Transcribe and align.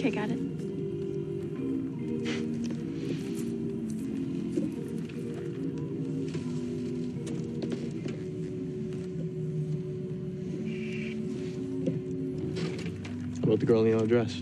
Okay, 0.00 0.10
got 0.12 0.30
it. 0.30 0.38
How 13.36 13.42
about 13.42 13.60
the 13.60 13.66
girl 13.66 13.80
in 13.80 13.84
the 13.84 13.90
yellow 13.90 14.06
dress? 14.06 14.40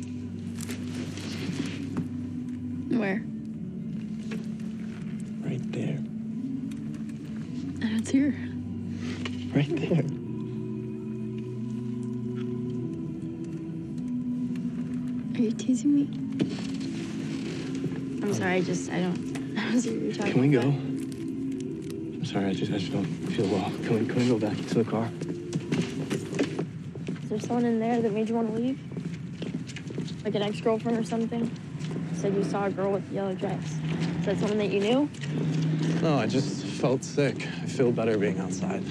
I 18.58 18.60
just, 18.60 18.90
I 18.90 18.98
don't, 18.98 19.56
I 19.56 19.70
don't 19.70 19.80
see 19.80 19.90
what 19.90 20.02
you're 20.02 20.14
talking 20.14 20.32
Can 20.32 20.40
we 20.40 20.48
go? 20.48 20.58
about. 20.58 20.72
I'm 20.72 22.24
sorry, 22.24 22.46
I 22.46 22.52
just, 22.54 22.72
I 22.72 22.78
just 22.78 22.90
don't 22.90 23.04
feel 23.04 23.46
well. 23.46 23.70
Can 23.84 24.00
we, 24.00 24.06
can 24.06 24.16
we 24.16 24.28
go 24.28 24.36
back 24.36 24.56
to 24.56 24.82
the 24.82 24.84
car? 24.84 25.08
Is 27.22 27.28
there 27.28 27.38
someone 27.38 27.66
in 27.66 27.78
there 27.78 28.02
that 28.02 28.12
made 28.12 28.28
you 28.28 28.34
want 28.34 28.52
to 28.52 28.60
leave? 28.60 28.80
Like 30.24 30.34
an 30.34 30.42
ex-girlfriend 30.42 30.98
or 30.98 31.04
something? 31.04 31.44
You 32.12 32.18
said 32.18 32.34
you 32.34 32.42
saw 32.42 32.64
a 32.64 32.70
girl 32.70 32.90
with 32.90 33.08
a 33.12 33.14
yellow 33.14 33.34
dress. 33.36 33.76
Is 34.18 34.26
that 34.26 34.38
someone 34.40 34.58
that 34.58 34.72
you 34.72 34.80
knew? 34.80 35.08
No, 36.02 36.18
I 36.18 36.26
just 36.26 36.64
felt 36.64 37.04
sick. 37.04 37.36
I 37.62 37.66
feel 37.66 37.92
better 37.92 38.18
being 38.18 38.40
outside. 38.40 38.82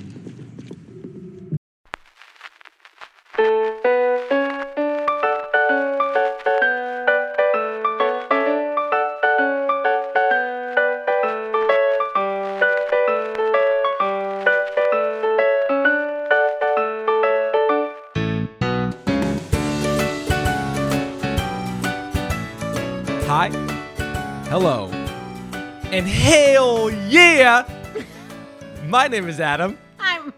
My 28.98 29.08
name 29.08 29.30
is 29.30 29.40
Adam, 29.40 29.78
I'm 30.00 30.34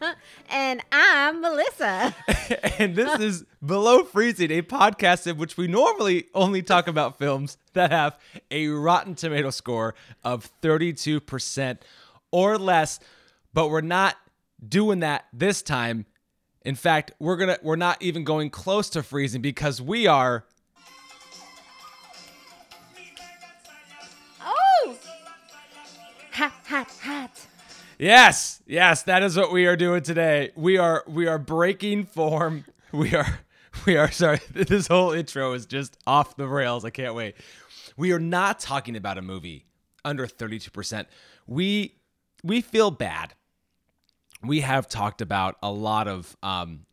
and 0.48 0.80
I'm 0.92 1.40
Melissa. 1.40 2.14
and 2.78 2.94
this 2.94 3.18
is 3.18 3.44
Below 3.60 4.04
Freezing, 4.04 4.52
a 4.52 4.62
podcast 4.62 5.26
in 5.26 5.36
which 5.36 5.56
we 5.56 5.66
normally 5.66 6.26
only 6.32 6.62
talk 6.62 6.86
about 6.86 7.18
films 7.18 7.58
that 7.72 7.90
have 7.90 8.16
a 8.52 8.68
Rotten 8.68 9.16
Tomato 9.16 9.50
score 9.50 9.96
of 10.22 10.48
32% 10.62 11.78
or 12.30 12.56
less, 12.56 13.00
but 13.52 13.68
we're 13.68 13.80
not 13.80 14.14
doing 14.66 15.00
that 15.00 15.24
this 15.32 15.60
time. 15.60 16.06
In 16.64 16.76
fact, 16.76 17.10
we're 17.18 17.36
gonna 17.36 17.58
we're 17.64 17.74
not 17.74 18.00
even 18.00 18.22
going 18.22 18.48
close 18.48 18.88
to 18.90 19.02
freezing 19.02 19.42
because 19.42 19.82
we 19.82 20.06
are 20.06 20.44
hot, 26.34 26.52
hot, 26.66 26.90
hot. 27.02 27.46
Yes, 27.98 28.62
yes, 28.66 29.02
that 29.04 29.22
is 29.22 29.36
what 29.36 29.52
we 29.52 29.66
are 29.66 29.76
doing 29.76 30.02
today. 30.02 30.50
We 30.56 30.78
are 30.78 31.04
we 31.06 31.26
are 31.26 31.38
breaking 31.38 32.06
form. 32.06 32.64
We 32.92 33.14
are 33.14 33.40
we 33.86 33.96
are 33.96 34.10
sorry. 34.10 34.40
This 34.52 34.86
whole 34.86 35.12
intro 35.12 35.52
is 35.52 35.66
just 35.66 35.96
off 36.06 36.36
the 36.36 36.46
rails. 36.48 36.84
I 36.84 36.90
can't 36.90 37.14
wait. 37.14 37.34
We 37.96 38.12
are 38.12 38.18
not 38.20 38.58
talking 38.60 38.96
about 38.96 39.18
a 39.18 39.22
movie 39.22 39.64
under 40.04 40.26
32%. 40.26 41.06
We 41.46 41.94
we 42.42 42.60
feel 42.60 42.90
bad. 42.90 43.34
We 44.42 44.60
have 44.60 44.88
talked 44.88 45.20
about 45.20 45.56
a 45.62 45.70
lot 45.72 46.08
of 46.08 46.36
um 46.42 46.86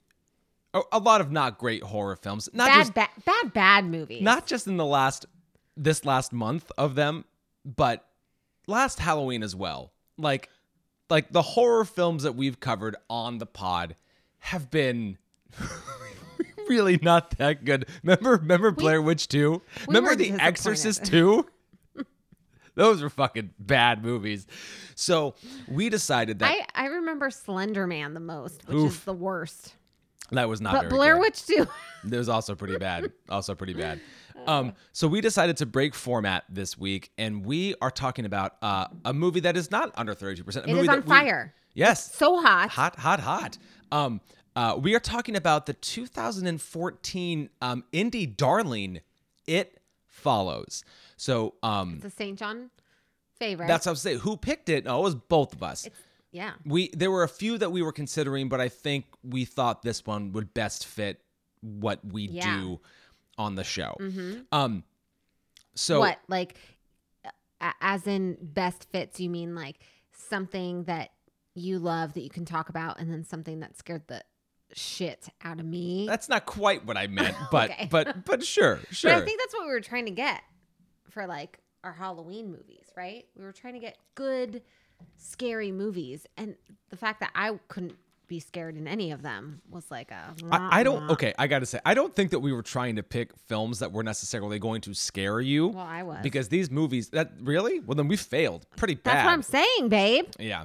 a, 0.73 0.81
a 0.93 0.99
lot 0.99 1.19
of 1.21 1.31
not 1.31 1.57
great 1.57 1.83
horror 1.83 2.15
films. 2.15 2.47
Not 2.53 2.67
Bad, 2.67 2.77
just 2.79 2.93
bad, 2.93 3.09
bad, 3.25 3.53
bad 3.53 3.85
movies. 3.85 4.21
not 4.21 4.45
just 4.47 4.67
in 4.67 4.77
the 4.77 4.85
last 4.85 5.25
this 5.75 6.05
last 6.05 6.31
month 6.31 6.71
of 6.77 6.95
them, 6.95 7.25
but 7.65 8.05
last 8.67 8.99
Halloween 8.99 9.43
as 9.43 9.55
well. 9.55 9.91
Like 10.17 10.49
like 11.09 11.31
the 11.31 11.41
horror 11.41 11.83
films 11.85 12.23
that 12.23 12.35
we've 12.35 12.59
covered 12.59 12.95
on 13.09 13.37
the 13.37 13.45
pod 13.45 13.95
have 14.39 14.71
been 14.71 15.17
really 16.67 16.97
not 17.01 17.31
that 17.37 17.65
good. 17.65 17.85
Remember 18.03 18.31
remember 18.37 18.71
Blair 18.71 19.01
Witch 19.01 19.27
2? 19.27 19.51
we 19.51 19.61
Remember 19.87 20.15
The. 20.15 20.31
Exorcist 20.33 21.05
2? 21.05 21.45
Those 22.75 23.01
were 23.01 23.09
fucking 23.09 23.51
bad 23.59 24.03
movies. 24.03 24.47
So 24.95 25.35
we 25.67 25.89
decided 25.89 26.39
that 26.39 26.51
I 26.75 26.83
I 26.83 26.87
remember 26.87 27.29
Slender 27.29 27.85
Man 27.87 28.13
the 28.13 28.19
most, 28.21 28.67
which 28.67 28.77
Oof. 28.77 28.91
is 28.93 29.03
the 29.03 29.13
worst. 29.13 29.75
that 30.31 30.47
was 30.47 30.61
not 30.61 30.73
But 30.73 30.81
very 30.83 30.89
Blair 30.91 31.13
good. 31.15 31.21
Witch 31.21 31.45
too. 31.45 31.67
It 32.09 32.17
was 32.17 32.29
also 32.29 32.55
pretty 32.55 32.77
bad. 32.77 33.11
Also 33.29 33.55
pretty 33.55 33.73
bad. 33.73 33.99
Um, 34.47 34.73
so 34.91 35.07
we 35.07 35.21
decided 35.21 35.57
to 35.57 35.65
break 35.65 35.93
format 35.93 36.43
this 36.49 36.77
week, 36.77 37.11
and 37.17 37.45
we 37.45 37.75
are 37.81 37.91
talking 37.91 38.25
about 38.25 38.55
uh, 38.61 38.87
a 39.05 39.13
movie 39.13 39.41
that 39.41 39.55
is 39.55 39.69
not 39.71 39.91
under 39.95 40.13
thirty-two 40.13 40.43
percent. 40.43 40.67
It 40.67 40.75
is 40.75 40.87
on 40.89 41.03
fire. 41.03 41.53
Yes, 41.73 42.13
So 42.15 42.41
hot. 42.41 42.69
hot, 42.69 42.97
hot, 42.97 43.19
hot. 43.21 43.57
Um, 43.91 44.19
uh, 44.55 44.77
we 44.77 44.93
are 44.93 44.99
talking 44.99 45.37
about 45.37 45.65
the 45.67 45.73
2014 45.73 47.49
um, 47.61 47.83
indie 47.93 48.35
darling. 48.35 48.99
It 49.47 49.79
follows. 50.07 50.83
So 51.15 51.53
um, 51.63 51.93
It's 52.03 52.05
a 52.05 52.09
St. 52.09 52.37
John 52.37 52.69
favorite. 53.39 53.67
that's 53.67 53.85
what 53.85 53.91
I 53.91 53.93
was 53.93 54.01
saying. 54.01 54.19
Who 54.19 54.35
picked 54.37 54.67
it? 54.69 54.85
Oh, 54.87 54.99
it 54.99 55.03
was 55.03 55.15
both 55.15 55.53
of 55.53 55.63
us. 55.63 55.87
yeah. 56.31 56.51
We 56.65 56.89
there 56.89 57.09
were 57.11 57.23
a 57.23 57.29
few 57.29 57.57
that 57.57 57.71
we 57.71 57.81
were 57.81 57.93
considering, 57.93 58.49
but 58.49 58.59
I 58.59 58.67
think 58.69 59.05
we 59.23 59.45
thought 59.45 59.81
this 59.81 60.05
one 60.05 60.33
would 60.33 60.53
best 60.53 60.85
fit 60.85 61.21
what 61.61 61.99
we 62.03 62.23
Yeah. 62.23 62.57
Do 62.59 62.79
on 63.41 63.55
the 63.55 63.63
show. 63.63 63.95
Um, 64.51 64.83
so 65.75 65.99
what 65.99 66.19
like 66.27 66.55
as 67.81 68.07
in 68.07 68.37
best 68.41 68.87
fits? 68.91 69.19
You 69.19 69.29
mean 69.29 69.55
like 69.55 69.79
something 70.11 70.83
that 70.85 71.11
you 71.53 71.79
love 71.79 72.13
that 72.13 72.21
you 72.21 72.29
can 72.29 72.45
talk 72.45 72.69
about, 72.69 72.99
and 72.99 73.11
then 73.11 73.23
something 73.23 73.59
that 73.59 73.77
scared 73.77 74.03
the 74.07 74.23
shit 74.73 75.27
out 75.43 75.59
of 75.59 75.65
me. 75.65 76.05
that's 76.07 76.29
not 76.29 76.45
quite 76.45 76.85
what 76.85 76.95
I 76.97 77.07
meant, 77.07 77.35
but 77.51 77.71
Okay. 77.71 77.87
but 77.91 78.25
but 78.25 78.43
sure, 78.43 78.79
sure. 78.89 79.11
But 79.11 79.21
I 79.21 79.25
think 79.25 79.39
that's 79.39 79.53
what 79.53 79.63
we 79.65 79.71
were 79.71 79.81
trying 79.81 80.05
to 80.05 80.11
get 80.11 80.41
for 81.09 81.27
like 81.27 81.59
our 81.83 81.91
Halloween 81.91 82.49
movies, 82.51 82.85
right? 82.95 83.25
We 83.37 83.43
were 83.43 83.51
trying 83.51 83.73
to 83.73 83.79
get 83.79 83.97
good, 84.15 84.61
scary 85.17 85.71
movies, 85.71 86.25
and 86.37 86.55
the 86.89 86.95
fact 86.97 87.19
that 87.19 87.31
I 87.35 87.59
couldn't 87.67 87.95
be 88.31 88.39
scared 88.39 88.77
in 88.77 88.87
any 88.87 89.11
of 89.11 89.21
them 89.21 89.61
was 89.69 89.83
like 89.91 90.09
a. 90.09 90.33
I, 90.49 90.79
I 90.79 90.83
don't. 90.83 91.11
Okay, 91.11 91.33
I 91.37 91.47
gotta 91.47 91.65
say, 91.65 91.81
I 91.85 91.93
don't 91.93 92.15
think 92.15 92.31
that 92.31 92.39
we 92.39 92.53
were 92.53 92.61
trying 92.61 92.95
to 92.95 93.03
pick 93.03 93.31
films 93.49 93.79
that 93.79 93.91
were 93.91 94.03
necessarily 94.03 94.57
going 94.57 94.79
to 94.81 94.93
scare 94.93 95.41
you. 95.41 95.67
Well, 95.67 95.83
I 95.83 96.03
was. 96.03 96.19
because 96.23 96.47
these 96.47 96.71
movies. 96.71 97.09
That 97.09 97.33
really? 97.41 97.81
Well, 97.81 97.95
then 97.95 98.07
we 98.07 98.15
failed 98.15 98.65
pretty 98.77 98.95
bad. 98.95 99.15
That's 99.15 99.25
what 99.25 99.33
I'm 99.33 99.41
saying, 99.43 99.89
babe. 99.89 100.27
Yeah, 100.39 100.63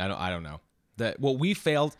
I 0.00 0.08
don't. 0.08 0.18
I 0.18 0.30
don't 0.30 0.42
know. 0.42 0.60
That 0.96 1.20
well, 1.20 1.36
we 1.36 1.54
failed. 1.54 1.96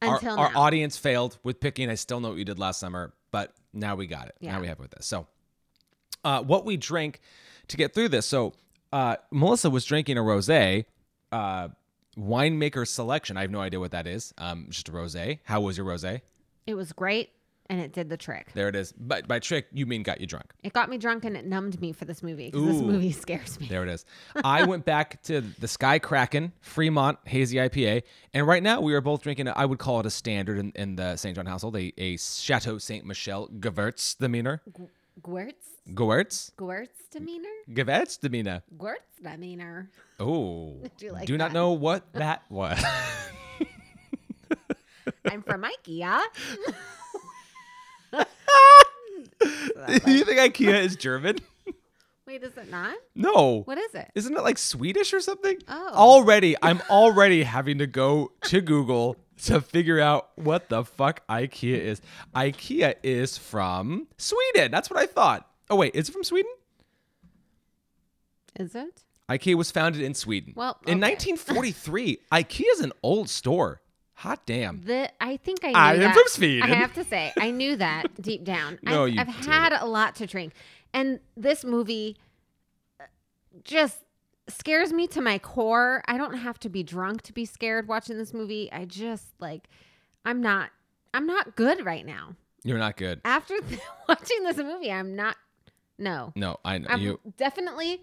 Our, 0.00 0.14
Until 0.14 0.38
our 0.38 0.50
now. 0.50 0.60
audience 0.60 0.96
failed 0.96 1.36
with 1.42 1.60
picking. 1.60 1.90
I 1.90 1.94
still 1.94 2.20
know 2.20 2.30
what 2.30 2.38
you 2.38 2.46
did 2.46 2.58
last 2.58 2.80
summer, 2.80 3.12
but 3.30 3.52
now 3.74 3.94
we 3.94 4.06
got 4.06 4.28
it. 4.28 4.36
Yeah. 4.40 4.52
Now 4.52 4.62
we 4.62 4.68
have 4.68 4.78
it 4.78 4.82
with 4.82 4.92
this. 4.92 5.04
So, 5.04 5.26
uh, 6.24 6.42
what 6.42 6.64
we 6.64 6.78
drank 6.78 7.20
to 7.68 7.76
get 7.76 7.92
through 7.92 8.08
this. 8.08 8.24
So, 8.24 8.54
uh, 8.90 9.16
Melissa 9.30 9.68
was 9.68 9.84
drinking 9.84 10.16
a 10.16 10.22
rosé. 10.22 10.86
Uh, 11.30 11.68
winemaker 12.20 12.86
selection. 12.86 13.36
I 13.36 13.42
have 13.42 13.50
no 13.50 13.60
idea 13.60 13.80
what 13.80 13.92
that 13.92 14.06
is. 14.06 14.34
Um, 14.38 14.66
just 14.70 14.88
a 14.88 14.92
rosé. 14.92 15.38
How 15.44 15.60
was 15.60 15.76
your 15.76 15.86
rosé? 15.86 16.20
It 16.66 16.74
was 16.74 16.92
great, 16.92 17.30
and 17.68 17.80
it 17.80 17.92
did 17.92 18.08
the 18.08 18.16
trick. 18.16 18.52
There 18.52 18.68
it 18.68 18.76
is. 18.76 18.92
By, 18.92 19.22
by 19.22 19.38
trick, 19.38 19.68
you 19.72 19.86
mean 19.86 20.02
got 20.02 20.20
you 20.20 20.26
drunk. 20.26 20.52
It 20.62 20.72
got 20.72 20.90
me 20.90 20.98
drunk 20.98 21.24
and 21.24 21.36
it 21.36 21.46
numbed 21.46 21.80
me 21.80 21.92
for 21.92 22.04
this 22.04 22.22
movie 22.22 22.50
this 22.50 22.60
Ooh. 22.60 22.82
movie 22.82 23.12
scares 23.12 23.58
me. 23.58 23.66
There 23.68 23.82
it 23.82 23.88
is. 23.88 24.04
I 24.44 24.64
went 24.64 24.84
back 24.84 25.22
to 25.24 25.40
the 25.40 25.68
Sky 25.68 25.98
Kraken 25.98 26.52
Fremont 26.60 27.18
Hazy 27.24 27.56
IPA, 27.56 28.02
and 28.34 28.46
right 28.46 28.62
now 28.62 28.80
we 28.80 28.94
are 28.94 29.00
both 29.00 29.22
drinking. 29.22 29.48
I 29.48 29.64
would 29.64 29.78
call 29.78 30.00
it 30.00 30.06
a 30.06 30.10
standard 30.10 30.58
in, 30.58 30.72
in 30.74 30.96
the 30.96 31.16
St. 31.16 31.34
John 31.34 31.46
household, 31.46 31.76
a, 31.76 31.92
a 31.96 32.16
Chateau 32.18 32.78
Ste. 32.78 33.04
Michelle 33.04 33.48
Gewürztraminer. 33.48 34.60
Gwurts, 35.22 35.66
Gewürz, 35.92 36.50
Gwurts 36.56 37.08
demeanor, 37.12 37.50
Gewürztraminer. 37.68 38.62
Gwurts 38.76 39.20
demeanor. 39.22 39.90
Oh, 40.18 40.80
Do 40.98 41.06
you 41.06 41.12
like 41.12 41.26
do 41.26 41.36
not 41.36 41.52
know 41.52 41.72
what 41.72 42.12
that 42.14 42.42
was. 42.48 42.82
I'm 45.30 45.42
from 45.42 45.64
IKEA. 45.64 46.20
Do 48.12 48.16
you 50.12 50.24
think 50.24 50.38
IKEA 50.38 50.82
is 50.82 50.96
German? 50.96 51.38
Wait, 52.26 52.42
is 52.44 52.56
it 52.56 52.70
not? 52.70 52.94
No. 53.14 53.62
What 53.64 53.78
is 53.78 53.94
it? 53.94 54.10
Isn't 54.14 54.36
it 54.36 54.42
like 54.42 54.56
Swedish 54.56 55.12
or 55.12 55.20
something? 55.20 55.58
Oh. 55.68 55.90
Already, 55.94 56.56
I'm 56.62 56.80
already 56.88 57.42
having 57.42 57.78
to 57.78 57.86
go 57.86 58.32
to 58.44 58.60
Google 58.60 59.16
to 59.46 59.60
figure 59.60 60.00
out 60.00 60.30
what 60.36 60.68
the 60.68 60.84
fuck 60.84 61.26
IKEA 61.28 61.78
is. 61.78 62.00
IKEA 62.34 62.94
is 63.02 63.38
from 63.38 64.08
Sweden. 64.18 64.70
That's 64.70 64.90
what 64.90 64.98
I 64.98 65.06
thought. 65.06 65.48
Oh 65.68 65.76
wait, 65.76 65.94
is 65.94 66.08
it 66.08 66.12
from 66.12 66.24
Sweden? 66.24 66.50
Is 68.58 68.74
it? 68.74 69.02
IKEA 69.28 69.54
was 69.54 69.70
founded 69.70 70.02
in 70.02 70.14
Sweden. 70.14 70.52
Well, 70.56 70.78
in 70.86 71.00
1943, 71.00 72.18
IKEA 72.32 72.64
is 72.72 72.80
an 72.80 72.92
old 73.02 73.28
store. 73.28 73.80
Hot 74.14 74.44
damn. 74.44 74.82
The 74.82 75.10
I 75.22 75.38
think 75.38 75.60
I 75.64 75.68
knew 75.68 75.74
I 75.76 75.94
am 75.94 76.00
that. 76.00 76.14
from 76.14 76.24
Sweden. 76.26 76.70
I 76.70 76.74
have 76.74 76.92
to 76.94 77.04
say, 77.04 77.32
I 77.38 77.50
knew 77.50 77.76
that 77.76 78.06
deep 78.20 78.44
down. 78.44 78.78
No, 78.82 79.04
I've, 79.04 79.12
you 79.14 79.20
I've 79.20 79.26
didn't. 79.28 79.44
had 79.46 79.72
a 79.72 79.86
lot 79.86 80.14
to 80.16 80.26
drink, 80.26 80.52
and 80.92 81.20
this 81.36 81.64
movie 81.64 82.16
uh, 83.00 83.04
just 83.64 83.98
scares 84.52 84.92
me 84.92 85.06
to 85.08 85.20
my 85.20 85.38
core. 85.38 86.02
I 86.06 86.16
don't 86.18 86.34
have 86.34 86.58
to 86.60 86.68
be 86.68 86.82
drunk 86.82 87.22
to 87.22 87.32
be 87.32 87.44
scared 87.44 87.88
watching 87.88 88.16
this 88.18 88.32
movie. 88.34 88.70
I 88.72 88.84
just 88.84 89.26
like, 89.40 89.68
I'm 90.24 90.40
not. 90.40 90.70
I'm 91.12 91.26
not 91.26 91.56
good 91.56 91.84
right 91.84 92.06
now. 92.06 92.36
You're 92.62 92.78
not 92.78 92.96
good. 92.96 93.20
After 93.24 93.54
watching 94.08 94.42
this 94.44 94.56
movie, 94.58 94.92
I'm 94.92 95.16
not. 95.16 95.36
No, 95.98 96.32
No, 96.36 96.56
I 96.64 96.78
know 96.78 96.86
I'm 96.88 97.00
you. 97.00 97.20
definitely 97.36 98.00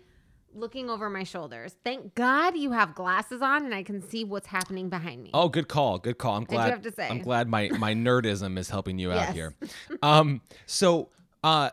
looking 0.54 0.90
over 0.90 1.10
my 1.10 1.24
shoulders. 1.24 1.76
Thank 1.84 2.14
God 2.16 2.56
you 2.58 2.72
have 2.72 2.94
glasses 2.96 3.42
on, 3.42 3.66
and 3.66 3.74
I 3.74 3.82
can 3.84 4.02
see 4.02 4.24
what's 4.24 4.48
happening 4.48 4.90
behind 4.90 5.24
me. 5.24 5.32
Oh, 5.34 5.50
good 5.50 5.68
call. 5.68 5.98
Good 6.00 6.18
call. 6.20 6.36
I'm 6.36 6.44
glad. 6.44 6.70
have 6.72 6.82
to 6.84 6.92
say. 6.92 7.08
I'm 7.10 7.20
glad 7.20 7.48
my 7.48 7.70
my 7.78 7.94
nerdism 7.94 8.58
is 8.58 8.70
helping 8.70 9.00
you 9.00 9.12
out 9.12 9.28
Yes. 9.28 9.34
here. 9.34 9.56
Um. 10.04 10.42
So, 10.68 11.10
uh, 11.44 11.72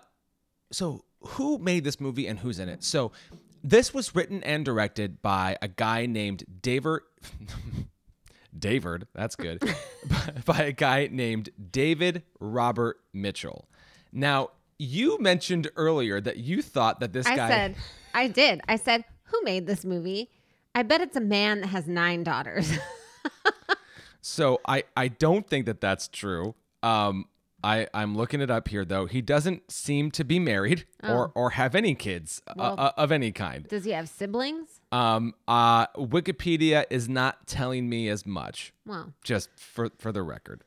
so 0.73 1.05
who 1.21 1.59
made 1.59 1.85
this 1.85 2.01
movie 2.01 2.27
and 2.27 2.39
who's 2.39 2.59
in 2.59 2.69
it? 2.69 2.83
So, 2.85 3.13
this 3.65 3.93
was 3.93 4.15
written 4.15 4.45
and 4.45 4.65
directed 4.65 5.21
by 5.21 5.57
a 5.61 5.67
guy 5.67 6.07
named 6.07 6.45
David. 6.63 7.01
David, 8.59 9.09
that's 9.13 9.35
good. 9.35 9.61
by, 9.61 10.33
by 10.45 10.63
a 10.65 10.73
guy 10.73 11.09
named 11.11 11.51
David 11.73 12.23
Robert 12.39 13.01
Mitchell. 13.13 13.69
Now, 14.13 14.51
you 14.79 15.19
mentioned 15.19 15.69
earlier 15.75 16.21
that 16.21 16.37
you 16.37 16.63
thought 16.63 17.01
that 17.01 17.13
this 17.13 17.27
I 17.27 17.35
guy. 17.35 17.47
I 17.47 17.51
said, 17.51 17.75
I 18.15 18.29
did. 18.29 18.61
I 18.69 18.77
said, 18.77 19.05
who 19.25 19.43
made 19.43 19.67
this 19.67 19.85
movie? 19.85 20.31
I 20.73 20.85
bet 20.85 21.01
it's 21.01 21.17
a 21.17 21.21
man 21.21 21.63
that 21.63 21.69
has 21.69 21.89
nine 21.89 22.23
daughters. 22.23 22.71
So 24.27 24.59
I 24.67 24.85
I 24.97 25.09
don't 25.09 25.47
think 25.47 25.67
that 25.67 25.83
that's 25.83 26.09
true. 26.09 26.55
Um, 26.83 27.27
I 27.65 27.89
I'm 27.95 28.15
looking 28.17 28.41
it 28.41 28.51
up 28.51 28.69
here 28.69 28.85
though. 28.85 29.07
He 29.07 29.23
doesn't 29.23 29.73
seem 29.73 30.11
to 30.13 30.25
be 30.25 30.39
married 30.39 30.85
or 31.03 31.33
or 31.35 31.51
have 31.51 31.75
any 31.75 31.95
kids 31.95 32.43
uh, 32.47 32.53
Well- 32.57 32.75
uh, 32.79 32.93
of 32.97 33.11
any 33.11 33.33
kind. 33.33 33.67
Does 33.67 33.85
he 33.85 33.93
have 33.93 34.09
siblings? 34.09 34.81
Um, 34.93 35.35
uh, 35.49 35.87
Wikipedia 35.97 36.85
is 36.91 37.09
not 37.09 37.47
telling 37.47 37.89
me 37.89 38.09
as 38.09 38.25
much. 38.27 38.73
Well, 38.87 39.13
Just 39.25 39.49
for 39.57 39.91
for 39.99 40.13
the 40.13 40.23
record. 40.23 40.63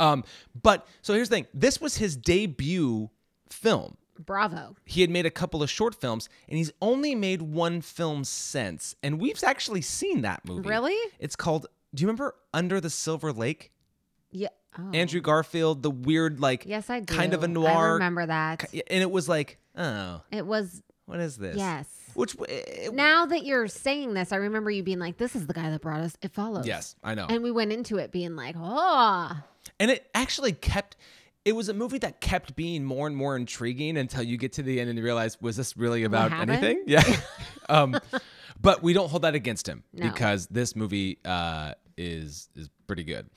Um, 0.00 0.24
but 0.60 0.86
so 1.02 1.14
here's 1.14 1.28
the 1.28 1.36
thing. 1.36 1.46
This 1.54 1.80
was 1.80 1.96
his 1.98 2.16
debut 2.16 3.10
film. 3.48 3.96
bravo. 4.18 4.74
He 4.84 5.00
had 5.02 5.10
made 5.10 5.24
a 5.26 5.30
couple 5.30 5.62
of 5.62 5.70
short 5.70 5.94
films, 5.94 6.28
and 6.48 6.58
he's 6.58 6.72
only 6.82 7.14
made 7.14 7.40
one 7.42 7.80
film 7.80 8.24
since. 8.24 8.96
And 9.04 9.20
we've 9.20 9.42
actually 9.44 9.82
seen 9.82 10.22
that 10.22 10.44
movie. 10.44 10.68
Really? 10.68 10.98
It's 11.20 11.36
called. 11.36 11.66
Do 11.94 12.02
you 12.02 12.08
remember 12.08 12.34
Under 12.52 12.80
the 12.80 12.90
Silver 12.90 13.32
Lake? 13.32 13.70
Yeah. 14.32 14.48
Oh. 14.78 14.90
Andrew 14.92 15.20
Garfield, 15.20 15.82
the 15.82 15.90
weird 15.90 16.40
like 16.40 16.64
Yes, 16.66 16.90
I 16.90 17.00
do. 17.00 17.14
kind 17.14 17.32
of 17.34 17.42
a 17.44 17.48
noir, 17.48 17.68
I 17.68 17.92
remember 17.94 18.26
that. 18.26 18.64
and 18.72 19.02
it 19.02 19.10
was 19.10 19.28
like, 19.28 19.58
oh, 19.76 20.20
It 20.30 20.46
was 20.46 20.82
what 21.06 21.20
is 21.20 21.36
this? 21.36 21.56
yes. 21.56 21.86
Which 22.14 22.36
it, 22.48 22.94
Now 22.94 23.26
that 23.26 23.44
you're 23.44 23.66
saying 23.68 24.14
this, 24.14 24.32
I 24.32 24.36
remember 24.36 24.70
you 24.70 24.82
being 24.84 25.00
like, 25.00 25.16
"This 25.18 25.34
is 25.34 25.48
the 25.48 25.52
guy 25.52 25.68
that 25.70 25.80
brought 25.80 26.00
us." 26.00 26.16
It 26.22 26.32
follows. 26.32 26.64
yes, 26.64 26.94
I 27.02 27.14
know, 27.16 27.26
And 27.28 27.42
we 27.42 27.50
went 27.50 27.72
into 27.72 27.96
it 27.98 28.12
being 28.12 28.36
like, 28.36 28.54
"Oh, 28.56 29.32
and 29.80 29.90
it 29.90 30.08
actually 30.14 30.52
kept. 30.52 30.96
It 31.44 31.56
was 31.56 31.68
a 31.68 31.74
movie 31.74 31.98
that 31.98 32.20
kept 32.20 32.54
being 32.56 32.84
more 32.84 33.06
and 33.08 33.16
more 33.16 33.36
intriguing 33.36 33.96
until 33.96 34.22
you 34.22 34.36
get 34.38 34.52
to 34.54 34.62
the 34.62 34.80
end 34.80 34.88
and 34.90 34.96
you 34.98 35.04
realize, 35.04 35.42
was 35.42 35.56
this 35.56 35.76
really 35.76 36.04
about 36.04 36.32
anything? 36.32 36.84
Yeah. 36.86 37.02
um, 37.68 37.98
but 38.60 38.82
we 38.82 38.92
don't 38.94 39.10
hold 39.10 39.22
that 39.22 39.34
against 39.34 39.68
him 39.68 39.82
No. 39.92 40.08
because 40.08 40.46
this 40.46 40.74
movie 40.76 41.18
uh, 41.24 41.74
is 41.98 42.48
is 42.56 42.70
pretty 42.86 43.04
good. 43.04 43.28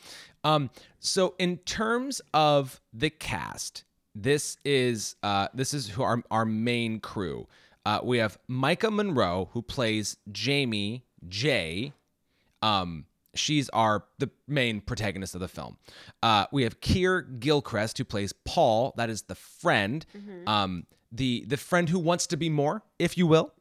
Um, 0.44 0.70
so 1.00 1.36
in 1.38 1.58
terms 1.58 2.22
of 2.34 2.82
the 2.94 3.10
cast, 3.10 3.84
this 4.16 4.58
is 4.66 5.16
uh, 5.24 5.48
this 5.54 5.74
is 5.74 5.90
who 5.90 6.04
our 6.04 6.24
our 6.32 6.46
main 6.46 7.00
crew. 7.00 7.48
Uh, 7.86 8.00
we 8.04 8.18
have 8.18 8.38
Maika 8.50 8.92
Monroe 8.92 9.50
who 9.54 9.62
plays 9.62 10.18
Jamie 10.32 11.06
J. 11.28 11.94
Um, 12.62 13.06
she's 13.36 13.70
our 13.70 14.04
the 14.18 14.30
main 14.48 14.82
protagonist 14.82 15.36
of 15.36 15.42
the 15.42 15.48
film. 15.48 15.78
Uh, 16.24 16.48
we 16.52 16.64
have 16.64 16.82
Keir 16.82 17.22
Gilchrist 17.22 17.98
who 17.98 18.04
plays 18.04 18.34
Paul. 18.46 18.94
That 18.98 19.10
is 19.10 19.24
the 19.24 19.36
friend. 19.36 20.06
Um, 20.48 20.86
the 21.12 21.46
the 21.48 21.58
friend 21.58 21.90
who 21.90 22.00
wants 22.00 22.28
to 22.28 22.38
be 22.38 22.50
more, 22.50 22.84
if 23.00 23.18
you 23.18 23.28
will. 23.28 23.54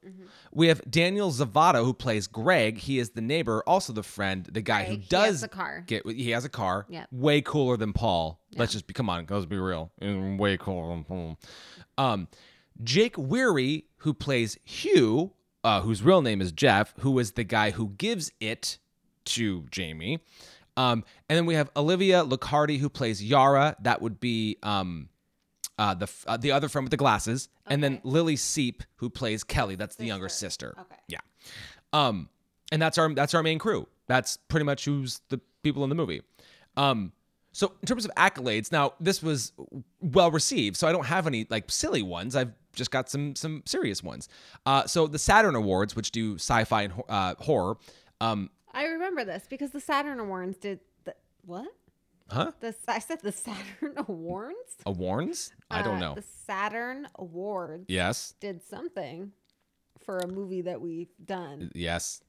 We 0.52 0.68
have 0.68 0.80
Daniel 0.90 1.30
Zovatto 1.30 1.84
who 1.84 1.92
plays 1.92 2.26
Greg. 2.26 2.78
He 2.78 2.98
is 2.98 3.10
the 3.10 3.20
neighbor, 3.20 3.62
also 3.66 3.92
the 3.92 4.02
friend, 4.02 4.44
the 4.50 4.62
guy 4.62 4.84
who 4.84 4.96
Greg, 4.96 5.08
does 5.08 5.42
a 5.42 5.48
car. 5.48 5.84
Get 5.86 6.06
he 6.08 6.30
has 6.30 6.44
a 6.44 6.48
car. 6.48 6.86
Yep. 6.88 7.08
Way 7.12 7.42
cooler 7.42 7.76
than 7.76 7.92
Paul. 7.92 8.40
Let's 8.56 8.72
just 8.72 8.86
be 8.86 8.94
come 8.94 9.10
on, 9.10 9.26
let's 9.28 9.46
be 9.46 9.58
real. 9.58 9.92
Mm, 10.00 10.38
Way 10.38 10.56
cooler 10.56 10.88
than 10.88 11.04
Paul. 11.04 11.38
Um, 11.98 12.28
Jake 12.82 13.16
Weary, 13.16 13.84
who 13.98 14.12
plays 14.12 14.58
Hugh, 14.64 15.32
uh, 15.64 15.80
whose 15.82 16.02
real 16.02 16.22
name 16.22 16.40
is 16.40 16.52
Jeff, 16.52 16.94
who 17.00 17.18
is 17.18 17.32
the 17.32 17.44
guy 17.44 17.70
who 17.70 17.90
gives 17.90 18.32
it 18.40 18.78
to 19.26 19.66
Jamie. 19.70 20.20
Um, 20.76 21.04
and 21.28 21.36
then 21.36 21.46
we 21.46 21.54
have 21.54 21.70
Olivia 21.74 22.22
Luccardi, 22.22 22.78
who 22.78 22.88
plays 22.90 23.22
Yara. 23.24 23.76
That 23.80 24.02
would 24.02 24.20
be 24.20 24.58
um, 24.62 25.08
uh, 25.78 25.94
the 25.94 26.08
uh, 26.26 26.36
the 26.36 26.52
other 26.52 26.68
friend 26.68 26.84
with 26.84 26.90
the 26.90 26.96
glasses, 26.96 27.48
and 27.66 27.82
then 27.82 28.00
Lili 28.02 28.36
Sepe, 28.36 28.82
who 28.96 29.10
plays 29.10 29.44
Kelly. 29.44 29.76
That's 29.76 29.96
the 29.96 30.06
younger 30.06 30.28
sister. 30.28 30.74
Okay. 30.78 30.96
Yeah. 31.08 31.18
Um, 31.92 32.28
and 32.72 32.80
that's 32.80 32.98
our 32.98 33.12
that's 33.14 33.34
our 33.34 33.42
main 33.42 33.58
crew. 33.58 33.86
That's 34.06 34.36
pretty 34.36 34.64
much 34.64 34.84
who's 34.84 35.20
the 35.28 35.40
people 35.62 35.82
in 35.82 35.88
the 35.88 35.94
movie. 35.94 36.22
Um, 36.76 37.12
so 37.52 37.72
in 37.80 37.86
terms 37.86 38.04
of 38.04 38.10
accolades, 38.16 38.70
now 38.70 38.94
this 39.00 39.22
was 39.22 39.52
well 40.00 40.30
received, 40.30 40.76
so 40.76 40.86
I 40.86 40.92
don't 40.92 41.06
have 41.06 41.26
any 41.26 41.46
like 41.48 41.70
silly 41.70 42.02
ones. 42.02 42.36
I've 42.36 42.52
just 42.74 42.90
got 42.90 43.08
some 43.08 43.34
some 43.34 43.62
serious 43.64 44.02
ones. 44.02 44.28
Uh, 44.66 44.86
so 44.86 45.06
the 45.06 45.18
Saturn 45.18 45.54
Awards, 45.54 45.96
which 45.96 46.10
do 46.10 46.34
sci-fi 46.34 46.82
and 46.82 46.94
uh, 47.08 47.34
horror, 47.38 47.76
um, 48.20 48.50
I 48.72 48.84
remember 48.84 49.24
this 49.24 49.46
because 49.48 49.70
the 49.70 49.80
Saturn 49.80 50.20
Awards 50.20 50.58
did 50.58 50.80
the 51.04 51.14
what? 51.46 51.66
Huh? 52.30 52.52
The 52.60 52.74
I 52.88 52.98
said 52.98 53.20
the 53.22 53.32
Saturn 53.46 53.94
Awards. 53.96 54.76
Awards? 54.84 55.52
I 55.70 55.82
don't 55.82 55.96
Uh, 55.96 56.00
know. 56.00 56.14
The 56.14 56.24
Saturn 56.46 57.08
Awards 57.16 57.84
Yes, 57.88 58.34
did 58.40 58.62
something 58.62 59.32
for 60.04 60.18
a 60.18 60.26
movie 60.28 60.62
that 60.62 60.80
we've 60.80 61.08
done. 61.24 61.70
yes, 61.74 62.22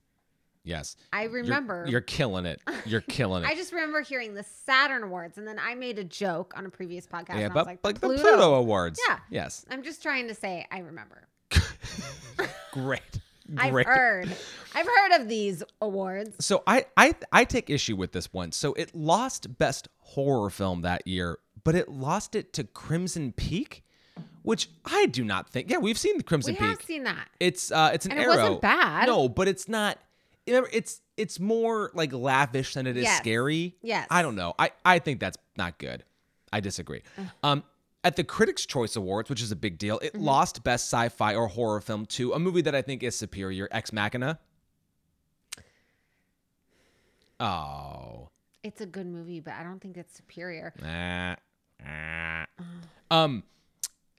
yes. 0.63 0.95
I 1.13 1.23
You're- 1.23 1.41
remember. 1.41 1.85
You're, 1.87 2.01
killing 2.01 2.45
it. 2.45 2.59
You're 2.85 3.01
killing 3.07 3.43
it. 3.43 3.47
I 3.47 3.55
just 3.55 3.71
remember 3.73 4.01
hearing 4.01 4.33
the 4.33 4.43
Saturn 4.43 5.03
Awards, 5.03 5.37
and 5.37 5.47
then 5.47 5.59
I 5.59 5.75
made 5.75 5.99
a 5.99 6.03
joke 6.03 6.53
on 6.57 6.65
a 6.65 6.69
previous 6.69 7.05
podcast. 7.05 7.39
yeah, 7.39 7.49
but 7.49 7.55
was 7.57 7.65
like, 7.67 7.79
like 7.83 7.99
the 8.01 8.07
Pluto 8.07 8.55
Awards. 8.55 8.99
Yeah. 9.07 9.19
Yes. 9.29 9.65
I'm 9.69 9.83
just 9.83 10.01
trying 10.01 10.27
to 10.29 10.33
say 10.33 10.65
I 10.71 10.79
remember. 10.79 11.27
Great. 12.71 13.01
I've 13.57 13.73
heard. 13.85 14.27
I've 14.75 14.85
heard 14.85 15.21
of 15.21 15.27
these 15.29 15.63
awards. 15.81 16.45
So 16.45 16.63
I, 16.67 16.85
I 16.97 17.15
I 17.31 17.43
take 17.45 17.69
issue 17.69 17.95
with 17.95 18.11
this 18.11 18.33
one. 18.33 18.51
So 18.51 18.73
it 18.73 18.93
lost 18.95 19.57
best 19.57 19.87
horror 19.99 20.49
film 20.49 20.81
that 20.81 21.07
year, 21.07 21.37
but 21.63 21.75
it 21.75 21.89
lost 21.89 22.35
it 22.35 22.51
to 22.53 22.63
Crimson 22.63 23.31
Peak, 23.31 23.83
which 24.43 24.69
I 24.85 25.05
do 25.05 25.23
not 25.23 25.49
think. 25.49 25.69
Yeah, 25.71 25.77
we've 25.77 25.97
seen 25.97 26.17
the 26.17 26.23
Crimson 26.23 26.53
We 26.53 26.57
Peak. 26.57 26.61
We 26.63 26.69
have 26.69 26.81
seen 26.81 27.03
that. 27.05 27.27
it's 27.39 27.71
uh 27.71 27.91
it's 27.93 28.05
an 28.05 28.11
And 28.13 28.19
it 28.21 28.23
arrow. 28.23 28.35
wasn't 28.37 28.61
bad. 28.61 29.07
No, 29.07 29.29
but 29.29 29.47
it's 29.47 29.67
not. 29.69 29.97
Remember, 30.47 30.69
it's 30.71 31.01
it's 31.17 31.39
more 31.39 31.91
like 31.93 32.13
lavish 32.13 32.73
than 32.75 32.87
it 32.87 32.95
is 32.97 33.03
Yes. 33.03 33.17
scary. 33.17 33.75
Yes. 33.81 34.07
I 34.09 34.21
don't 34.21 34.35
know. 34.35 34.53
I 34.57 34.71
I 34.85 34.99
think 34.99 35.19
that's 35.19 35.37
not 35.57 35.77
good. 35.77 36.03
I 36.53 36.59
disagree. 36.61 37.01
Um. 37.43 37.63
At 38.03 38.15
the 38.15 38.23
Critics' 38.23 38.65
Choice 38.65 38.95
Awards, 38.95 39.29
which 39.29 39.41
is 39.41 39.51
a 39.51 39.55
big 39.55 39.77
deal, 39.77 39.97
Mm-hmm. 39.97 40.17
it 40.17 40.21
lost 40.21 40.63
Best 40.63 40.85
Sci-Fi 40.91 41.35
or 41.35 41.47
Horror 41.47 41.81
Film 41.81 42.05
to 42.07 42.33
a 42.33 42.39
movie 42.39 42.61
that 42.61 42.75
I 42.75 42.81
think 42.81 43.03
is 43.03 43.15
superior, 43.15 43.67
Ex 43.71 43.91
Machina. 43.91 44.39
Oh, 47.39 48.29
It's 48.63 48.81
a 48.81 48.85
good 48.85 49.05
movie, 49.07 49.39
but 49.39 49.53
I 49.53 49.63
don't 49.63 49.79
think 49.79 49.95
it's 49.97 50.15
superior. 50.15 50.73
Nah, 50.81 51.35
nah. 51.83 52.45
Um, 53.11 53.43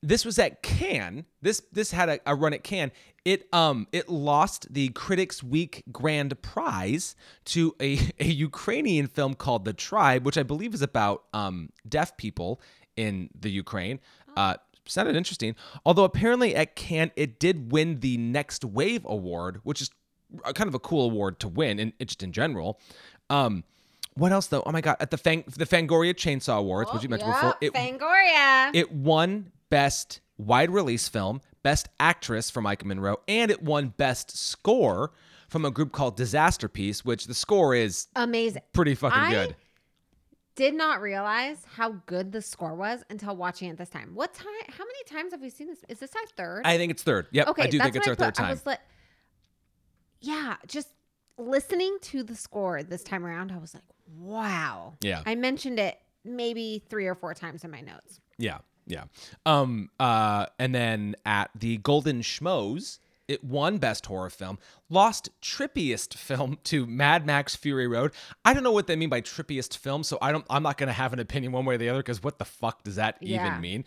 this 0.02 0.24
was 0.24 0.38
at 0.38 0.62
Cannes. 0.62 1.24
This 1.42 1.60
this 1.72 1.90
had 1.90 2.08
a, 2.08 2.20
a 2.26 2.34
run 2.36 2.54
at 2.54 2.62
Cannes. 2.62 2.92
It 3.24 3.48
um 3.52 3.88
it 3.90 4.08
lost 4.08 4.72
the 4.72 4.90
Critics 4.90 5.42
Week 5.42 5.82
Grand 5.90 6.40
Prize 6.40 7.16
to 7.46 7.74
a, 7.80 7.98
a 8.20 8.26
Ukrainian 8.26 9.08
film 9.08 9.34
called 9.34 9.64
The 9.64 9.72
Tribe, 9.72 10.24
which 10.24 10.38
I 10.38 10.44
believe 10.44 10.72
is 10.72 10.82
about 10.82 11.24
um 11.34 11.70
deaf 11.88 12.16
people 12.16 12.60
in 12.98 13.30
the 13.38 13.50
Ukraine. 13.50 14.00
Uh, 14.36 14.54
sounded 14.86 15.16
interesting. 15.16 15.54
Although 15.86 16.04
apparently 16.04 16.54
at 16.54 16.74
Cannes 16.74 17.12
it 17.16 17.38
did 17.38 17.72
win 17.72 18.00
the 18.00 18.16
Next 18.18 18.64
Wave 18.64 19.06
Award, 19.06 19.60
which 19.62 19.80
is 19.80 19.90
kind 20.54 20.68
of 20.68 20.74
a 20.74 20.78
cool 20.78 21.04
award 21.04 21.38
to 21.40 21.48
win, 21.48 21.78
and 21.78 21.92
just 22.00 22.22
in 22.22 22.32
general. 22.32 22.80
Um, 23.30 23.64
what 24.14 24.32
else 24.32 24.48
though? 24.48 24.62
Oh 24.66 24.72
my 24.72 24.80
god, 24.80 24.96
at 25.00 25.10
the 25.10 25.16
Fang 25.16 25.44
the 25.46 25.64
Fangoria 25.64 26.12
Chainsaw 26.12 26.58
Awards, 26.58 26.92
which 26.92 27.02
you 27.04 27.08
mentioned 27.08 27.32
before, 27.32 27.54
it, 27.60 27.72
Fangoria. 27.72 28.70
it 28.74 28.90
won 28.90 29.52
best 29.70 30.20
wide 30.38 30.70
release 30.70 31.08
film, 31.08 31.40
best 31.62 31.88
actress 32.00 32.50
for 32.50 32.60
Maika 32.60 32.84
Monroe, 32.84 33.18
and 33.28 33.50
it 33.50 33.62
won 33.62 33.94
best 33.96 34.36
score 34.36 35.12
from 35.48 35.64
a 35.64 35.70
group 35.70 35.92
called 35.92 36.18
Disasterpeace, 36.18 37.04
which 37.04 37.26
the 37.26 37.34
score 37.34 37.74
is 37.74 38.08
Amazing. 38.16 38.62
pretty 38.72 38.94
fucking 38.94 39.18
I 39.18 39.30
good. 39.30 39.56
Did 40.58 40.74
not 40.74 41.00
realize 41.00 41.64
how 41.76 41.92
good 42.06 42.32
the 42.32 42.42
score 42.42 42.74
was 42.74 43.04
until 43.10 43.36
watching 43.36 43.70
it 43.70 43.78
this 43.78 43.88
time. 43.88 44.10
What 44.12 44.34
time? 44.34 44.48
How 44.68 44.84
many 44.84 45.04
times 45.06 45.32
have 45.32 45.40
we 45.40 45.50
seen 45.50 45.68
this? 45.68 45.78
Is 45.88 46.00
this 46.00 46.10
our 46.16 46.26
third? 46.36 46.62
I 46.66 46.76
think 46.76 46.90
it's 46.90 47.04
third. 47.04 47.28
Yep, 47.30 47.46
okay, 47.46 47.62
I 47.62 47.66
do 47.68 47.78
think 47.78 47.94
it's 47.94 48.08
our 48.08 48.16
third 48.16 48.34
put. 48.34 48.40
I 48.40 48.42
time. 48.42 48.50
was 48.50 48.66
like, 48.66 48.80
yeah, 50.20 50.56
just 50.66 50.88
listening 51.38 51.96
to 52.02 52.24
the 52.24 52.34
score 52.34 52.82
this 52.82 53.04
time 53.04 53.24
around, 53.24 53.52
I 53.52 53.58
was 53.58 53.72
like, 53.72 53.84
wow. 54.18 54.94
Yeah. 55.00 55.22
I 55.24 55.36
mentioned 55.36 55.78
it 55.78 55.96
maybe 56.24 56.82
three 56.88 57.06
or 57.06 57.14
four 57.14 57.34
times 57.34 57.62
in 57.62 57.70
my 57.70 57.80
notes. 57.80 58.20
Yeah, 58.36 58.58
yeah. 58.84 59.04
Um, 59.46 59.90
uh, 60.00 60.46
and 60.58 60.74
then 60.74 61.14
at 61.24 61.50
the 61.54 61.76
Golden 61.76 62.20
Schmoes, 62.22 62.98
it 63.28 63.44
won 63.44 63.78
Best 63.78 64.06
Horror 64.06 64.30
Film, 64.30 64.58
lost 64.88 65.28
Trippiest 65.42 66.14
Film 66.14 66.58
to 66.64 66.86
Mad 66.86 67.26
Max 67.26 67.54
Fury 67.54 67.86
Road. 67.86 68.12
I 68.44 68.54
don't 68.54 68.62
know 68.64 68.72
what 68.72 68.86
they 68.86 68.96
mean 68.96 69.08
by 69.10 69.20
Trippiest 69.20 69.76
Film, 69.76 70.02
so 70.02 70.18
I 70.20 70.32
don't. 70.32 70.44
I'm 70.50 70.62
not 70.62 70.78
gonna 70.78 70.92
have 70.92 71.12
an 71.12 71.18
opinion 71.20 71.52
one 71.52 71.64
way 71.64 71.74
or 71.74 71.78
the 71.78 71.88
other 71.88 72.00
because 72.00 72.22
what 72.22 72.38
the 72.38 72.44
fuck 72.44 72.82
does 72.84 72.96
that 72.96 73.18
Yeah. 73.20 73.46
even 73.46 73.60
mean? 73.60 73.84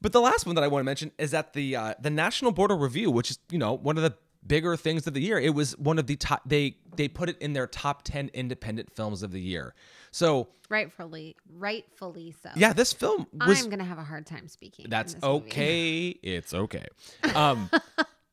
But 0.00 0.12
the 0.12 0.20
last 0.20 0.46
one 0.46 0.54
that 0.54 0.64
I 0.64 0.68
want 0.68 0.80
to 0.80 0.84
mention 0.84 1.10
is 1.18 1.34
at 1.34 1.52
the 1.52 1.74
uh, 1.76 1.94
the 2.00 2.10
National 2.10 2.52
Board 2.52 2.70
of 2.70 2.80
Review, 2.80 3.10
which 3.10 3.30
is 3.30 3.38
you 3.50 3.58
know 3.58 3.72
one 3.74 3.96
of 3.96 4.02
the 4.02 4.14
bigger 4.46 4.76
things 4.76 5.06
of 5.08 5.14
the 5.14 5.20
year. 5.20 5.38
It 5.38 5.54
was 5.54 5.76
one 5.78 5.98
of 5.98 6.06
the 6.06 6.16
top. 6.16 6.42
They 6.46 6.76
they 6.94 7.08
put 7.08 7.28
it 7.28 7.38
in 7.40 7.52
their 7.54 7.66
top 7.66 8.02
ten 8.04 8.30
independent 8.34 8.94
films 8.94 9.22
of 9.22 9.32
the 9.32 9.40
year. 9.40 9.74
So 10.12 10.48
Rightfully, 10.68 11.36
rightfully 11.48 12.34
so. 12.42 12.50
yeah, 12.56 12.72
this 12.72 12.92
film 12.92 13.26
was 13.32 13.62
I'm 13.62 13.70
gonna 13.70 13.84
have 13.84 13.98
a 13.98 14.04
hard 14.04 14.26
time 14.26 14.48
speaking. 14.48 14.84
in 14.86 14.90
that's 14.90 15.14
this 15.14 15.22
movie. 15.22 15.46
okay. 15.46 16.08
It's 16.22 16.52
okay. 16.54 16.86
Um, 17.34 17.70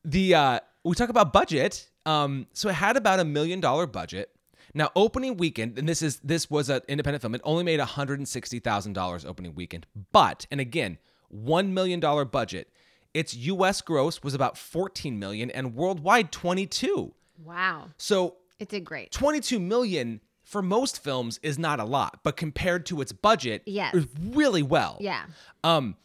the 0.04 0.34
uh, 0.34 0.60
we 0.84 0.94
talk 0.94 1.08
about 1.10 1.32
budget. 1.32 1.88
Um, 2.06 2.46
so 2.52 2.68
it 2.68 2.74
had 2.74 2.96
about 2.96 3.20
a 3.20 3.24
million 3.24 3.60
dollar 3.60 3.86
budget. 3.86 4.30
Now 4.76 4.90
opening 4.96 5.36
weekend, 5.36 5.78
and 5.78 5.88
this 5.88 6.02
is 6.02 6.18
this 6.20 6.50
was 6.50 6.68
an 6.68 6.80
independent 6.88 7.22
film. 7.22 7.34
It 7.34 7.40
only 7.44 7.62
made 7.64 7.78
one 7.78 7.88
hundred 7.88 8.18
and 8.18 8.28
sixty 8.28 8.58
thousand 8.58 8.92
dollars 8.94 9.24
opening 9.24 9.54
weekend. 9.54 9.86
But 10.12 10.46
and 10.50 10.60
again, 10.60 10.98
one 11.28 11.72
million 11.74 12.00
dollar 12.00 12.24
budget. 12.24 12.68
Its 13.14 13.32
U.S. 13.34 13.80
gross 13.80 14.22
was 14.24 14.34
about 14.34 14.58
fourteen 14.58 15.18
million, 15.20 15.50
and 15.50 15.74
worldwide 15.74 16.32
twenty 16.32 16.66
two. 16.66 17.14
Wow, 17.42 17.90
So 17.98 18.36
it 18.60 18.68
did 18.68 18.84
great. 18.84 19.10
22 19.10 19.58
million 19.58 20.20
for 20.44 20.62
most 20.62 21.02
films 21.02 21.40
is 21.42 21.58
not 21.58 21.80
a 21.80 21.84
lot, 21.84 22.20
but 22.22 22.36
compared 22.36 22.86
to 22.86 23.00
its 23.00 23.10
budget, 23.10 23.62
Yes. 23.66 23.96
really 24.20 24.62
well. 24.62 24.98
Yeah. 25.00 25.24
Um, 25.64 25.96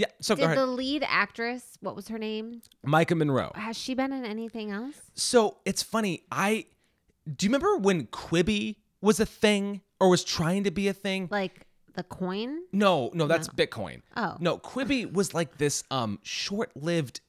yeah. 0.00 0.06
So 0.20 0.34
go 0.34 0.40
Did 0.40 0.44
ahead. 0.46 0.58
the 0.58 0.66
lead 0.66 1.04
actress, 1.06 1.76
what 1.80 1.94
was 1.94 2.08
her 2.08 2.18
name? 2.18 2.62
Maika 2.86 3.14
Monroe. 3.16 3.52
Has 3.54 3.76
she 3.76 3.92
been 3.94 4.12
in 4.12 4.24
anything 4.24 4.70
else? 4.70 4.94
So 5.14 5.58
it's 5.66 5.82
funny. 5.82 6.22
I 6.32 6.64
do 7.36 7.44
you 7.44 7.50
remember 7.50 7.76
when 7.76 8.06
Quibi 8.06 8.76
was 9.02 9.20
a 9.20 9.26
thing 9.26 9.82
or 10.00 10.08
was 10.08 10.24
trying 10.24 10.64
to 10.64 10.70
be 10.70 10.88
a 10.88 10.94
thing? 10.94 11.28
Like 11.30 11.66
the 11.94 12.02
coin? 12.02 12.60
No, 12.72 13.10
no, 13.12 13.26
that's 13.26 13.48
Bitcoin. 13.48 14.00
Oh. 14.16 14.36
No, 14.40 14.56
Quibi 14.56 15.12
was 15.12 15.34
like 15.34 15.58
this 15.58 15.84
um 15.90 16.18
short-lived 16.22 17.20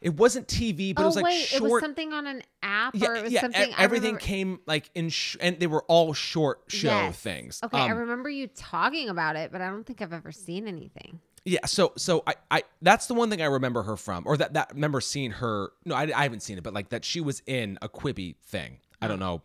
it 0.00 0.16
wasn't 0.18 0.48
TV, 0.48 0.94
but 0.94 1.00
oh 1.00 1.04
it 1.04 1.06
was 1.06 1.16
like 1.16 1.24
wait, 1.24 1.40
short 1.46 1.62
it 1.62 1.72
was 1.72 1.80
something 1.80 2.12
on 2.12 2.26
an 2.26 2.42
app, 2.62 2.94
or 2.94 3.14
it 3.14 3.22
was 3.22 3.32
yeah, 3.32 3.38
e- 3.38 3.42
something. 3.42 3.74
I 3.74 3.82
everything 3.82 4.18
came 4.18 4.60
like 4.66 4.90
in 4.94 5.08
sh- 5.08 5.38
and 5.40 5.58
they 5.58 5.66
were 5.66 5.82
all 5.84 6.12
short 6.12 6.60
show 6.68 6.88
Yes. 6.88 7.18
things. 7.18 7.60
Okay, 7.64 7.78
I 7.78 7.90
Um, 7.90 7.96
remember 7.98 8.28
you 8.28 8.46
talking 8.48 9.08
about 9.08 9.36
it, 9.36 9.50
but 9.50 9.62
I 9.62 9.70
don't 9.70 9.84
think 9.86 10.02
I've 10.02 10.12
ever 10.12 10.30
seen 10.30 10.68
anything. 10.68 11.20
Yeah, 11.46 11.66
so 11.66 11.92
so 11.96 12.22
I, 12.26 12.34
I 12.50 12.62
that's 12.80 13.06
the 13.06 13.14
one 13.14 13.28
thing 13.28 13.42
I 13.42 13.46
remember 13.46 13.82
her 13.82 13.96
from, 13.96 14.24
or 14.26 14.36
that 14.38 14.54
that 14.54 14.72
remember 14.72 15.00
seeing 15.02 15.30
her. 15.32 15.72
No, 15.84 15.94
I, 15.94 16.10
I 16.14 16.22
haven't 16.22 16.40
seen 16.40 16.56
it, 16.56 16.64
but 16.64 16.72
like 16.72 16.88
that 16.88 17.04
she 17.04 17.20
was 17.20 17.42
in 17.46 17.78
a 17.82 17.88
Quibi 17.88 18.36
thing. 18.46 18.78
I 19.02 19.08
don't 19.08 19.18
know 19.18 19.42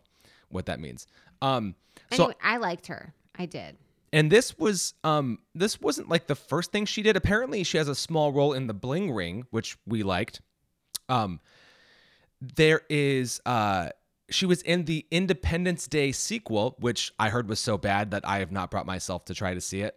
what 0.48 0.66
that 0.66 0.80
means. 0.80 1.06
Um, 1.42 1.74
so 2.12 2.24
Anyway, 2.24 2.34
I 2.42 2.56
liked 2.56 2.86
her. 2.86 3.12
I 3.38 3.44
did. 3.46 3.76
and 4.12 4.32
this 4.32 4.58
was 4.58 4.94
um 5.04 5.38
this 5.54 5.78
wasn't 5.80 6.08
like 6.08 6.26
the 6.26 6.34
first 6.34 6.72
thing 6.72 6.86
she 6.86 7.02
did. 7.02 7.16
Apparently, 7.16 7.62
she 7.64 7.76
has 7.76 7.86
a 7.88 7.94
small 7.94 8.32
role 8.32 8.54
in 8.54 8.66
the 8.66 8.74
Bling 8.74 9.12
Ring, 9.12 9.44
which 9.50 9.76
we 9.86 10.02
liked. 10.02 10.40
Um, 11.10 11.40
there 12.40 12.80
is 12.88 13.40
uh. 13.44 13.90
She 14.30 14.46
was 14.46 14.62
in 14.62 14.84
the 14.84 15.04
Independence 15.10 15.88
Day 15.88 16.12
sequel, 16.12 16.76
which 16.78 17.12
I 17.18 17.30
heard 17.30 17.48
was 17.48 17.58
so 17.58 17.76
bad 17.76 18.12
that 18.12 18.26
I 18.26 18.38
have 18.38 18.52
not 18.52 18.70
brought 18.70 18.86
myself 18.86 19.24
to 19.24 19.34
try 19.34 19.54
to 19.54 19.60
see 19.60 19.80
it. 19.80 19.96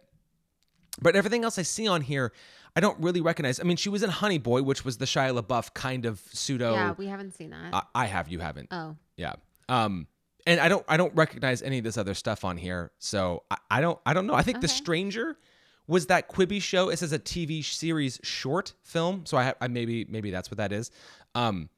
But 1.00 1.16
everything 1.16 1.44
else 1.44 1.58
I 1.58 1.62
see 1.62 1.88
on 1.88 2.00
here, 2.02 2.32
I 2.76 2.80
don't 2.80 2.98
really 3.00 3.20
recognize. 3.20 3.58
I 3.60 3.64
mean, 3.64 3.76
she 3.76 3.88
was 3.88 4.02
in 4.02 4.10
Honey 4.10 4.38
Boy, 4.38 4.62
which 4.62 4.84
was 4.84 4.98
the 4.98 5.04
Shia 5.04 5.38
LaBeouf 5.40 5.74
kind 5.74 6.06
of 6.06 6.20
pseudo. 6.32 6.72
Yeah, 6.72 6.92
we 6.96 7.06
haven't 7.06 7.32
seen 7.34 7.50
that. 7.50 7.74
I, 7.74 7.82
I 7.94 8.06
have, 8.06 8.28
you 8.28 8.38
haven't. 8.40 8.68
oh, 8.70 8.96
Yeah. 9.16 9.34
Um, 9.68 10.06
and 10.46 10.60
I 10.60 10.68
don't, 10.68 10.84
I 10.88 10.96
don't 10.96 11.14
recognize 11.14 11.62
any 11.62 11.78
of 11.78 11.84
this 11.84 11.96
other 11.96 12.12
stuff 12.14 12.44
on 12.44 12.56
here. 12.58 12.90
So 12.98 13.44
I, 13.50 13.56
I 13.70 13.80
don't, 13.80 13.98
I 14.04 14.12
don't 14.12 14.26
know. 14.26 14.34
I 14.34 14.42
think 14.42 14.60
The 14.60 14.66
Okay. 14.66 14.74
Stranger 14.74 15.38
was 15.86 16.06
that 16.06 16.28
Quibi 16.28 16.60
show. 16.60 16.90
It 16.90 16.98
says 16.98 17.12
a 17.12 17.18
TV 17.18 17.64
series 17.64 18.20
short 18.22 18.74
film. 18.82 19.24
So 19.26 19.36
I, 19.38 19.44
ha- 19.44 19.54
I 19.60 19.68
maybe, 19.68 20.04
maybe 20.08 20.30
that's 20.30 20.50
what 20.50 20.58
that 20.58 20.70
is. 20.72 20.90
Um, 21.34 21.70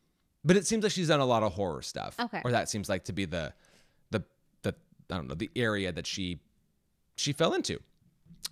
but 0.45 0.57
it 0.57 0.67
seems 0.67 0.83
like 0.83 0.93
she's 0.93 1.09
done 1.09 1.21
a 1.21 1.27
lot 1.27 1.43
of 1.43 1.53
horror 1.55 1.83
stuff. 1.83 2.19
Okay. 2.19 2.41
Or 2.45 2.51
that 2.53 2.69
seems 2.69 2.89
like 2.89 3.05
to 3.05 3.13
be 3.13 3.25
the, 3.25 3.53
the, 4.11 4.25
the, 4.63 4.75
I 5.11 5.17
don't 5.17 5.29
know, 5.29 5.35
the 5.35 5.51
area 5.57 5.93
that 5.93 6.07
she, 6.07 6.41
she 7.17 7.33
fell 7.33 7.53
into 7.55 7.79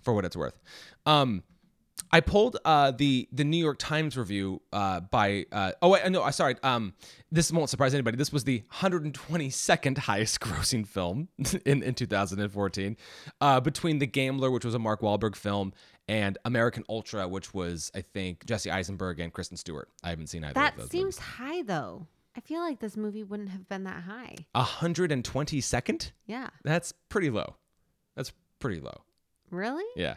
for 0.05 0.13
what 0.13 0.23
it's 0.23 0.37
worth. 0.37 0.57
Um, 1.05 1.43
I 2.11 2.19
pulled 2.21 2.57
uh, 2.63 2.91
the 2.91 3.27
the 3.31 3.43
New 3.43 3.57
York 3.57 3.77
Times 3.79 4.17
review 4.17 4.61
uh, 4.71 5.01
by 5.01 5.45
uh, 5.51 5.71
oh 5.81 5.89
wait 5.89 6.09
no 6.11 6.21
I 6.21 6.29
sorry 6.31 6.55
um 6.61 6.93
this 7.31 7.51
won't 7.51 7.69
surprise 7.69 7.93
anybody 7.93 8.15
this 8.15 8.31
was 8.31 8.43
the 8.43 8.63
122nd 8.73 9.97
highest 9.97 10.39
grossing 10.41 10.85
film 10.87 11.29
in 11.65 11.83
in 11.83 11.93
2014 11.95 12.97
uh, 13.41 13.59
between 13.59 13.99
The 13.99 14.05
Gambler 14.07 14.51
which 14.51 14.65
was 14.65 14.75
a 14.75 14.79
Mark 14.79 15.01
Wahlberg 15.01 15.35
film 15.35 15.73
and 16.07 16.37
American 16.45 16.83
Ultra 16.89 17.27
which 17.27 17.53
was 17.53 17.91
I 17.95 18.01
think 18.01 18.45
Jesse 18.45 18.69
Eisenberg 18.69 19.19
and 19.19 19.33
Kristen 19.33 19.57
Stewart 19.57 19.89
I 20.03 20.09
haven't 20.09 20.27
seen 20.27 20.43
either 20.43 20.53
that 20.53 20.73
of 20.73 20.79
those 20.81 20.91
seems 20.91 21.17
high 21.17 21.63
though. 21.63 22.07
I 22.37 22.41
feel 22.41 22.59
like 22.59 22.79
this 22.81 22.97
movie 22.97 23.23
wouldn't 23.23 23.49
have 23.49 23.67
been 23.69 23.85
that 23.85 24.03
high. 24.03 24.35
122nd 24.53 26.11
Yeah. 26.27 26.49
that's 26.63 26.93
pretty 27.09 27.29
low 27.29 27.55
that's 28.15 28.33
pretty 28.59 28.79
low 28.81 29.01
Really? 29.51 29.85
yeah 29.95 30.15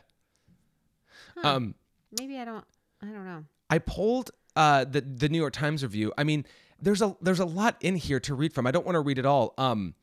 Huh. 1.36 1.48
um 1.48 1.74
Maybe 2.18 2.38
I 2.38 2.44
don't. 2.44 2.64
I 3.02 3.06
don't 3.06 3.24
know. 3.24 3.44
I 3.68 3.78
pulled 3.78 4.30
uh, 4.56 4.84
the 4.84 5.00
the 5.02 5.28
New 5.28 5.38
York 5.38 5.52
Times 5.52 5.82
review. 5.82 6.12
I 6.16 6.24
mean, 6.24 6.46
there's 6.80 7.02
a 7.02 7.16
there's 7.20 7.40
a 7.40 7.44
lot 7.44 7.76
in 7.80 7.96
here 7.96 8.18
to 8.20 8.34
read 8.34 8.52
from. 8.54 8.66
I 8.66 8.70
don't 8.70 8.86
want 8.86 8.96
to 8.96 9.00
read 9.00 9.18
it 9.18 9.26
all. 9.26 9.54
Um, 9.58 9.94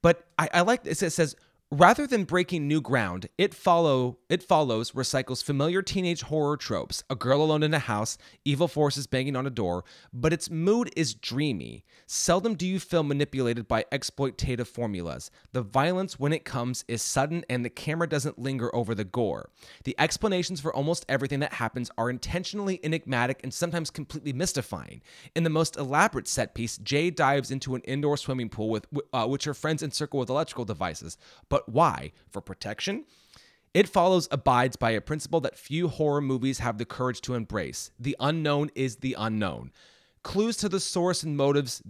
but 0.00 0.26
I, 0.38 0.48
I 0.54 0.60
like 0.62 0.82
this. 0.82 1.02
It 1.02 1.10
says 1.10 1.36
rather 1.72 2.06
than 2.06 2.24
breaking 2.24 2.68
new 2.68 2.82
ground, 2.82 3.28
it 3.38 3.54
follow 3.54 4.18
it 4.28 4.42
follows 4.42 4.92
recycles 4.92 5.42
familiar 5.42 5.80
teenage 5.80 6.22
horror 6.22 6.58
tropes: 6.58 7.02
a 7.08 7.16
girl 7.16 7.42
alone 7.42 7.62
in 7.62 7.72
a 7.72 7.78
house, 7.78 8.18
evil 8.44 8.68
forces 8.68 9.06
banging 9.06 9.34
on 9.34 9.46
a 9.46 9.50
door. 9.50 9.84
But 10.12 10.34
its 10.34 10.50
mood 10.50 10.90
is 10.94 11.14
dreamy. 11.14 11.84
Seldom 12.06 12.54
do 12.54 12.66
you 12.66 12.78
feel 12.78 13.02
manipulated 13.02 13.66
by 13.66 13.86
exploitative 13.90 14.66
formulas. 14.66 15.30
The 15.52 15.62
violence, 15.62 16.18
when 16.18 16.34
it 16.34 16.44
comes, 16.44 16.84
is 16.88 17.00
sudden, 17.00 17.44
and 17.48 17.64
the 17.64 17.70
camera 17.70 18.06
doesn't 18.06 18.38
linger 18.38 18.74
over 18.76 18.94
the 18.94 19.04
gore. 19.04 19.48
The 19.84 19.96
explanations 19.98 20.60
for 20.60 20.74
almost 20.74 21.06
everything 21.08 21.40
that 21.40 21.54
happens 21.54 21.90
are 21.96 22.10
intentionally 22.10 22.80
enigmatic 22.84 23.40
and 23.42 23.52
sometimes 23.52 23.88
completely 23.88 24.34
mystifying. 24.34 25.00
In 25.34 25.42
the 25.42 25.50
most 25.50 25.76
elaborate 25.76 26.28
set 26.28 26.54
piece, 26.54 26.76
Jay 26.76 27.10
dives 27.10 27.50
into 27.50 27.74
an 27.74 27.80
indoor 27.82 28.18
swimming 28.18 28.50
pool 28.50 28.68
with 28.68 28.86
uh, 29.14 29.26
which 29.26 29.44
her 29.44 29.54
friends 29.54 29.82
encircle 29.82 30.20
with 30.20 30.28
electrical 30.28 30.66
devices. 30.66 31.16
But 31.48 31.61
why? 31.68 32.12
For 32.30 32.40
protection? 32.40 33.04
It 33.74 33.88
follows 33.88 34.28
abides 34.30 34.76
by 34.76 34.90
a 34.90 35.00
principle 35.00 35.40
that 35.40 35.56
few 35.56 35.88
horror 35.88 36.20
movies 36.20 36.58
have 36.58 36.76
the 36.78 36.84
courage 36.84 37.20
to 37.22 37.34
embrace. 37.34 37.90
The 37.98 38.16
unknown 38.20 38.70
is 38.74 38.96
the 38.96 39.16
unknown. 39.18 39.72
Clues 40.22 40.56
to 40.58 40.68
the 40.68 40.80
source 40.80 41.22
and 41.22 41.36
motives 41.36 41.82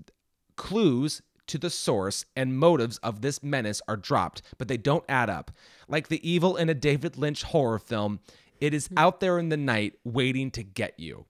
clues 0.57 1.23
to 1.49 1.59
the 1.59 1.71
source 1.71 2.25
and 2.37 2.57
motives 2.57 2.99
of 2.99 3.21
this 3.21 3.43
menace 3.43 3.83
are 3.89 3.97
dropped, 3.97 4.43
but 4.59 4.69
they 4.69 4.77
don't 4.77 5.05
add 5.09 5.29
up. 5.29 5.51
Like 5.89 6.09
the 6.09 6.27
evil 6.29 6.57
in 6.57 6.69
a 6.69 6.75
David 6.75 7.19
Lynch 7.19 7.43
horror 7.43 7.79
film, 7.81 8.21
it 8.61 8.73
is 8.73 8.89
out 8.97 9.19
there 9.21 9.39
in 9.39 9.49
the 9.49 9.57
night 9.57 9.95
waiting 10.05 10.51
to 10.53 10.63
get 10.63 10.99
you, 11.01 11.27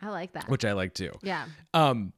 I 0.00 0.08
like 0.08 0.32
that. 0.32 0.48
which 0.48 0.64
I 0.64 0.72
like 0.72 0.94
too. 0.94 1.12
yeah. 1.22 1.44
Um, 1.74 2.14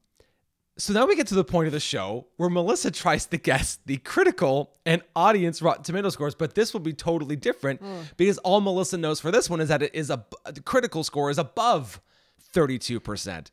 so 0.77 0.93
now 0.93 1.05
we 1.05 1.15
get 1.15 1.27
to 1.27 1.35
the 1.35 1.43
point 1.43 1.67
of 1.67 1.73
the 1.73 1.79
show 1.79 2.27
where 2.37 2.49
Melissa 2.49 2.91
tries 2.91 3.25
to 3.27 3.37
guess 3.37 3.79
the 3.85 3.97
critical 3.97 4.73
and 4.85 5.01
audience 5.15 5.61
Rotten 5.61 5.83
Tomato 5.83 6.09
scores, 6.09 6.35
but 6.35 6.53
this 6.53 6.73
will 6.73 6.81
be 6.81 6.93
totally 6.93 7.35
different 7.35 7.79
hmm. 7.81 8.01
because 8.17 8.37
all 8.39 8.59
Melissa 8.59 8.97
knows 8.97 9.19
for 9.19 9.31
this 9.31 9.49
one 9.49 9.61
is 9.61 9.69
that 9.69 9.81
it 9.81 9.95
is 9.95 10.09
a 10.09 10.25
the 10.51 10.61
critical 10.61 11.03
score 11.03 11.29
is 11.29 11.37
above 11.37 12.01
thirty-two 12.39 12.99
percent. 12.99 13.51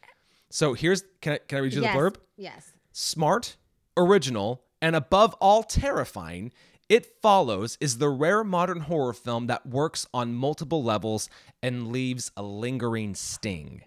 So 0.50 0.74
here's 0.74 1.04
can 1.20 1.34
I 1.34 1.38
can 1.38 1.58
I 1.58 1.60
read 1.60 1.74
you 1.74 1.82
yes. 1.82 1.94
the 1.94 1.98
blurb? 1.98 2.16
Yes. 2.36 2.72
Smart, 2.92 3.56
original, 3.96 4.64
And 4.82 4.96
above 4.96 5.34
all 5.34 5.62
terrifying, 5.62 6.52
It 6.88 7.06
Follows 7.22 7.78
is 7.80 7.98
the 7.98 8.08
rare 8.08 8.42
modern 8.42 8.80
horror 8.80 9.12
film 9.12 9.46
that 9.46 9.64
works 9.64 10.06
on 10.12 10.34
multiple 10.34 10.82
levels 10.82 11.30
and 11.62 11.88
leaves 11.88 12.32
a 12.36 12.42
lingering 12.42 13.14
sting. 13.14 13.82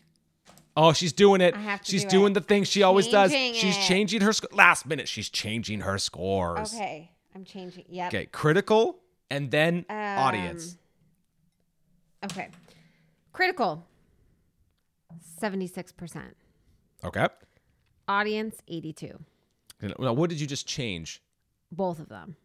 Oh, 0.78 0.92
she's 0.94 1.14
doing 1.14 1.40
it. 1.42 1.54
I 1.56 1.60
have 1.60 1.82
to 1.82 1.92
she's 1.92 2.04
do 2.04 2.10
doing 2.10 2.32
it. 2.32 2.36
the 2.36 2.42
thing 2.42 2.64
she 2.66 2.84
always 2.84 3.08
does. 3.08 3.32
She's 3.32 3.78
it. 3.78 3.82
changing 3.82 4.22
her 4.22 4.34
sc- 4.34 4.54
last 4.54 4.86
minute. 4.86 5.08
She's 5.08 5.30
changing 5.30 5.82
her 5.82 5.98
scores. 5.98 6.74
Okay, 6.74 7.12
I'm 7.34 7.46
changing. 7.46 7.86
Yep. 7.88 8.08
Okay, 8.14 8.26
critical 8.28 9.00
and 9.32 9.50
then 9.52 9.86
audience. 9.90 10.74
Um, 10.74 10.80
Okay. 12.32 12.50
Critical. 13.34 13.86
76%. 15.42 16.34
Okay. 17.04 17.28
Audience 18.08 18.56
82. 18.68 19.20
Now, 20.00 20.14
what 20.14 20.30
did 20.30 20.40
you 20.40 20.48
just 20.48 20.66
change? 20.68 21.22
Both 21.72 22.00
of 22.00 22.10
them. 22.10 22.36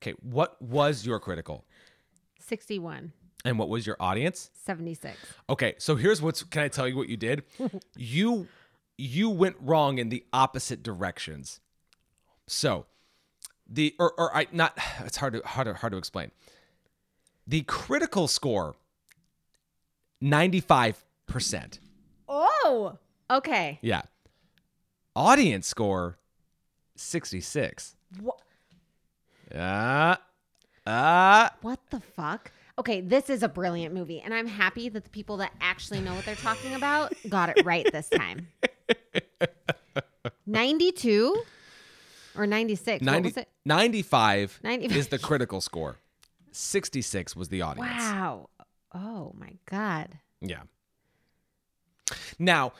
Okay, 0.00 0.14
what 0.22 0.60
was 0.62 1.04
your 1.04 1.18
critical 1.20 1.64
61. 2.40 3.12
And 3.44 3.58
what 3.58 3.68
was 3.68 3.86
your 3.86 3.96
audience? 4.00 4.50
76. 4.64 5.16
Okay, 5.50 5.74
so 5.78 5.96
here's 5.96 6.22
what's 6.22 6.42
can 6.42 6.62
I 6.62 6.68
tell 6.68 6.88
you 6.88 6.96
what 6.96 7.08
you 7.08 7.16
did? 7.16 7.42
you 7.96 8.48
you 8.98 9.30
went 9.30 9.56
wrong 9.60 9.98
in 9.98 10.08
the 10.08 10.24
opposite 10.32 10.82
directions. 10.82 11.60
So, 12.46 12.86
the 13.68 13.94
or, 13.98 14.12
or 14.18 14.34
I 14.36 14.46
not 14.52 14.78
it's 15.00 15.16
hard 15.16 15.34
to 15.34 15.42
hard 15.44 15.66
to 15.66 15.74
hard 15.74 15.92
to 15.92 15.96
explain. 15.96 16.30
The 17.46 17.62
critical 17.62 18.28
score 18.28 18.76
95%. 20.22 21.78
Oh. 22.28 22.98
Okay. 23.30 23.78
Yeah. 23.82 24.02
Audience 25.16 25.66
score 25.66 26.18
66. 26.96 27.96
What? 28.20 28.40
Ah. 29.54 30.20
Ah. 30.86 31.54
What 31.62 31.80
the 31.90 32.00
fuck? 32.00 32.52
Okay, 32.82 33.00
this 33.00 33.30
is 33.30 33.44
a 33.44 33.48
brilliant 33.48 33.94
movie, 33.94 34.20
and 34.20 34.34
I'm 34.34 34.48
happy 34.48 34.88
that 34.88 35.04
the 35.04 35.10
people 35.10 35.36
that 35.36 35.52
actually 35.60 36.00
know 36.00 36.16
what 36.16 36.24
they're 36.24 36.34
talking 36.34 36.74
about 36.74 37.14
got 37.28 37.56
it 37.56 37.64
right 37.64 37.86
this 37.92 38.08
time. 38.08 38.48
92 40.48 41.44
or 42.36 42.44
96? 42.44 43.04
90, 43.04 43.16
what 43.16 43.24
was 43.24 43.36
it? 43.36 43.48
95 43.64 44.58
95. 44.64 44.96
is 44.96 45.06
the 45.06 45.20
critical 45.20 45.60
score. 45.60 45.98
66 46.50 47.36
was 47.36 47.50
the 47.50 47.62
audience. 47.62 47.88
Wow. 47.88 48.48
Oh 48.92 49.32
my 49.38 49.52
god. 49.66 50.18
Yeah. 50.40 50.62
Now, 52.36 52.72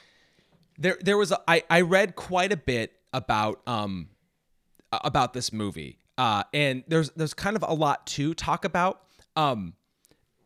there 0.78 0.98
there 1.00 1.16
was 1.16 1.30
a, 1.30 1.38
I 1.46 1.62
I 1.70 1.82
read 1.82 2.16
quite 2.16 2.50
a 2.50 2.56
bit 2.56 2.92
about 3.12 3.60
um 3.68 4.08
about 4.90 5.32
this 5.32 5.52
movie. 5.52 6.00
Uh 6.18 6.42
and 6.52 6.82
there's 6.88 7.10
there's 7.10 7.34
kind 7.34 7.54
of 7.54 7.62
a 7.62 7.72
lot 7.72 8.04
to 8.08 8.34
talk 8.34 8.64
about. 8.64 9.02
Um 9.36 9.74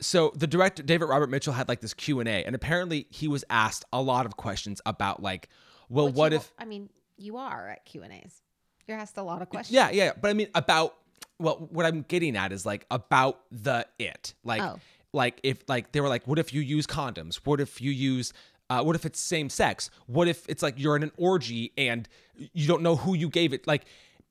so 0.01 0.33
the 0.35 0.47
director 0.47 0.83
David 0.83 1.07
Robert 1.07 1.29
Mitchell 1.31 1.53
had 1.53 1.69
like 1.69 1.81
this 1.81 1.95
Q&A 1.95 2.25
and 2.45 2.55
apparently 2.55 3.07
he 3.11 3.29
was 3.29 3.45
asked 3.51 3.85
a 3.93 4.01
lot 4.03 4.27
of 4.27 4.37
questions 4.37 4.81
about 4.87 5.23
like 5.23 5.49
well 5.89 6.07
Which 6.07 6.15
what 6.17 6.33
you- 6.33 6.39
if 6.39 6.53
I 6.59 6.65
mean, 6.65 6.91
you 7.17 7.37
are 7.39 7.69
at 7.69 7.85
Q&As. 7.85 8.43
You're 8.87 8.99
asked 8.99 9.17
a 9.17 9.23
lot 9.23 9.43
of 9.43 9.49
questions. 9.49 9.75
Yeah, 9.75 9.91
yeah, 9.91 10.13
but 10.21 10.29
I 10.29 10.33
mean 10.35 10.49
about 10.55 10.95
well, 11.39 11.69
what 11.71 11.85
I'm 11.87 12.03
getting 12.03 12.37
at 12.37 12.53
is 12.53 12.65
like 12.65 12.87
about 12.91 13.41
the 13.51 13.87
it, 13.99 14.33
like, 14.45 14.63
Oh. 14.63 14.79
like 15.13 15.39
if 15.43 15.63
like 15.69 15.93
they 15.93 16.01
were 16.01 16.09
like, 16.09 16.27
what 16.27 16.39
if 16.39 16.55
you 16.55 16.61
use 16.63 16.87
condoms? 16.87 17.37
What 17.45 17.61
if 17.61 17.81
you 17.81 17.91
use, 17.91 18.33
uh, 18.71 18.83
what 18.83 18.97
if 18.97 19.05
it's 19.05 19.21
same 19.21 19.51
sex? 19.51 19.91
What 20.07 20.29
if 20.29 20.49
it's 20.49 20.63
like 20.63 20.75
you're 20.79 20.97
in 20.97 21.03
an 21.03 21.13
orgy 21.19 21.73
and 21.77 22.09
you 22.37 22.67
don't 22.67 22.83
know 22.83 22.97
who 22.97 23.15
you 23.15 23.29
gave 23.29 23.53
it? 23.53 23.67
Like, 23.67 23.85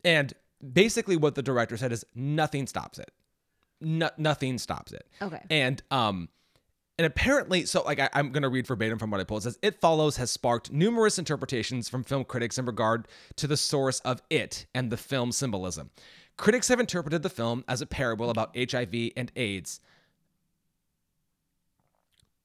and 0.04 0.34
basically 0.74 1.16
what 1.16 1.36
the 1.36 1.44
director 1.44 1.78
said 1.78 1.92
is 1.92 2.06
nothing 2.16 2.66
stops 2.66 2.98
it. 2.98 3.12
No, 3.82 4.10
nothing 4.18 4.58
stops 4.58 4.92
it. 4.92 5.06
Okay. 5.22 5.42
And 5.50 5.82
um, 5.92 6.30
and 6.98 7.06
apparently, 7.06 7.66
so 7.66 7.84
like 7.84 8.00
I, 8.00 8.10
I'm 8.14 8.32
gonna 8.32 8.50
read 8.50 8.68
verbatim 8.68 8.98
from 8.98 9.12
what 9.12 9.20
I 9.20 9.24
pulled. 9.24 9.42
It 9.42 9.44
says 9.44 9.60
it 9.62 9.82
follows 9.82 10.18
has 10.18 10.32
sparked 10.32 10.72
numerous 10.72 11.20
interpretations 11.20 11.90
from 11.90 12.04
film 12.04 12.24
critics 12.24 12.58
in 12.58 12.66
regard 12.66 13.08
to 13.36 13.48
the 13.48 13.58
source 13.58 14.00
of 14.02 14.22
it 14.30 14.66
and 14.74 14.92
the 14.92 14.98
film 14.98 15.32
symbolism. 15.32 15.90
Critics 16.38 16.68
have 16.68 16.80
interpreted 16.80 17.24
the 17.24 17.30
film 17.30 17.64
as 17.68 17.82
a 17.82 17.86
parable 17.86 18.30
about 18.30 18.56
HIV 18.58 19.12
and 19.16 19.32
AIDS. 19.36 19.80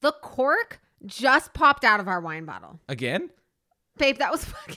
The 0.01 0.13
cork 0.13 0.81
just 1.05 1.53
popped 1.53 1.85
out 1.85 2.01
of 2.01 2.09
our 2.09 2.21
wine 2.21 2.45
bottle. 2.45 2.79
Again, 2.89 3.31
Babe, 3.99 4.19
that 4.19 4.31
was 4.31 4.45
fucking 4.47 4.77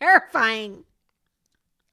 terrifying. 0.00 0.84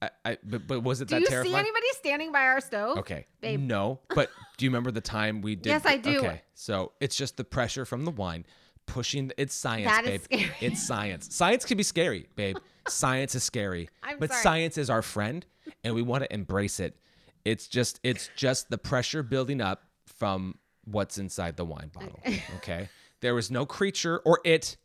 I, 0.04 0.10
I 0.32 0.38
but, 0.44 0.68
but 0.68 0.82
was 0.82 1.02
it 1.02 1.08
Do 1.08 1.16
that 1.16 1.22
you 1.22 1.28
terrifying? 1.28 1.54
see 1.54 1.60
anybody 1.60 1.86
standing 1.94 2.32
by 2.32 2.42
our 2.42 2.62
stove? 2.62 2.98
Okay. 3.00 3.26
Babe. 3.42 3.60
No, 3.60 4.00
but 4.16 4.30
do 4.58 4.66
you 4.66 4.70
remember 4.72 4.92
the 4.92 5.02
time 5.02 5.42
we 5.42 5.56
did? 5.56 5.68
Yes, 5.70 5.86
I 5.86 5.98
do. 5.98 6.20
Okay, 6.20 6.42
so 6.54 6.92
it's 7.00 7.16
just 7.16 7.38
the 7.38 7.44
pressure 7.44 7.86
from 7.86 8.06
the 8.06 8.12
wine 8.12 8.46
pushing. 8.86 9.32
It's 9.38 9.54
science, 9.56 9.86
That 9.88 10.06
babe. 10.06 10.16
is 10.16 10.24
scary. 10.26 10.52
It's 10.62 10.86
science. 10.86 11.36
Science 11.36 11.66
can 11.66 11.78
be 11.78 11.84
scary, 11.84 12.28
babe. 12.36 12.58
Science 12.88 13.34
is 13.34 13.44
scary, 13.46 13.88
I'm 14.04 14.20
but 14.20 14.30
sorry. 14.30 14.42
science 14.44 14.78
is 14.78 14.90
our 14.90 15.02
friend, 15.02 15.46
and 15.86 15.96
we 15.96 16.02
want 16.02 16.22
to 16.26 16.34
embrace 16.34 16.82
it. 16.82 16.98
It's 17.46 17.68
just, 17.70 18.02
it's 18.04 18.30
just 18.36 18.70
the 18.70 18.78
pressure 18.78 19.24
building 19.24 19.62
up 19.62 19.84
from 20.18 20.58
what's 20.84 21.18
inside 21.18 21.56
the 21.56 21.64
wine 21.64 21.92
bottle. 21.94 22.20
Okay, 22.58 22.90
there 23.22 23.34
was 23.36 23.50
no 23.50 23.66
creature 23.66 24.20
or 24.26 24.42
it 24.44 24.76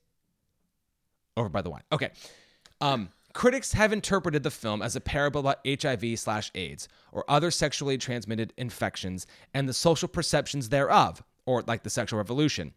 over 1.36 1.48
by 1.48 1.62
the 1.62 1.70
wine. 1.70 1.82
Okay. 1.90 2.10
Um, 2.80 3.08
critics 3.32 3.72
have 3.72 3.92
interpreted 3.92 4.42
the 4.42 4.50
film 4.50 4.82
as 4.82 4.96
a 4.96 5.00
parable 5.00 5.40
about 5.40 5.66
HIV 5.66 6.18
slash 6.18 6.50
AIDS 6.54 6.88
or 7.12 7.24
other 7.28 7.50
sexually 7.50 7.98
transmitted 7.98 8.52
infections 8.56 9.26
and 9.54 9.68
the 9.68 9.74
social 9.74 10.08
perceptions 10.08 10.68
thereof, 10.68 11.22
or 11.46 11.62
like 11.66 11.82
the 11.82 11.90
sexual 11.90 12.18
revolution. 12.18 12.72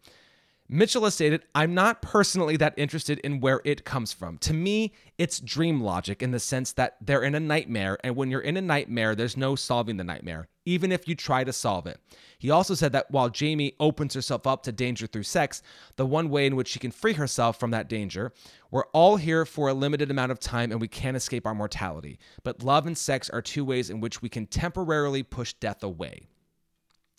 Mitchell 0.74 1.04
has 1.04 1.12
stated, 1.12 1.42
I'm 1.54 1.74
not 1.74 2.00
personally 2.00 2.56
that 2.56 2.72
interested 2.78 3.18
in 3.18 3.40
where 3.40 3.60
it 3.62 3.84
comes 3.84 4.14
from. 4.14 4.38
To 4.38 4.54
me, 4.54 4.94
it's 5.18 5.38
dream 5.38 5.82
logic 5.82 6.22
in 6.22 6.30
the 6.30 6.40
sense 6.40 6.72
that 6.72 6.96
they're 7.02 7.22
in 7.22 7.34
a 7.34 7.40
nightmare, 7.40 7.98
and 8.02 8.16
when 8.16 8.30
you're 8.30 8.40
in 8.40 8.56
a 8.56 8.62
nightmare, 8.62 9.14
there's 9.14 9.36
no 9.36 9.54
solving 9.54 9.98
the 9.98 10.02
nightmare, 10.02 10.48
even 10.64 10.90
if 10.90 11.06
you 11.06 11.14
try 11.14 11.44
to 11.44 11.52
solve 11.52 11.86
it. 11.86 12.00
He 12.38 12.50
also 12.50 12.72
said 12.74 12.92
that 12.92 13.10
while 13.10 13.28
Jamie 13.28 13.74
opens 13.80 14.14
herself 14.14 14.46
up 14.46 14.62
to 14.62 14.72
danger 14.72 15.06
through 15.06 15.24
sex, 15.24 15.60
the 15.96 16.06
one 16.06 16.30
way 16.30 16.46
in 16.46 16.56
which 16.56 16.68
she 16.68 16.78
can 16.78 16.90
free 16.90 17.12
herself 17.12 17.60
from 17.60 17.70
that 17.72 17.90
danger, 17.90 18.32
we're 18.70 18.86
all 18.94 19.16
here 19.16 19.44
for 19.44 19.68
a 19.68 19.74
limited 19.74 20.10
amount 20.10 20.32
of 20.32 20.40
time 20.40 20.72
and 20.72 20.80
we 20.80 20.88
can't 20.88 21.18
escape 21.18 21.46
our 21.46 21.54
mortality. 21.54 22.18
But 22.44 22.62
love 22.62 22.86
and 22.86 22.96
sex 22.96 23.28
are 23.28 23.42
two 23.42 23.66
ways 23.66 23.90
in 23.90 24.00
which 24.00 24.22
we 24.22 24.30
can 24.30 24.46
temporarily 24.46 25.22
push 25.22 25.52
death 25.52 25.82
away. 25.82 26.28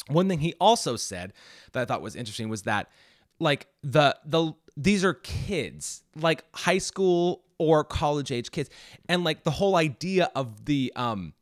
One 0.07 0.27
thing 0.27 0.39
he 0.39 0.55
also 0.59 0.95
said 0.95 1.33
that 1.71 1.81
I 1.81 1.85
thought 1.85 2.01
was 2.01 2.15
interesting 2.15 2.49
was 2.49 2.63
that 2.63 2.89
like 3.39 3.67
the 3.83 4.15
the 4.25 4.53
these 4.75 5.03
are 5.03 5.13
kids, 5.13 6.03
like 6.15 6.43
high 6.55 6.77
school 6.79 7.43
or 7.59 7.83
college 7.83 8.31
age 8.31 8.51
kids. 8.51 8.69
And 9.07 9.23
like 9.23 9.43
the 9.43 9.51
whole 9.51 9.75
idea 9.75 10.31
of 10.35 10.65
the 10.65 10.91
um 10.95 11.33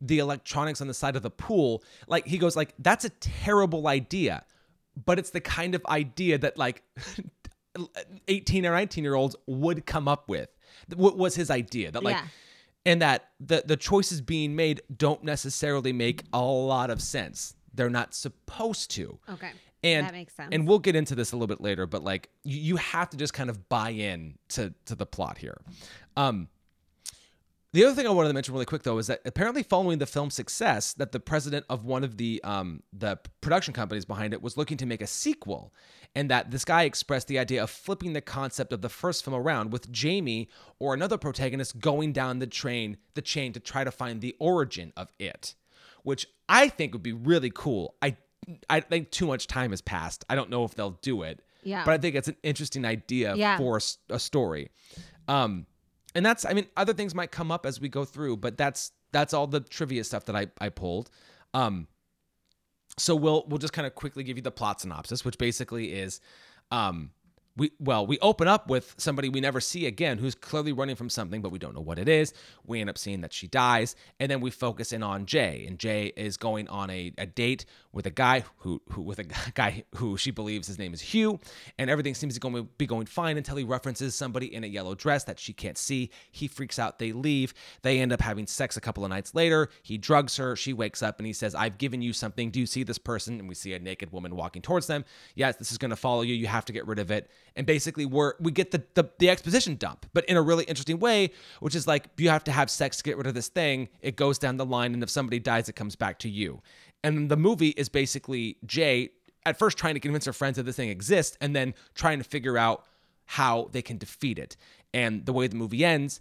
the 0.00 0.18
electronics 0.20 0.80
on 0.80 0.86
the 0.86 0.94
side 0.94 1.16
of 1.16 1.22
the 1.22 1.30
pool, 1.30 1.82
like 2.06 2.26
he 2.26 2.38
goes 2.38 2.54
like 2.56 2.74
that's 2.78 3.04
a 3.04 3.10
terrible 3.10 3.88
idea, 3.88 4.44
but 5.04 5.18
it's 5.18 5.30
the 5.30 5.40
kind 5.40 5.74
of 5.74 5.84
idea 5.86 6.38
that 6.38 6.56
like 6.56 6.82
18 8.28 8.66
or 8.66 8.72
19 8.72 9.04
year 9.04 9.14
olds 9.14 9.36
would 9.46 9.86
come 9.86 10.08
up 10.08 10.28
with. 10.28 10.48
What 10.94 11.16
was 11.16 11.34
his 11.34 11.50
idea 11.50 11.90
that 11.90 12.02
like 12.02 12.16
Yeah. 12.16 12.26
and 12.86 13.02
that 13.02 13.30
the 13.40 13.62
the 13.66 13.76
choices 13.76 14.20
being 14.20 14.54
made 14.56 14.82
don't 14.94 15.22
necessarily 15.24 15.92
make 15.92 16.22
a 16.32 16.40
lot 16.42 16.90
of 16.90 17.02
sense. 17.02 17.54
They're 17.74 17.90
not 17.90 18.14
supposed 18.14 18.90
to. 18.92 19.18
Okay. 19.28 19.50
And 19.84 20.06
that 20.06 20.12
makes 20.12 20.34
sense. 20.34 20.48
and 20.52 20.66
we'll 20.66 20.80
get 20.80 20.96
into 20.96 21.14
this 21.14 21.32
a 21.32 21.36
little 21.36 21.46
bit 21.46 21.60
later, 21.60 21.86
but 21.86 22.02
like 22.02 22.30
you, 22.42 22.58
you 22.58 22.76
have 22.76 23.10
to 23.10 23.16
just 23.16 23.32
kind 23.32 23.48
of 23.50 23.68
buy 23.68 23.90
in 23.90 24.38
to 24.50 24.74
to 24.86 24.94
the 24.94 25.06
plot 25.06 25.38
here. 25.38 25.60
Um 26.16 26.48
the 27.74 27.84
other 27.84 27.94
thing 27.94 28.06
I 28.06 28.10
wanted 28.10 28.28
to 28.28 28.34
mention 28.34 28.54
really 28.54 28.64
quick 28.64 28.82
though 28.82 28.96
is 28.96 29.08
that 29.08 29.20
apparently 29.26 29.62
following 29.62 29.98
the 29.98 30.06
film's 30.06 30.34
success, 30.34 30.94
that 30.94 31.12
the 31.12 31.20
president 31.20 31.66
of 31.68 31.84
one 31.84 32.02
of 32.02 32.16
the 32.16 32.40
um, 32.42 32.82
the 32.94 33.18
production 33.42 33.74
companies 33.74 34.06
behind 34.06 34.32
it 34.32 34.42
was 34.42 34.56
looking 34.56 34.78
to 34.78 34.86
make 34.86 35.02
a 35.02 35.06
sequel, 35.06 35.74
and 36.14 36.30
that 36.30 36.50
this 36.50 36.64
guy 36.64 36.84
expressed 36.84 37.28
the 37.28 37.38
idea 37.38 37.62
of 37.62 37.68
flipping 37.68 38.14
the 38.14 38.22
concept 38.22 38.72
of 38.72 38.80
the 38.80 38.88
first 38.88 39.22
film 39.22 39.36
around 39.36 39.70
with 39.70 39.92
Jamie 39.92 40.48
or 40.78 40.94
another 40.94 41.18
protagonist 41.18 41.78
going 41.78 42.12
down 42.14 42.38
the 42.38 42.46
train 42.46 42.96
the 43.12 43.22
chain 43.22 43.52
to 43.52 43.60
try 43.60 43.84
to 43.84 43.90
find 43.90 44.22
the 44.22 44.34
origin 44.38 44.94
of 44.96 45.12
it, 45.18 45.54
which 46.04 46.26
I 46.48 46.70
think 46.70 46.94
would 46.94 47.02
be 47.02 47.12
really 47.12 47.52
cool. 47.54 47.96
I 48.00 48.16
I 48.70 48.80
think 48.80 49.10
too 49.10 49.26
much 49.26 49.46
time 49.46 49.70
has 49.70 49.80
passed. 49.80 50.24
I 50.28 50.34
don't 50.34 50.50
know 50.50 50.64
if 50.64 50.74
they'll 50.74 50.98
do 51.02 51.22
it. 51.22 51.40
Yeah. 51.62 51.84
But 51.84 51.94
I 51.94 51.98
think 51.98 52.14
it's 52.14 52.28
an 52.28 52.36
interesting 52.42 52.84
idea 52.84 53.34
Yeah. 53.34 53.58
for 53.58 53.80
a 54.10 54.18
story. 54.18 54.70
Um, 55.26 55.66
and 56.14 56.24
that's 56.24 56.44
I 56.44 56.52
mean 56.54 56.66
other 56.76 56.94
things 56.94 57.14
might 57.14 57.30
come 57.30 57.50
up 57.50 57.66
as 57.66 57.80
we 57.80 57.88
go 57.88 58.04
through, 58.04 58.38
but 58.38 58.56
that's 58.56 58.92
that's 59.12 59.34
all 59.34 59.46
the 59.46 59.60
trivia 59.60 60.04
stuff 60.04 60.24
that 60.26 60.36
I 60.36 60.46
I 60.60 60.68
pulled. 60.70 61.10
Um, 61.54 61.88
so 62.96 63.14
we'll 63.14 63.44
we'll 63.48 63.58
just 63.58 63.72
kind 63.72 63.86
of 63.86 63.94
quickly 63.94 64.24
give 64.24 64.36
you 64.36 64.42
the 64.42 64.50
plot 64.50 64.80
synopsis, 64.80 65.24
which 65.24 65.38
basically 65.38 65.92
is, 65.92 66.20
um, 66.70 67.10
we 67.58 67.72
well 67.80 68.06
we 68.06 68.18
open 68.20 68.48
up 68.48 68.70
with 68.70 68.94
somebody 68.96 69.28
we 69.28 69.40
never 69.40 69.60
see 69.60 69.86
again 69.86 70.16
who's 70.16 70.34
clearly 70.34 70.72
running 70.72 70.96
from 70.96 71.10
something 71.10 71.42
but 71.42 71.50
we 71.50 71.58
don't 71.58 71.74
know 71.74 71.80
what 71.80 71.98
it 71.98 72.08
is. 72.08 72.32
We 72.64 72.80
end 72.80 72.88
up 72.88 72.96
seeing 72.96 73.20
that 73.22 73.32
she 73.32 73.48
dies 73.48 73.96
and 74.20 74.30
then 74.30 74.40
we 74.40 74.50
focus 74.50 74.92
in 74.92 75.02
on 75.02 75.26
jay 75.26 75.64
and 75.66 75.78
jay 75.78 76.12
is 76.16 76.36
going 76.36 76.68
on 76.68 76.88
a, 76.88 77.12
a 77.18 77.26
date 77.26 77.66
with 77.92 78.06
a 78.06 78.10
guy 78.10 78.44
who, 78.58 78.80
who 78.92 79.02
with 79.02 79.18
a 79.18 79.24
guy 79.54 79.84
who 79.96 80.16
she 80.16 80.30
believes 80.30 80.68
his 80.68 80.78
name 80.78 80.94
is 80.94 81.00
hugh 81.00 81.38
and 81.78 81.90
everything 81.90 82.14
seems 82.14 82.38
to 82.38 82.68
be 82.78 82.86
going 82.86 83.06
fine 83.06 83.36
until 83.36 83.56
he 83.56 83.64
references 83.64 84.14
somebody 84.14 84.54
in 84.54 84.62
a 84.64 84.66
yellow 84.68 84.94
dress 84.94 85.24
that 85.24 85.38
she 85.38 85.52
can't 85.52 85.76
see. 85.76 86.10
He 86.30 86.46
freaks 86.46 86.78
out 86.78 86.98
they 86.98 87.12
leave. 87.12 87.52
They 87.82 88.00
end 88.00 88.12
up 88.12 88.20
having 88.20 88.46
sex 88.46 88.76
a 88.76 88.80
couple 88.80 89.04
of 89.04 89.10
nights 89.10 89.34
later. 89.34 89.68
He 89.82 89.98
drugs 89.98 90.36
her. 90.36 90.54
She 90.54 90.72
wakes 90.72 91.02
up 91.02 91.18
and 91.18 91.26
he 91.26 91.32
says 91.32 91.54
i've 91.54 91.78
given 91.78 92.02
you 92.02 92.12
something. 92.12 92.50
Do 92.50 92.60
you 92.60 92.66
see 92.66 92.84
this 92.84 92.98
person? 92.98 93.40
And 93.40 93.48
we 93.48 93.54
see 93.56 93.74
a 93.74 93.78
naked 93.78 94.12
woman 94.12 94.36
walking 94.36 94.62
towards 94.62 94.86
them. 94.86 95.04
Yes 95.34 95.56
this 95.56 95.72
is 95.72 95.78
going 95.78 95.90
to 95.90 95.96
follow 95.96 96.22
you. 96.22 96.34
You 96.34 96.46
have 96.46 96.64
to 96.66 96.72
get 96.72 96.86
rid 96.86 96.98
of 96.98 97.10
it 97.10 97.30
and 97.58 97.66
basically 97.66 98.06
we're 98.06 98.34
we 98.40 98.50
get 98.52 98.70
the, 98.70 98.82
the 98.94 99.10
the 99.18 99.28
exposition 99.28 99.74
dump 99.74 100.06
but 100.14 100.24
in 100.26 100.36
a 100.36 100.42
really 100.42 100.64
interesting 100.64 100.98
way 100.98 101.30
which 101.60 101.74
is 101.74 101.86
like 101.86 102.08
you 102.16 102.30
have 102.30 102.44
to 102.44 102.52
have 102.52 102.70
sex 102.70 102.96
to 102.96 103.02
get 103.02 103.18
rid 103.18 103.26
of 103.26 103.34
this 103.34 103.48
thing. 103.48 103.88
It 104.00 104.16
goes 104.16 104.38
down 104.38 104.56
the 104.56 104.64
line 104.64 104.94
and 104.94 105.02
if 105.02 105.10
somebody 105.10 105.40
dies 105.40 105.68
it 105.68 105.74
comes 105.74 105.96
back 105.96 106.18
to 106.20 106.30
you. 106.30 106.62
And 107.04 107.28
the 107.28 107.36
movie 107.36 107.70
is 107.70 107.88
basically 107.88 108.56
jay 108.64 109.10
at 109.44 109.58
first 109.58 109.76
trying 109.76 109.94
to 109.94 110.00
convince 110.00 110.24
her 110.24 110.32
friends 110.32 110.56
that 110.56 110.62
this 110.62 110.76
thing 110.76 110.88
exists 110.88 111.36
and 111.40 111.54
then 111.54 111.74
trying 111.94 112.18
to 112.18 112.24
figure 112.24 112.56
out 112.56 112.84
how 113.26 113.68
they 113.72 113.82
can 113.82 113.98
defeat 113.98 114.38
it. 114.38 114.56
And 114.94 115.26
the 115.26 115.32
way 115.32 115.48
the 115.48 115.56
movie 115.56 115.84
ends 115.84 116.20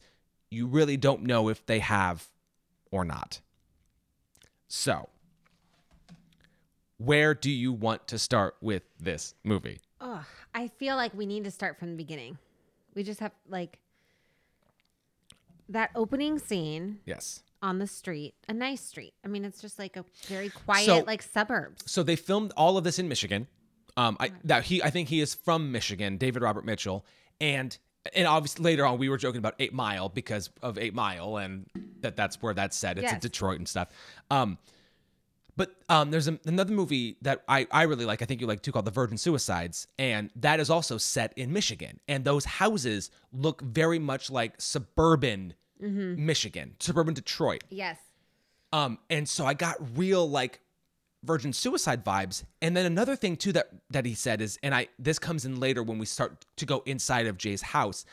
you 0.49 0.65
really 0.65 0.97
don't 0.97 1.23
know 1.23 1.49
if 1.49 1.65
they 1.65 1.79
have 1.79 2.27
or 2.89 3.05
not. 3.05 3.41
So 4.67 5.09
where 6.97 7.35
do 7.35 7.51
you 7.51 7.71
want 7.71 8.07
to 8.07 8.17
start 8.17 8.55
with 8.59 8.83
this 8.99 9.35
movie 9.43 9.79
Ugh, 9.99 10.25
I 10.53 10.67
feel 10.67 10.95
like 10.95 11.13
we 11.13 11.25
need 11.25 11.43
to 11.45 11.51
start 11.51 11.77
from 11.79 11.89
the 11.91 11.95
beginning. 11.97 12.37
We 12.93 13.03
just 13.03 13.19
have 13.19 13.31
like 13.49 13.79
that 15.69 15.91
opening 15.95 16.39
scene 16.39 16.99
yes 17.05 17.41
on 17.61 17.79
the 17.79 17.87
street, 17.87 18.35
a 18.47 18.53
nice 18.53 18.81
street. 18.81 19.13
I 19.25 19.27
mean, 19.27 19.43
it's 19.43 19.59
just 19.61 19.79
like 19.79 19.97
a 19.97 20.05
very 20.27 20.49
quiet, 20.49 20.85
So- 20.85 21.03
like 21.07 21.21
suburbs. 21.21 21.83
so 21.91 22.03
they 22.03 22.15
filmed 22.15 22.53
all 22.55 22.77
of 22.77 22.83
this 22.83 22.99
in 22.99 23.07
Michigan. 23.07 23.47
Um, 23.97 24.15
I 24.19 24.31
that 24.43 24.65
he 24.65 24.83
I 24.83 24.91
think 24.91 25.09
he 25.09 25.19
is 25.21 25.33
from 25.33 25.71
Michigan, 25.71 26.17
David 26.17 26.43
Robert 26.43 26.65
Mitchell, 26.65 27.03
and 27.41 27.75
and 28.13 28.27
obviously 28.27 28.63
later 28.63 28.85
on 28.85 28.99
we 28.99 29.09
were 29.09 29.17
joking 29.17 29.39
about 29.39 29.55
Eight 29.57 29.73
Mile 29.73 30.07
because 30.07 30.51
of 30.61 30.77
Eight 30.77 30.93
Mile 30.93 31.37
and 31.37 31.65
that 32.01 32.15
that's 32.15 32.39
where 32.41 32.53
that's 32.53 32.77
set. 32.77 32.99
It's 32.99 33.11
in 33.11 33.17
Detroit 33.19 33.57
and 33.57 33.67
stuff. 33.67 33.89
Um, 34.29 34.59
but 35.57 35.75
um, 35.89 36.11
there's 36.11 36.27
a, 36.27 36.39
another 36.45 36.73
movie 36.73 37.17
that 37.23 37.43
I, 37.49 37.67
I 37.71 37.83
really 37.83 38.05
like. 38.05 38.21
I 38.21 38.25
think 38.25 38.39
you 38.39 38.47
like 38.47 38.61
too, 38.61 38.71
called 38.71 38.85
The 38.85 38.91
Virgin 38.91 39.17
Suicides, 39.17 39.87
and 39.99 40.29
that 40.37 40.59
is 40.59 40.69
also 40.69 40.97
set 40.97 41.33
in 41.35 41.51
Michigan. 41.51 41.99
And 42.07 42.23
those 42.23 42.45
houses 42.45 43.11
look 43.33 43.61
very 43.61 43.99
much 43.99 44.29
like 44.29 44.53
suburban 44.59 45.55
Michigan, 45.79 46.75
suburban 46.79 47.13
Detroit. 47.13 47.63
Yes. 47.69 47.97
Um, 48.73 48.99
and 49.09 49.27
so 49.27 49.45
I 49.45 49.53
got 49.53 49.77
real 49.97 50.29
like 50.29 50.61
virgin 51.23 51.53
suicide 51.53 52.05
vibes. 52.05 52.43
And 52.61 52.75
then 52.75 52.85
another 52.85 53.15
thing 53.15 53.35
too 53.35 53.51
that 53.53 53.69
that 53.89 54.05
he 54.05 54.13
said 54.13 54.41
is, 54.41 54.59
and 54.63 54.73
I 54.73 54.87
this 54.99 55.19
comes 55.19 55.45
in 55.45 55.59
later 55.59 55.83
when 55.83 55.97
we 55.97 56.05
start 56.05 56.45
to 56.57 56.65
go 56.65 56.83
inside 56.85 57.27
of 57.27 57.37
Jay's 57.37 57.61
house, 57.61 58.05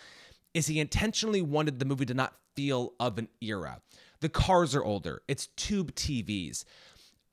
is 0.53 0.67
he 0.67 0.81
intentionally 0.81 1.43
wanted 1.43 1.79
the 1.79 1.85
movie 1.85 2.07
to 2.07 2.15
not 2.15 2.35
feel 2.55 2.95
of 3.01 3.19
an 3.19 3.29
era. 3.41 3.81
The 4.21 4.29
cars 4.29 4.75
are 4.75 4.85
older. 4.85 5.23
It's 5.29 5.49
tube 5.49 5.95
TVs. 5.95 6.65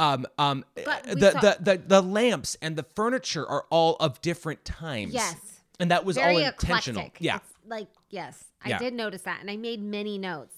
Um, 0.01 0.25
um, 0.37 0.65
But 0.73 1.03
the, 1.03 1.31
saw- 1.31 1.39
the 1.41 1.57
the 1.61 1.77
the 1.85 2.01
lamps 2.01 2.57
and 2.61 2.75
the 2.75 2.83
furniture 2.95 3.45
are 3.47 3.65
all 3.69 3.95
of 3.99 4.19
different 4.21 4.65
times. 4.65 5.13
Yes. 5.13 5.35
and 5.79 5.91
that 5.91 6.05
was 6.05 6.15
Very 6.17 6.37
all 6.37 6.41
intentional. 6.49 7.01
eclectic. 7.01 7.21
Yeah, 7.23 7.35
It's 7.37 7.53
like, 7.67 7.87
yes, 8.09 8.43
I 8.63 8.69
Yeah. 8.69 8.77
did 8.79 8.93
notice 8.93 9.21
that. 9.23 9.41
And 9.41 9.49
I 9.51 9.57
made 9.57 9.81
many 9.81 10.17
notes. 10.17 10.55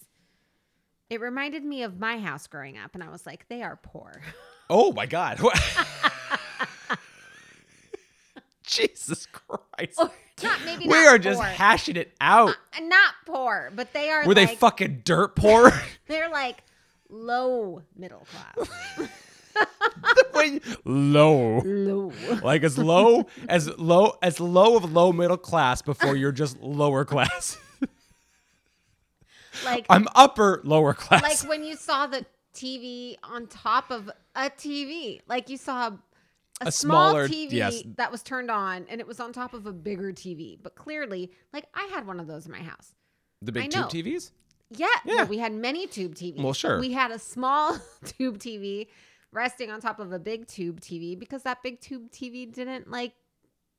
It 1.10 1.20
reminded 1.22 1.64
me 1.64 1.84
of 1.84 2.00
my 2.00 2.20
house 2.20 2.48
growing 2.48 2.78
up. 2.78 2.92
And 2.94 3.04
I 3.04 3.10
was 3.10 3.26
like, 3.26 3.48
they 3.50 3.64
are 3.64 3.78
poor. 3.82 4.22
Oh 4.70 4.94
my 4.94 5.06
God. 5.06 5.40
Jesus 8.66 9.28
Christ. 9.28 10.00
Or 10.00 10.10
not 10.42 10.60
maybe 10.66 10.86
we 10.88 10.94
not 10.94 11.16
are 11.16 11.20
just 11.20 11.42
hashing 11.42 11.98
it 11.98 12.14
out. 12.22 12.56
Uh, 12.76 12.80
not 12.84 13.14
poor, 13.26 13.72
but 13.76 13.92
they 13.94 14.10
are 14.10 14.26
Were 14.26 14.34
they 14.34 14.48
fucking 14.48 15.02
dirt 15.04 15.36
poor? 15.36 15.72
they're 16.08 16.30
like 16.30 16.64
low 17.10 17.84
middle 17.96 18.26
class. 18.32 19.10
Wait, 20.34 20.64
low. 20.86 21.60
low. 21.60 22.12
Like 22.42 22.64
as 22.64 22.78
low 22.78 23.28
as 23.48 23.70
low 23.78 24.18
as 24.22 24.40
low 24.40 24.76
of 24.78 24.92
low 24.92 25.12
middle 25.14 25.38
class 25.38 25.82
before 25.82 26.16
you're 26.16 26.32
just 26.32 26.60
lower 26.62 27.06
class. 27.06 27.58
Like 29.64 29.86
I'm 29.90 30.08
upper 30.16 30.62
lower 30.64 30.94
class. 30.94 31.22
like 31.22 31.48
when 31.50 31.64
you 31.64 31.76
saw 31.76 32.08
the 32.08 32.26
TV 32.56 33.18
on 33.24 33.48
top 33.48 33.92
of 33.92 34.10
a 34.36 34.50
TV. 34.50 35.22
Like 35.28 35.48
you 35.50 35.58
saw 35.58 35.88
a, 35.90 36.00
A 36.62 36.72
small 36.72 37.12
smaller- 37.12 37.28
TV 37.28 37.52
yes. 37.52 37.84
that 37.98 38.12
was 38.12 38.24
turned 38.24 38.50
on 38.52 38.86
and 38.90 39.00
it 39.00 39.08
was 39.08 39.20
on 39.20 39.32
top 39.32 39.54
of 39.54 39.66
a 39.68 39.72
bigger 39.72 40.12
TV. 40.12 40.58
But 40.62 40.76
clearly, 40.76 41.32
like 41.54 41.66
I 41.76 41.88
had 41.94 42.08
one 42.08 42.20
of 42.20 42.28
those 42.28 42.46
in 42.48 42.52
my 42.52 42.62
house. 42.64 42.94
the 43.42 43.52
big 43.52 43.70
tube. 43.72 43.90
TVs? 43.90 44.32
Yeah, 44.72 44.88
Yeah. 45.06 45.16
well, 45.18 45.26
we 45.28 45.38
had 45.38 45.54
many 45.54 45.86
tube 45.86 46.16
TVs. 46.16 46.42
Well, 46.42 46.54
sure. 46.54 46.80
We 46.80 46.92
had 46.92 47.12
a 47.12 47.20
small 47.20 47.78
tube 48.06 48.40
TV 48.40 48.88
resting 49.34 49.72
on 49.72 49.82
top 49.82 50.00
of 50.00 50.12
a 50.14 50.20
big 50.20 50.48
tube 50.48 50.80
TV 50.82 51.18
because 51.18 51.44
that 51.44 51.62
big 51.64 51.80
tube 51.82 52.12
TV 52.12 52.52
didn't 52.52 52.90
like 52.90 53.14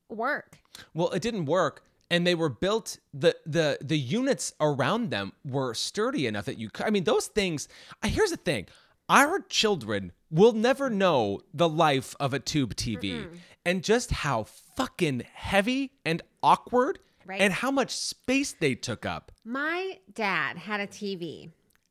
work. 0.08 0.58
Well, 0.92 1.10
it 1.10 1.22
didn't 1.22 1.46
work, 1.46 1.82
and 2.10 2.26
they 2.26 2.34
were 2.34 2.48
built. 2.48 2.98
the 3.12 3.36
the 3.46 3.78
The 3.80 3.98
units 3.98 4.52
around 4.60 5.10
them 5.10 5.32
were 5.44 5.74
sturdy 5.74 6.26
enough 6.26 6.44
that 6.46 6.58
you. 6.58 6.70
I 6.84 6.90
mean, 6.90 7.04
those 7.04 7.26
things. 7.28 7.68
Here's 8.04 8.30
the 8.30 8.36
thing: 8.36 8.66
our 9.08 9.40
children 9.40 10.12
will 10.30 10.52
never 10.52 10.90
know 10.90 11.40
the 11.52 11.68
life 11.68 12.14
of 12.18 12.34
a 12.34 12.38
tube 12.40 12.74
TV, 12.74 13.26
and 13.64 13.82
just 13.84 14.10
how 14.10 14.44
fucking 14.44 15.22
heavy 15.32 15.92
and 16.04 16.20
awkward, 16.42 16.98
Right. 17.24 17.40
and 17.40 17.52
how 17.52 17.70
much 17.70 17.94
space 17.96 18.52
they 18.52 18.74
took 18.74 19.06
up. 19.06 19.32
My 19.44 19.98
dad 20.12 20.58
had 20.58 20.80
a 20.80 20.86
TV 20.86 21.50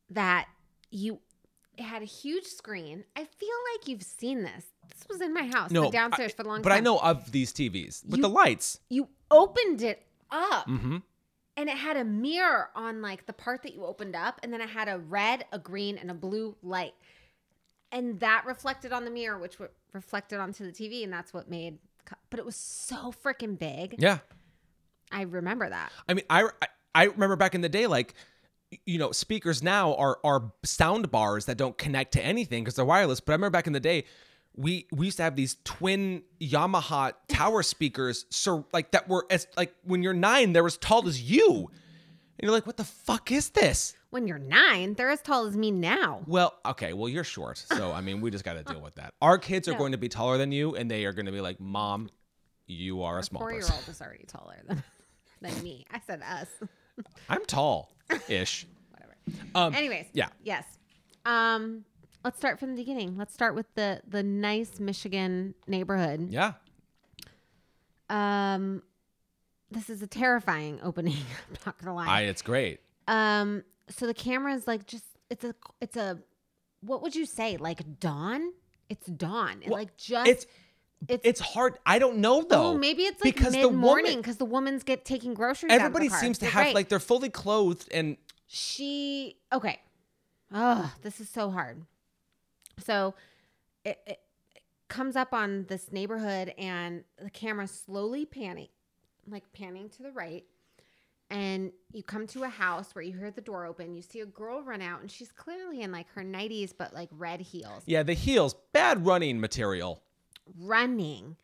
that 0.09 0.47
you 0.91 1.19
it 1.77 1.83
had 1.83 2.01
a 2.01 2.05
huge 2.05 2.45
screen. 2.45 3.03
I 3.15 3.25
feel 3.25 3.49
like 3.73 3.87
you've 3.87 4.03
seen 4.03 4.43
this. 4.43 4.65
This 4.89 5.07
was 5.09 5.21
in 5.21 5.33
my 5.33 5.47
house, 5.47 5.71
No, 5.71 5.89
downstairs 5.89 6.31
I- 6.33 6.35
for 6.35 6.41
a 6.43 6.47
long 6.47 6.61
but 6.61 6.69
time. 6.69 6.77
But 6.77 6.77
I 6.77 6.79
know 6.81 6.99
of 6.99 7.31
these 7.31 7.51
TVs 7.51 8.03
with 8.05 8.17
You- 8.17 8.21
the 8.21 8.29
lights. 8.29 8.79
you 8.89 9.09
opened 9.31 9.81
it 9.81 10.05
up 10.29 10.67
Mm-hmm. 10.67 10.97
and 11.57 11.69
it 11.69 11.77
had 11.77 11.97
a 11.97 12.03
mirror 12.03 12.69
on 12.75 13.01
like 13.01 13.25
the 13.25 13.33
part 13.33 13.63
that 13.63 13.73
you 13.73 13.85
opened 13.85 14.15
up 14.15 14.39
and 14.43 14.51
then 14.53 14.61
it 14.61 14.69
had 14.69 14.87
a 14.87 14.97
red 14.99 15.45
a 15.51 15.59
green 15.59 15.97
and 15.97 16.09
a 16.11 16.13
blue 16.13 16.55
light 16.63 16.93
and 17.91 18.19
that 18.19 18.43
reflected 18.45 18.91
on 18.91 19.05
the 19.05 19.11
mirror 19.11 19.37
which 19.37 19.57
reflected 19.93 20.39
onto 20.39 20.65
the 20.65 20.71
tv 20.71 21.03
and 21.03 21.13
that's 21.13 21.33
what 21.33 21.49
made 21.49 21.77
but 22.29 22.39
it 22.39 22.45
was 22.45 22.55
so 22.55 23.13
freaking 23.23 23.57
big 23.57 23.95
Yeah. 23.99 24.19
i 25.11 25.21
remember 25.21 25.69
that 25.69 25.91
I 26.07 26.13
mean, 26.15 26.25
I, 26.29 26.43
I 26.61 26.67
I 26.95 27.03
remember 27.05 27.35
back 27.35 27.55
in 27.55 27.61
the 27.61 27.69
day, 27.69 27.87
like 27.87 28.13
you 28.85 28.97
know, 28.97 29.11
speakers 29.11 29.63
now 29.63 29.95
are 29.95 30.19
are 30.23 30.51
sound 30.63 31.11
bars 31.11 31.45
that 31.45 31.57
don't 31.57 31.77
connect 31.77 32.13
to 32.13 32.23
anything 32.23 32.63
because 32.63 32.75
they're 32.75 32.85
wireless. 32.85 33.19
But 33.19 33.33
I 33.33 33.35
remember 33.35 33.51
back 33.51 33.67
in 33.67 33.73
the 33.73 33.79
day, 33.79 34.05
we 34.55 34.87
we 34.91 35.07
used 35.07 35.17
to 35.17 35.23
have 35.23 35.35
these 35.35 35.57
twin 35.63 36.23
Yamaha 36.39 37.13
tower 37.27 37.63
speakers, 37.63 38.25
so 38.29 38.65
like 38.73 38.91
that 38.91 39.07
were 39.07 39.25
as 39.29 39.47
like 39.57 39.73
when 39.83 40.03
you're 40.03 40.13
nine, 40.13 40.53
they're 40.53 40.65
as 40.65 40.77
tall 40.77 41.07
as 41.07 41.21
you, 41.21 41.69
and 41.69 42.41
you're 42.41 42.51
like, 42.51 42.67
what 42.67 42.77
the 42.77 42.83
fuck 42.83 43.31
is 43.31 43.49
this? 43.49 43.95
when 44.13 44.27
you're 44.27 44.37
nine 44.37 44.93
they're 44.93 45.09
as 45.09 45.21
tall 45.21 45.47
as 45.47 45.57
me 45.57 45.71
now 45.71 46.21
Well, 46.27 46.53
okay, 46.67 46.93
well 46.93 47.09
you're 47.09 47.23
short, 47.23 47.57
so 47.57 47.91
I 47.91 48.01
mean, 48.01 48.21
we 48.21 48.29
just 48.29 48.45
got 48.45 48.53
to 48.53 48.63
deal 48.63 48.79
with 48.79 48.93
that. 48.95 49.15
Our 49.23 49.39
kids 49.39 49.67
are 49.67 49.73
going 49.73 49.93
to 49.93 49.97
be 49.97 50.07
taller 50.07 50.37
than 50.37 50.51
you, 50.51 50.75
and 50.75 50.89
they 50.89 51.05
are 51.05 51.13
going 51.13 51.25
to 51.25 51.31
be 51.31 51.41
like, 51.41 51.59
mom, 51.59 52.11
you 52.67 53.01
are 53.01 53.17
a 53.17 53.23
small 53.23 53.39
four 53.41 53.51
year 53.51 53.61
person. 53.61 53.75
old 53.75 53.89
is 53.89 54.01
already 54.03 54.25
taller 54.27 54.61
than, 54.67 54.83
than 55.41 55.63
me 55.63 55.85
i 55.91 55.99
said 56.05 56.21
us 56.21 56.47
I'm 57.27 57.43
tall, 57.45 57.92
ish. 58.29 58.67
whatever 58.91 59.15
Um, 59.55 59.73
anyways 59.75 60.07
yeah. 60.13 60.29
yes 60.43 60.65
um 61.25 61.85
let's 62.23 62.37
start 62.37 62.59
from 62.59 62.71
the 62.71 62.75
beginning 62.75 63.15
let's 63.17 63.33
start 63.33 63.55
with 63.55 63.73
the 63.75 64.01
the 64.07 64.23
nice 64.23 64.79
michigan 64.79 65.53
neighborhood 65.67 66.27
Yeah. 66.29 66.53
Um, 68.09 68.83
this 69.71 69.89
is 69.89 70.01
a 70.01 70.07
terrifying 70.07 70.79
opening. 70.83 71.15
I'm 71.15 71.57
not 71.65 71.77
gonna 71.79 71.95
lie. 71.95 72.07
I, 72.07 72.21
it's 72.23 72.41
great. 72.41 72.79
um, 73.07 73.63
so 73.89 74.05
the 74.07 74.13
camera 74.13 74.53
is 74.53 74.67
like 74.67 74.85
just 74.85 75.05
it's 75.29 75.43
a 75.43 75.55
it's 75.81 75.97
a 75.97 76.19
what 76.81 77.01
would 77.01 77.15
you 77.15 77.25
say 77.25 77.57
like 77.57 77.99
dawn? 77.99 78.51
It's 78.89 79.07
dawn. 79.07 79.61
It 79.63 79.69
Well, 79.69 79.79
like 79.79 79.97
just 79.97 80.27
It's 80.29 80.45
it's 81.07 81.25
it's 81.25 81.39
hard. 81.39 81.77
I 81.85 81.99
don't 81.99 82.17
know 82.17 82.41
though. 82.43 82.71
oh 82.71 82.77
maybe 82.77 83.03
it's 83.03 83.23
like 83.23 83.35
because 83.35 83.53
the 83.53 83.61
mid 83.69 83.73
morning 83.73 84.17
because 84.17 84.37
the 84.37 84.45
woman's 84.45 84.83
get 84.83 85.05
taking 85.05 85.33
groceries. 85.33 85.71
out 85.71 85.75
of 85.75 85.81
the 85.81 85.85
Everybody 85.85 86.09
seems 86.09 86.37
to 86.39 86.45
You're 86.45 86.51
have 86.51 86.65
right. 86.65 86.75
like 86.75 86.89
they're 86.89 86.99
fully 86.99 87.29
clothed 87.29 87.89
and 87.91 88.17
she 88.47 89.37
okay. 89.51 89.79
Oh, 90.53 90.93
this 91.01 91.19
is 91.19 91.29
so 91.29 91.49
hard. 91.49 91.81
So 92.79 93.15
it, 93.83 93.99
it, 94.05 94.19
it 94.55 94.61
comes 94.87 95.15
up 95.15 95.33
on 95.33 95.65
this 95.67 95.91
neighborhood 95.91 96.53
and 96.57 97.03
the 97.21 97.29
camera 97.31 97.67
slowly 97.67 98.25
panning 98.25 98.67
like 99.29 99.51
panning 99.53 99.89
to 99.89 100.03
the 100.03 100.11
right. 100.11 100.43
And 101.29 101.71
you 101.91 102.03
come 102.03 102.27
to 102.27 102.43
a 102.43 102.49
house 102.49 102.93
where 102.93 103.01
you 103.01 103.13
hear 103.13 103.31
the 103.31 103.41
door 103.41 103.65
open. 103.65 103.95
You 103.95 104.03
see 104.03 104.19
a 104.19 104.25
girl 104.25 104.61
run 104.61 104.81
out, 104.83 105.01
and 105.01 105.09
she's 105.09 105.31
clearly 105.31 105.81
in 105.81 105.91
like 105.91 106.07
her 106.13 106.21
90s, 106.21 106.73
but 106.77 106.93
like 106.93 107.09
red 107.11 107.41
heels, 107.41 107.81
Yeah, 107.87 108.03
the 108.03 108.13
heels, 108.13 108.55
bad 108.71 109.03
running 109.05 109.39
material. 109.39 110.03
Running. 110.59 111.35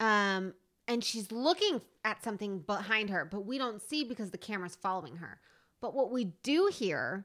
Um, 0.00 0.54
and 0.88 1.02
she's 1.04 1.30
looking 1.30 1.80
at 2.04 2.22
something 2.24 2.60
behind 2.60 3.10
her, 3.10 3.24
but 3.24 3.46
we 3.46 3.58
don't 3.58 3.80
see 3.80 4.04
because 4.04 4.30
the 4.30 4.38
camera's 4.38 4.76
following 4.76 5.16
her. 5.16 5.40
But 5.80 5.94
what 5.94 6.10
we 6.10 6.24
do 6.42 6.70
hear 6.72 7.24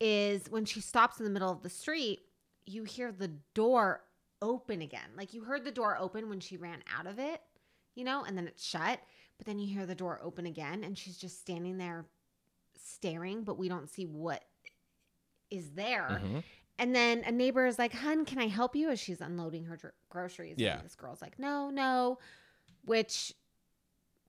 is 0.00 0.48
when 0.50 0.64
she 0.64 0.80
stops 0.80 1.18
in 1.18 1.24
the 1.24 1.30
middle 1.30 1.50
of 1.50 1.62
the 1.62 1.70
street, 1.70 2.20
you 2.66 2.84
hear 2.84 3.12
the 3.12 3.28
door 3.54 4.02
open 4.42 4.82
again. 4.82 5.10
Like 5.16 5.32
you 5.32 5.44
heard 5.44 5.64
the 5.64 5.72
door 5.72 5.96
open 5.98 6.28
when 6.28 6.40
she 6.40 6.56
ran 6.56 6.82
out 6.96 7.06
of 7.06 7.18
it, 7.18 7.40
you 7.94 8.04
know, 8.04 8.24
and 8.24 8.36
then 8.36 8.46
it's 8.46 8.64
shut. 8.64 9.00
But 9.38 9.46
then 9.46 9.58
you 9.58 9.72
hear 9.72 9.86
the 9.86 9.94
door 9.94 10.20
open 10.22 10.46
again, 10.46 10.82
and 10.82 10.98
she's 10.98 11.16
just 11.16 11.40
standing 11.40 11.78
there 11.78 12.04
staring, 12.76 13.42
but 13.44 13.56
we 13.58 13.68
don't 13.68 13.88
see 13.88 14.04
what 14.06 14.42
is 15.50 15.70
there. 15.70 16.20
Mhm. 16.22 16.44
And 16.78 16.94
then 16.94 17.24
a 17.24 17.32
neighbor 17.32 17.66
is 17.66 17.78
like, 17.78 17.92
"Hun, 17.92 18.24
can 18.24 18.38
I 18.38 18.46
help 18.46 18.76
you?" 18.76 18.90
As 18.90 19.00
she's 19.00 19.20
unloading 19.20 19.64
her 19.64 19.76
dr- 19.76 19.94
groceries. 20.08 20.56
Yeah. 20.58 20.76
And 20.76 20.84
this 20.84 20.94
girl's 20.94 21.20
like, 21.20 21.38
"No, 21.38 21.70
no," 21.70 22.18
which 22.84 23.34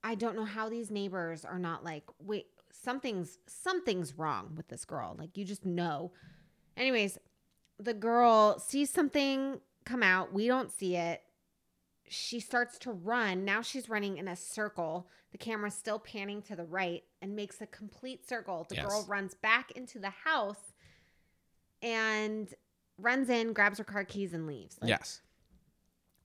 I 0.03 0.15
don't 0.15 0.35
know 0.35 0.45
how 0.45 0.69
these 0.69 0.89
neighbors 0.89 1.45
are 1.45 1.59
not 1.59 1.83
like, 1.83 2.03
"Wait, 2.19 2.47
something's 2.71 3.37
something's 3.47 4.17
wrong 4.17 4.55
with 4.55 4.67
this 4.69 4.83
girl." 4.85 5.15
Like 5.17 5.37
you 5.37 5.45
just 5.45 5.65
know. 5.65 6.11
Anyways, 6.75 7.17
the 7.77 7.93
girl 7.93 8.57
sees 8.59 8.89
something 8.89 9.61
come 9.85 10.01
out. 10.01 10.33
We 10.33 10.47
don't 10.47 10.71
see 10.71 10.95
it. 10.95 11.23
She 12.07 12.39
starts 12.39 12.79
to 12.79 12.91
run. 12.91 13.45
Now 13.45 13.61
she's 13.61 13.87
running 13.89 14.17
in 14.17 14.27
a 14.27 14.35
circle. 14.35 15.07
The 15.31 15.37
camera's 15.37 15.75
still 15.75 15.99
panning 15.99 16.41
to 16.43 16.55
the 16.55 16.65
right 16.65 17.03
and 17.21 17.35
makes 17.35 17.61
a 17.61 17.67
complete 17.67 18.27
circle. 18.27 18.65
The 18.67 18.75
Yes. 18.77 18.85
girl 18.87 19.05
runs 19.07 19.35
back 19.35 19.69
into 19.71 19.99
the 19.99 20.09
house 20.09 20.68
and 21.81 22.53
runs 22.97 23.29
in, 23.29 23.53
grabs 23.53 23.77
her 23.77 23.83
car 23.83 24.03
keys, 24.03 24.33
and 24.33 24.45
leaves. 24.47 24.77
Like, 24.81 24.89
yes. 24.89 25.21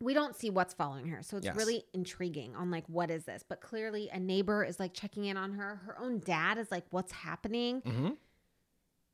we 0.00 0.12
don't 0.12 0.34
see 0.36 0.50
what's 0.50 0.74
following 0.74 1.06
her 1.08 1.22
so 1.22 1.36
it's 1.36 1.46
Yes. 1.46 1.56
really 1.56 1.84
intriguing 1.94 2.54
on 2.56 2.70
like 2.70 2.84
what 2.88 3.10
is 3.10 3.24
this 3.24 3.44
but 3.48 3.60
clearly 3.60 4.10
a 4.12 4.18
neighbor 4.18 4.64
is 4.64 4.78
like 4.80 4.92
checking 4.92 5.24
in 5.26 5.36
on 5.36 5.52
her 5.52 5.76
her 5.86 5.98
own 5.98 6.18
dad 6.18 6.58
is 6.58 6.70
like 6.70 6.84
what's 6.90 7.12
happening 7.12 7.80
hmm 7.80 8.08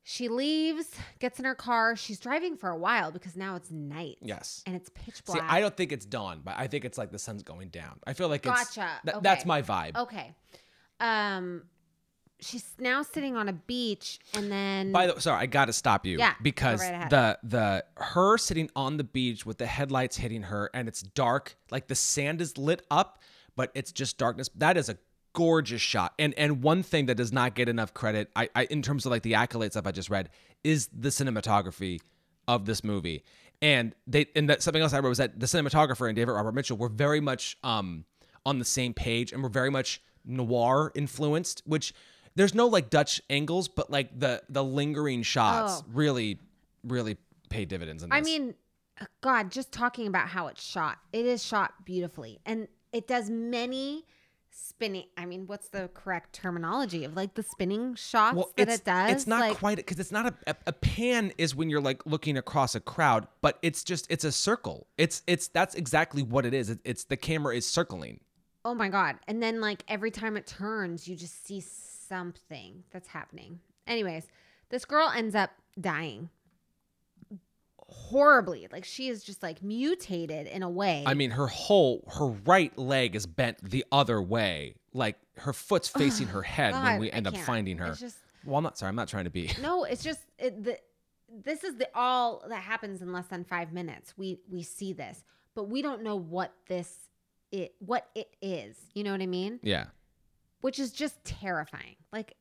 she 0.03 0.29
leaves 0.29 0.89
gets 1.19 1.39
in 1.39 1.45
her 1.45 1.55
car 1.55 1.95
she's 1.95 2.19
driving 2.19 2.57
for 2.57 2.71
a 2.71 2.77
while 2.77 3.13
because 3.13 3.37
now 3.37 3.55
it's 3.55 3.71
night 3.71 4.17
Yes. 4.23 4.63
and 4.67 4.75
it's 4.75 4.89
pitch 4.89 5.17
See, 5.17 5.23
black 5.27 5.45
I 5.49 5.61
don't 5.61 5.77
think 5.77 5.93
it's 5.93 6.07
dawn, 6.07 6.41
but 6.43 6.55
I 6.57 6.67
think 6.67 6.85
it's 6.87 6.97
like 6.97 7.11
the 7.13 7.19
sun's 7.19 7.43
going 7.43 7.69
down. 7.69 8.01
I 8.07 8.15
feel 8.15 8.29
like 8.29 8.47
it's 8.47 8.75
Gotcha. 8.75 8.89
th- 9.05 9.17
Okay. 9.17 9.23
that's 9.23 9.45
my 9.45 9.61
vibe. 9.63 9.97
okay 9.97 10.35
um 10.99 11.65
she's 12.41 12.73
now 12.79 13.03
sitting 13.03 13.37
on 13.37 13.49
a 13.49 13.53
beach 13.53 14.19
and 14.35 14.51
then 14.51 14.93
By 14.93 15.07
the 15.07 15.15
way 15.15 15.21
sorry, 15.21 15.43
I 15.43 15.47
got 15.47 15.67
to 15.67 15.73
stop 15.73 16.07
you 16.07 16.19
Yeah, 16.19 16.35
because 16.43 16.81
right 16.81 17.09
the 17.11 17.39
the 17.43 17.85
her 17.97 18.39
sitting 18.39 18.71
on 18.75 18.97
the 18.97 19.05
beach 19.05 19.45
with 19.45 19.59
the 19.59 19.67
headlights 19.67 20.17
hitting 20.17 20.43
her 20.45 20.71
and 20.75 20.89
it's 20.89 21.03
dark, 21.03 21.57
like 21.71 21.89
the 21.89 21.95
sand 21.95 22.41
is 22.41 22.57
lit 22.59 22.83
up, 22.91 23.21
but 23.57 23.71
it's 23.75 23.93
just 23.93 24.19
darkness. 24.19 24.49
That 24.57 24.77
is 24.77 24.89
a 24.89 24.99
gorgeous 25.33 25.81
shot. 25.81 26.15
And 26.19 26.35
and 26.35 26.63
one 26.63 26.83
thing 26.83 27.07
that 27.07 27.17
does 27.17 27.33
not 27.33 27.55
get 27.55 27.69
enough 27.69 27.95
credit, 27.95 28.31
I, 28.35 28.49
I 28.55 28.65
in 28.65 28.83
terms 28.83 29.07
of 29.07 29.13
like 29.13 29.23
the 29.23 29.33
accolades 29.33 29.73
stuff 29.73 29.87
I 29.87 29.93
just 29.93 30.11
read, 30.11 30.31
is 30.65 30.89
the 30.93 31.11
cinematography 31.11 32.01
of 32.49 32.67
this 32.67 32.83
movie. 32.83 33.23
And 33.63 33.95
they 34.07 34.27
and 34.35 34.49
that 34.49 34.63
something 34.63 34.83
else 34.83 34.93
I 34.93 35.01
wrote 35.01 35.11
was 35.11 35.19
that 35.19 35.39
the 35.39 35.47
cinematographer 35.47 36.09
and 36.09 36.17
David 36.17 36.33
Robert 36.33 36.53
Mitchell 36.53 36.77
were 36.77 36.89
very 36.89 37.21
much 37.21 37.59
um 37.63 38.05
on 38.47 38.59
the 38.59 38.65
same 38.65 38.95
page 38.95 39.33
and 39.33 39.43
were 39.43 39.51
very 39.51 39.71
much 39.71 40.03
noir 40.25 40.93
influenced, 40.95 41.63
which 41.67 41.93
there's 42.35 42.55
no 42.55 42.67
like 42.67 42.91
Dutch 42.91 43.21
angles, 43.31 43.69
but 43.69 43.91
like 43.91 44.19
the 44.19 44.43
the 44.49 44.65
lingering 44.65 45.23
shots 45.23 45.83
Oh. 45.83 45.91
really 45.93 46.39
really 46.85 47.17
pay 47.49 47.65
dividends 47.65 48.03
in 48.03 48.11
this. 48.11 48.17
I 48.17 48.23
mean, 48.23 48.55
uh, 49.01 49.05
God, 49.21 49.51
just 49.51 49.73
talking 49.73 50.07
about 50.07 50.29
how 50.29 50.47
it's 50.47 50.63
shot, 50.63 50.99
it 51.13 51.27
is 51.27 51.45
shot 51.45 51.85
beautifully, 51.85 52.39
and 52.47 52.69
it 52.93 53.07
does 53.07 53.29
many 53.29 54.05
spinning. 54.53 55.05
I 55.17 55.27
mean, 55.27 55.47
what's 55.47 55.69
the 55.69 55.91
correct 55.95 56.33
terminology 56.33 57.05
of 57.05 57.15
like 57.15 57.35
the 57.35 57.43
spinning 57.43 57.95
shots 57.95 58.37
that 58.57 58.69
it's, 58.69 58.79
it 58.79 58.85
does? 58.85 59.13
It's 59.13 59.27
not 59.27 59.41
like, 59.41 59.57
quite 59.59 59.77
because 59.77 59.99
it's 59.99 60.13
not 60.13 60.27
a, 60.27 60.35
a 60.47 60.57
a 60.69 60.73
pan 60.73 61.33
is 61.39 61.55
when 61.55 61.71
you're 61.71 61.81
like 61.81 62.05
looking 62.07 62.37
across 62.37 62.75
a 62.75 62.81
crowd, 62.81 63.27
but 63.43 63.59
it's 63.63 63.85
just 63.85 64.07
it's 64.11 64.25
a 64.25 64.33
circle. 64.33 64.87
It's 64.97 65.23
it's 65.27 65.49
that's 65.49 65.75
exactly 65.75 66.23
what 66.23 66.47
it 66.47 66.55
is. 66.55 66.71
It, 66.71 66.79
it's 66.85 67.05
the 67.05 67.17
camera 67.17 67.57
is 67.57 67.67
circling. 67.67 68.21
Oh 68.65 68.75
my 68.75 68.89
God! 68.89 69.17
And 69.27 69.43
then 69.43 69.61
like 69.61 69.85
every 69.89 70.11
time 70.11 70.37
it 70.37 70.47
turns, 70.47 71.09
you 71.09 71.17
just 71.17 71.47
see 71.47 71.61
something 72.11 72.85
that's 72.91 73.09
happening. 73.09 73.61
Anyways, 73.87 74.27
this 74.69 74.85
girl 74.85 75.11
ends 75.15 75.35
up 75.35 75.53
dying 75.81 76.29
horribly. 77.91 78.69
Like 78.71 78.85
she 78.85 79.09
is 79.09 79.25
just 79.25 79.43
like 79.43 79.63
mutated 79.63 80.47
in 80.47 80.63
a 80.63 80.69
way. 80.69 81.05
I 81.07 81.15
mean, 81.15 81.31
her 81.31 81.47
whole 81.47 82.05
her 82.19 82.27
right 82.27 82.77
leg 82.79 83.15
is 83.15 83.27
bent 83.27 83.59
the 83.63 83.85
other 83.91 84.21
way, 84.21 84.75
like 84.93 85.17
her 85.39 85.53
foot's 85.53 85.89
facing 85.89 86.29
her 86.29 86.43
head 86.43 86.75
when 86.75 87.01
we 87.01 87.11
end 87.11 87.27
up 87.27 87.37
finding 87.37 87.79
her. 87.79 87.95
Just 87.95 88.19
well, 88.45 88.57
I'm 88.57 88.65
not 88.65 88.79
sorry. 88.79 88.89
I'm 88.89 88.97
not 88.97 89.09
trying 89.09 89.25
to 89.25 89.31
be. 89.31 89.51
No, 89.63 89.85
it's 89.85 90.03
just 90.03 90.21
it, 90.39 90.63
the 90.63 90.79
this 91.45 91.65
is 91.65 91.77
the 91.77 91.89
all 91.95 92.45
that 92.49 92.63
happens 92.63 93.03
in 93.03 93.13
less 93.13 93.27
than 93.27 93.45
5 93.45 93.73
minutes. 93.73 94.15
We 94.17 94.41
we 94.51 94.63
see 94.63 94.93
this, 94.93 95.25
but 95.55 95.65
we 95.69 95.81
don't 95.83 96.03
know 96.03 96.17
what 96.17 96.53
this 96.69 97.09
it 97.53 97.75
what 97.79 98.09
it 98.15 98.35
is. 98.43 98.77
You 98.95 99.05
know 99.05 99.13
what 99.13 99.23
I 99.23 99.27
mean? 99.27 99.61
Yeah. 99.63 99.87
Which 100.61 100.79
is 100.79 100.93
just 100.93 101.25
terrifying. 101.25 101.97
Like 102.13 102.37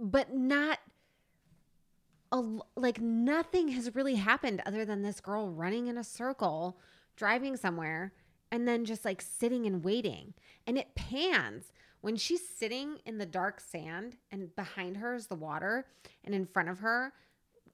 but 0.00 0.32
not 0.34 0.78
a, 2.30 2.42
like 2.76 3.00
nothing 3.00 3.68
has 3.68 3.94
really 3.94 4.16
happened 4.16 4.62
other 4.66 4.84
than 4.84 5.02
this 5.02 5.20
girl 5.20 5.50
running 5.50 5.86
in 5.86 5.96
a 5.98 6.04
circle, 6.04 6.78
driving 7.16 7.56
somewhere 7.56 8.12
and 8.50 8.66
then 8.66 8.84
just 8.84 9.04
like 9.04 9.20
sitting 9.22 9.66
and 9.66 9.82
waiting. 9.84 10.34
And 10.66 10.78
it 10.78 10.94
pans 10.94 11.72
when 12.00 12.16
she's 12.16 12.46
sitting 12.48 12.98
in 13.06 13.18
the 13.18 13.26
dark 13.26 13.60
sand 13.60 14.16
and 14.30 14.54
behind 14.54 14.98
her 14.98 15.14
is 15.14 15.26
the 15.26 15.34
water 15.34 15.86
and 16.24 16.34
in 16.34 16.46
front 16.46 16.68
of 16.68 16.78
her 16.80 17.12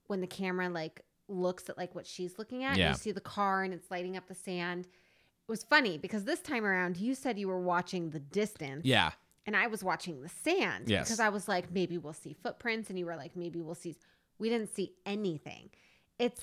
when 0.06 0.20
the 0.20 0.26
camera 0.26 0.68
like 0.68 1.02
looks 1.28 1.68
at 1.68 1.76
like 1.78 1.94
what 1.94 2.06
she's 2.06 2.38
looking 2.38 2.64
at 2.64 2.76
Yeah. 2.76 2.90
you 2.90 2.94
see 2.94 3.12
the 3.12 3.20
car 3.20 3.62
and 3.64 3.72
it's 3.72 3.90
lighting 3.90 4.16
up 4.16 4.26
the 4.26 4.34
sand 4.34 4.84
it 4.86 5.50
was 5.50 5.64
funny 5.64 5.96
because 5.98 6.24
this 6.24 6.40
time 6.40 6.64
around 6.64 6.96
you 6.98 7.14
said 7.14 7.38
you 7.38 7.48
were 7.48 7.60
watching 7.60 8.10
the 8.10 8.20
distance 8.20 8.84
Yeah. 8.84 9.12
And 9.46 9.56
I 9.56 9.66
was 9.66 9.84
watching 9.84 10.22
the 10.22 10.28
sand 10.28 10.84
Yes. 10.88 11.06
because 11.06 11.20
I 11.20 11.28
was 11.28 11.48
like 11.48 11.70
maybe 11.72 11.98
we'll 11.98 12.12
see 12.12 12.34
footprints 12.42 12.90
and 12.90 12.98
you 12.98 13.06
were 13.06 13.16
like 13.16 13.36
maybe 13.36 13.60
we'll 13.60 13.74
see 13.74 13.96
we 14.38 14.48
didn't 14.48 14.74
see 14.74 14.92
anything 15.06 15.70
it's 16.18 16.42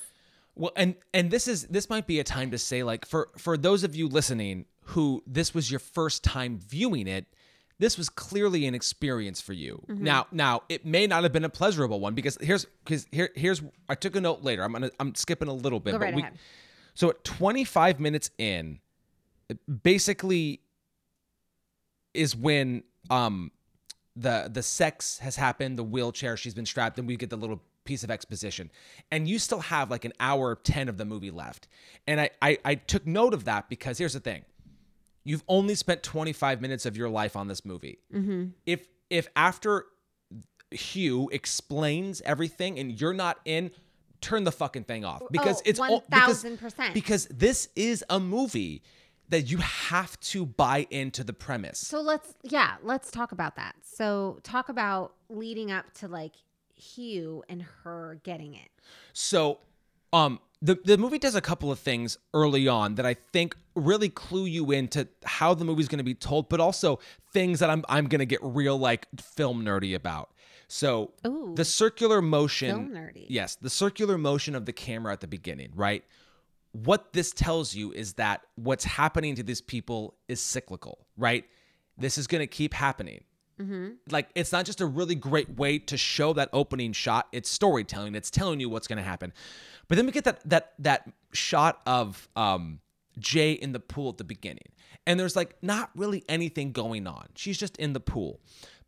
Well, 0.55 0.71
and 0.75 0.95
and 1.13 1.31
this 1.31 1.47
is 1.47 1.67
this 1.67 1.89
might 1.89 2.07
be 2.07 2.19
a 2.19 2.23
time 2.23 2.51
to 2.51 2.57
say 2.57 2.83
like 2.83 3.05
for 3.05 3.29
for 3.37 3.57
those 3.57 3.83
of 3.83 3.95
you 3.95 4.07
listening 4.07 4.65
who 4.85 5.23
this 5.25 5.53
was 5.53 5.69
your 5.71 5.79
first 5.79 6.23
time 6.23 6.59
viewing 6.59 7.07
it, 7.07 7.25
this 7.79 7.97
was 7.97 8.09
clearly 8.09 8.65
an 8.67 8.75
experience 8.75 9.39
for 9.39 9.53
you. 9.53 9.81
Mm-hmm. 9.87 10.03
Now, 10.03 10.27
now 10.31 10.63
it 10.69 10.85
may 10.85 11.07
not 11.07 11.23
have 11.23 11.31
been 11.31 11.45
a 11.45 11.49
pleasurable 11.49 11.99
one 11.99 12.13
because 12.15 12.37
here's 12.41 12.65
because 12.83 13.07
here 13.11 13.29
here's 13.35 13.61
I 13.87 13.95
took 13.95 14.15
a 14.15 14.21
note 14.21 14.41
later. 14.43 14.63
I'm 14.63 14.73
gonna 14.73 14.89
I'm 14.99 15.15
skipping 15.15 15.47
a 15.47 15.53
little 15.53 15.79
bit, 15.79 15.91
Go 15.93 15.99
but 15.99 16.05
right 16.05 16.15
we 16.15 16.21
ahead. 16.23 16.37
so 16.95 17.09
at 17.11 17.23
25 17.23 17.99
minutes 17.99 18.29
in, 18.37 18.79
basically 19.83 20.61
is 22.13 22.35
when 22.35 22.83
um 23.09 23.51
the 24.15 24.49
the 24.51 24.61
sex 24.63 25.19
has 25.19 25.35
happened, 25.37 25.77
the 25.79 25.83
wheelchair, 25.83 26.35
she's 26.37 26.53
been 26.53 26.65
strapped, 26.65 26.99
and 26.99 27.07
we 27.07 27.15
get 27.15 27.29
the 27.29 27.37
little 27.37 27.61
piece 27.85 28.03
of 28.03 28.11
exposition. 28.11 28.69
And 29.09 29.27
you 29.27 29.39
still 29.39 29.61
have 29.61 29.89
like 29.89 30.05
an 30.05 30.13
hour 30.19 30.55
10 30.55 30.87
of 30.89 30.97
the 30.97 31.05
movie 31.05 31.31
left. 31.31 31.67
And 32.07 32.19
I 32.21 32.29
I, 32.41 32.57
I 32.65 32.75
took 32.75 33.07
note 33.07 33.33
of 33.33 33.45
that 33.45 33.69
because 33.69 33.97
here's 33.97 34.13
the 34.13 34.19
thing. 34.19 34.43
You've 35.23 35.43
only 35.47 35.75
spent 35.75 36.03
25 36.03 36.61
minutes 36.61 36.85
of 36.85 36.97
your 36.97 37.09
life 37.09 37.35
on 37.35 37.47
this 37.47 37.63
movie. 37.65 37.99
If 38.65 38.87
if 39.09 39.27
after 39.35 39.85
Hugh 40.71 41.29
explains 41.31 42.21
everything 42.25 42.79
and 42.79 42.99
you're 42.99 43.13
not 43.13 43.39
in, 43.45 43.71
turn 44.21 44.43
the 44.43 44.51
fucking 44.51 44.83
thing 44.85 45.03
off 45.05 45.21
because 45.31 45.57
Oh, 45.59 45.63
it's 45.65 45.79
all- 45.79 46.03
because- 46.09 46.43
1000%. 46.43 46.93
because 46.93 47.25
this 47.27 47.69
is 47.75 48.03
a 48.09 48.19
movie 48.19 48.83
that 49.31 49.49
you 49.49 49.57
have 49.57 50.19
to 50.19 50.45
buy 50.45 50.85
into 50.91 51.23
the 51.23 51.33
premise. 51.33 51.79
So 51.79 51.99
let's 52.01 52.35
yeah, 52.43 52.75
let's 52.83 53.09
talk 53.09 53.31
about 53.31 53.55
that. 53.55 53.75
So 53.81 54.39
talk 54.43 54.69
about 54.69 55.13
leading 55.29 55.71
up 55.71 55.91
to 55.95 56.07
like 56.07 56.33
Hugh 56.75 57.43
and 57.49 57.63
her 57.83 58.19
getting 58.23 58.53
it. 58.53 58.69
So, 59.13 59.59
um, 60.13 60.39
the 60.61 60.77
the 60.83 60.97
movie 60.97 61.17
does 61.17 61.35
a 61.35 61.41
couple 61.41 61.71
of 61.71 61.79
things 61.79 62.17
early 62.33 62.67
on 62.67 62.95
that 62.95 63.05
I 63.05 63.15
think 63.33 63.55
really 63.75 64.09
clue 64.09 64.45
you 64.45 64.71
into 64.71 65.07
how 65.23 65.53
the 65.53 65.65
movie's 65.65 65.87
going 65.87 65.99
to 65.99 66.03
be 66.03 66.13
told, 66.13 66.49
but 66.49 66.59
also 66.59 66.99
things 67.33 67.59
that 67.59 67.69
I'm 67.69 67.83
I'm 67.89 68.07
going 68.07 68.19
to 68.19 68.25
get 68.25 68.39
real 68.43 68.77
like 68.77 69.07
film 69.19 69.63
nerdy 69.63 69.95
about. 69.95 70.29
So, 70.67 71.11
Ooh. 71.27 71.51
the 71.55 71.65
circular 71.65 72.21
motion, 72.21 72.69
Film 72.69 72.89
nerdy. 72.91 73.25
yes, 73.27 73.55
the 73.55 73.69
circular 73.69 74.17
motion 74.17 74.55
of 74.55 74.65
the 74.65 74.71
camera 74.71 75.11
at 75.11 75.19
the 75.19 75.27
beginning, 75.27 75.71
right? 75.75 76.05
What 76.73 77.13
this 77.13 77.31
tells 77.31 77.75
you 77.75 77.91
is 77.91 78.13
that 78.13 78.41
what's 78.55 78.83
happening 78.85 79.35
to 79.35 79.43
these 79.43 79.61
people 79.61 80.15
is 80.27 80.41
cyclical, 80.41 81.05
right? 81.17 81.45
this 81.97 82.17
is 82.17 82.25
going 82.25 82.39
to 82.41 82.47
keep 82.47 82.73
happening. 82.73 83.23
Like 84.09 84.29
it's 84.33 84.51
not 84.51 84.65
just 84.65 84.81
a 84.81 84.87
really 84.87 85.13
great 85.13 85.49
way 85.55 85.77
to 85.77 85.97
show 85.97 86.33
that 86.33 86.49
opening 86.51 86.93
shot. 86.93 87.27
It's 87.31 87.47
storytelling. 87.47 88.15
It's 88.15 88.31
telling 88.31 88.59
you 88.59 88.69
what's 88.69 88.87
going 88.87 88.97
to 88.97 89.03
happen. 89.03 89.33
But 89.87 89.97
then 89.97 90.07
we 90.07 90.11
get 90.11 90.23
that 90.23 90.41
that 90.49 90.73
that 90.79 91.07
shot 91.31 91.79
of 91.85 92.27
um, 92.35 92.79
Jay 93.19 93.51
in 93.51 93.71
the 93.71 93.79
pool 93.79 94.09
at 94.09 94.17
the 94.17 94.23
beginning, 94.23 94.69
and 95.05 95.19
there's 95.19 95.35
like 95.35 95.57
not 95.61 95.91
really 95.95 96.23
anything 96.27 96.71
going 96.71 97.05
on. 97.05 97.27
She's 97.35 97.57
just 97.59 97.77
in 97.77 97.93
the 97.93 97.99
pool, 97.99 98.39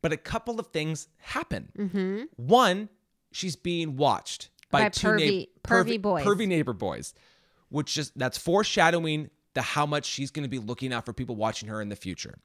but 0.01 0.11
a 0.11 0.17
couple 0.17 0.59
of 0.59 0.67
things 0.67 1.07
happen. 1.19 2.29
One, 2.37 2.89
she's 3.31 3.55
being 3.55 3.95
watched 3.95 4.49
by, 4.71 4.83
By 4.83 4.89
two 4.89 5.07
pervy- 5.07 5.17
neigh- 5.19 5.47
pervy 5.63 6.01
boys. 6.01 6.25
pervy 6.25 6.47
neighbor 6.47 6.73
boys, 6.73 7.13
which 7.73 7.93
just 7.95 8.17
that's 8.17 8.37
foreshadowing 8.37 9.29
the 9.55 9.61
how 9.61 9.85
much 9.85 10.05
she's 10.05 10.29
going 10.31 10.43
to 10.43 10.49
be 10.49 10.59
looking 10.59 10.93
out 10.93 11.05
for 11.05 11.11
people 11.13 11.35
watching 11.35 11.69
her 11.69 11.81
in 11.81 11.89
the 11.89 11.95
future. 11.95 12.35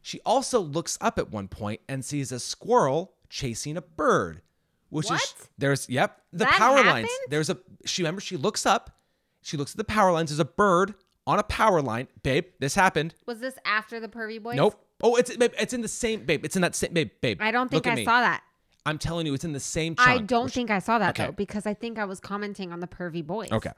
She 0.00 0.20
also 0.24 0.60
looks 0.60 0.96
up 1.00 1.18
at 1.18 1.30
one 1.30 1.48
point 1.48 1.80
and 1.88 2.04
sees 2.04 2.32
a 2.32 2.38
squirrel 2.40 3.14
chasing 3.28 3.76
a 3.76 3.82
bird, 3.82 4.40
which 4.88 5.06
is 5.06 5.10
What? 5.12 5.34
there's 5.58 5.88
yep 5.88 6.20
the 6.32 6.38
That 6.44 6.52
power 6.52 6.82
lines. 6.84 7.08
There's 7.28 7.50
a 7.50 7.58
she 7.84 8.02
remember 8.02 8.20
she 8.20 8.36
looks 8.36 8.64
up, 8.66 8.96
she 9.42 9.56
looks 9.56 9.72
at 9.72 9.76
the 9.78 9.84
power 9.84 10.12
lines. 10.12 10.30
There's 10.30 10.38
a 10.40 10.44
bird 10.44 10.94
on 11.26 11.38
a 11.38 11.44
power 11.44 11.82
line, 11.82 12.08
babe. 12.22 12.46
This 12.60 12.74
happened. 12.74 13.14
Was 13.26 13.40
this 13.40 13.54
after 13.64 13.98
the 14.00 14.08
pervy 14.08 14.42
boys? 14.42 14.56
Nope. 14.56 14.80
Oh, 15.02 15.16
it's 15.16 15.36
babe, 15.36 15.52
it's 15.58 15.72
in 15.72 15.80
the 15.80 15.88
same 15.88 16.24
babe. 16.24 16.44
It's 16.44 16.56
in 16.56 16.62
that 16.62 16.74
same 16.76 16.92
babe. 16.92 17.10
Babe. 17.20 17.38
I 17.40 17.50
don't 17.50 17.70
think 17.70 17.86
I 17.86 17.94
me. 17.96 18.04
saw 18.04 18.20
that. 18.20 18.42
I'm 18.84 18.98
telling 18.98 19.26
you, 19.26 19.34
it's 19.34 19.44
in 19.44 19.52
the 19.52 19.60
same. 19.60 19.94
I 19.98 20.18
don't 20.18 20.52
think 20.52 20.70
I 20.70 20.80
saw 20.80 20.98
that 20.98 21.10
Okay. 21.10 21.26
though 21.26 21.32
because 21.32 21.66
I 21.66 21.74
think 21.74 21.98
I 22.00 22.04
was 22.04 22.18
commenting 22.18 22.72
on 22.72 22.80
the 22.80 22.88
pervy 22.88 23.24
boys. 23.24 23.52
Okay. 23.52 23.70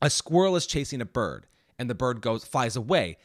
A 0.00 0.10
squirrel 0.10 0.56
is 0.56 0.66
chasing 0.66 1.00
a 1.00 1.04
bird 1.06 1.46
and 1.78 1.88
the 1.88 1.94
bird 1.94 2.20
goes 2.20 2.44
flies 2.44 2.76
away. 2.76 3.18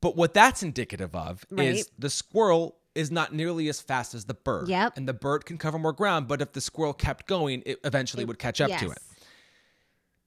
But 0.00 0.16
what 0.16 0.34
that's 0.34 0.62
indicative 0.62 1.14
of 1.14 1.44
Right. 1.50 1.68
is 1.68 1.90
the 1.98 2.10
squirrel 2.10 2.76
is 2.94 3.10
not 3.10 3.32
nearly 3.34 3.68
as 3.68 3.80
fast 3.80 4.14
as 4.14 4.26
the 4.26 4.34
bird. 4.34 4.68
Yep. 4.68 4.96
And 4.96 5.08
the 5.08 5.14
bird 5.14 5.44
can 5.46 5.58
cover 5.58 5.78
more 5.78 5.92
ground, 5.92 6.28
but 6.28 6.40
if 6.40 6.52
the 6.52 6.60
squirrel 6.60 6.92
kept 6.92 7.26
going, 7.26 7.62
it 7.66 7.80
eventually 7.84 8.24
would 8.24 8.38
catch 8.38 8.60
up 8.60 8.70
to 8.78 8.90
it. 8.90 8.98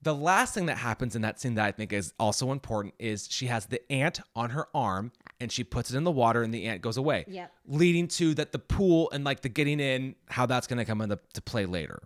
The 0.02 0.14
last 0.14 0.54
thing 0.54 0.66
that 0.66 0.78
happens 0.78 1.16
in 1.16 1.22
that 1.22 1.40
scene 1.40 1.54
that 1.56 1.64
I 1.64 1.72
think 1.72 1.92
is 1.92 2.12
also 2.20 2.52
important 2.52 2.94
is 3.00 3.26
she 3.28 3.46
has 3.46 3.66
the 3.66 3.80
ant 3.90 4.20
on 4.36 4.50
her 4.50 4.68
arm 4.72 5.10
and 5.40 5.50
she 5.50 5.64
puts 5.64 5.90
it 5.90 5.96
in 5.96 6.04
the 6.04 6.10
water 6.12 6.42
and 6.42 6.54
the 6.54 6.66
ant 6.66 6.82
goes 6.82 6.96
away. 6.96 7.24
Yep. 7.26 7.52
Leading 7.66 8.06
to 8.08 8.34
that 8.34 8.52
the 8.52 8.60
pool 8.60 9.10
and 9.12 9.24
like 9.24 9.40
the 9.40 9.48
getting 9.48 9.80
in, 9.80 10.14
how 10.28 10.46
that's 10.46 10.68
going 10.68 10.78
to 10.78 10.84
come 10.84 11.00
into 11.00 11.16
play 11.44 11.66
later. 11.66 12.02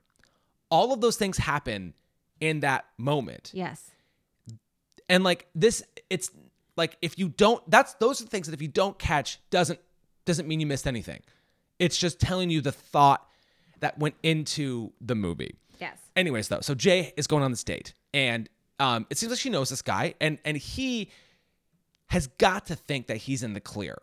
All 0.71 0.93
of 0.95 1.01
those 1.03 1.17
things 1.17 1.37
happen 1.37 1.93
in 2.43 2.61
that 2.61 2.85
moment. 2.99 3.53
Yes. 3.55 3.93
And 5.09 5.23
like 5.23 5.47
this, 5.55 5.83
it's 6.11 6.31
like 6.77 6.97
if 7.01 7.17
you 7.19 7.29
don't, 7.29 7.63
that's 7.71 7.95
those 7.95 8.21
are 8.21 8.25
the 8.25 8.31
things 8.31 8.49
that 8.49 8.53
if 8.53 8.61
you 8.61 8.69
don't 8.69 8.99
catch, 8.99 9.39
doesn't 9.51 9.79
doesn't 10.25 10.49
mean 10.49 10.59
you 10.59 10.67
missed 10.67 10.89
anything. 10.89 11.21
It's 11.79 11.97
just 11.97 12.19
telling 12.19 12.51
you 12.51 12.61
the 12.61 12.73
thought 12.73 13.27
that 13.79 13.97
went 13.99 14.17
into 14.25 14.93
the 15.01 15.15
movie. 15.15 15.55
Yes. 15.81 15.97
Anyways, 16.17 16.49
though, 16.49 16.61
so 16.61 16.75
Jay 16.75 17.13
is 17.17 17.29
going 17.29 17.45
on 17.45 17.53
this 17.53 17.63
date, 17.65 17.95
and 18.13 18.49
um, 18.81 19.07
it 19.09 19.19
seems 19.19 19.31
like 19.31 19.39
she 19.39 19.51
knows 19.51 19.71
this 19.71 19.83
guy, 19.83 20.15
and 20.21 20.39
and 20.45 20.57
he 20.57 21.11
has 22.09 22.27
got 22.27 22.67
to 22.67 22.75
think 22.75 23.07
that 23.07 23.19
he's 23.19 23.45
in 23.45 23.53
the 23.53 23.61
clear. 23.61 23.99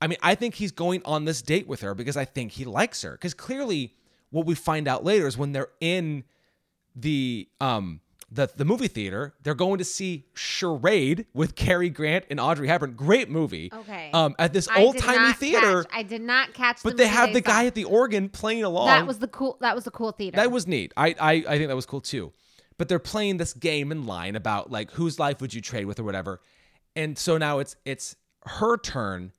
I 0.00 0.06
mean, 0.06 0.18
I 0.22 0.36
think 0.36 0.54
he's 0.54 0.72
going 0.72 1.02
on 1.04 1.24
this 1.24 1.42
date 1.42 1.66
with 1.66 1.80
her 1.80 1.94
because 1.94 2.16
I 2.16 2.26
think 2.26 2.52
he 2.52 2.64
likes 2.64 3.02
her. 3.02 3.12
Because 3.12 3.34
clearly, 3.34 3.94
what 4.30 4.46
we 4.46 4.54
find 4.54 4.86
out 4.86 5.04
later 5.04 5.26
is 5.26 5.36
when 5.36 5.50
they're 5.50 5.70
in 5.80 6.24
the 6.94 7.48
um 7.60 8.00
the 8.30 8.50
the 8.56 8.64
movie 8.64 8.88
theater, 8.88 9.34
they're 9.42 9.54
going 9.54 9.78
to 9.78 9.84
see 9.84 10.24
Charade 10.34 11.26
with 11.34 11.54
Cary 11.54 11.90
Grant 11.90 12.24
and 12.30 12.40
Audrey 12.40 12.66
Hepburn. 12.68 12.94
Great 12.94 13.28
movie. 13.28 13.70
Okay. 13.72 14.10
Um, 14.12 14.34
at 14.38 14.52
this 14.52 14.68
old 14.74 14.96
timey 14.98 15.32
theater, 15.34 15.84
catch- 15.84 15.92
I 15.98 16.02
did 16.02 16.22
not 16.22 16.54
catch. 16.54 16.82
but 16.82 16.96
the 16.96 17.04
they 17.04 17.08
have 17.08 17.32
the 17.34 17.40
saw. 17.42 17.50
guy 17.50 17.66
at 17.66 17.74
the 17.74 17.84
organ 17.84 18.28
playing 18.30 18.64
along. 18.64 18.86
That 18.86 19.06
was 19.06 19.18
the 19.18 19.28
cool. 19.28 19.58
That 19.60 19.74
was 19.74 19.84
the 19.84 19.90
cool 19.90 20.12
theater. 20.12 20.36
That 20.36 20.50
was 20.50 20.66
neat. 20.66 20.92
I, 20.96 21.14
I 21.20 21.32
I 21.32 21.58
think 21.58 21.68
that 21.68 21.76
was 21.76 21.86
cool 21.86 22.00
too. 22.00 22.32
But 22.78 22.88
they're 22.88 22.98
playing 22.98 23.36
this 23.36 23.52
game 23.52 23.92
in 23.92 24.06
line 24.06 24.34
about 24.34 24.70
like 24.70 24.90
whose 24.92 25.18
life 25.18 25.40
would 25.42 25.52
you 25.52 25.60
trade 25.60 25.84
with 25.84 26.00
or 26.00 26.04
whatever. 26.04 26.40
And 26.96 27.18
so 27.18 27.36
now 27.38 27.58
it's 27.58 27.76
it's 27.84 28.16
her 28.46 28.76
turn 28.78 29.32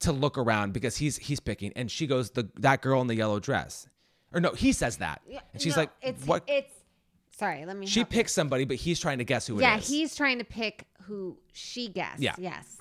to 0.00 0.12
look 0.12 0.36
around 0.36 0.72
because 0.72 0.96
he's 0.96 1.16
he's 1.18 1.40
picking 1.40 1.72
and 1.76 1.90
she 1.90 2.06
goes 2.06 2.30
the 2.30 2.48
that 2.56 2.82
girl 2.82 3.00
in 3.00 3.06
the 3.06 3.14
yellow 3.14 3.38
dress. 3.38 3.86
Or 4.32 4.40
no, 4.40 4.52
he 4.52 4.72
says 4.72 4.98
that. 4.98 5.22
Yeah, 5.26 5.40
And 5.52 5.62
she's 5.62 5.76
no, 5.76 5.82
like 5.82 5.90
it's 6.02 6.26
what 6.26 6.44
It's 6.46 6.72
sorry. 7.38 7.64
Let 7.64 7.76
me. 7.76 7.86
she 7.86 8.00
help 8.00 8.12
you. 8.12 8.18
picks 8.18 8.32
somebody 8.32 8.64
but 8.64 8.76
he's 8.76 9.00
trying 9.00 9.18
to 9.18 9.24
guess 9.24 9.46
who 9.46 9.54
it 9.54 9.58
is. 9.58 9.62
Yeah, 9.62 9.76
it 9.76 9.80
is. 9.82 9.88
he's 9.88 10.14
trying 10.16 10.38
to 10.38 10.44
pick 10.44 10.84
who 11.02 11.38
she 11.52 11.88
guessed. 11.88 12.20
Yeah. 12.20 12.34
Yes. 12.38 12.76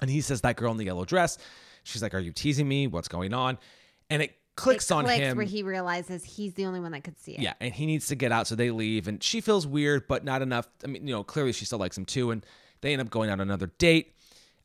and 0.00 0.08
he 0.10 0.20
says 0.20 0.40
that 0.42 0.56
girl 0.56 0.70
in 0.72 0.78
the 0.78 0.84
yellow 0.84 1.04
dress. 1.04 1.38
She's 1.82 2.02
like, 2.02 2.14
"Are 2.14 2.18
you 2.20 2.32
teasing 2.32 2.66
me? 2.68 2.86
What's 2.86 3.08
going 3.08 3.34
on?" 3.34 3.58
And 4.08 4.22
it 4.22 4.34
clicks 4.56 4.90
it 4.90 4.94
on 4.94 5.04
clicks 5.04 5.18
him. 5.20 5.36
where 5.36 5.44
he 5.46 5.62
realizes 5.64 6.24
he's 6.24 6.54
the 6.54 6.64
only 6.66 6.78
one 6.80 6.92
that 6.92 7.02
could 7.04 7.18
see 7.18 7.32
it. 7.32 7.40
Yeah, 7.40 7.54
and 7.60 7.74
he 7.74 7.84
needs 7.86 8.06
to 8.06 8.14
get 8.14 8.30
out, 8.32 8.46
so 8.46 8.54
they 8.54 8.70
leave, 8.70 9.06
and 9.08 9.22
she 9.22 9.40
feels 9.42 9.66
weird, 9.66 10.06
but 10.08 10.24
not 10.24 10.40
enough. 10.42 10.66
I 10.82 10.86
mean, 10.86 11.06
you 11.06 11.12
know, 11.12 11.22
clearly 11.24 11.52
she 11.52 11.64
still 11.66 11.78
likes 11.78 11.98
him 11.98 12.04
too, 12.06 12.30
and 12.30 12.46
they 12.80 12.92
end 12.92 13.02
up 13.02 13.10
going 13.10 13.28
on 13.30 13.40
another 13.40 13.66
date. 13.78 14.14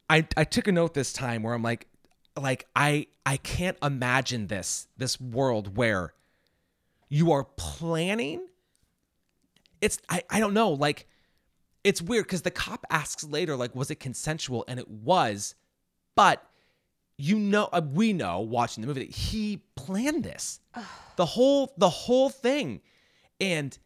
I 0.09 0.27
I 0.37 0.43
took 0.45 0.67
a 0.67 0.71
note 0.71 0.93
this 0.93 1.11
time 1.11 1.43
where 1.43 1.53
I'm 1.53 1.63
like, 1.63 1.87
like 2.37 2.67
I 2.75 3.07
I 3.25 3.37
can't 3.37 3.77
imagine 3.83 4.47
this 4.47 4.87
this 4.97 5.19
world 5.19 5.75
where 5.75 6.13
you 7.09 7.31
are 7.31 7.43
planning. 7.57 8.47
It's 9.81 9.99
I 10.09 10.23
I 10.29 10.39
don't 10.39 10.53
know 10.53 10.71
like. 10.71 11.07
It's 11.81 12.01
weird 12.01 12.25
because 12.25 12.41
the 12.41 12.51
cop 12.51 12.85
asks 12.89 13.23
later, 13.23 13.55
like, 13.55 13.73
was 13.73 13.89
it 13.89 14.01
consensual? 14.01 14.65
And 14.67 14.79
it 14.79 14.89
was, 14.89 15.55
but 16.13 16.45
you 17.17 17.39
know, 17.39 17.69
uh, 17.71 17.81
we 17.85 18.13
know 18.13 18.39
watching 18.39 18.81
the 18.81 18.87
movie 18.87 19.05
that 19.05 19.15
he 19.15 19.61
planned 19.75 20.23
this, 20.23 20.59
the 21.15 21.25
whole 21.25 21.73
the 21.77 21.89
whole 21.89 22.29
thing, 22.29 22.81
and 23.41 23.77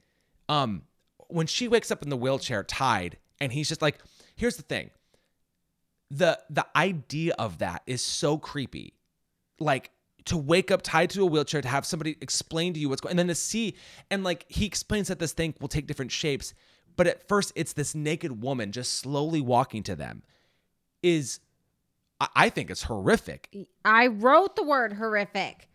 um, 0.49 0.83
when 1.29 1.47
she 1.47 1.67
wakes 1.67 1.91
up 1.91 2.03
in 2.03 2.09
the 2.09 2.17
wheelchair 2.17 2.63
tied, 2.63 3.17
and 3.39 3.51
he's 3.51 3.69
just 3.69 3.81
like, 3.81 3.99
here's 4.35 4.55
the 4.55 4.63
thing, 4.63 4.89
the 6.11 6.39
the 6.49 6.65
idea 6.75 7.33
of 7.39 7.59
that 7.59 7.81
is 7.87 8.03
so 8.03 8.37
creepy, 8.37 8.95
like 9.59 9.91
to 10.25 10.37
wake 10.37 10.71
up 10.71 10.81
tied 10.81 11.09
to 11.09 11.21
a 11.21 11.25
wheelchair 11.25 11.61
to 11.61 11.67
have 11.67 11.85
somebody 11.85 12.17
explain 12.21 12.73
to 12.73 12.79
you 12.79 12.89
what's 12.89 13.01
going 13.01 13.11
and 13.11 13.19
then 13.19 13.27
to 13.27 13.35
see 13.35 13.75
and 14.09 14.23
like 14.23 14.45
he 14.47 14.65
explains 14.65 15.07
that 15.07 15.19
this 15.19 15.33
thing 15.33 15.53
will 15.59 15.67
take 15.67 15.85
different 15.87 16.11
shapes 16.11 16.53
but 16.95 17.07
at 17.07 17.27
first 17.27 17.51
it's 17.55 17.73
this 17.73 17.93
naked 17.95 18.41
woman 18.41 18.71
just 18.71 18.93
slowly 18.93 19.41
walking 19.41 19.83
to 19.83 19.95
them 19.95 20.23
is 21.01 21.39
I- 22.35 22.49
think 22.49 22.69
it's 22.69 22.83
horrific. 22.83 23.67
I 23.83 24.07
wrote 24.07 24.55
the 24.55 24.63
word 24.63 24.93
horrific. 24.93 25.67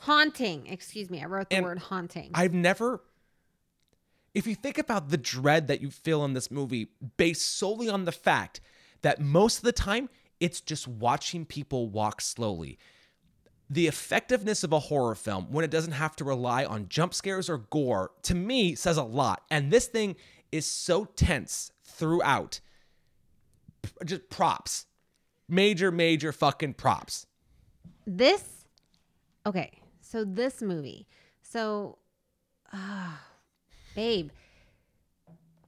Haunting. 0.00 0.66
Excuse 0.66 1.08
me. 1.08 1.22
I 1.22 1.26
wrote 1.26 1.48
the 1.48 1.56
And 1.56 1.64
word 1.64 1.78
haunting. 1.78 2.30
I've 2.34 2.52
never 2.54 3.02
if 4.34 4.46
you 4.46 4.54
think 4.56 4.78
about 4.78 5.10
the 5.10 5.16
dread 5.16 5.68
that 5.68 5.80
you 5.80 5.90
feel 5.90 6.24
in 6.24 6.32
this 6.34 6.50
movie 6.50 6.88
based 7.16 7.56
solely 7.56 7.88
on 7.88 8.04
the 8.04 8.12
fact 8.12 8.60
that 9.02 9.20
most 9.20 9.58
of 9.58 9.62
the 9.64 9.72
time 9.72 10.08
it's 10.40 10.60
just 10.60 10.88
watching 10.88 11.44
people 11.46 11.88
walk 11.88 12.20
slowly. 12.20 12.78
The 13.70 13.86
effectiveness 13.86 14.62
of 14.62 14.72
a 14.72 14.78
horror 14.78 15.14
film 15.14 15.46
when 15.50 15.64
it 15.64 15.70
doesn't 15.70 15.92
have 15.92 16.14
to 16.16 16.24
rely 16.24 16.64
on 16.64 16.88
jump 16.88 17.14
scares 17.14 17.48
or 17.48 17.58
gore 17.58 18.10
to 18.22 18.34
me 18.34 18.74
says 18.74 18.96
a 18.98 19.02
lot. 19.02 19.42
And 19.50 19.70
this 19.70 19.86
thing 19.86 20.16
is 20.52 20.66
so 20.66 21.04
tense 21.06 21.72
throughout. 21.84 22.60
Just 24.04 24.28
props. 24.30 24.86
Major 25.48 25.90
major 25.90 26.32
fucking 26.32 26.74
props. 26.74 27.26
this 28.06 28.64
okay 29.46 29.70
so 30.00 30.24
this 30.24 30.62
movie 30.62 31.06
so 31.42 31.98
ah 32.72 33.20
babe 33.94 34.30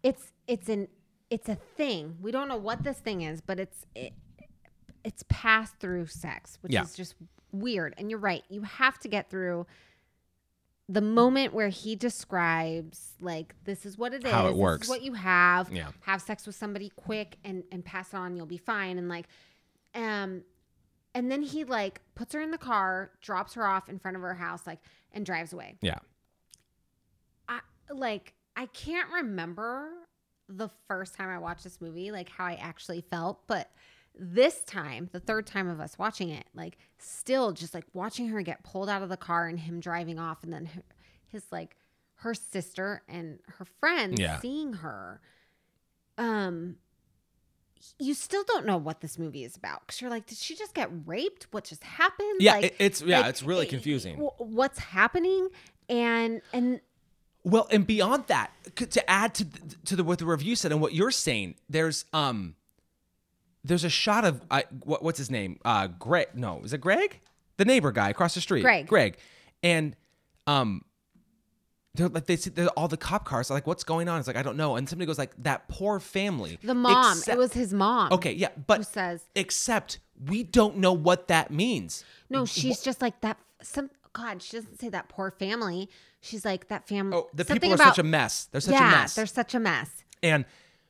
it's 0.02 0.32
it's 0.46 0.68
an 0.70 0.88
it's 1.30 1.48
a 1.48 1.54
thing 1.76 2.16
we 2.22 2.30
don't 2.30 2.48
know 2.48 2.56
what 2.56 2.82
this 2.84 2.98
thing 2.98 3.20
is 3.22 3.40
but 3.42 3.60
it's 3.60 3.84
it, 3.94 4.12
it's 5.04 5.24
pass 5.28 5.70
through 5.72 6.06
sex 6.06 6.56
which 6.62 6.72
Yeah. 6.72 6.82
is 6.84 6.94
just 6.94 7.14
weird 7.52 7.94
and 7.96 8.10
you're 8.10 8.18
right 8.20 8.42
you 8.48 8.62
have 8.62 8.98
to 8.98 9.08
get 9.08 9.30
through 9.30 9.66
the 10.88 11.00
moment 11.00 11.52
where 11.52 11.68
he 11.68 11.96
describes 11.96 13.14
like 13.20 13.54
this 13.64 13.84
is 13.84 13.98
what 13.98 14.12
it 14.14 14.24
is 14.24 14.30
How 14.30 14.46
it 14.48 14.56
works. 14.56 14.88
what 14.88 15.02
you 15.02 15.14
have 15.14 15.72
Yeah. 15.72 15.88
have 16.00 16.22
sex 16.22 16.46
with 16.46 16.54
somebody 16.56 16.90
quick 16.94 17.38
and 17.44 17.64
and 17.72 17.84
pass 17.84 18.12
it 18.12 18.16
on 18.16 18.36
you'll 18.36 18.46
be 18.46 18.58
fine 18.58 18.98
and 18.98 19.08
like 19.08 19.26
um 19.94 20.42
and 21.14 21.30
then 21.30 21.42
he 21.42 21.64
like 21.64 22.00
puts 22.14 22.34
her 22.34 22.40
in 22.40 22.50
the 22.50 22.58
car 22.58 23.10
drops 23.22 23.54
her 23.54 23.66
off 23.66 23.88
in 23.88 23.98
front 23.98 24.16
of 24.16 24.22
her 24.22 24.34
house 24.34 24.66
like 24.66 24.78
and 25.12 25.24
drives 25.26 25.52
away 25.52 25.76
Yeah. 25.80 25.98
I 27.48 27.60
like 27.90 28.34
I 28.56 28.66
can't 28.66 29.10
remember 29.12 29.88
the 30.48 30.68
first 30.88 31.14
time 31.14 31.28
I 31.28 31.38
watched 31.38 31.64
this 31.64 31.80
movie, 31.80 32.10
like 32.12 32.28
how 32.28 32.44
I 32.46 32.54
actually 32.54 33.00
felt, 33.10 33.46
but 33.48 33.68
this 34.18 34.60
time, 34.64 35.08
the 35.12 35.20
third 35.20 35.46
time 35.46 35.68
of 35.68 35.80
us 35.80 35.98
watching 35.98 36.30
it, 36.30 36.46
like 36.54 36.78
still 36.98 37.52
just 37.52 37.74
like 37.74 37.84
watching 37.92 38.28
her 38.28 38.42
get 38.42 38.62
pulled 38.64 38.88
out 38.88 39.02
of 39.02 39.08
the 39.08 39.16
car 39.16 39.46
and 39.48 39.60
him 39.60 39.80
driving 39.80 40.18
off 40.18 40.42
and 40.42 40.52
then 40.52 40.68
his 41.28 41.44
like 41.52 41.76
her 42.20 42.32
sister 42.34 43.02
and 43.08 43.38
her 43.58 43.64
friends 43.80 44.18
Yeah. 44.18 44.38
seeing 44.40 44.74
her. 44.74 45.20
Um 46.18 46.76
you 47.98 48.14
still 48.14 48.42
don't 48.44 48.64
know 48.66 48.78
what 48.78 49.00
this 49.00 49.18
movie 49.18 49.44
is 49.44 49.54
about 49.54 49.80
because 49.86 50.00
you're 50.00 50.10
like, 50.10 50.26
did 50.26 50.38
she 50.38 50.56
just 50.56 50.74
get 50.74 50.88
raped? 51.04 51.46
What 51.52 51.64
just 51.64 51.84
happened? 51.84 52.36
Yeah, 52.40 52.52
like, 52.54 52.64
it- 52.64 52.74
it's- 52.78 53.02
yeah, 53.02 53.20
like, 53.20 53.28
it's 53.30 53.42
really 53.42 53.66
confusing. 53.66 54.16
wh- 54.16 54.40
What's 54.40 54.78
happening? 54.78 55.48
And 55.88 56.40
and 56.52 56.80
Well, 57.44 57.68
and 57.70 57.86
beyond 57.86 58.24
that, 58.26 58.50
to 58.76 59.10
add 59.10 59.34
to 59.34 59.44
to 59.84 59.94
the 59.94 60.02
what 60.02 60.18
the 60.18 60.26
review 60.26 60.56
said 60.56 60.72
and 60.72 60.80
what 60.80 60.94
you're 60.94 61.10
saying, 61.12 61.56
there's 61.68 62.06
um, 62.12 62.56
there's 63.66 63.84
a 63.84 63.90
shot 63.90 64.24
of 64.24 64.42
uh, 64.50 64.62
what, 64.84 65.02
what's 65.02 65.18
his 65.18 65.30
name? 65.30 65.58
Uh, 65.64 65.88
Greg? 65.88 66.28
No, 66.34 66.60
is 66.62 66.72
it 66.72 66.80
Greg? 66.80 67.20
The 67.56 67.64
neighbor 67.64 67.92
guy 67.92 68.10
across 68.10 68.34
the 68.34 68.40
street. 68.40 68.62
Greg. 68.62 68.86
Greg, 68.86 69.16
and 69.62 69.96
um, 70.46 70.82
they're 71.94 72.08
like 72.08 72.26
they 72.26 72.36
see 72.36 72.50
they're, 72.50 72.68
all 72.70 72.88
the 72.88 72.96
cop 72.96 73.24
cars 73.24 73.50
are 73.50 73.54
like, 73.54 73.66
what's 73.66 73.84
going 73.84 74.08
on? 74.08 74.18
It's 74.18 74.26
like 74.26 74.36
I 74.36 74.42
don't 74.42 74.56
know. 74.56 74.76
And 74.76 74.88
somebody 74.88 75.06
goes 75.06 75.18
like, 75.18 75.32
that 75.38 75.68
poor 75.68 75.98
family. 75.98 76.58
the 76.62 76.74
mom, 76.74 77.18
Except- 77.18 77.36
it 77.36 77.38
was 77.38 77.52
his 77.52 77.72
mom. 77.72 78.12
okay, 78.12 78.32
yeah, 78.32 78.48
but 78.66 78.78
who 78.78 78.84
says 78.84 79.24
except 79.34 79.98
we 80.26 80.42
don't 80.42 80.78
know 80.78 80.92
what 80.92 81.28
that 81.28 81.50
means. 81.50 82.04
no? 82.30 82.44
She's 82.46 82.80
just 82.80 83.02
like 83.02 83.20
that. 83.22 83.38
Some 83.62 83.90
God, 84.12 84.42
she 84.42 84.56
doesn't 84.56 84.80
say 84.80 84.88
that 84.90 85.08
poor 85.08 85.30
family. 85.30 85.90
She's 86.20 86.44
like 86.44 86.68
that 86.68 86.88
family. 86.88 87.16
Oh, 87.16 87.28
the 87.34 87.44
people 87.44 87.72
are 87.72 87.74
about, 87.74 87.88
such 87.88 87.98
a 87.98 88.02
mess. 88.02 88.48
They're 88.50 88.60
such 88.60 88.74
yeah, 88.74 88.88
a 88.88 88.96
mess. 88.98 89.14
they're 89.14 89.26
such 89.26 89.54
a 89.54 89.60
mess. 89.60 90.04
and 90.22 90.44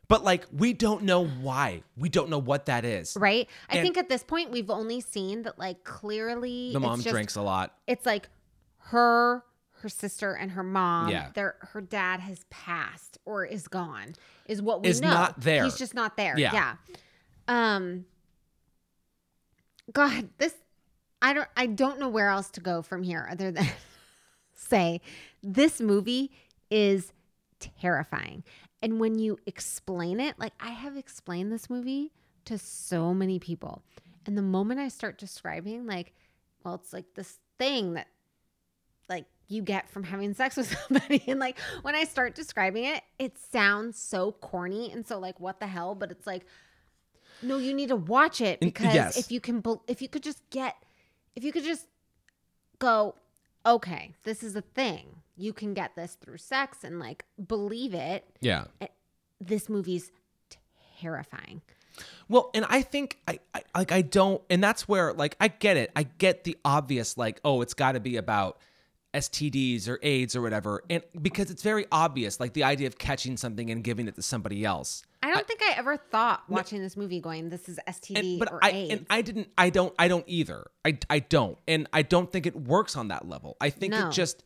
but 0.08 0.24
like 0.24 0.46
we 0.52 0.72
don't 0.72 1.02
know 1.02 1.26
why. 1.26 1.82
We 1.96 2.08
don't 2.08 2.30
know 2.30 2.38
what 2.38 2.66
that 2.66 2.84
is. 2.84 3.16
Right. 3.18 3.48
I 3.68 3.76
And- 3.78 3.82
think 3.84 3.96
at 3.96 4.08
this 4.08 4.22
point 4.22 4.50
we've 4.50 4.70
only 4.70 5.00
seen 5.00 5.42
that 5.42 5.58
like 5.58 5.84
clearly 5.84 6.72
The 6.72 6.80
mom 6.80 7.00
just- 7.00 7.12
drinks 7.12 7.36
a 7.36 7.42
lot. 7.42 7.76
It's 7.86 8.06
like 8.06 8.28
her, 8.78 9.44
her 9.80 9.88
sister, 9.88 10.32
and 10.34 10.52
her 10.52 10.62
mom. 10.62 11.08
Yeah. 11.10 11.30
Their 11.34 11.56
her 11.72 11.80
dad 11.80 12.20
has 12.20 12.44
passed 12.50 13.18
or 13.24 13.44
is 13.44 13.66
gone. 13.68 14.14
Is 14.46 14.62
what 14.62 14.82
we 14.82 14.88
Is 14.88 15.00
know. 15.00 15.08
not 15.10 15.40
there. 15.40 15.64
He's 15.64 15.76
just 15.76 15.94
not 15.94 16.16
there. 16.16 16.38
Yeah. 16.38 16.52
Yeah. 16.52 16.74
Um. 17.48 18.06
God, 19.92 20.28
this 20.38 20.54
I 21.22 21.32
don't 21.32 21.48
I 21.56 21.66
don't 21.66 21.98
know 21.98 22.08
where 22.08 22.28
else 22.28 22.50
to 22.50 22.60
go 22.60 22.82
from 22.82 23.02
here 23.02 23.26
other 23.30 23.50
than 23.50 23.66
say 24.54 25.00
this 25.42 25.80
movie 25.80 26.30
is 26.70 27.12
terrifying. 27.60 28.42
And 28.82 29.00
when 29.00 29.18
you 29.18 29.38
explain 29.46 30.20
it, 30.20 30.38
like 30.38 30.52
I 30.60 30.70
have 30.70 30.96
explained 30.96 31.52
this 31.52 31.70
movie 31.70 32.12
to 32.44 32.58
so 32.58 33.12
many 33.14 33.38
people. 33.38 33.82
And 34.26 34.36
the 34.36 34.42
moment 34.42 34.80
I 34.80 34.88
start 34.88 35.18
describing 35.18 35.86
like 35.86 36.14
well, 36.64 36.74
it's 36.74 36.92
like 36.92 37.14
this 37.14 37.38
thing 37.58 37.94
that 37.94 38.08
like 39.08 39.26
you 39.46 39.62
get 39.62 39.88
from 39.88 40.02
having 40.02 40.34
sex 40.34 40.56
with 40.56 40.76
somebody 40.88 41.22
and 41.28 41.38
like 41.38 41.58
when 41.82 41.94
I 41.94 42.04
start 42.04 42.34
describing 42.34 42.84
it, 42.84 43.02
it 43.18 43.38
sounds 43.38 43.98
so 43.98 44.32
corny 44.32 44.90
and 44.90 45.06
so 45.06 45.18
like 45.18 45.38
what 45.38 45.60
the 45.60 45.66
hell, 45.66 45.94
but 45.94 46.10
it's 46.10 46.26
like 46.26 46.44
no, 47.42 47.58
you 47.58 47.74
need 47.74 47.88
to 47.88 47.96
watch 47.96 48.40
it 48.40 48.60
because 48.60 48.94
yes. 48.94 49.16
if 49.16 49.30
you 49.30 49.40
can 49.40 49.62
if 49.86 50.02
you 50.02 50.08
could 50.08 50.22
just 50.22 50.42
get 50.50 50.74
if 51.34 51.44
you 51.44 51.52
could 51.52 51.64
just 51.64 51.86
go 52.78 53.14
okay, 53.64 54.14
this 54.24 54.42
is 54.42 54.54
a 54.56 54.62
thing. 54.62 55.22
You 55.36 55.52
can 55.52 55.74
get 55.74 55.94
this 55.96 56.16
through 56.20 56.38
sex 56.38 56.84
and 56.84 56.98
like 56.98 57.24
believe 57.46 57.92
it. 57.94 58.24
Yeah. 58.40 58.64
Eh, 58.80 58.86
this 59.40 59.68
movie's 59.68 60.10
terrifying. 61.00 61.62
Well, 62.28 62.50
and 62.54 62.66
I 62.68 62.82
think 62.82 63.18
I, 63.26 63.38
I 63.54 63.62
like 63.76 63.92
I 63.92 64.02
don't, 64.02 64.42
and 64.50 64.62
that's 64.62 64.86
where 64.88 65.12
like 65.12 65.36
I 65.40 65.48
get 65.48 65.76
it. 65.76 65.90
I 65.96 66.02
get 66.04 66.44
the 66.44 66.56
obvious 66.64 67.16
like, 67.16 67.40
oh, 67.44 67.62
it's 67.62 67.74
got 67.74 67.92
to 67.92 68.00
be 68.00 68.16
about 68.16 68.58
STDs 69.14 69.88
or 69.88 69.98
AIDS 70.02 70.36
or 70.36 70.42
whatever, 70.42 70.82
and 70.90 71.02
because 71.22 71.50
it's 71.50 71.62
very 71.62 71.86
obvious, 71.90 72.38
like 72.38 72.52
the 72.52 72.64
idea 72.64 72.86
of 72.86 72.98
catching 72.98 73.36
something 73.38 73.70
and 73.70 73.82
giving 73.82 74.08
it 74.08 74.14
to 74.16 74.22
somebody 74.22 74.64
else. 74.64 75.04
I 75.22 75.32
don't 75.32 75.46
think 75.46 75.60
I 75.62 75.72
ever 75.78 75.96
thought 75.96 76.42
watching 76.48 76.80
this 76.82 76.96
movie 76.96 77.20
going, 77.20 77.48
this 77.48 77.68
is 77.68 77.80
STD 77.88 78.18
And, 78.18 78.38
but 78.38 78.52
or 78.52 78.62
I 78.62 78.70
AIDS. 78.70 78.92
and 78.92 79.06
I 79.08 79.22
didn't. 79.22 79.48
I 79.56 79.70
don't. 79.70 79.94
I 79.98 80.08
don't 80.08 80.24
either. 80.26 80.66
I 80.84 80.98
I 81.08 81.20
don't, 81.20 81.56
and 81.66 81.88
I 81.94 82.02
don't 82.02 82.30
think 82.30 82.46
it 82.46 82.54
works 82.54 82.94
on 82.94 83.08
that 83.08 83.26
level. 83.26 83.56
I 83.60 83.70
think 83.70 83.92
No. 83.94 84.08
it 84.08 84.12
just 84.12 84.44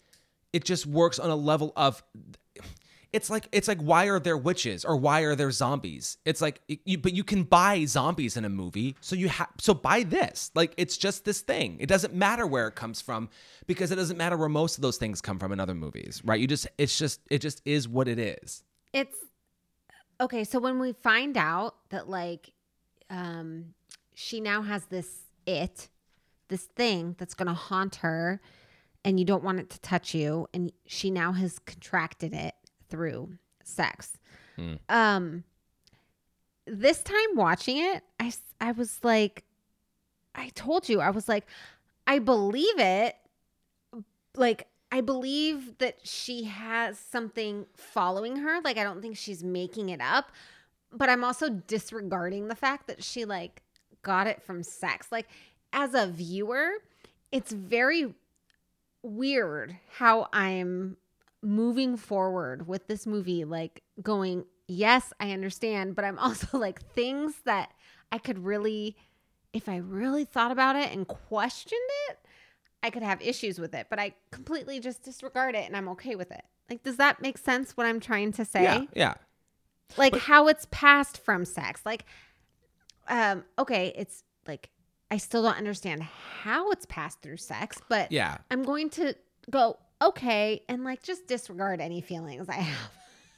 it 0.52 0.64
just 0.64 0.86
works 0.86 1.18
on 1.18 1.30
a 1.30 1.36
level 1.36 1.72
of. 1.76 2.02
It's 3.12 3.28
like 3.28 3.48
it's 3.50 3.66
like 3.66 3.80
why 3.80 4.06
are 4.06 4.20
there 4.20 4.36
witches 4.36 4.84
or 4.84 4.96
why 4.96 5.22
are 5.22 5.34
there 5.34 5.50
zombies? 5.50 6.16
It's 6.24 6.40
like 6.40 6.60
you, 6.68 6.96
but 6.96 7.12
you 7.12 7.24
can 7.24 7.42
buy 7.42 7.84
zombies 7.84 8.36
in 8.36 8.44
a 8.44 8.48
movie, 8.48 8.94
so 9.00 9.16
you 9.16 9.28
have 9.28 9.48
so 9.58 9.74
buy 9.74 10.04
this. 10.04 10.52
Like 10.54 10.74
it's 10.76 10.96
just 10.96 11.24
this 11.24 11.40
thing. 11.40 11.76
It 11.80 11.88
doesn't 11.88 12.14
matter 12.14 12.46
where 12.46 12.68
it 12.68 12.76
comes 12.76 13.00
from 13.00 13.28
because 13.66 13.90
it 13.90 13.96
doesn't 13.96 14.16
matter 14.16 14.36
where 14.36 14.48
most 14.48 14.78
of 14.78 14.82
those 14.82 14.96
things 14.96 15.20
come 15.20 15.40
from 15.40 15.50
in 15.50 15.58
other 15.58 15.74
movies, 15.74 16.22
right? 16.24 16.38
You 16.38 16.46
just 16.46 16.68
it's 16.78 16.96
just 16.96 17.20
it 17.30 17.40
just 17.40 17.62
is 17.64 17.88
what 17.88 18.06
it 18.06 18.20
is. 18.20 18.62
it's 18.92 19.16
okay 20.20 20.44
so 20.44 20.60
when 20.60 20.78
we 20.78 20.92
find 20.92 21.36
out 21.36 21.74
that 21.88 22.08
like 22.08 22.52
um 23.08 23.74
she 24.14 24.40
now 24.40 24.62
has 24.62 24.84
this 24.84 25.22
it 25.46 25.88
this 26.48 26.64
thing 26.76 27.16
that's 27.18 27.34
to 27.34 27.54
haunt 27.54 27.96
her 27.96 28.40
and 29.04 29.18
you 29.18 29.24
don't 29.24 29.44
want 29.44 29.58
it 29.60 29.70
to 29.70 29.80
touch 29.80 30.14
you 30.14 30.46
and 30.52 30.72
she 30.86 31.10
now 31.10 31.32
has 31.32 31.58
contracted 31.60 32.32
it 32.34 32.54
through 32.88 33.32
sex 33.62 34.18
um 34.88 35.44
this 36.66 37.02
time 37.02 37.34
watching 37.34 37.78
it 37.78 38.02
I 38.18 38.32
I 38.60 38.72
was 38.72 38.98
like 39.02 39.44
i 40.34 40.48
told 40.50 40.88
you 40.88 41.00
i 41.00 41.10
was 41.10 41.28
like 41.28 41.46
i 42.06 42.18
believe 42.18 42.78
it 42.78 43.16
like 44.36 44.66
I 44.92 45.00
believe 45.00 45.78
that 45.78 45.98
she 46.02 46.44
has 46.44 46.98
something 46.98 47.66
following 47.74 48.36
her. 48.36 48.60
Like 48.62 48.76
I 48.76 48.82
don't 48.82 49.00
think 49.00 49.16
she's 49.16 49.44
making 49.44 49.88
it 49.90 50.00
up, 50.00 50.32
but 50.92 51.08
I'm 51.08 51.22
also 51.22 51.48
disregarding 51.48 52.48
the 52.48 52.56
fact 52.56 52.88
that 52.88 53.04
she 53.04 53.24
like 53.24 53.62
got 54.02 54.26
it 54.26 54.42
from 54.42 54.62
sex. 54.62 55.12
Like 55.12 55.28
as 55.72 55.94
a 55.94 56.08
viewer, 56.08 56.70
it's 57.30 57.52
very 57.52 58.14
weird 59.02 59.76
how 59.98 60.28
I'm 60.32 60.96
moving 61.42 61.96
forward 61.96 62.66
with 62.66 62.86
this 62.86 63.06
movie 63.06 63.44
like 63.44 63.82
going, 64.02 64.44
"Yes, 64.68 65.12
I 65.20 65.32
understand," 65.32 65.96
but 65.96 66.04
I'm 66.04 66.18
also 66.20 66.58
like 66.58 66.82
things 66.94 67.34
that 67.44 67.72
I 68.12 68.18
could 68.18 68.38
really 68.44 68.96
if 69.52 69.68
I 69.68 69.78
really 69.78 70.24
thought 70.24 70.52
about 70.52 70.76
it 70.76 70.92
and 70.92 71.06
questioned 71.06 71.80
it, 72.08 72.18
I 72.82 72.90
could 72.90 73.02
have 73.02 73.20
issues 73.20 73.58
with 73.58 73.74
it, 73.74 73.88
but 73.90 73.98
I 73.98 74.14
completely 74.30 74.80
just 74.80 75.02
disregard 75.02 75.54
it 75.54 75.66
and 75.66 75.76
I'm 75.76 75.88
okay 75.90 76.14
with 76.14 76.30
it. 76.30 76.42
Like, 76.68 76.82
does 76.82 76.96
that 76.98 77.20
make 77.20 77.36
sense 77.36 77.76
what 77.76 77.86
I'm 77.86 78.00
trying 78.00 78.32
to 78.32 78.44
say? 78.44 78.62
Yeah, 78.62 78.84
yeah. 78.94 79.14
Like 79.96 80.16
how 80.16 80.46
it's 80.46 80.68
passed 80.70 81.18
from 81.18 81.44
sex. 81.44 81.82
Like, 81.84 82.04
um, 83.08 83.44
okay, 83.58 83.92
it's 83.96 84.22
like 84.46 84.70
I 85.10 85.16
still 85.16 85.42
don't 85.42 85.56
understand 85.58 86.02
how 86.02 86.70
it's 86.70 86.86
passed 86.86 87.20
through 87.22 87.38
sex, 87.38 87.80
but 87.88 88.12
Yeah. 88.12 88.38
I'm 88.50 88.62
going 88.62 88.90
to 88.90 89.14
go, 89.50 89.78
okay, 90.00 90.62
and 90.68 90.84
like 90.84 91.02
just 91.02 91.26
disregard 91.26 91.80
any 91.80 92.00
feelings 92.00 92.48
I 92.48 92.54
have 92.54 92.90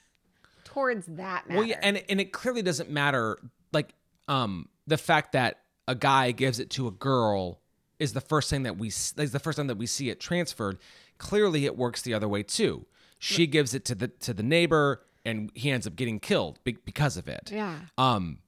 towards 0.64 1.06
that 1.06 1.48
matter. 1.48 1.58
Well, 1.58 1.66
yeah, 1.66 1.78
and 1.82 2.02
and 2.08 2.20
it 2.20 2.32
clearly 2.32 2.62
doesn't 2.62 2.90
matter. 2.90 3.38
Like, 3.72 3.94
um, 4.28 4.68
the 4.86 4.98
fact 4.98 5.32
that 5.32 5.60
a 5.88 5.94
guy 5.94 6.32
gives 6.32 6.58
it 6.60 6.70
to 6.70 6.86
a 6.88 6.90
girl 6.90 7.60
is 7.98 8.12
the 8.12 8.20
first 8.20 8.50
thing 8.50 8.64
that 8.64 8.76
we 8.78 8.88
is 8.88 9.12
the 9.14 9.38
first 9.40 9.56
time 9.56 9.66
that 9.68 9.76
we 9.78 9.86
see 9.86 10.10
it 10.10 10.20
transferred. 10.20 10.78
Clearly, 11.18 11.64
it 11.66 11.76
works 11.76 12.02
the 12.02 12.14
other 12.14 12.28
way 12.28 12.42
too. 12.42 12.86
She 13.18 13.46
gives 13.46 13.74
it 13.74 13.84
to 13.86 13.94
the 13.94 14.08
to 14.08 14.34
the 14.34 14.42
neighbor, 14.42 15.02
and 15.24 15.50
he 15.54 15.70
ends 15.70 15.86
up 15.86 15.94
getting 15.96 16.20
killed 16.20 16.58
be- 16.64 16.78
because 16.84 17.16
of 17.16 17.28
it. 17.28 17.50
yeah. 17.52 17.78
Um. 17.96 18.38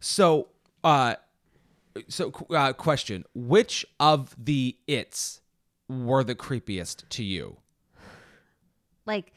So, 0.00 0.48
uh, 0.82 1.16
so 2.08 2.32
uh, 2.50 2.72
question: 2.72 3.24
Which 3.34 3.84
of 4.00 4.34
the 4.42 4.76
its 4.86 5.40
were 5.88 6.24
the 6.24 6.34
creepiest 6.34 7.08
to 7.10 7.24
you? 7.24 7.58
Like, 9.06 9.32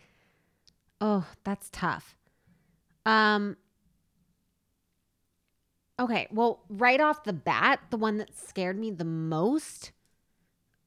oh, 1.02 1.26
that's 1.44 1.70
tough. 1.72 2.16
Um, 3.06 3.58
okay, 6.00 6.28
well, 6.32 6.64
right 6.70 7.00
off 7.02 7.24
the 7.24 7.34
bat, 7.34 7.80
the 7.90 7.98
one 7.98 8.18
that 8.18 8.38
scared 8.38 8.78
me 8.80 8.92
the 8.92 9.04
most, 9.06 9.92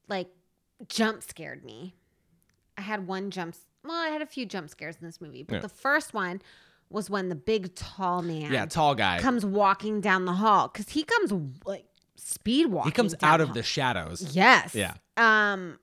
like, 0.07 0.29
jump 0.87 1.23
scared 1.23 1.63
me. 1.63 1.95
I 2.77 2.81
had 2.81 3.07
one 3.07 3.29
jump. 3.31 3.55
Well, 3.83 3.95
I 3.95 4.07
had 4.09 4.21
a 4.21 4.25
few 4.25 4.45
jump 4.45 4.69
scares 4.69 4.95
in 4.99 5.05
this 5.05 5.21
movie, 5.21 5.43
but 5.43 5.55
Yeah. 5.55 5.61
the 5.61 5.69
first 5.69 6.13
one 6.13 6.41
was 6.91 7.09
when 7.09 7.29
the 7.29 7.35
big 7.35 7.73
tall 7.75 8.21
man 8.21 8.51
Yeah, 8.51 8.65
tall 8.65 8.95
guy. 8.95 9.19
comes 9.19 9.45
walking 9.45 10.01
down 10.01 10.25
the 10.25 10.33
hall 10.33 10.67
because 10.67 10.89
he 10.89 11.03
comes 11.03 11.31
like 11.65 11.85
speed 12.15 12.67
walking. 12.67 12.91
he 12.91 12.95
comes 12.95 13.15
out 13.21 13.37
the 13.37 13.43
of 13.43 13.49
hall. 13.49 13.55
the 13.55 13.63
shadows. 13.63 14.35
Yes. 14.35 14.75
Yeah. 14.75 14.93
Um, 15.17 15.79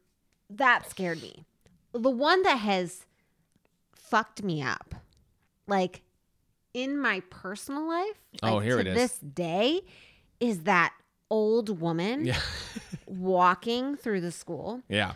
that 0.51 0.89
scared 0.91 1.21
me. 1.23 1.45
The 1.93 2.11
one 2.11 2.43
that 2.43 2.57
has 2.57 3.07
fucked 3.95 4.43
me 4.43 4.63
up, 4.63 4.95
like 5.67 6.03
in 6.75 6.99
my 6.99 7.21
personal 7.31 7.87
life. 7.89 8.21
Oh, 8.43 8.59
here 8.61 8.75
to 8.77 8.81
it 8.81 8.87
is. 8.89 8.95
This 8.95 9.19
day 9.19 9.81
is 10.41 10.61
that 10.65 10.93
old 11.31 11.81
woman 11.81 12.25
Yeah. 12.27 12.39
walking 13.07 13.97
through 13.97 14.21
the 14.21 14.33
school. 14.33 14.83
Yeah. 14.89 15.15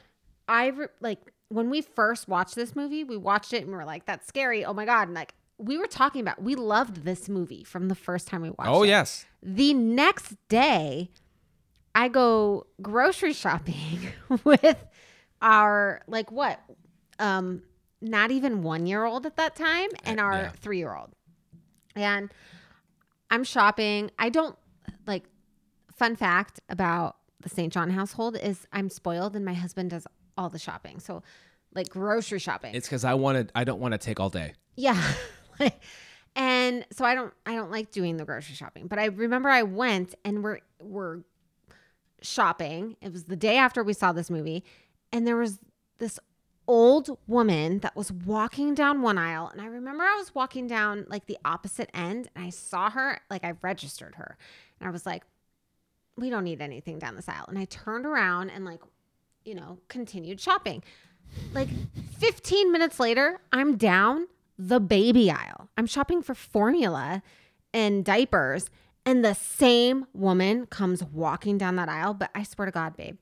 I 0.48 0.68
re- 0.68 0.86
like 1.00 1.18
when 1.48 1.70
we 1.70 1.80
first 1.82 2.28
watched 2.28 2.54
this 2.54 2.74
movie, 2.74 3.04
we 3.04 3.16
watched 3.16 3.52
it 3.52 3.62
and 3.62 3.68
we 3.68 3.74
were 3.76 3.84
like, 3.84 4.06
"That's 4.06 4.26
scary! 4.26 4.64
Oh 4.64 4.72
my 4.74 4.84
god!" 4.84 5.08
And 5.08 5.14
like 5.14 5.34
we 5.58 5.78
were 5.78 5.86
talking 5.86 6.20
about 6.20 6.42
we 6.42 6.54
loved 6.54 7.04
this 7.04 7.28
movie 7.28 7.64
from 7.64 7.88
the 7.88 7.94
first 7.94 8.26
time 8.26 8.42
we 8.42 8.50
watched 8.50 8.68
Oh 8.70 8.82
it. 8.82 8.88
yes. 8.88 9.24
The 9.42 9.74
next 9.74 10.34
day, 10.48 11.10
I 11.94 12.08
go 12.08 12.66
grocery 12.80 13.32
shopping 13.32 14.00
with 14.44 14.84
our 15.40 16.02
like 16.06 16.30
what? 16.32 16.60
Um 17.18 17.62
not 18.00 18.30
even 18.32 18.62
1 18.64 18.86
year 18.86 19.04
old 19.04 19.26
at 19.26 19.36
that 19.36 19.54
time 19.54 19.88
and 20.04 20.18
our 20.18 20.32
yeah. 20.34 20.48
3 20.60 20.78
year 20.78 20.94
old. 20.94 21.10
And 21.94 22.30
I'm 23.30 23.44
shopping. 23.44 24.10
I 24.18 24.28
don't 24.28 24.56
like 25.06 25.24
fun 25.94 26.16
fact 26.16 26.58
about 26.68 27.16
the 27.40 27.48
St. 27.48 27.72
John 27.72 27.90
household 27.90 28.36
is 28.36 28.66
I'm 28.72 28.88
spoiled 28.90 29.36
and 29.36 29.44
my 29.44 29.54
husband 29.54 29.90
does 29.90 30.06
all 30.36 30.48
the 30.48 30.58
shopping. 30.58 30.98
So 31.00 31.22
like 31.74 31.88
grocery 31.88 32.38
shopping. 32.38 32.74
It's 32.74 32.88
because 32.88 33.04
I 33.04 33.14
wanted. 33.14 33.52
I 33.54 33.64
don't 33.64 33.80
want 33.80 33.92
to 33.92 33.98
take 33.98 34.18
all 34.20 34.30
day. 34.30 34.54
Yeah. 34.76 35.00
and 36.36 36.86
so 36.92 37.04
I 37.04 37.14
don't 37.14 37.32
I 37.46 37.54
don't 37.54 37.70
like 37.70 37.90
doing 37.90 38.16
the 38.16 38.24
grocery 38.24 38.54
shopping. 38.54 38.86
But 38.86 38.98
I 38.98 39.06
remember 39.06 39.48
I 39.48 39.62
went 39.62 40.14
and 40.24 40.42
we're 40.42 40.60
we're 40.80 41.20
shopping. 42.22 42.96
It 43.00 43.12
was 43.12 43.24
the 43.24 43.36
day 43.36 43.56
after 43.56 43.82
we 43.82 43.92
saw 43.92 44.12
this 44.12 44.30
movie. 44.30 44.64
And 45.12 45.26
there 45.26 45.36
was 45.36 45.58
this 45.98 46.18
old 46.66 47.18
woman 47.26 47.80
that 47.80 47.96
was 47.96 48.12
walking 48.12 48.74
down 48.74 49.02
one 49.02 49.18
aisle. 49.18 49.48
And 49.48 49.60
I 49.60 49.66
remember 49.66 50.04
I 50.04 50.16
was 50.16 50.34
walking 50.34 50.66
down 50.66 51.04
like 51.08 51.26
the 51.26 51.38
opposite 51.44 51.90
end 51.92 52.28
and 52.34 52.44
I 52.44 52.50
saw 52.50 52.90
her, 52.90 53.20
like 53.30 53.44
I 53.44 53.54
registered 53.62 54.14
her. 54.14 54.36
And 54.80 54.88
I 54.88 54.92
was 54.92 55.04
like, 55.04 55.24
we 56.16 56.30
don't 56.30 56.44
need 56.44 56.60
anything 56.60 56.98
down 56.98 57.16
this 57.16 57.28
aisle. 57.28 57.46
And 57.48 57.58
I 57.58 57.64
turned 57.66 58.06
around 58.06 58.50
and 58.50 58.64
like, 58.64 58.80
you 59.44 59.54
know, 59.54 59.78
continued 59.88 60.40
shopping. 60.40 60.82
Like 61.52 61.68
15 62.18 62.70
minutes 62.70 63.00
later, 63.00 63.40
I'm 63.52 63.76
down 63.76 64.28
the 64.68 64.80
baby 64.80 65.30
aisle. 65.30 65.68
I'm 65.76 65.86
shopping 65.86 66.22
for 66.22 66.34
formula 66.34 67.22
and 67.74 68.04
diapers. 68.04 68.70
And 69.04 69.24
the 69.24 69.34
same 69.34 70.06
woman 70.12 70.66
comes 70.66 71.02
walking 71.02 71.58
down 71.58 71.74
that 71.76 71.88
aisle. 71.88 72.14
But 72.14 72.30
I 72.34 72.44
swear 72.44 72.66
to 72.66 72.72
God, 72.72 72.96
babe, 72.96 73.18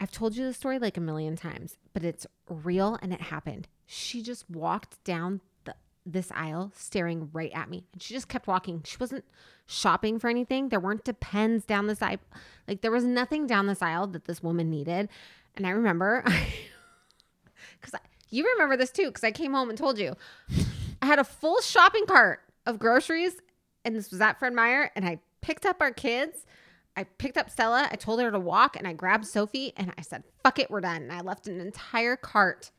I've 0.00 0.10
told 0.10 0.34
you 0.36 0.44
the 0.44 0.54
story 0.54 0.78
like 0.78 0.96
a 0.96 1.00
million 1.00 1.36
times, 1.36 1.76
but 1.92 2.02
it's 2.02 2.26
real 2.48 2.98
and 3.02 3.12
it 3.12 3.20
happened. 3.20 3.68
She 3.84 4.22
just 4.22 4.48
walked 4.48 5.04
down 5.04 5.42
the, 5.64 5.74
this 6.06 6.32
aisle 6.34 6.72
staring 6.74 7.28
right 7.32 7.52
at 7.54 7.68
me. 7.68 7.84
And 7.92 8.02
she 8.02 8.14
just 8.14 8.28
kept 8.28 8.46
walking. 8.46 8.82
She 8.84 8.96
wasn't 8.98 9.26
shopping 9.66 10.18
for 10.18 10.30
anything. 10.30 10.70
There 10.70 10.80
weren't 10.80 11.04
depends 11.04 11.66
down 11.66 11.86
this 11.86 12.00
aisle. 12.00 12.20
Like 12.66 12.80
there 12.80 12.90
was 12.90 13.04
nothing 13.04 13.46
down 13.46 13.66
this 13.66 13.82
aisle 13.82 14.06
that 14.08 14.24
this 14.24 14.42
woman 14.42 14.70
needed. 14.70 15.10
And 15.54 15.66
I 15.66 15.70
remember, 15.70 16.24
because 17.80 18.00
you 18.32 18.50
remember 18.52 18.76
this 18.76 18.90
too, 18.90 19.06
because 19.06 19.24
I 19.24 19.30
came 19.30 19.52
home 19.52 19.68
and 19.68 19.78
told 19.78 19.98
you. 19.98 20.16
I 21.00 21.06
had 21.06 21.18
a 21.18 21.24
full 21.24 21.60
shopping 21.60 22.06
cart 22.06 22.40
of 22.66 22.78
groceries, 22.78 23.34
and 23.84 23.94
this 23.94 24.10
was 24.10 24.20
at 24.20 24.38
Fred 24.38 24.54
Meyer, 24.54 24.90
and 24.96 25.04
I 25.04 25.20
picked 25.40 25.66
up 25.66 25.80
our 25.80 25.92
kids. 25.92 26.46
I 26.96 27.04
picked 27.04 27.36
up 27.36 27.50
Stella. 27.50 27.88
I 27.90 27.96
told 27.96 28.20
her 28.20 28.30
to 28.30 28.38
walk, 28.38 28.76
and 28.76 28.86
I 28.86 28.92
grabbed 28.92 29.26
Sophie, 29.26 29.72
and 29.76 29.92
I 29.98 30.02
said, 30.02 30.24
"Fuck 30.42 30.58
it, 30.58 30.70
we're 30.70 30.80
done." 30.80 31.02
And 31.02 31.12
I 31.12 31.20
left 31.20 31.46
an 31.46 31.60
entire 31.60 32.16
cart 32.16 32.70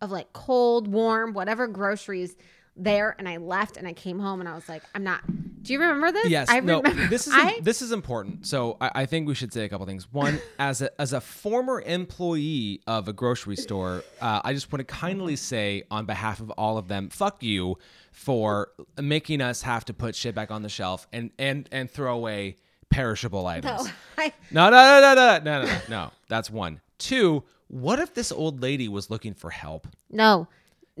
of 0.00 0.10
like 0.10 0.32
cold, 0.32 0.88
warm, 0.88 1.32
whatever 1.32 1.66
groceries 1.66 2.36
there, 2.76 3.14
and 3.18 3.28
I 3.28 3.36
left, 3.36 3.76
and 3.76 3.86
I 3.86 3.92
came 3.92 4.18
home, 4.18 4.40
and 4.40 4.48
I 4.48 4.54
was 4.54 4.68
like, 4.68 4.82
"I'm 4.94 5.04
not." 5.04 5.22
Do 5.62 5.72
you 5.74 5.80
remember 5.80 6.10
this? 6.10 6.30
Yes, 6.30 6.48
I 6.48 6.60
no, 6.60 6.80
remember. 6.80 7.06
this 7.08 7.26
is 7.26 7.32
I, 7.36 7.60
this 7.60 7.82
is 7.82 7.92
important. 7.92 8.46
So 8.46 8.76
I, 8.80 8.90
I 8.94 9.06
think 9.06 9.28
we 9.28 9.34
should 9.34 9.52
say 9.52 9.64
a 9.64 9.68
couple 9.68 9.86
things. 9.86 10.10
One, 10.12 10.40
as 10.58 10.80
a 10.82 11.00
as 11.00 11.12
a 11.12 11.20
former 11.20 11.82
employee 11.82 12.80
of 12.86 13.08
a 13.08 13.12
grocery 13.12 13.56
store, 13.56 14.02
uh, 14.20 14.40
I 14.44 14.54
just 14.54 14.72
want 14.72 14.80
to 14.80 14.84
kindly 14.94 15.36
say 15.36 15.82
on 15.90 16.06
behalf 16.06 16.40
of 16.40 16.50
all 16.52 16.78
of 16.78 16.88
them, 16.88 17.08
fuck 17.10 17.42
you 17.42 17.76
for 18.12 18.68
making 19.00 19.40
us 19.40 19.62
have 19.62 19.84
to 19.86 19.94
put 19.94 20.14
shit 20.14 20.34
back 20.34 20.50
on 20.50 20.62
the 20.62 20.68
shelf 20.68 21.06
and 21.12 21.30
and 21.38 21.68
and 21.72 21.90
throw 21.90 22.14
away 22.14 22.56
perishable 22.90 23.46
items. 23.46 23.84
no, 23.84 23.92
I, 24.18 24.32
No, 24.50 24.70
no, 24.70 25.00
no, 25.00 25.14
no, 25.14 25.38
no, 25.38 25.38
no, 25.38 25.66
no, 25.66 25.80
no. 25.88 26.10
That's 26.28 26.50
one. 26.50 26.80
Two. 26.98 27.44
What 27.68 28.00
if 28.00 28.14
this 28.14 28.32
old 28.32 28.62
lady 28.62 28.88
was 28.88 29.10
looking 29.10 29.32
for 29.34 29.50
help? 29.50 29.86
no, 30.10 30.48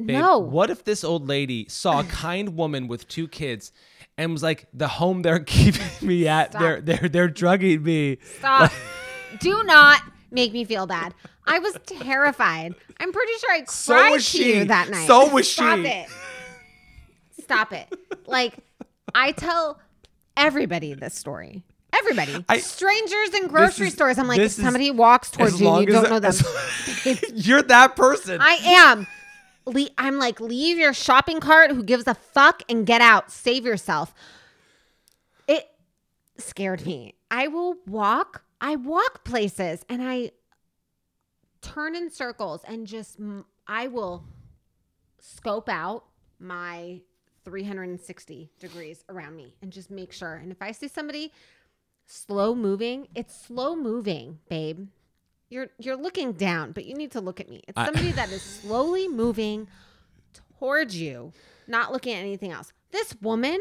Babe, 0.06 0.18
no. 0.18 0.38
What 0.38 0.70
if 0.70 0.84
this 0.84 1.04
old 1.04 1.28
lady 1.28 1.66
saw 1.68 2.00
a 2.00 2.04
kind 2.04 2.56
woman 2.56 2.88
with 2.88 3.08
two 3.08 3.28
kids 3.28 3.72
and 4.18 4.32
was 4.32 4.42
like, 4.42 4.66
the 4.72 4.88
home 4.88 5.22
they're 5.22 5.40
keeping 5.44 5.86
me 6.06 6.26
at, 6.28 6.50
Stop. 6.50 6.60
they're 6.62 6.80
they're 6.80 7.08
they're 7.08 7.28
drugging 7.28 7.82
me. 7.82 8.18
Stop. 8.38 8.72
Do 9.40 9.62
not 9.64 10.02
make 10.30 10.52
me 10.52 10.64
feel 10.64 10.86
bad. 10.86 11.14
I 11.46 11.58
was 11.58 11.76
terrified. 11.86 12.74
I'm 12.98 13.12
pretty 13.12 13.32
sure 13.40 13.50
I 13.52 13.58
cried 13.60 13.68
So 13.68 14.10
was 14.12 14.32
to 14.32 14.44
you 14.44 14.64
that 14.66 14.90
night. 14.90 15.06
So 15.06 15.28
was 15.32 15.50
Stop 15.50 15.78
she. 15.78 15.82
Stop 15.84 15.92
it. 15.94 17.42
Stop 17.42 17.72
it. 17.72 17.88
Like 18.26 18.54
I 19.14 19.32
tell 19.32 19.80
everybody 20.36 20.94
this 20.94 21.14
story. 21.14 21.62
Everybody. 21.92 22.44
I- 22.48 22.58
Strangers 22.58 23.34
in 23.34 23.48
grocery 23.48 23.88
is- 23.88 23.94
stores. 23.94 24.16
I'm 24.18 24.28
like, 24.28 24.38
if 24.38 24.44
this 24.44 24.58
is- 24.58 24.64
somebody 24.64 24.90
walks 24.90 25.30
towards 25.30 25.60
you, 25.60 25.68
you 25.80 25.86
don't 25.86 26.08
know 26.08 26.20
them. 26.20 26.28
as- 26.30 27.24
you're 27.46 27.62
that 27.62 27.96
person. 27.96 28.38
I 28.40 28.58
am. 28.62 29.06
Le- 29.72 29.88
I'm 29.96 30.18
like, 30.18 30.40
leave 30.40 30.78
your 30.78 30.92
shopping 30.92 31.40
cart. 31.40 31.70
Who 31.70 31.82
gives 31.82 32.06
a 32.06 32.14
fuck? 32.14 32.62
And 32.68 32.84
get 32.86 33.00
out. 33.00 33.30
Save 33.30 33.64
yourself. 33.64 34.12
It 35.46 35.68
scared 36.36 36.84
me. 36.84 37.14
I 37.30 37.48
will 37.48 37.76
walk. 37.86 38.42
I 38.60 38.76
walk 38.76 39.24
places 39.24 39.84
and 39.88 40.02
I 40.02 40.32
turn 41.62 41.94
in 41.94 42.10
circles 42.10 42.62
and 42.66 42.86
just 42.86 43.18
I 43.66 43.86
will 43.86 44.24
scope 45.18 45.68
out 45.68 46.04
my 46.38 47.00
360 47.44 48.50
degrees 48.58 49.04
around 49.08 49.36
me 49.36 49.54
and 49.62 49.72
just 49.72 49.90
make 49.90 50.12
sure. 50.12 50.34
And 50.34 50.50
if 50.50 50.60
I 50.60 50.72
see 50.72 50.88
somebody 50.88 51.32
slow 52.06 52.54
moving, 52.54 53.08
it's 53.14 53.34
slow 53.34 53.76
moving, 53.76 54.38
babe. 54.48 54.88
You're 55.50 55.68
you're 55.78 55.96
looking 55.96 56.32
down, 56.32 56.72
but 56.72 56.84
you 56.86 56.94
need 56.94 57.10
to 57.12 57.20
look 57.20 57.40
at 57.40 57.48
me. 57.50 57.62
It's 57.68 57.76
I- 57.76 57.84
somebody 57.86 58.12
that 58.12 58.30
is 58.30 58.40
slowly 58.42 59.08
moving 59.08 59.68
towards 60.58 60.96
you, 60.96 61.32
not 61.66 61.92
looking 61.92 62.14
at 62.14 62.20
anything 62.20 62.52
else. 62.52 62.72
This 62.92 63.14
woman, 63.20 63.58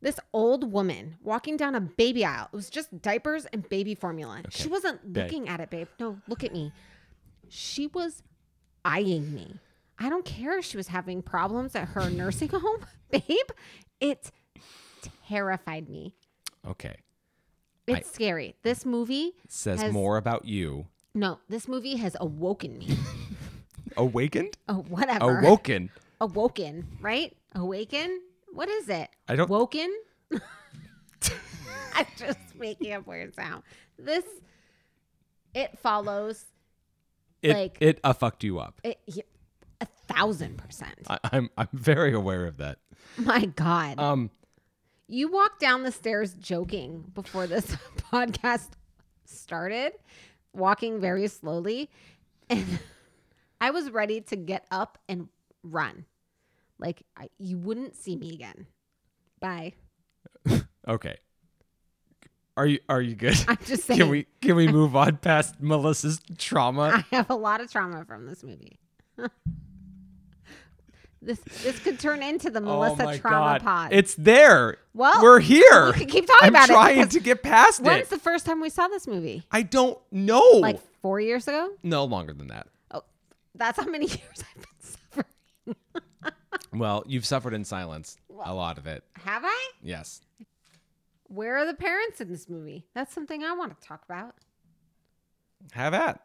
this 0.00 0.18
old 0.32 0.72
woman 0.72 1.16
walking 1.22 1.56
down 1.56 1.74
a 1.74 1.80
baby 1.80 2.24
aisle. 2.24 2.48
It 2.52 2.56
was 2.56 2.70
just 2.70 3.02
diapers 3.02 3.46
and 3.46 3.68
baby 3.68 3.94
formula. 3.94 4.42
She 4.50 4.68
wasn't 4.68 5.12
Babe. 5.12 5.24
looking 5.24 5.48
at 5.48 5.60
it, 5.60 5.70
babe. 5.70 5.88
No, 6.00 6.18
look 6.28 6.44
at 6.44 6.52
me. 6.52 6.72
She 7.48 7.86
was 7.88 8.22
eyeing 8.84 9.34
me. 9.34 9.56
I 9.98 10.08
don't 10.08 10.24
care 10.24 10.56
if 10.58 10.64
she 10.64 10.76
was 10.76 10.86
having 10.88 11.22
problems 11.22 11.74
at 11.74 11.88
her 11.88 12.08
nursing 12.10 12.48
home, 12.52 12.86
babe. 13.10 13.24
It 14.00 14.30
terrified 15.26 15.88
me. 15.88 16.14
okay. 16.66 16.94
It's 17.88 18.12
scary. 18.12 18.54
This 18.62 18.84
movie 18.84 19.32
Says 19.48 19.80
has- 19.80 19.92
more 19.92 20.18
about 20.18 20.44
you. 20.44 20.86
No, 21.18 21.40
this 21.48 21.66
movie 21.66 21.96
has 21.96 22.16
awoken 22.20 22.78
me. 22.78 22.96
Awakened? 23.96 24.56
Oh, 24.68 24.84
whatever. 24.88 25.40
Awoken. 25.40 25.90
Awoken, 26.20 26.86
right? 27.00 27.36
Awaken? 27.56 28.20
What 28.52 28.68
is 28.68 28.88
it? 28.88 29.08
I 29.26 29.34
don't- 29.34 29.50
Woken? 29.50 29.92
I'm 31.94 32.06
just 32.16 32.38
making 32.56 32.92
up 32.92 33.04
words 33.06 33.36
now. 33.36 33.64
This, 33.98 34.24
it 35.54 35.76
follows 35.80 36.44
It 37.42 37.52
Like- 37.54 37.78
it 37.80 37.98
uh, 38.04 38.12
fucked 38.12 38.44
you 38.44 38.60
up. 38.60 38.80
it, 38.84 39.00
a 39.80 39.86
thousand 40.06 40.58
percent. 40.58 40.94
I, 41.08 41.18
I'm 41.24 41.50
I'm 41.56 41.68
very 41.72 42.12
aware 42.12 42.46
of 42.46 42.58
that. 42.58 42.78
My 43.16 43.46
God. 43.46 43.98
Um 43.98 44.30
you 45.08 45.30
walked 45.32 45.58
down 45.60 45.82
the 45.82 45.90
stairs 45.92 46.34
joking 46.34 47.10
before 47.14 47.46
this 47.48 47.64
podcast 48.12 48.68
started, 49.24 49.92
walking 50.52 51.00
very 51.00 51.26
slowly. 51.28 51.90
And 52.48 52.78
I 53.60 53.70
was 53.70 53.90
ready 53.90 54.20
to 54.22 54.36
get 54.36 54.66
up 54.70 54.98
and 55.08 55.28
run. 55.62 56.04
Like, 56.78 57.02
I, 57.16 57.28
you 57.38 57.58
wouldn't 57.58 57.96
see 57.96 58.16
me 58.16 58.32
again. 58.32 58.66
Bye. 59.40 59.74
okay. 60.88 61.16
Are 62.56 62.66
you 62.66 62.80
are 62.88 63.00
you 63.00 63.14
good? 63.14 63.36
I'm 63.46 63.58
just 63.64 63.84
saying. 63.86 64.00
Can 64.00 64.08
we 64.08 64.26
can 64.40 64.56
we 64.56 64.66
move 64.66 64.96
on 64.96 65.18
past 65.18 65.60
Melissa's 65.60 66.20
trauma? 66.38 67.04
I 67.10 67.16
have 67.16 67.30
a 67.30 67.36
lot 67.36 67.60
of 67.60 67.70
trauma 67.70 68.04
from 68.04 68.26
this 68.26 68.42
movie. 68.42 68.80
This 71.20 71.38
this 71.62 71.78
could 71.80 71.98
turn 71.98 72.22
into 72.22 72.50
the 72.50 72.60
oh 72.60 72.64
Melissa 72.64 73.08
oh 73.08 73.16
trauma 73.16 73.58
God. 73.58 73.62
pod. 73.62 73.92
It's 73.92 74.14
there. 74.14 74.76
Well, 74.94 75.22
we're 75.22 75.40
here. 75.40 75.86
we 75.86 75.92
can 75.92 76.06
keep 76.08 76.26
talking 76.26 76.46
I'm 76.46 76.54
about 76.54 76.68
it 76.70 76.72
trying 76.72 77.08
to 77.08 77.20
get 77.20 77.42
past 77.42 77.80
When's 77.80 77.88
it. 77.88 77.98
When's 77.98 78.08
the 78.08 78.18
first 78.18 78.46
time 78.46 78.60
we 78.60 78.70
saw 78.70 78.88
this 78.88 79.06
movie? 79.06 79.42
I 79.50 79.62
don't 79.62 79.98
know. 80.10 80.40
Like 80.40 80.80
four 81.02 81.20
years 81.20 81.48
ago? 81.48 81.70
no 81.82 82.04
longer 82.04 82.32
than 82.32 82.48
that. 82.48 82.68
Oh, 82.90 83.02
that's 83.54 83.78
how 83.78 83.86
many 83.86 84.06
years 84.08 84.20
I've 84.38 84.56
been 84.56 84.64
suffering. 84.80 85.74
Well, 86.72 87.02
you've 87.06 87.24
suffered 87.24 87.54
in 87.54 87.64
silence. 87.64 88.16
a 88.44 88.52
lot 88.54 88.76
of 88.78 88.86
it. 88.86 89.02
Have 89.24 89.42
I? 89.44 89.70
Yes. 89.82 90.20
Where 91.24 91.56
are 91.56 91.66
the 91.66 91.74
parents 91.74 92.20
in 92.20 92.30
this 92.30 92.48
movie? 92.48 92.86
That's 92.94 93.14
something 93.14 93.42
I 93.42 93.52
want 93.54 93.78
to 93.80 93.86
talk 93.86 94.04
about. 94.04 94.34
Have 95.72 95.94
at. 95.94 96.20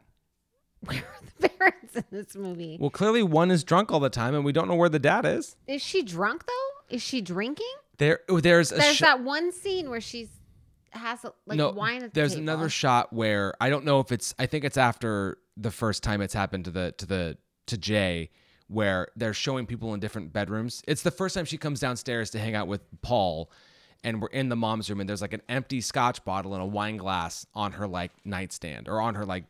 Where 0.88 0.98
are 0.98 1.20
the 1.40 1.48
parents 1.48 1.96
in 1.96 2.04
this 2.10 2.34
movie? 2.36 2.76
Well, 2.80 2.90
clearly 2.90 3.22
one 3.22 3.50
is 3.50 3.64
drunk 3.64 3.90
all 3.92 4.00
the 4.00 4.10
time 4.10 4.34
and 4.34 4.44
we 4.44 4.52
don't 4.52 4.68
know 4.68 4.74
where 4.74 4.88
the 4.88 4.98
dad 4.98 5.24
is. 5.26 5.56
Is 5.66 5.82
she 5.82 6.02
drunk 6.02 6.44
though? 6.46 6.94
Is 6.94 7.02
she 7.02 7.20
drinking? 7.20 7.66
There, 7.98 8.20
oh, 8.28 8.40
there's 8.40 8.72
a 8.72 8.76
There's 8.76 8.96
shot. 8.96 9.18
that 9.18 9.24
one 9.24 9.52
scene 9.52 9.88
where 9.90 10.00
she's 10.00 10.28
has 10.90 11.24
like 11.46 11.58
no, 11.58 11.70
wine 11.70 12.02
at 12.04 12.14
the 12.14 12.20
there's 12.20 12.32
table. 12.32 12.42
another 12.42 12.68
shot 12.68 13.12
where 13.12 13.54
I 13.60 13.68
don't 13.70 13.84
know 13.84 14.00
if 14.00 14.12
it's. 14.12 14.34
I 14.38 14.46
think 14.46 14.64
it's 14.64 14.76
after 14.76 15.38
the 15.56 15.70
first 15.72 16.02
time 16.04 16.20
it's 16.20 16.34
happened 16.34 16.66
to 16.66 16.70
the 16.70 16.92
to 16.98 17.06
the 17.06 17.36
to 17.66 17.76
Jay, 17.78 18.30
where 18.68 19.08
they're 19.16 19.34
showing 19.34 19.66
people 19.66 19.92
in 19.94 20.00
different 20.00 20.32
bedrooms. 20.32 20.82
It's 20.86 21.02
the 21.02 21.10
first 21.10 21.34
time 21.34 21.44
she 21.46 21.56
comes 21.58 21.80
downstairs 21.80 22.30
to 22.30 22.38
hang 22.38 22.54
out 22.54 22.68
with 22.68 22.80
Paul, 23.02 23.50
and 24.04 24.22
we're 24.22 24.28
in 24.28 24.48
the 24.50 24.56
mom's 24.56 24.88
room, 24.88 25.00
and 25.00 25.08
there's 25.08 25.22
like 25.22 25.32
an 25.32 25.42
empty 25.48 25.80
Scotch 25.80 26.24
bottle 26.24 26.54
and 26.54 26.62
a 26.62 26.66
wine 26.66 26.96
glass 26.96 27.44
on 27.54 27.72
her 27.72 27.88
like 27.88 28.12
nightstand 28.24 28.88
or 28.88 29.00
on 29.00 29.14
her 29.16 29.24
like 29.24 29.44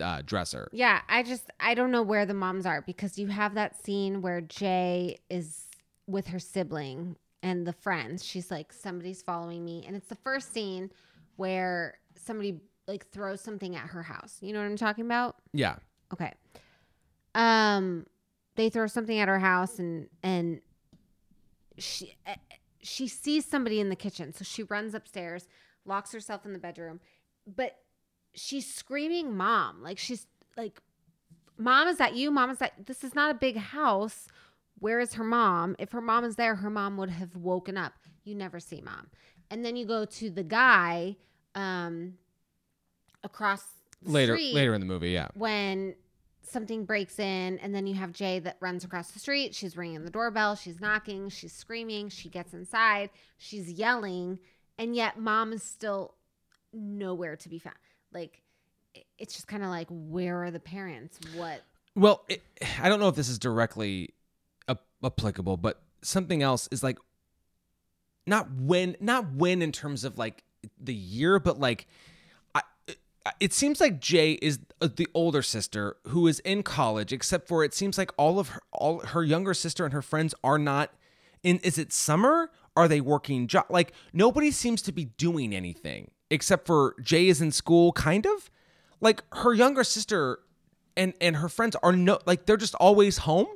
uh, 0.00 0.22
dresser. 0.24 0.68
Yeah, 0.72 1.00
I 1.08 1.22
just 1.22 1.50
I 1.60 1.74
don't 1.74 1.90
know 1.90 2.02
where 2.02 2.26
the 2.26 2.34
moms 2.34 2.66
are 2.66 2.82
because 2.82 3.18
you 3.18 3.28
have 3.28 3.54
that 3.54 3.82
scene 3.84 4.22
where 4.22 4.40
Jay 4.40 5.18
is 5.30 5.66
with 6.06 6.28
her 6.28 6.38
sibling 6.38 7.16
and 7.42 7.66
the 7.66 7.72
friends. 7.72 8.24
She's 8.24 8.50
like 8.50 8.72
somebody's 8.72 9.22
following 9.22 9.64
me 9.64 9.84
and 9.86 9.94
it's 9.96 10.08
the 10.08 10.14
first 10.16 10.52
scene 10.52 10.90
where 11.36 11.98
somebody 12.16 12.60
like 12.86 13.08
throws 13.10 13.40
something 13.40 13.74
at 13.76 13.88
her 13.88 14.02
house. 14.02 14.38
You 14.40 14.52
know 14.52 14.60
what 14.60 14.66
I'm 14.66 14.76
talking 14.76 15.04
about? 15.04 15.36
Yeah, 15.52 15.76
Okay. 16.12 16.32
Um 17.34 18.06
they 18.56 18.68
throw 18.70 18.86
something 18.86 19.18
at 19.18 19.28
her 19.28 19.38
house 19.38 19.78
and 19.78 20.08
and 20.22 20.60
she 21.78 22.14
eh, 22.26 22.36
she 22.82 23.08
sees 23.08 23.44
somebody 23.46 23.80
in 23.80 23.88
the 23.88 23.96
kitchen. 23.96 24.32
So 24.32 24.44
she 24.44 24.62
runs 24.62 24.94
upstairs, 24.94 25.48
locks 25.84 26.12
herself 26.12 26.44
in 26.44 26.52
the 26.52 26.58
bedroom. 26.58 27.00
But 27.46 27.78
she's 28.34 28.72
screaming 28.72 29.36
mom. 29.36 29.82
Like 29.82 29.98
she's 29.98 30.26
like 30.56 30.80
mom 31.56 31.88
is 31.88 31.98
that 31.98 32.14
you? 32.14 32.30
Mom 32.30 32.50
is 32.50 32.58
that 32.58 32.86
this 32.86 33.04
is 33.04 33.14
not 33.14 33.30
a 33.30 33.34
big 33.34 33.56
house. 33.56 34.28
Where 34.78 35.00
is 35.00 35.14
her 35.14 35.24
mom? 35.24 35.76
If 35.78 35.92
her 35.92 36.00
mom 36.00 36.24
is 36.24 36.36
there, 36.36 36.56
her 36.56 36.70
mom 36.70 36.96
would 36.96 37.10
have 37.10 37.36
woken 37.36 37.76
up. 37.76 37.94
You 38.24 38.34
never 38.34 38.60
see 38.60 38.80
mom. 38.80 39.08
And 39.50 39.64
then 39.64 39.76
you 39.76 39.86
go 39.86 40.04
to 40.04 40.30
the 40.30 40.42
guy 40.42 41.16
um 41.54 42.14
across 43.22 43.64
the 44.02 44.10
later 44.10 44.36
street 44.36 44.54
later 44.54 44.74
in 44.74 44.80
the 44.80 44.86
movie. 44.86 45.10
Yeah, 45.10 45.28
when 45.34 45.94
something 46.42 46.84
breaks 46.84 47.18
in 47.18 47.58
and 47.60 47.74
then 47.74 47.86
you 47.86 47.94
have 47.94 48.12
Jay 48.12 48.38
that 48.38 48.56
runs 48.60 48.84
across 48.84 49.10
the 49.12 49.18
street. 49.18 49.54
She's 49.54 49.76
ringing 49.76 50.04
the 50.04 50.10
doorbell, 50.10 50.54
she's 50.56 50.80
knocking, 50.80 51.28
she's 51.30 51.52
screaming, 51.52 52.08
she 52.10 52.28
gets 52.28 52.52
inside, 52.52 53.10
she's 53.38 53.72
yelling, 53.72 54.38
and 54.78 54.94
yet 54.94 55.18
mom 55.18 55.52
is 55.52 55.62
still 55.62 56.14
nowhere 56.72 57.36
to 57.36 57.48
be 57.48 57.58
found. 57.58 57.76
Like 58.14 58.40
it's 59.18 59.34
just 59.34 59.46
kind 59.46 59.62
of 59.62 59.70
like 59.70 59.88
where 59.90 60.44
are 60.44 60.50
the 60.50 60.60
parents? 60.60 61.18
What 61.34 61.62
Well, 61.94 62.24
it, 62.28 62.42
I 62.80 62.88
don't 62.88 63.00
know 63.00 63.08
if 63.08 63.16
this 63.16 63.28
is 63.28 63.38
directly 63.38 64.14
ap- 64.68 64.84
applicable, 65.02 65.56
but 65.56 65.82
something 66.02 66.42
else 66.42 66.68
is 66.70 66.82
like 66.82 66.98
not 68.26 68.50
when, 68.52 68.96
not 69.00 69.32
when 69.34 69.60
in 69.60 69.72
terms 69.72 70.04
of 70.04 70.16
like 70.16 70.44
the 70.80 70.94
year, 70.94 71.38
but 71.38 71.58
like 71.58 71.86
it 73.40 73.52
seems 73.52 73.80
like 73.80 74.00
Jay 74.00 74.32
is 74.32 74.58
uh, 74.80 74.88
the 74.94 75.08
older 75.14 75.42
sister 75.42 75.96
who 76.08 76.26
is 76.26 76.40
in 76.40 76.62
college, 76.62 77.12
except 77.12 77.48
for 77.48 77.64
it 77.64 77.72
seems 77.72 77.96
like 77.96 78.10
all 78.16 78.38
of 78.38 78.50
her, 78.50 78.60
all 78.72 79.00
her 79.00 79.22
younger 79.22 79.54
sister 79.54 79.84
and 79.84 79.94
her 79.94 80.02
friends 80.02 80.34
are 80.44 80.58
not 80.58 80.90
in. 81.42 81.58
Is 81.58 81.78
it 81.78 81.92
summer? 81.92 82.50
Are 82.76 82.88
they 82.88 83.00
working 83.00 83.46
job? 83.46 83.66
Like 83.70 83.92
nobody 84.12 84.50
seems 84.50 84.82
to 84.82 84.92
be 84.92 85.06
doing 85.06 85.54
anything 85.54 86.10
except 86.34 86.66
for 86.66 86.94
Jay 87.00 87.28
is 87.28 87.40
in 87.40 87.50
school, 87.52 87.92
kind 87.92 88.26
of. 88.26 88.50
Like 89.00 89.22
her 89.32 89.54
younger 89.54 89.84
sister 89.84 90.40
and 90.96 91.12
and 91.20 91.36
her 91.36 91.48
friends 91.48 91.74
are 91.82 91.92
no 91.92 92.18
like 92.26 92.46
they're 92.46 92.56
just 92.56 92.74
always 92.76 93.18
home 93.18 93.48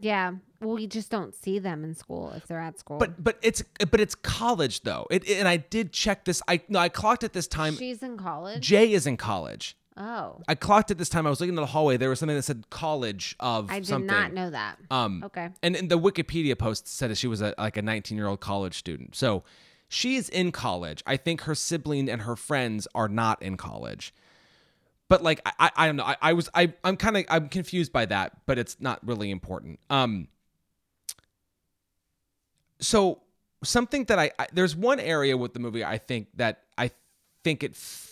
Yeah. 0.00 0.32
Well, 0.60 0.74
we 0.74 0.86
just 0.88 1.08
don't 1.10 1.34
see 1.34 1.58
them 1.60 1.84
in 1.84 1.94
school 1.94 2.32
if 2.36 2.46
they're 2.48 2.60
at 2.60 2.78
school. 2.80 2.98
but 2.98 3.22
but 3.22 3.38
it's 3.42 3.62
but 3.90 4.00
it's 4.00 4.14
college 4.16 4.82
though 4.82 5.06
it, 5.10 5.28
and 5.30 5.46
i 5.46 5.56
did 5.56 5.92
check 5.92 6.24
this 6.24 6.42
i 6.48 6.60
no 6.68 6.80
i 6.80 6.88
clocked 6.88 7.22
it 7.22 7.32
this 7.32 7.46
time 7.46 7.76
she's 7.76 8.02
in 8.02 8.16
college. 8.16 8.60
jay 8.60 8.92
is 8.92 9.06
in 9.06 9.16
college 9.16 9.76
oh, 9.96 10.40
i 10.48 10.56
clocked 10.56 10.90
it 10.90 10.98
this 10.98 11.08
time 11.08 11.26
i 11.28 11.30
was 11.30 11.40
looking 11.40 11.52
in 11.54 11.60
the 11.60 11.66
hallway 11.66 11.96
there 11.96 12.08
was 12.10 12.18
something 12.18 12.34
that 12.36 12.42
said 12.42 12.64
college 12.70 13.36
of 13.38 13.70
I 13.70 13.78
did 13.78 13.86
something 13.86 14.06
not 14.08 14.32
know 14.32 14.50
that. 14.50 14.78
um 14.90 15.22
Okay. 15.26 15.48
and, 15.62 15.76
and 15.76 15.88
the 15.88 15.98
wikipedia 15.98 16.58
post 16.58 16.88
said 16.88 17.10
that 17.10 17.18
she 17.18 17.28
was 17.28 17.40
a, 17.40 17.54
like 17.56 17.76
a 17.76 17.82
19 17.82 18.18
year 18.18 18.26
old 18.26 18.40
college 18.40 18.76
student 18.76 19.14
so 19.14 19.44
she 19.88 20.16
is 20.16 20.28
in 20.28 20.52
college. 20.52 21.02
I 21.06 21.16
think 21.16 21.42
her 21.42 21.54
sibling 21.54 22.08
and 22.08 22.22
her 22.22 22.36
friends 22.36 22.86
are 22.94 23.08
not 23.08 23.42
in 23.42 23.56
college. 23.56 24.14
But 25.08 25.22
like 25.22 25.40
i 25.46 25.52
i, 25.58 25.70
I 25.76 25.86
don't 25.86 25.96
know. 25.96 26.04
I, 26.04 26.16
I 26.20 26.32
was 26.34 26.50
i 26.54 26.72
i'm 26.84 26.96
kind 26.96 27.16
of 27.16 27.24
i'm 27.30 27.48
confused 27.48 27.92
by 27.92 28.04
that 28.06 28.32
but 28.46 28.58
it's 28.58 28.76
not 28.78 29.04
really 29.06 29.30
important. 29.30 29.80
Um 29.88 30.28
so 32.80 33.22
something 33.64 34.04
that 34.04 34.18
I, 34.18 34.30
I 34.38 34.46
there's 34.52 34.76
one 34.76 35.00
area 35.00 35.36
with 35.36 35.54
the 35.54 35.60
movie 35.60 35.84
I 35.84 35.98
think 35.98 36.28
that 36.34 36.64
I 36.76 36.90
think 37.42 37.62
it 37.62 37.72
f- 37.72 38.10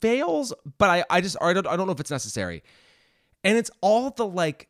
fails, 0.00 0.52
but 0.78 0.90
I 0.90 1.04
I 1.08 1.20
just 1.20 1.36
I 1.40 1.52
don't 1.52 1.66
I 1.66 1.76
don't 1.76 1.86
know 1.86 1.92
if 1.92 2.00
it's 2.00 2.10
necessary, 2.10 2.62
and 3.42 3.56
it's 3.56 3.70
all 3.80 4.10
the 4.10 4.26
like 4.26 4.68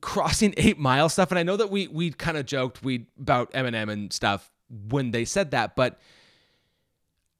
crossing 0.00 0.54
eight 0.56 0.78
mile 0.78 1.08
stuff. 1.08 1.30
And 1.30 1.38
I 1.38 1.42
know 1.42 1.56
that 1.56 1.70
we 1.70 1.88
we 1.88 2.12
kind 2.12 2.36
of 2.36 2.46
joked 2.46 2.82
we 2.82 3.06
about 3.20 3.52
Eminem 3.52 3.90
and 3.90 4.12
stuff 4.12 4.50
when 4.88 5.10
they 5.10 5.24
said 5.24 5.52
that, 5.52 5.76
but 5.76 5.98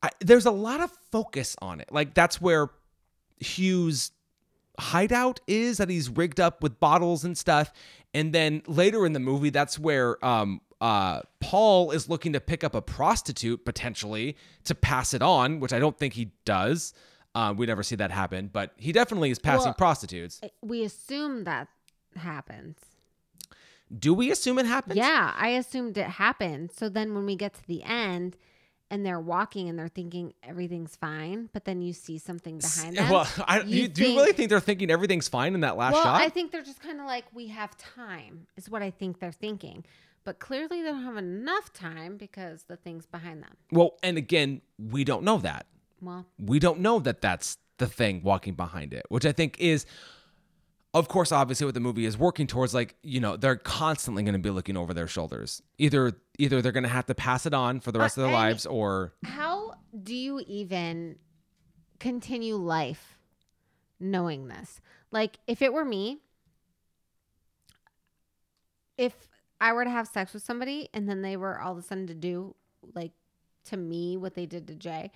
I, 0.02 0.10
there's 0.20 0.46
a 0.46 0.50
lot 0.50 0.80
of 0.80 0.90
focus 1.10 1.56
on 1.62 1.80
it. 1.80 1.88
Like 1.90 2.14
that's 2.14 2.40
where 2.40 2.68
Hugh's 3.40 4.12
hideout 4.78 5.40
is 5.46 5.78
that 5.78 5.88
he's 5.88 6.08
rigged 6.10 6.40
up 6.40 6.62
with 6.62 6.78
bottles 6.80 7.24
and 7.24 7.36
stuff. 7.36 7.72
And 8.12 8.32
then 8.32 8.62
later 8.66 9.06
in 9.06 9.12
the 9.12 9.20
movie, 9.20 9.50
that's 9.50 9.78
where 9.78 10.22
um, 10.24 10.60
uh, 10.80 11.20
Paul 11.40 11.90
is 11.90 12.08
looking 12.08 12.32
to 12.34 12.40
pick 12.40 12.62
up 12.64 12.74
a 12.74 12.82
prostitute 12.82 13.64
potentially 13.64 14.36
to 14.64 14.74
pass 14.74 15.14
it 15.14 15.22
on, 15.22 15.60
which 15.60 15.72
I 15.72 15.78
don't 15.78 15.98
think 15.98 16.14
he 16.14 16.32
does. 16.44 16.92
Uh, 17.34 17.52
we 17.56 17.66
never 17.66 17.82
see 17.82 17.96
that 17.96 18.10
happen, 18.12 18.48
but 18.52 18.72
he 18.76 18.92
definitely 18.92 19.30
is 19.30 19.38
passing 19.38 19.66
Well- 19.66 19.74
prostitutes. 19.74 20.40
We 20.62 20.84
assume 20.84 21.44
that 21.44 21.68
happens. 22.16 22.76
Do 23.96 24.14
we 24.14 24.30
assume 24.30 24.58
it 24.58 24.66
happened? 24.66 24.96
Yeah, 24.96 25.32
I 25.36 25.48
assumed 25.50 25.96
it 25.98 26.06
happened. 26.06 26.70
So 26.72 26.88
then 26.88 27.14
when 27.14 27.26
we 27.26 27.36
get 27.36 27.54
to 27.54 27.66
the 27.66 27.82
end 27.82 28.36
and 28.90 29.04
they're 29.04 29.20
walking 29.20 29.68
and 29.68 29.78
they're 29.78 29.88
thinking 29.88 30.32
everything's 30.42 30.96
fine, 30.96 31.48
but 31.52 31.64
then 31.64 31.80
you 31.80 31.92
see 31.92 32.18
something 32.18 32.58
behind 32.58 32.96
them. 32.98 33.08
Well, 33.10 33.28
I, 33.46 33.60
you 33.60 33.82
you, 33.82 33.88
do 33.88 34.02
you 34.02 34.08
really 34.10 34.24
think- 34.26 34.36
think 34.36 34.50
they're 34.50 34.60
thinking 34.60 34.90
everything's 34.90 35.28
fine 35.28 35.54
in 35.54 35.60
that 35.60 35.76
last 35.76 35.94
well, 35.94 36.02
shot? 36.04 36.20
I 36.22 36.28
think 36.28 36.50
they're 36.52 36.62
just 36.62 36.80
kind 36.80 37.00
of 37.00 37.06
like, 37.06 37.24
we 37.32 37.48
have 37.48 37.76
time, 37.76 38.46
is 38.56 38.68
what 38.68 38.82
I 38.82 38.90
think 38.90 39.20
they're 39.20 39.32
thinking. 39.32 39.84
But 40.24 40.38
clearly 40.38 40.80
they 40.82 40.88
don't 40.88 41.04
have 41.04 41.18
enough 41.18 41.72
time 41.72 42.16
because 42.16 42.62
the 42.64 42.76
thing's 42.76 43.04
behind 43.06 43.42
them. 43.42 43.56
well, 43.70 43.96
and 44.02 44.16
again, 44.16 44.62
we 44.78 45.04
don't 45.04 45.22
know 45.22 45.36
that. 45.38 45.66
Well, 46.00 46.26
we 46.38 46.58
don't 46.58 46.80
know 46.80 46.98
that 47.00 47.20
that's 47.20 47.58
the 47.78 47.86
thing 47.86 48.22
walking 48.22 48.54
behind 48.54 48.92
it, 48.94 49.04
which 49.08 49.26
I 49.26 49.32
think 49.32 49.56
is, 49.58 49.84
of 50.94 51.08
course, 51.08 51.32
obviously 51.32 51.66
what 51.66 51.74
the 51.74 51.80
movie 51.80 52.06
is 52.06 52.16
working 52.16 52.46
towards. 52.46 52.72
Like 52.72 52.94
you 53.02 53.20
know, 53.20 53.36
they're 53.36 53.56
constantly 53.56 54.22
going 54.22 54.34
to 54.34 54.38
be 54.38 54.50
looking 54.50 54.76
over 54.76 54.94
their 54.94 55.08
shoulders. 55.08 55.60
Either 55.78 56.12
either 56.38 56.62
they're 56.62 56.72
going 56.72 56.84
to 56.84 56.88
have 56.88 57.06
to 57.06 57.14
pass 57.14 57.44
it 57.44 57.52
on 57.52 57.80
for 57.80 57.92
the 57.92 57.98
rest 57.98 58.16
of 58.16 58.22
their 58.22 58.32
uh, 58.32 58.36
lives, 58.36 58.64
or 58.64 59.12
how 59.24 59.74
do 60.02 60.14
you 60.14 60.40
even 60.46 61.16
continue 61.98 62.56
life 62.56 63.18
knowing 64.00 64.48
this? 64.48 64.80
Like, 65.10 65.38
if 65.46 65.62
it 65.62 65.72
were 65.72 65.84
me, 65.84 66.18
if 68.98 69.28
I 69.60 69.72
were 69.72 69.84
to 69.84 69.90
have 69.90 70.08
sex 70.08 70.34
with 70.34 70.42
somebody 70.42 70.88
and 70.92 71.08
then 71.08 71.22
they 71.22 71.36
were 71.36 71.60
all 71.60 71.72
of 71.72 71.78
a 71.78 71.82
sudden 71.82 72.06
to 72.08 72.14
do, 72.14 72.54
like, 72.94 73.12
to 73.66 73.76
me 73.76 74.16
what 74.16 74.34
they 74.34 74.46
did 74.46 74.66
to 74.68 74.74
Jay, 74.74 75.10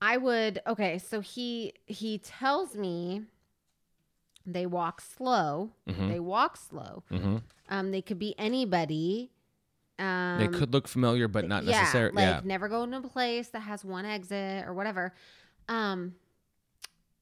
I 0.00 0.16
would, 0.16 0.60
okay, 0.66 0.98
so 0.98 1.20
he, 1.20 1.74
he 1.86 2.18
tells 2.18 2.74
me 2.74 3.22
they 4.52 4.66
walk 4.66 5.00
slow. 5.00 5.72
Mhm. 5.88 6.08
They 6.08 6.20
walk 6.20 6.56
slow. 6.56 7.02
Mhm. 7.10 7.42
Um, 7.68 7.90
they 7.90 8.02
could 8.02 8.18
be 8.18 8.34
anybody. 8.38 9.30
Um, 9.98 10.38
they 10.38 10.48
could 10.48 10.72
look 10.72 10.88
familiar, 10.88 11.28
but 11.28 11.46
not 11.46 11.64
yeah, 11.64 11.80
necessarily. 11.80 12.16
Like 12.16 12.24
Yeah, 12.24 12.40
never 12.44 12.68
go 12.68 12.82
into 12.84 12.98
a 12.98 13.02
place 13.02 13.48
that 13.50 13.60
has 13.60 13.84
one 13.84 14.06
exit 14.06 14.66
or 14.66 14.72
whatever. 14.74 15.14
Um, 15.68 16.14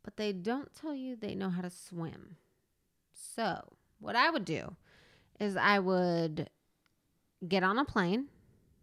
but 0.03 0.17
they 0.17 0.33
don't 0.33 0.73
tell 0.75 0.95
you 0.95 1.17
they 1.17 1.35
know 1.35 1.51
how 1.51 1.61
to 1.63 1.71
swim. 1.71 2.37
So 3.13 3.77
what 3.99 4.17
I 4.17 4.31
would 4.31 4.45
do 4.45 4.77
is 5.41 5.57
I 5.57 5.79
would 5.81 6.49
get 7.47 7.63
on 7.63 7.79
a 7.79 7.85
plane. 7.85 8.29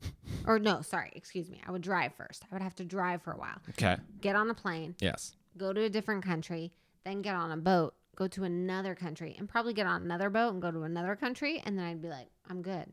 or 0.45 0.59
no, 0.59 0.81
sorry, 0.81 1.11
excuse 1.15 1.49
me. 1.49 1.61
I 1.65 1.71
would 1.71 1.81
drive 1.81 2.13
first. 2.15 2.43
I 2.43 2.53
would 2.53 2.61
have 2.61 2.75
to 2.75 2.85
drive 2.85 3.21
for 3.23 3.31
a 3.31 3.37
while. 3.37 3.57
Okay. 3.69 3.97
Get 4.21 4.35
on 4.35 4.49
a 4.49 4.53
plane, 4.53 4.95
Yes. 4.99 5.35
go 5.57 5.73
to 5.73 5.81
a 5.83 5.89
different 5.89 6.23
country, 6.23 6.73
then 7.05 7.21
get 7.21 7.33
on 7.35 7.51
a 7.51 7.57
boat, 7.57 7.95
go 8.15 8.27
to 8.27 8.43
another 8.43 8.95
country, 8.95 9.35
and 9.37 9.47
probably 9.47 9.73
get 9.73 9.85
on 9.87 10.01
another 10.03 10.29
boat 10.29 10.53
and 10.53 10.61
go 10.61 10.71
to 10.71 10.83
another 10.83 11.15
country, 11.15 11.61
and 11.65 11.77
then 11.77 11.85
I'd 11.85 12.01
be 12.01 12.09
like, 12.09 12.27
I'm 12.49 12.61
good. 12.61 12.85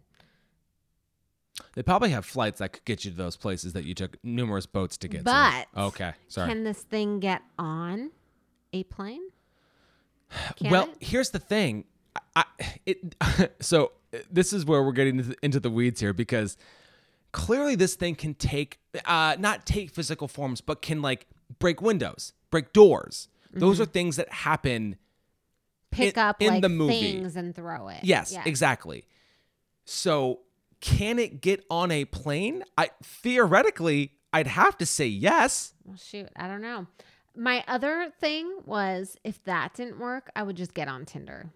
They 1.74 1.82
probably 1.82 2.10
have 2.10 2.24
flights 2.24 2.58
that 2.58 2.72
could 2.72 2.84
get 2.84 3.04
you 3.04 3.10
to 3.10 3.16
those 3.16 3.36
places 3.36 3.72
that 3.74 3.84
you 3.84 3.94
took 3.94 4.16
numerous 4.24 4.66
boats 4.66 4.96
to 4.98 5.08
get 5.08 5.24
But 5.24 5.66
to. 5.74 5.80
Okay. 5.82 6.12
Sorry. 6.28 6.48
Can 6.48 6.64
this 6.64 6.82
thing 6.82 7.20
get 7.20 7.42
on 7.58 8.10
a 8.72 8.84
plane? 8.84 9.22
Can 10.56 10.70
well, 10.70 10.84
it? 10.84 10.96
here's 11.00 11.30
the 11.30 11.38
thing. 11.38 11.84
I, 12.34 12.44
it 12.86 13.14
so 13.60 13.92
this 14.30 14.52
is 14.52 14.64
where 14.64 14.82
we're 14.82 14.92
getting 14.92 15.18
into 15.18 15.30
the- 15.30 15.36
into 15.42 15.60
the 15.60 15.70
weeds 15.70 16.00
here 16.00 16.12
because 16.12 16.56
clearly 17.32 17.74
this 17.74 17.94
thing 17.94 18.14
can 18.14 18.34
take 18.34 18.78
uh 19.06 19.36
not 19.38 19.64
take 19.64 19.90
physical 19.90 20.28
forms 20.28 20.60
but 20.60 20.82
can 20.82 21.00
like 21.00 21.26
break 21.58 21.80
windows 21.80 22.34
break 22.50 22.72
doors 22.74 23.28
those 23.54 23.80
are 23.80 23.86
things 23.86 24.16
that 24.16 24.30
happen 24.30 24.96
Pick 25.92 26.16
in- 26.16 26.22
up 26.22 26.42
in 26.42 26.48
like 26.54 26.62
the 26.62 26.68
movie. 26.68 27.12
things 27.18 27.36
and 27.36 27.54
throw 27.54 27.88
it. 27.88 28.00
yes 28.02 28.32
Yeah. 28.32 28.42
exactly 28.46 29.04
so 29.84 30.40
can 30.80 31.18
it 31.18 31.40
get 31.40 31.64
on 31.70 31.90
a 31.90 32.04
plane 32.04 32.64
i 32.76 32.90
theoretically 33.02 34.12
i'd 34.32 34.46
have 34.48 34.76
to 34.78 34.86
say 34.86 35.06
yes 35.06 35.74
Well, 35.84 35.96
shoot, 35.96 36.28
I 36.36 36.46
don't 36.48 36.62
know. 36.62 36.86
My 37.36 37.64
other 37.66 38.10
thing 38.20 38.58
was 38.66 39.16
if 39.24 39.42
that 39.44 39.72
didn't 39.74 39.98
work, 39.98 40.28
I 40.36 40.42
would 40.42 40.54
just 40.56 40.74
get 40.74 40.86
on 40.86 41.06
Tinder. 41.06 41.50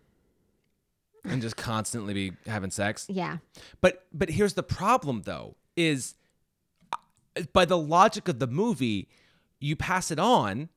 and 1.23 1.43
just 1.43 1.57
constantly 1.59 2.15
be 2.15 2.33
having 2.47 2.71
sex 2.71 3.07
Yeah. 3.11 3.39
But 3.81 4.07
but 4.13 4.31
here's 4.31 4.55
the 4.55 4.63
problem 4.63 5.23
though 5.23 5.57
is 5.77 6.15
uh, 6.93 7.43
by 7.53 7.65
the 7.67 7.77
logic 7.77 8.29
of 8.29 8.39
the 8.39 8.47
movie, 8.47 9.09
you 9.61 9.77
pass 9.77 10.11
it 10.11 10.19
on, 10.19 10.71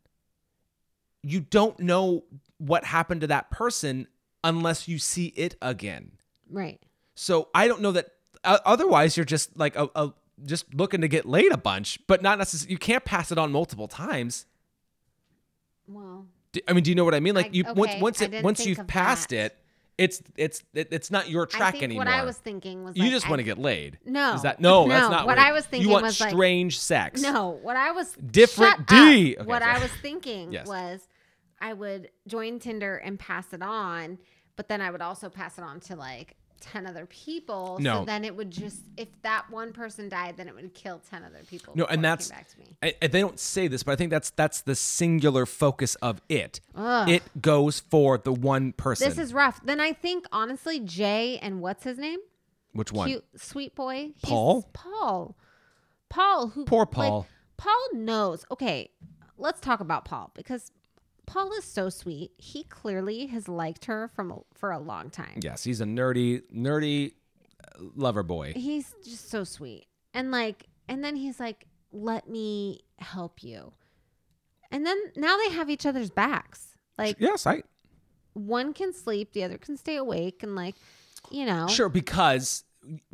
you 1.23 1.39
don't 1.39 1.79
know 1.79 2.25
what 2.59 2.83
happened 2.85 3.21
to 3.21 3.27
that 3.27 3.49
person 3.51 4.07
unless 4.43 4.87
you 4.87 4.99
see 4.99 5.27
it 5.35 5.55
again. 5.61 6.11
Right. 6.49 6.79
So 7.15 7.49
I 7.53 7.67
don't 7.67 7.81
know 7.81 7.91
that 7.93 8.11
uh, 8.43 8.59
otherwise 8.65 9.17
you're 9.17 9.25
just 9.25 9.57
like 9.57 9.75
a, 9.75 9.89
a 9.95 10.13
just 10.45 10.73
looking 10.73 11.01
to 11.01 11.07
get 11.09 11.25
laid 11.25 11.51
a 11.51 11.57
bunch, 11.57 11.99
but 12.07 12.21
not 12.21 12.37
necessarily 12.37 12.71
you 12.71 12.77
can't 12.77 13.03
pass 13.03 13.31
it 13.31 13.37
on 13.37 13.51
multiple 13.51 13.87
times. 13.89 14.45
Well, 15.87 16.25
I 16.67 16.73
mean, 16.73 16.83
do 16.83 16.91
you 16.91 16.95
know 16.95 17.03
what 17.05 17.15
I 17.15 17.19
mean? 17.19 17.35
Like 17.35 17.47
I- 17.47 17.49
you 17.51 17.63
once 17.75 17.91
okay, 17.91 18.01
once 18.01 18.21
I 18.21 18.25
it 18.25 18.43
once 18.43 18.65
you've 18.65 18.87
passed 18.87 19.29
that. 19.29 19.35
it, 19.37 19.57
it's 19.97 20.21
it's 20.37 20.63
it, 20.73 20.87
it's 20.91 21.11
not 21.11 21.29
your 21.29 21.45
track 21.45 21.69
I 21.69 21.71
think 21.71 21.83
anymore. 21.83 22.05
what 22.05 22.13
I 22.13 22.23
was 22.23 22.37
thinking 22.37 22.83
was 22.85 22.95
you 22.95 23.03
like, 23.03 23.11
just 23.11 23.25
I- 23.27 23.29
want 23.29 23.39
to 23.39 23.43
get 23.43 23.57
laid. 23.57 23.97
No. 24.05 24.33
Is 24.35 24.43
that 24.43 24.59
no? 24.61 24.83
No, 24.85 24.89
That's 24.89 25.09
not 25.09 25.25
what 25.27 25.37
it- 25.37 25.43
I 25.43 25.51
was 25.51 25.65
thinking 25.65 25.87
You 25.87 25.93
want 25.93 26.05
was, 26.05 26.19
like- 26.19 26.29
strange 26.29 26.79
sex. 26.79 27.21
No, 27.21 27.59
what 27.61 27.75
I 27.75 27.91
was 27.91 28.13
Different 28.13 28.87
D. 28.87 29.35
Okay, 29.37 29.45
what 29.45 29.61
sorry. 29.61 29.75
I 29.75 29.79
was 29.79 29.91
thinking 30.01 30.51
Yes. 30.53 30.67
was 30.67 31.07
I 31.61 31.73
would 31.73 32.09
join 32.27 32.59
Tinder 32.59 32.97
and 32.97 33.19
pass 33.19 33.53
it 33.53 33.61
on, 33.61 34.17
but 34.55 34.67
then 34.67 34.81
I 34.81 34.91
would 34.91 35.01
also 35.01 35.29
pass 35.29 35.57
it 35.57 35.63
on 35.63 35.79
to 35.81 35.95
like 35.95 36.35
10 36.61 36.87
other 36.87 37.05
people. 37.05 37.77
No. 37.79 37.99
So 37.99 38.05
then 38.05 38.25
it 38.25 38.35
would 38.35 38.51
just, 38.51 38.81
if 38.97 39.07
that 39.21 39.49
one 39.49 39.73
person 39.73 40.09
died, 40.09 40.37
then 40.37 40.47
it 40.47 40.55
would 40.55 40.73
kill 40.73 41.01
10 41.09 41.23
other 41.23 41.39
people. 41.49 41.73
No, 41.75 41.85
and 41.85 42.03
that's, 42.03 42.29
back 42.29 42.47
to 42.49 42.59
me. 42.59 42.65
I, 42.83 42.93
I, 43.01 43.07
they 43.07 43.21
don't 43.21 43.39
say 43.39 43.67
this, 43.67 43.83
but 43.83 43.93
I 43.93 43.95
think 43.95 44.11
that's 44.11 44.31
that's 44.31 44.61
the 44.61 44.75
singular 44.75 45.45
focus 45.45 45.95
of 45.95 46.21
it. 46.29 46.59
Ugh. 46.75 47.09
It 47.09 47.23
goes 47.41 47.79
for 47.79 48.17
the 48.17 48.33
one 48.33 48.73
person. 48.73 49.09
This 49.09 49.17
is 49.17 49.33
rough. 49.33 49.61
Then 49.63 49.79
I 49.79 49.93
think, 49.93 50.25
honestly, 50.31 50.79
Jay 50.79 51.39
and 51.41 51.61
what's 51.61 51.83
his 51.83 51.97
name? 51.97 52.19
which 52.73 52.91
one? 52.91 53.09
Cute, 53.09 53.25
sweet 53.35 53.75
boy. 53.75 54.11
He's- 54.15 54.15
Paul? 54.21 54.69
Paul. 54.73 55.35
Paul, 56.09 56.47
who. 56.49 56.65
Poor 56.65 56.85
like, 56.85 57.09
Paul. 57.09 57.27
Paul 57.57 57.87
knows. 57.93 58.45
Okay, 58.51 58.89
let's 59.37 59.59
talk 59.59 59.79
about 59.79 60.05
Paul 60.05 60.31
because 60.33 60.71
Paul 61.29 61.51
is 61.53 61.63
so 61.63 61.89
sweet. 61.89 62.31
He 62.37 62.63
clearly 62.63 63.27
has 63.27 63.47
liked 63.47 63.85
her 63.85 64.07
from 64.15 64.41
for 64.55 64.71
a 64.71 64.79
long 64.79 65.09
time. 65.11 65.39
Yes, 65.41 65.63
he's 65.63 65.79
a 65.79 65.85
nerdy, 65.85 66.41
nerdy 66.53 67.13
uh, 67.63 67.83
lover 67.95 68.23
boy. 68.23 68.53
He's 68.55 68.95
just 69.03 69.29
so 69.29 69.43
sweet. 69.43 69.85
And 70.13 70.31
like 70.31 70.65
and 70.87 71.03
then 71.03 71.15
he's 71.15 71.39
like, 71.39 71.67
"Let 71.91 72.27
me 72.27 72.81
help 72.97 73.43
you." 73.43 73.73
And 74.71 74.85
then 74.85 74.97
now 75.15 75.37
they 75.37 75.49
have 75.51 75.69
each 75.69 75.85
other's 75.85 76.09
backs. 76.09 76.75
Like 76.97 77.17
yes, 77.19 77.45
I 77.45 77.61
one 78.33 78.73
can 78.73 78.91
sleep, 78.93 79.33
the 79.33 79.43
other 79.43 79.57
can 79.57 79.77
stay 79.77 79.97
awake 79.97 80.41
and 80.43 80.55
like, 80.55 80.75
you 81.29 81.45
know. 81.45 81.67
sure 81.67 81.89
because 81.89 82.63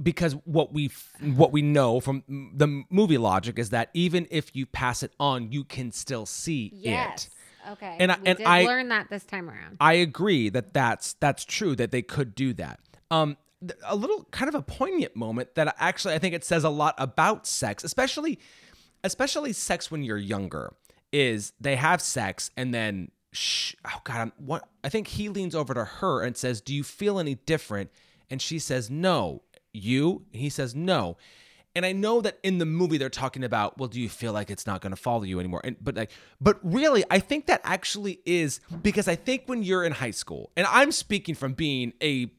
because 0.02 0.34
what 0.46 0.72
we 0.74 0.90
what 1.20 1.52
we 1.52 1.62
know 1.62 2.00
from 2.00 2.24
the 2.28 2.84
movie 2.90 3.18
logic 3.18 3.60
is 3.60 3.72
that 3.72 3.90
even 3.94 4.28
if 4.32 4.56
you 4.56 4.66
pass 4.66 5.04
it 5.04 5.12
on, 5.20 5.52
you 5.52 5.64
can 5.64 5.92
still 5.92 6.26
see 6.26 6.72
Yes. 6.74 7.26
it. 7.26 7.35
Okay. 7.74 7.98
And 8.00 8.12
I- 8.12 8.18
we 8.20 8.28
and 8.28 8.38
did 8.38 8.48
I- 8.48 8.64
learn 8.64 8.90
that 8.90 9.10
this 9.10 9.24
time 9.24 9.50
around. 9.50 9.78
I 9.80 9.94
agree 9.94 10.50
that 10.50 10.74
that's 10.74 11.14
that's 11.14 11.46
true 11.46 11.76
that 11.76 11.92
they 11.92 12.02
could 12.02 12.36
do 12.36 12.54
that. 12.54 12.80
Um, 13.12 13.38
a 13.86 13.96
little 13.96 14.26
kind 14.32 14.50
of 14.50 14.56
a 14.56 14.62
poignant 14.62 15.16
moment 15.16 15.56
that 15.56 15.76
actually 15.80 16.14
I 16.14 16.20
think 16.20 16.36
it 16.36 16.44
says 16.44 16.64
a 16.64 16.70
lot 16.70 16.94
about 16.98 17.48
sex, 17.48 17.84
especially 17.84 18.40
especially 19.04 19.54
sex 19.54 19.90
when 19.92 20.04
you're 20.04 20.18
younger. 20.18 20.74
Is 21.12 21.54
they 21.62 21.76
have 21.78 22.02
sex 22.02 22.52
and 22.58 22.74
then 22.74 23.10
shh, 23.32 23.74
oh 23.86 24.02
god, 24.04 24.18
I'm, 24.18 24.34
what 24.38 24.68
I 24.84 24.90
think 24.90 25.08
he 25.08 25.30
leans 25.30 25.56
over 25.56 25.74
to 25.74 25.86
her 25.86 26.22
and 26.24 26.36
says, 26.36 26.60
"Do 26.62 26.74
you 26.76 26.84
feel 26.84 27.20
any 27.20 27.36
different?" 27.36 27.90
And 28.30 28.42
she 28.42 28.60
says, 28.60 28.90
"No." 28.90 29.44
You? 29.72 30.24
And 30.34 30.42
he 30.42 30.50
says, 30.50 30.74
"No." 30.76 31.18
And 31.76 31.86
I 31.86 31.92
know 31.92 32.22
that 32.22 32.40
in 32.42 32.58
the 32.58 32.66
movie 32.66 32.98
they're 32.98 33.10
talking 33.10 33.44
about, 33.44 33.78
well, 33.78 33.90
do 33.90 34.00
you 34.00 34.08
feel 34.08 34.32
like 34.32 34.50
it's 34.50 34.66
not 34.66 34.80
going 34.80 34.92
to 34.92 34.96
follow 34.96 35.24
you 35.24 35.42
anymore? 35.42 35.60
And 35.64 35.76
but 35.82 35.96
like, 35.96 36.12
but 36.40 36.58
really, 36.64 37.04
I 37.12 37.20
think 37.20 37.48
that 37.48 37.60
actually 37.66 38.22
is 38.26 38.62
because 38.82 39.10
I 39.10 39.16
think 39.16 39.44
when 39.48 39.62
you're 39.62 39.84
in 39.84 39.92
high 39.92 40.12
school, 40.12 40.52
and 40.56 40.66
I'm 40.68 40.94
speaking 40.94 41.36
from 41.36 41.54
being 41.54 41.92
a 42.02 42.32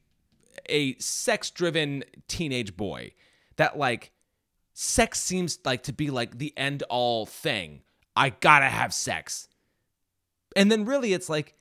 a 0.71 0.97
sex-driven 0.99 2.05
teenage 2.29 2.77
boy, 2.77 3.13
that 3.57 3.79
like 3.79 4.11
sex 4.73 5.21
seems 5.21 5.59
like 5.65 5.83
to 5.85 5.93
be 5.93 6.11
like 6.11 6.39
the 6.39 6.55
end 6.57 6.83
all 6.89 7.27
thing. 7.27 7.83
I 8.17 8.31
gotta 8.31 8.67
have 8.67 8.95
sex, 8.95 9.49
and 10.57 10.73
then 10.73 10.87
really, 10.87 11.13
it's 11.13 11.29
like, 11.29 11.55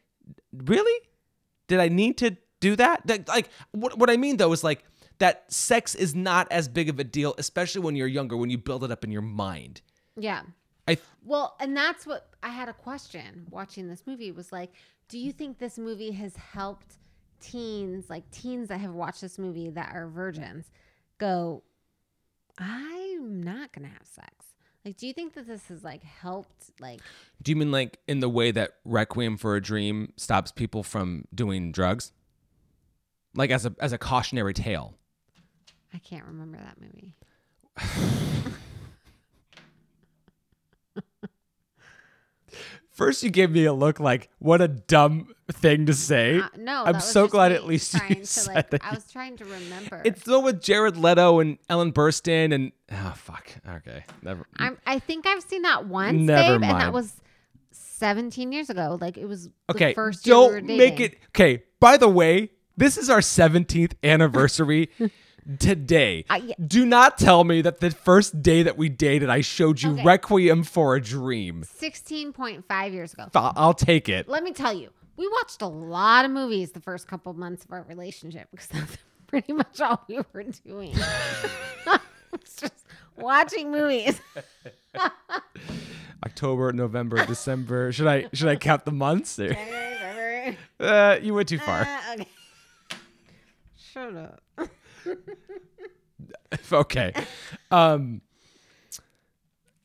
really, 0.54 1.02
did 1.68 1.82
I 1.82 1.90
need 1.90 2.18
to 2.20 2.38
do 2.62 2.78
that? 2.78 3.06
That- 3.06 3.28
like, 3.28 3.50
what 3.72 3.98
what 3.98 4.10
I 4.10 4.16
mean 4.16 4.38
though 4.38 4.54
is 4.54 4.64
like 4.64 4.86
that 5.20 5.52
sex 5.52 5.96
is 5.96 6.14
not 6.14 6.48
as 6.52 6.68
big 6.68 6.90
of 6.90 7.00
a 7.00 7.04
deal, 7.04 7.36
especially 7.38 7.82
when 7.82 7.96
you're 7.96 8.08
younger, 8.08 8.36
when 8.36 8.50
you 8.50 8.58
build 8.58 8.84
it 8.84 8.92
up 8.92 9.04
in 9.04 9.12
your 9.12 9.22
mind. 9.22 9.82
Yeah. 10.18 10.42
I 10.88 10.98
Well, 11.24 11.56
and 11.60 11.76
that's 11.76 12.06
what 12.06 12.30
I 12.44 12.50
had 12.50 12.70
a 12.70 12.74
question 12.74 13.48
watching 13.50 13.88
this 13.88 14.04
movie 14.06 14.32
was 14.32 14.52
like, 14.52 14.72
do 15.08 15.18
you 15.18 15.32
think 15.32 15.58
this 15.58 15.78
movie 15.78 16.12
has 16.12 16.36
helped 16.36 16.98
teens, 17.40 18.10
like 18.10 18.30
teens 18.32 18.70
that 18.70 18.80
have 18.80 18.94
watched 18.94 19.22
this 19.22 19.38
movie 19.38 19.70
that 19.72 19.94
are 19.94 20.08
virgins, 20.08 20.70
go, 21.18 21.64
I'm 22.58 23.42
not 23.42 23.72
going 23.74 23.88
to 23.88 23.94
have 23.94 24.06
sex? 24.06 24.46
Like, 24.84 24.98
do 24.98 25.08
you 25.08 25.14
think 25.14 25.34
that 25.34 25.48
this 25.48 25.68
has 25.70 25.84
like 25.84 26.04
helped, 26.04 26.72
like, 26.80 27.02
do 27.42 27.52
you 27.52 27.56
mean 27.56 27.72
like 27.72 27.98
in 28.08 28.20
the 28.20 28.30
way 28.30 28.52
that 28.52 28.76
Requiem 28.86 29.38
for 29.38 29.56
a 29.56 29.62
Dream 29.62 30.14
stops 30.16 30.52
people 30.52 30.84
from 30.84 31.26
doing 31.34 31.72
drugs? 31.72 32.12
Like 33.34 33.50
as 33.50 33.66
a 33.66 33.76
as 33.80 33.92
a 33.92 33.98
cautionary 33.98 34.54
tale. 34.54 34.94
I 35.96 35.98
can't 36.00 36.26
remember 36.26 36.58
that 36.58 36.76
movie. 36.82 37.14
First, 42.92 43.24
you 43.24 43.30
gave 43.30 43.52
me 43.52 43.64
a 43.66 43.74
look 43.74 44.00
like 44.00 44.30
what 44.40 44.62
a 44.62 44.68
dumb 44.68 45.34
thing 45.52 45.86
to 45.86 45.94
say. 45.94 46.40
Uh, 46.40 46.48
no, 46.58 46.84
I'm 46.86 47.00
so 47.00 47.28
glad 47.28 47.52
at 47.54 47.66
least 47.66 47.94
you 47.94 48.16
to, 48.16 48.26
said 48.26 48.56
like, 48.56 48.70
that. 48.72 48.86
I 48.86 48.94
was 48.94 49.10
trying 49.10 49.38
to 49.38 49.46
remember. 49.46 50.02
It's 50.06 50.22
still 50.22 50.42
with 50.44 50.62
Jared 50.62 50.98
Leto 50.98 51.40
and 51.40 51.58
Ellen 51.70 51.92
Burstyn 51.94 52.54
and 52.54 52.72
oh 52.92 53.14
fuck. 53.16 53.50
Okay, 53.68 54.04
never. 54.22 54.46
I'm, 54.58 54.78
I 54.86 55.00
think 55.00 55.26
I've 55.28 55.44
seen 55.44 55.62
that 55.64 55.88
once, 55.88 56.18
Never 56.18 56.54
babe, 56.54 56.62
and 56.64 56.72
mind. 56.72 56.82
that 56.82 56.94
was 56.94 57.14
17 57.72 58.52
years 58.54 58.70
ago. 58.70 58.98
Like 59.00 59.18
it 59.18 59.26
was 59.26 59.50
Okay, 59.70 59.90
the 59.90 59.96
first 59.96 60.26
year 60.28 60.36
don't 60.36 60.68
dating. 60.68 60.78
make 60.78 61.00
it. 61.00 61.18
Okay, 61.30 61.64
by 61.82 61.98
the 61.98 62.10
way, 62.10 62.52
this 62.78 62.98
is 62.98 63.10
our 63.10 63.20
17th 63.20 63.94
anniversary 64.04 64.90
today. 65.60 66.26
I- 66.30 66.38
yeah. 66.38 66.56
Do 66.66 66.86
not 66.86 67.18
tell 67.18 67.44
me 67.44 67.62
that 67.62 67.80
the 67.80 67.92
first 67.92 68.42
day 68.42 68.64
that 68.64 68.78
we 68.78 68.90
dated, 68.90 69.30
I 69.30 69.42
showed 69.42 69.82
you 69.82 69.92
Okay. 69.94 70.04
Requiem 70.04 70.64
for 70.64 70.96
a 70.96 71.02
Dream. 71.02 71.64
16.5 71.64 72.94
years 72.94 73.14
ago. 73.14 73.28
I'll 73.34 73.74
take 73.74 74.10
it. 74.10 74.28
Let 74.28 74.44
me 74.44 74.52
tell 74.54 74.74
you, 74.74 74.90
we 75.18 75.28
watched 75.28 75.62
a 75.62 75.68
lot 75.68 76.26
of 76.26 76.32
movies 76.32 76.72
the 76.72 76.82
first 76.82 77.08
couple 77.08 77.34
months 77.34 77.64
of 77.66 77.72
our 77.72 77.84
relationship 77.84 78.48
because 78.52 78.68
that's 78.74 78.98
pretty 79.28 79.54
much 79.54 79.80
all 79.82 80.04
we 80.08 80.20
were 80.34 80.44
doing. 80.66 80.94
It's 82.34 82.58
just 82.58 82.86
watching 83.16 83.72
movies. 83.72 84.20
October, 86.26 86.74
November, 86.74 87.26
December. 87.26 87.94
Should 87.94 88.08
I 88.08 88.28
should 88.34 88.50
I 88.50 88.58
count 88.58 88.84
the 88.84 88.92
months? 88.92 89.40
Uh, 89.40 91.18
you 91.22 91.34
went 91.34 91.48
too 91.48 91.60
far. 91.60 91.82
Uh, 91.84 92.14
okay. 92.16 92.28
Shut 93.78 94.16
up. 94.18 94.42
okay. 96.72 97.14
Um 97.72 98.22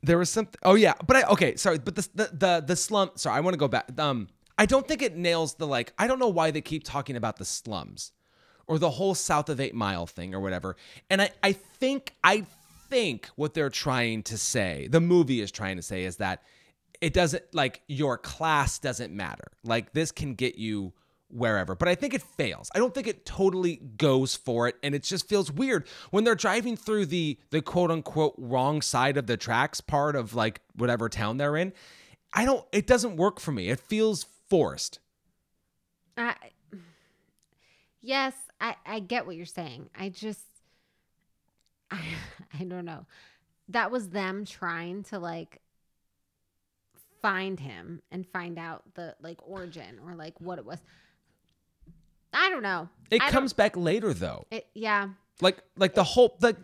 there 0.02 0.18
was 0.18 0.30
something 0.30 0.58
oh 0.62 0.74
yeah, 0.74 0.94
but 1.06 1.16
I 1.16 1.22
okay, 1.24 1.56
sorry, 1.56 1.78
but 1.78 1.94
the 1.94 2.08
the 2.14 2.30
the, 2.32 2.64
the 2.68 2.76
slum 2.76 3.10
sorry, 3.16 3.36
I 3.36 3.40
want 3.40 3.54
to 3.54 3.58
go 3.58 3.68
back. 3.68 3.98
Um 3.98 4.28
I 4.58 4.66
don't 4.66 4.86
think 4.86 5.02
it 5.02 5.16
nails 5.16 5.54
the 5.54 5.66
like 5.66 5.92
I 5.98 6.06
don't 6.06 6.18
know 6.18 6.28
why 6.28 6.50
they 6.50 6.60
keep 6.60 6.84
talking 6.84 7.16
about 7.16 7.36
the 7.36 7.44
slums 7.44 8.12
or 8.66 8.78
the 8.78 8.90
whole 8.90 9.14
south 9.14 9.48
of 9.48 9.60
8 9.60 9.74
mile 9.74 10.06
thing 10.06 10.34
or 10.34 10.40
whatever. 10.40 10.76
And 11.08 11.22
I 11.22 11.30
I 11.42 11.52
think 11.52 12.14
I 12.22 12.46
think 12.88 13.28
what 13.36 13.54
they're 13.54 13.70
trying 13.70 14.22
to 14.24 14.36
say, 14.36 14.88
the 14.90 15.00
movie 15.00 15.40
is 15.40 15.50
trying 15.50 15.76
to 15.76 15.82
say 15.82 16.04
is 16.04 16.16
that 16.16 16.42
it 17.00 17.14
doesn't 17.14 17.42
like 17.54 17.82
your 17.86 18.18
class 18.18 18.78
doesn't 18.78 19.14
matter. 19.14 19.52
Like 19.64 19.92
this 19.92 20.12
can 20.12 20.34
get 20.34 20.56
you 20.56 20.92
wherever. 21.30 21.74
But 21.74 21.88
I 21.88 21.94
think 21.94 22.14
it 22.14 22.22
fails. 22.22 22.70
I 22.74 22.78
don't 22.78 22.94
think 22.94 23.06
it 23.06 23.24
totally 23.24 23.76
goes 23.96 24.34
for 24.34 24.68
it, 24.68 24.76
and 24.82 24.94
it 24.94 25.02
just 25.02 25.28
feels 25.28 25.50
weird 25.50 25.86
when 26.10 26.24
they're 26.24 26.34
driving 26.34 26.76
through 26.76 27.06
the 27.06 27.38
the 27.50 27.62
quote 27.62 27.90
unquote 27.90 28.34
wrong 28.38 28.82
side 28.82 29.16
of 29.16 29.26
the 29.26 29.36
tracks 29.36 29.80
part 29.80 30.16
of 30.16 30.34
like 30.34 30.60
whatever 30.74 31.08
town 31.08 31.36
they're 31.36 31.56
in. 31.56 31.72
I 32.32 32.44
don't. 32.44 32.64
It 32.72 32.86
doesn't 32.86 33.16
work 33.16 33.40
for 33.40 33.52
me. 33.52 33.68
It 33.68 33.80
feels 33.80 34.26
forced. 34.48 35.00
I, 36.16 36.34
yes, 38.02 38.34
I, 38.60 38.76
I 38.84 39.00
get 39.00 39.26
what 39.26 39.36
you're 39.36 39.46
saying. 39.46 39.88
I 39.98 40.10
just, 40.10 40.44
I, 41.90 42.00
I 42.60 42.64
don't 42.64 42.84
know. 42.84 43.06
That 43.68 43.90
was 43.90 44.10
them 44.10 44.44
trying 44.44 45.04
to 45.04 45.18
like 45.18 45.60
find 47.22 47.60
him 47.60 48.02
and 48.10 48.26
find 48.26 48.58
out 48.58 48.82
the 48.94 49.14
like 49.22 49.38
origin 49.46 50.00
or 50.04 50.14
like 50.14 50.40
what 50.40 50.58
it 50.58 50.64
was. 50.64 50.78
I 52.32 52.48
don't 52.50 52.62
know. 52.62 52.88
It 53.10 53.22
I 53.22 53.30
comes 53.30 53.52
back 53.52 53.76
later 53.76 54.12
though. 54.14 54.46
It, 54.50 54.66
yeah. 54.74 55.08
like 55.40 55.58
like 55.76 55.94
the 55.94 56.04
whole 56.04 56.36
like 56.40 56.56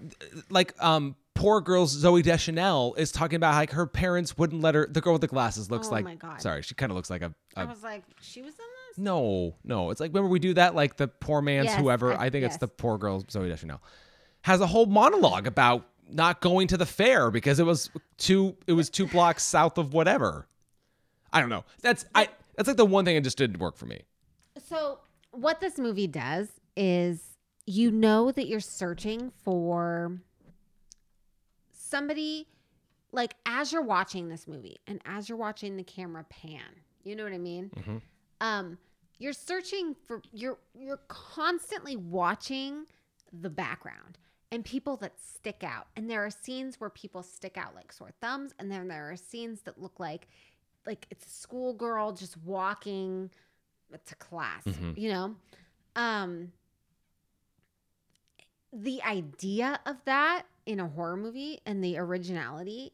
like 0.50 0.80
um 0.82 1.16
poor 1.34 1.60
girl 1.60 1.86
Zooey 1.86 2.22
Deschanel 2.22 2.94
is 2.96 3.12
talking 3.12 3.36
about 3.36 3.54
like 3.54 3.72
her 3.72 3.86
parents 3.86 4.38
wouldn't 4.38 4.62
let 4.62 4.74
her 4.74 4.86
the 4.90 5.00
girl 5.00 5.12
with 5.14 5.20
the 5.22 5.26
glasses 5.28 5.70
looks 5.70 5.88
Oh 5.88 5.90
like 5.90 6.04
my 6.04 6.14
God. 6.14 6.40
sorry 6.40 6.62
she 6.62 6.74
kind 6.74 6.90
of 6.90 6.96
looks 6.96 7.10
like 7.10 7.20
a, 7.22 7.34
I 7.56 7.64
a 7.64 7.66
was 7.66 7.82
like, 7.82 8.04
she 8.22 8.40
was 8.40 8.54
in 8.54 8.64
this? 8.88 8.98
no 8.98 9.54
no 9.64 9.90
it's 9.90 10.00
like 10.00 10.10
remember 10.10 10.28
we 10.30 10.38
do 10.38 10.54
that 10.54 10.74
like 10.74 10.96
the 10.96 11.08
poor 11.08 11.42
man's 11.42 11.66
Yes, 11.66 11.78
whoever 11.78 12.14
I- 12.14 12.26
I, 12.26 12.30
think 12.30 12.46
it's 12.46 12.56
the 12.56 12.68
poor 12.68 12.96
girl 12.96 13.22
Zooey 13.24 13.48
Deschanel 13.48 13.82
has 14.42 14.60
a 14.62 14.66
whole 14.66 14.86
monologue 14.86 15.46
about 15.46 15.86
not 16.08 16.40
going 16.40 16.68
to 16.68 16.76
the 16.78 16.86
fair 16.86 17.30
because 17.30 17.58
it 17.58 17.66
was 17.66 17.90
two 18.16 18.56
it 18.66 18.72
was 18.72 18.88
two 18.88 19.06
blocks 19.06 19.42
south 19.42 19.76
of 19.76 19.92
whatever 19.92 20.46
I 21.34 21.40
don't 21.40 21.50
know 21.50 21.64
that's 21.82 22.06
I 22.14 22.28
that's 22.54 22.68
like 22.68 22.76
the 22.78 22.86
one 22.86 23.04
thing 23.04 23.16
that 23.16 23.22
just 23.24 23.36
didn't 23.36 23.58
work 23.58 23.76
for 23.76 23.84
me 23.86 24.00
So, 24.68 25.00
what 25.36 25.60
this 25.60 25.78
movie 25.78 26.06
does 26.06 26.48
is 26.76 27.36
you 27.66 27.90
know 27.90 28.30
that 28.32 28.46
you're 28.46 28.60
searching 28.60 29.30
for 29.42 30.20
somebody 31.72 32.48
like 33.12 33.34
as 33.46 33.72
you're 33.72 33.82
watching 33.82 34.28
this 34.28 34.46
movie 34.46 34.78
and 34.86 35.00
as 35.06 35.28
you're 35.28 35.38
watching 35.38 35.76
the 35.76 35.82
camera 35.82 36.24
pan. 36.28 36.60
You 37.04 37.16
know 37.16 37.24
what 37.24 37.32
I 37.32 37.38
mean? 37.38 37.70
Mhm. 37.76 38.02
Um 38.40 38.78
you're 39.18 39.32
searching 39.32 39.94
for 40.06 40.22
you're 40.32 40.58
you're 40.74 41.00
constantly 41.08 41.96
watching 41.96 42.84
the 43.32 43.50
background 43.50 44.18
and 44.52 44.64
people 44.64 44.96
that 44.98 45.18
stick 45.20 45.64
out. 45.64 45.88
And 45.96 46.08
there 46.10 46.24
are 46.24 46.30
scenes 46.30 46.78
where 46.80 46.90
people 46.90 47.22
stick 47.22 47.56
out 47.56 47.74
like 47.74 47.92
sore 47.92 48.10
thumbs 48.20 48.52
and 48.58 48.70
then 48.70 48.88
there 48.88 49.10
are 49.10 49.16
scenes 49.16 49.62
that 49.62 49.80
look 49.80 49.98
like 49.98 50.28
like 50.86 51.06
it's 51.10 51.26
a 51.26 51.30
schoolgirl 51.30 52.12
just 52.12 52.36
walking 52.38 53.30
to 54.06 54.14
class, 54.16 54.62
Mhm. 54.64 54.96
you 54.98 55.08
know? 55.10 55.36
Um 55.94 56.52
the 58.72 59.02
idea 59.02 59.80
of 59.86 59.96
that 60.04 60.44
in 60.66 60.80
a 60.80 60.88
horror 60.88 61.16
movie 61.16 61.60
and 61.64 61.82
the 61.82 61.96
originality 61.98 62.92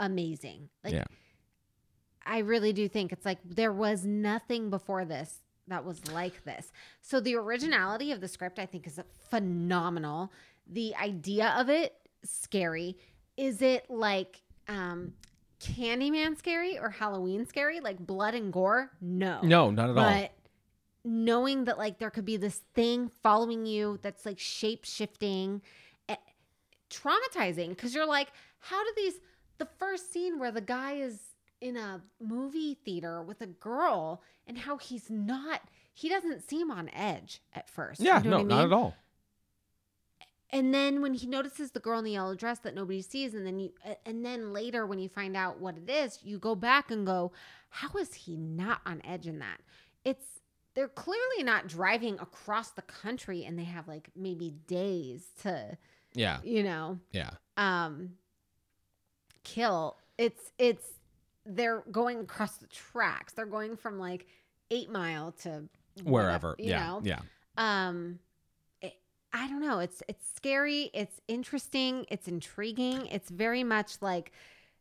amazing. 0.00 0.68
Like 0.82 0.94
Yeah. 0.94 1.04
I 2.26 2.38
really 2.38 2.72
do 2.72 2.88
think 2.88 3.12
it's 3.12 3.24
like 3.26 3.38
there 3.44 3.72
was 3.72 4.06
nothing 4.06 4.70
before 4.70 5.04
this 5.04 5.42
that 5.68 5.84
was 5.84 6.06
like 6.12 6.44
this. 6.44 6.70
So 7.02 7.20
the 7.20 7.34
originality 7.36 8.12
of 8.12 8.20
the 8.20 8.28
script 8.28 8.58
I 8.58 8.66
think 8.66 8.86
is 8.86 8.98
phenomenal. 9.30 10.32
The 10.66 10.94
idea 10.96 11.54
of 11.58 11.68
it 11.68 11.94
scary. 12.24 12.96
Is 13.36 13.60
it 13.62 13.90
like 13.90 14.40
um 14.68 15.14
Candyman 15.64 16.36
scary 16.38 16.78
or 16.78 16.90
Halloween 16.90 17.46
scary? 17.46 17.80
Like 17.80 17.98
blood 17.98 18.34
and 18.34 18.52
gore? 18.52 18.90
No. 19.00 19.40
no 19.42 19.70
not 19.70 19.90
at 19.90 19.96
all 19.98 20.04
But 20.04 20.32
knowing 21.04 21.64
that 21.64 21.78
like 21.78 21.98
there 21.98 22.10
could 22.10 22.24
be 22.24 22.36
this 22.36 22.60
thing 22.74 23.10
following 23.22 23.66
you 23.66 23.98
that's 24.02 24.24
like 24.24 24.38
shape 24.38 24.84
shifting, 24.84 25.62
eh, 26.08 26.16
traumatizing 26.90 27.70
because 27.70 27.94
you're 27.94 28.06
like, 28.06 28.28
how 28.60 28.82
do 28.82 28.90
these? 28.96 29.14
The 29.58 29.68
first 29.78 30.12
scene 30.12 30.38
where 30.38 30.50
the 30.50 30.60
guy 30.60 30.94
is 30.94 31.20
in 31.60 31.76
a 31.76 32.02
movie 32.20 32.74
theater 32.84 33.22
with 33.22 33.40
a 33.40 33.46
girl 33.46 34.22
and 34.46 34.58
how 34.58 34.76
he's 34.76 35.08
not, 35.08 35.62
he 35.94 36.08
doesn't 36.08 36.48
seem 36.48 36.70
on 36.70 36.90
edge 36.92 37.40
at 37.54 37.68
first. 37.70 38.00
yeah 38.00 38.22
You 38.22 38.30
know 38.30 38.38
no 38.38 38.42
what 38.42 38.52
I 38.52 38.56
not 38.56 38.64
at 38.66 38.72
all 38.72 38.94
And 40.54 40.72
then 40.72 41.02
when 41.02 41.14
he 41.14 41.26
notices 41.26 41.72
the 41.72 41.80
girl 41.80 41.98
in 41.98 42.04
the 42.04 42.12
yellow 42.12 42.36
dress 42.36 42.60
that 42.60 42.76
nobody 42.76 43.02
sees, 43.02 43.34
and 43.34 43.44
then 43.44 43.58
you, 43.58 43.72
and 44.06 44.24
then 44.24 44.52
later 44.52 44.86
when 44.86 45.00
you 45.00 45.08
find 45.08 45.36
out 45.36 45.58
what 45.60 45.76
it 45.76 45.90
is, 45.90 46.20
you 46.22 46.38
go 46.38 46.54
back 46.54 46.92
and 46.92 47.04
go, 47.04 47.32
how 47.70 47.90
is 47.98 48.14
he 48.14 48.36
not 48.36 48.80
on 48.86 49.02
edge 49.04 49.26
in 49.26 49.40
that? 49.40 49.58
It's 50.04 50.24
they're 50.74 50.86
clearly 50.86 51.42
not 51.42 51.66
driving 51.66 52.14
across 52.20 52.70
the 52.70 52.82
country, 52.82 53.44
and 53.44 53.58
they 53.58 53.64
have 53.64 53.88
like 53.88 54.10
maybe 54.14 54.54
days 54.68 55.24
to, 55.42 55.76
yeah 56.14 56.38
you 56.44 56.62
know, 56.62 57.00
yeah 57.10 57.30
um, 57.56 58.10
kill. 59.42 59.96
It's 60.18 60.52
it's 60.58 60.86
they're 61.44 61.82
going 61.90 62.20
across 62.20 62.58
the 62.58 62.68
tracks. 62.68 63.32
They're 63.32 63.44
going 63.44 63.76
from 63.76 63.98
like 63.98 64.26
eight 64.70 64.88
mile 64.88 65.32
to 65.42 65.64
wherever 66.04 66.50
whatever, 66.50 66.56
you 66.60 66.70
yeah 66.70 66.86
know? 66.86 67.00
yeah 67.02 67.20
um 67.58 68.18
i 69.34 69.46
don't 69.48 69.60
know 69.60 69.78
it's 69.80 70.02
it's 70.08 70.26
scary 70.34 70.90
it's 70.94 71.20
interesting 71.28 72.06
it's 72.08 72.26
intriguing 72.28 73.06
it's 73.08 73.28
very 73.28 73.62
much 73.62 74.00
like 74.00 74.32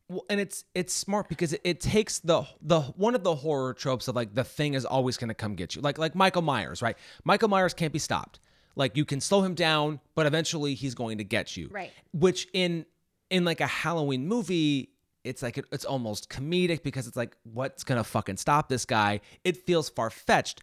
Well, 0.08 0.26
and 0.30 0.39
it's 0.39 0.64
it's 0.76 0.93
smart 0.93 1.28
because 1.28 1.54
it, 1.54 1.62
it 1.64 1.80
takes 1.82 2.20
the 2.20 2.45
the 2.62 2.82
one 2.82 3.16
of 3.16 3.24
the 3.24 3.36
horror 3.36 3.74
tropes 3.74 4.08
of 4.08 4.16
like 4.16 4.34
the 4.36 4.43
thing 4.43 4.74
is 4.76 4.86
always 4.86 5.18
going 5.18 5.30
to 5.30 5.34
come 5.34 5.56
get 5.56 5.76
you. 5.76 5.82
Like 5.82 5.97
like 5.97 6.14
Michael 6.14 6.41
Myers, 6.41 6.82
right? 6.82 6.97
Michael 7.24 7.49
Myers 7.49 7.74
can't 7.74 7.93
be 7.93 7.99
stopped. 7.99 8.39
Like 8.76 8.97
you 8.97 9.06
can 9.06 9.22
slow 9.22 9.41
him 9.43 9.56
down, 9.56 9.99
but 10.14 10.26
eventually 10.26 10.74
he's 10.76 10.93
going 10.95 11.18
to 11.20 11.24
get 11.24 11.56
you. 11.56 11.70
Right. 11.72 11.91
Which 12.12 12.47
in 12.54 12.86
in 13.30 13.45
like 13.45 13.62
a 13.62 13.68
Halloween 13.68 14.28
movie, 14.28 14.89
it's 15.24 15.41
like 15.41 15.58
it, 15.58 15.66
it's 15.72 15.86
almost 15.86 16.30
comedic 16.30 16.84
because 16.84 17.08
it's 17.08 17.18
like 17.18 17.36
what's 17.43 17.84
going 17.84 17.97
to 17.97 18.04
fucking 18.04 18.38
stop 18.38 18.68
this 18.68 18.86
guy? 18.86 19.22
It 19.43 19.58
feels 19.66 19.89
far 19.89 20.10
fetched. 20.10 20.62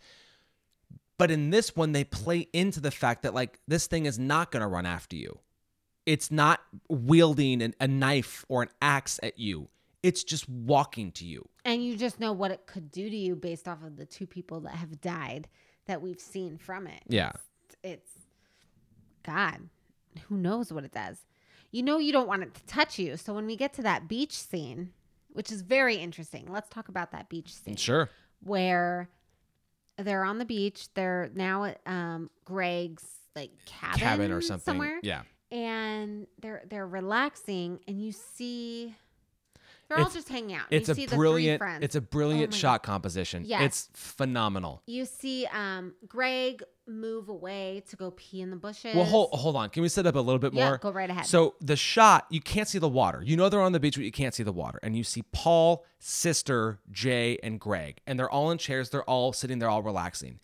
But 1.21 1.31
in 1.31 1.51
this 1.51 1.77
one, 1.77 1.93
they 1.93 2.03
play 2.05 2.49
into 2.55 2.81
the 2.81 2.91
fact 2.91 3.23
that 3.23 3.35
like 3.35 3.61
this 3.68 3.87
thing 3.87 4.07
is 4.07 4.18
not 4.18 4.51
going 4.51 4.62
to 4.62 4.66
run 4.66 4.87
after 4.87 5.16
you. 5.16 5.39
It's 6.07 6.31
not 6.31 6.61
wielding 6.89 7.61
an, 7.61 7.75
a 7.79 7.87
knife 7.87 8.45
or 8.49 8.62
an 8.62 8.71
axe 8.81 9.21
at 9.23 9.39
you. 9.39 9.68
It's 10.03 10.25
just 10.25 10.49
walking 10.49 11.12
to 11.12 11.27
you. 11.27 11.47
and 11.66 11.85
you 11.85 11.95
just 11.95 12.21
know 12.21 12.33
what 12.33 12.51
it 12.51 12.66
could 12.66 12.91
do 12.91 13.11
to 13.11 13.16
you 13.16 13.37
based 13.37 13.68
off 13.68 13.83
of 13.85 13.97
the 13.99 14.07
two 14.07 14.27
people 14.27 14.61
that 14.61 14.75
have 14.77 14.99
died 15.03 15.47
that 15.85 16.01
we've 16.01 16.18
seen 16.21 16.57
from 16.57 16.87
it 16.87 17.03
Yeah. 17.07 17.33
it's, 17.64 17.77
it's 17.83 18.12
god 19.23 19.68
who 20.29 20.37
knows 20.39 20.73
what 20.73 20.85
it 20.85 20.93
does 20.93 21.18
you 21.71 21.83
know 21.83 21.99
you 21.99 22.12
don't 22.12 22.27
want 22.29 22.43
it 22.43 22.55
to 22.55 22.64
touch 22.64 22.99
you 22.99 23.18
so 23.18 23.35
when 23.35 23.45
we 23.45 23.57
get 23.57 23.75
to 23.75 23.83
that 23.83 24.09
beach 24.09 24.33
scene 24.33 24.93
which 25.35 25.53
is 25.53 25.61
very 25.61 25.97
interesting 25.97 26.47
let's 26.49 26.71
talk 26.71 26.89
about 26.89 27.12
that 27.12 27.29
beach 27.29 27.55
scene 27.55 27.77
Sure. 27.77 28.09
where 28.43 29.11
they're 30.03 30.24
on 30.24 30.38
the 30.38 30.44
beach. 30.44 30.88
They're 30.94 31.30
now 31.34 31.64
at 31.64 31.80
um, 31.86 32.30
Greg's 32.44 33.07
like 33.36 33.51
cabin, 33.66 33.98
Cabin 34.01 34.32
or 34.32 34.40
something. 34.40 34.72
somewhere, 34.72 34.98
Yeah. 35.03 35.22
and 35.53 36.26
they're 36.40 36.62
they're 36.68 36.86
relaxing, 36.86 37.80
and 37.86 38.03
you 38.03 38.12
see 38.12 38.96
they're 39.91 40.05
all 40.05 40.11
just 40.11 40.28
hanging 40.28 40.57
out. 40.57 40.66
It's 40.70 40.88
you 40.88 40.93
a 40.93 40.95
see 40.95 41.05
the 41.07 41.11
three 41.11 41.18
brilliant 41.18 41.59
friends. 41.59 41.84
it's 41.84 41.97
a 41.97 42.01
brilliant 42.01 42.53
my 42.53 42.59
shot 42.59 42.82
composition. 42.82 43.45
Yes. 43.45 43.62
It's 43.62 43.88
phenomenal. 43.95 44.82
you 44.86 45.05
see 45.05 45.47
um, 45.47 45.95
Greg 46.07 46.62
move 46.86 47.28
away 47.28 47.82
to 47.88 47.97
go 47.97 48.12
pee 48.12 48.41
in 48.41 48.51
the 48.51 48.57
bushes. 48.57 48.95
Well, 48.95 49.05
hold 49.05 49.30
hold 49.32 49.57
on. 49.57 49.70
Can 49.70 49.82
we 49.82 49.88
set 49.88 50.07
up 50.07 50.14
a 50.14 50.20
little 50.20 50.38
bit 50.38 50.53
more? 50.53 50.62
yeah, 50.64 50.76
go 50.80 50.93
right 50.93 51.11
ahead. 51.11 51.26
So 51.26 51.55
the 51.61 51.76
shot, 51.76 52.26
you 52.30 52.41
can't 52.41 52.68
see 52.68 52.78
the 52.78 52.88
water. 52.88 53.22
You 53.22 53.36
know 53.36 53.49
they're 53.49 53.61
on 53.61 53.72
the 53.72 53.80
beach, 53.80 53.97
but 53.97 54.05
you 54.05 54.12
can't 54.12 54.34
see 54.34 54.43
the 54.43 54.53
water. 54.53 54.78
And 54.82 54.97
you 54.97 55.05
see 55.05 55.22
Paul, 55.32 55.84
sister, 55.99 56.78
Jay, 56.91 57.38
and 57.43 57.59
Greg. 57.59 58.01
And 58.07 58.18
they're 58.18 58.30
all 58.30 58.51
in 58.51 58.59
chairs. 58.59 58.91
They're 58.91 59.05
all 59.05 59.32
sitting 59.32 59.59
there, 59.59 59.68
all 59.68 59.82
relaxing. 59.82 60.41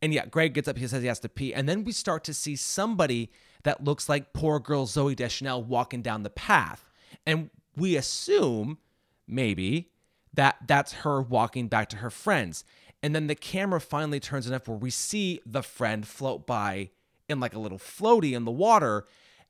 And 0.00 0.14
yeah, 0.14 0.26
Greg 0.26 0.54
gets 0.54 0.68
up, 0.68 0.78
he 0.78 0.86
says 0.86 1.02
he 1.02 1.08
has 1.08 1.20
to 1.20 1.28
pee. 1.28 1.52
And 1.52 1.68
then 1.68 1.84
we 1.84 1.92
start 1.92 2.24
to 2.24 2.34
see 2.34 2.56
somebody 2.56 3.30
that 3.64 3.82
looks 3.82 4.08
like 4.08 4.32
poor 4.32 4.60
girl 4.60 4.86
Zooey 4.86 5.16
Deschanel 5.16 5.62
walking 5.62 6.02
down 6.02 6.22
the 6.22 6.30
path. 6.30 6.88
And 7.26 7.50
we 7.78 7.96
assume, 7.96 8.78
maybe, 9.26 9.90
that 10.34 10.56
that's 10.66 10.92
her 10.92 11.20
walking 11.22 11.68
back 11.68 11.88
to 11.90 11.96
her 11.98 12.10
friends. 12.10 12.64
And 13.02 13.14
then 13.14 13.26
the 13.28 13.34
camera 13.34 13.80
finally 13.80 14.20
turns 14.20 14.46
enough 14.46 14.66
where 14.68 14.76
we 14.76 14.90
see 14.90 15.40
the 15.46 15.62
friend 15.62 16.06
float 16.06 16.46
by 16.46 16.90
in 17.28 17.40
like 17.40 17.54
a 17.54 17.58
little 17.58 17.78
floaty 17.78 18.32
in 18.32 18.44
the 18.44 18.50
water. 18.50 19.06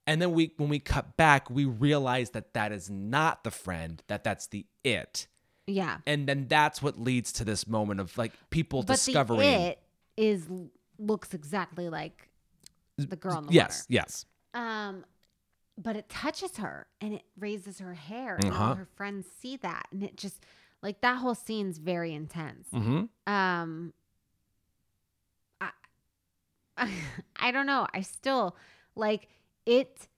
And 0.06 0.20
then 0.22 0.32
we, 0.32 0.52
when 0.56 0.68
we 0.68 0.78
cut 0.78 1.16
back, 1.16 1.50
we 1.50 1.64
realize 1.64 2.30
that 2.30 2.54
that 2.54 2.72
is 2.72 2.88
not 2.90 3.44
the 3.44 3.50
friend, 3.50 4.02
that 4.08 4.24
that's 4.24 4.46
the 4.46 4.66
it. 4.84 5.26
yeah, 5.66 5.98
And 6.06 6.26
then 6.26 6.46
that's 6.48 6.80
what 6.82 6.98
leads 6.98 7.32
to 7.34 7.44
this 7.44 7.66
moment 7.66 8.00
of 8.00 8.16
like 8.16 8.32
people 8.50 8.82
but 8.82 8.94
discovering. 8.94 9.40
the 9.40 9.46
it 9.70 9.78
is 10.16 10.46
looks 10.98 11.32
exactly 11.34 11.88
like 11.88 12.28
the 12.96 13.16
girl 13.16 13.38
in 13.38 13.46
the 13.46 13.52
yes, 13.52 13.80
water. 13.80 13.86
yes. 13.90 14.26
Um, 14.54 15.04
but 15.80 15.94
it 15.96 16.08
touches 16.08 16.56
her 16.56 16.86
and 17.00 17.14
it 17.14 17.22
raises 17.38 17.78
her 17.78 17.94
hair, 17.94 18.36
and 18.36 18.46
all 18.52 18.62
Uh-huh. 18.62 18.74
her 18.74 18.88
friends 18.96 19.26
see 19.40 19.56
that, 19.58 19.86
and 19.92 20.02
it 20.02 20.16
just 20.16 20.44
like 20.82 21.00
that 21.02 21.18
whole 21.18 21.34
scene's 21.34 21.78
very 21.78 22.12
intense. 22.12 22.68
Mm-hmm. 22.72 23.32
Um, 23.32 23.92
I 27.36 27.50
don't 27.50 27.66
know. 27.66 27.86
I 27.92 28.02
still 28.02 28.56
like 28.94 29.28
it 29.66 30.08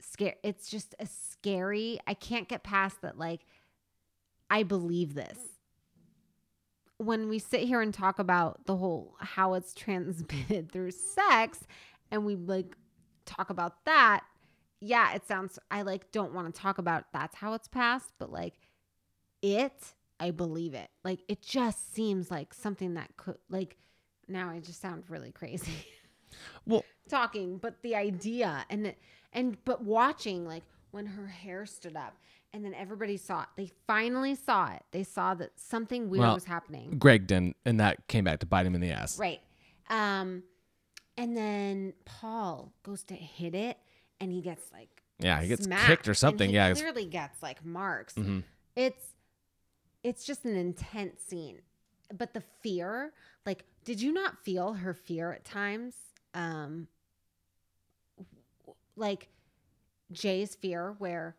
scare 0.00 0.34
it's 0.42 0.68
just 0.68 0.94
a 0.98 1.06
scary. 1.06 2.00
I 2.06 2.14
can't 2.14 2.48
get 2.48 2.62
past 2.64 3.00
that 3.02 3.16
like 3.18 3.46
I 4.50 4.64
believe 4.64 5.14
this. 5.14 5.38
When 6.98 7.28
we 7.28 7.38
sit 7.38 7.60
here 7.62 7.80
and 7.80 7.92
talk 7.94 8.18
about 8.18 8.66
the 8.66 8.76
whole 8.76 9.14
how 9.20 9.54
it's 9.54 9.72
transmitted 9.84 10.72
through 10.72 10.90
sex 10.92 11.60
and 12.10 12.24
we 12.26 12.34
like 12.36 12.76
talk 13.24 13.50
about 13.50 13.84
that, 13.84 14.24
yeah, 14.84 15.14
it 15.14 15.26
sounds 15.26 15.58
I 15.70 15.82
like 15.82 16.10
don't 16.10 16.34
want 16.34 16.52
to 16.52 16.60
talk 16.60 16.78
about 16.78 17.04
that's 17.12 17.36
how 17.36 17.54
it's 17.54 17.68
passed, 17.68 18.12
but 18.18 18.32
like 18.32 18.54
it, 19.40 19.72
I 20.18 20.32
believe 20.32 20.74
it. 20.74 20.88
Like 21.04 21.20
it 21.28 21.40
just 21.40 21.94
seems 21.94 22.30
like 22.30 22.52
something 22.52 22.94
that 22.94 23.16
could 23.16 23.38
like 23.48 23.76
now 24.28 24.50
I 24.50 24.58
just 24.58 24.80
sound 24.80 25.04
really 25.08 25.30
crazy. 25.32 25.72
Well- 26.66 26.84
talking, 27.08 27.58
but 27.58 27.82
the 27.82 27.94
idea 27.94 28.64
and 28.70 28.86
it- 28.88 28.98
and 29.34 29.62
but 29.64 29.84
watching 29.84 30.46
like 30.46 30.62
when 30.90 31.06
her 31.06 31.26
hair 31.26 31.64
stood 31.66 31.96
up 31.96 32.16
and 32.54 32.64
then 32.64 32.74
everybody 32.74 33.16
saw 33.16 33.42
it. 33.42 33.48
They 33.56 33.70
finally 33.86 34.34
saw 34.34 34.72
it. 34.72 34.82
They 34.92 35.04
saw 35.04 35.34
that 35.34 35.50
something 35.56 36.08
weird 36.10 36.20
Well, 36.22 36.34
was 36.34 36.44
happening. 36.44 36.98
Greg 36.98 37.26
didn't, 37.26 37.56
and 37.64 37.80
that 37.80 38.06
came 38.08 38.24
back 38.24 38.40
to 38.40 38.46
bite 38.46 38.66
him 38.66 38.74
in 38.74 38.80
the 38.80 38.90
ass. 38.90 39.18
Right. 39.18 39.40
Um 39.90 40.42
and 41.18 41.36
then 41.36 41.92
Paul 42.04 42.72
goes 42.82 43.04
to 43.04 43.14
hit 43.14 43.54
it 43.54 43.76
and 44.22 44.32
he 44.32 44.40
gets 44.40 44.70
like 44.72 45.02
Yeah, 45.18 45.40
he 45.42 45.48
gets 45.48 45.66
kicked 45.86 46.08
or 46.08 46.14
something. 46.14 46.48
he 46.50 46.54
yeah, 46.56 46.66
it's- 46.68 46.80
clearly 46.80 47.04
gets 47.06 47.42
like 47.42 47.64
marks. 47.64 48.14
Mhm. 48.14 48.44
It's 48.76 49.14
it's 50.02 50.24
just 50.24 50.44
an 50.44 50.56
intense 50.56 51.22
scene, 51.22 51.60
but 52.16 52.34
the 52.34 52.42
fear, 52.62 53.12
like, 53.46 53.64
did 53.84 54.00
you 54.00 54.12
not 54.12 54.42
feel 54.44 54.72
her 54.74 54.94
fear 54.94 55.32
at 55.32 55.44
times? 55.44 55.94
Um, 56.34 56.88
like 58.96 59.28
Jay's 60.12 60.54
fear, 60.54 60.94
where 60.98 61.36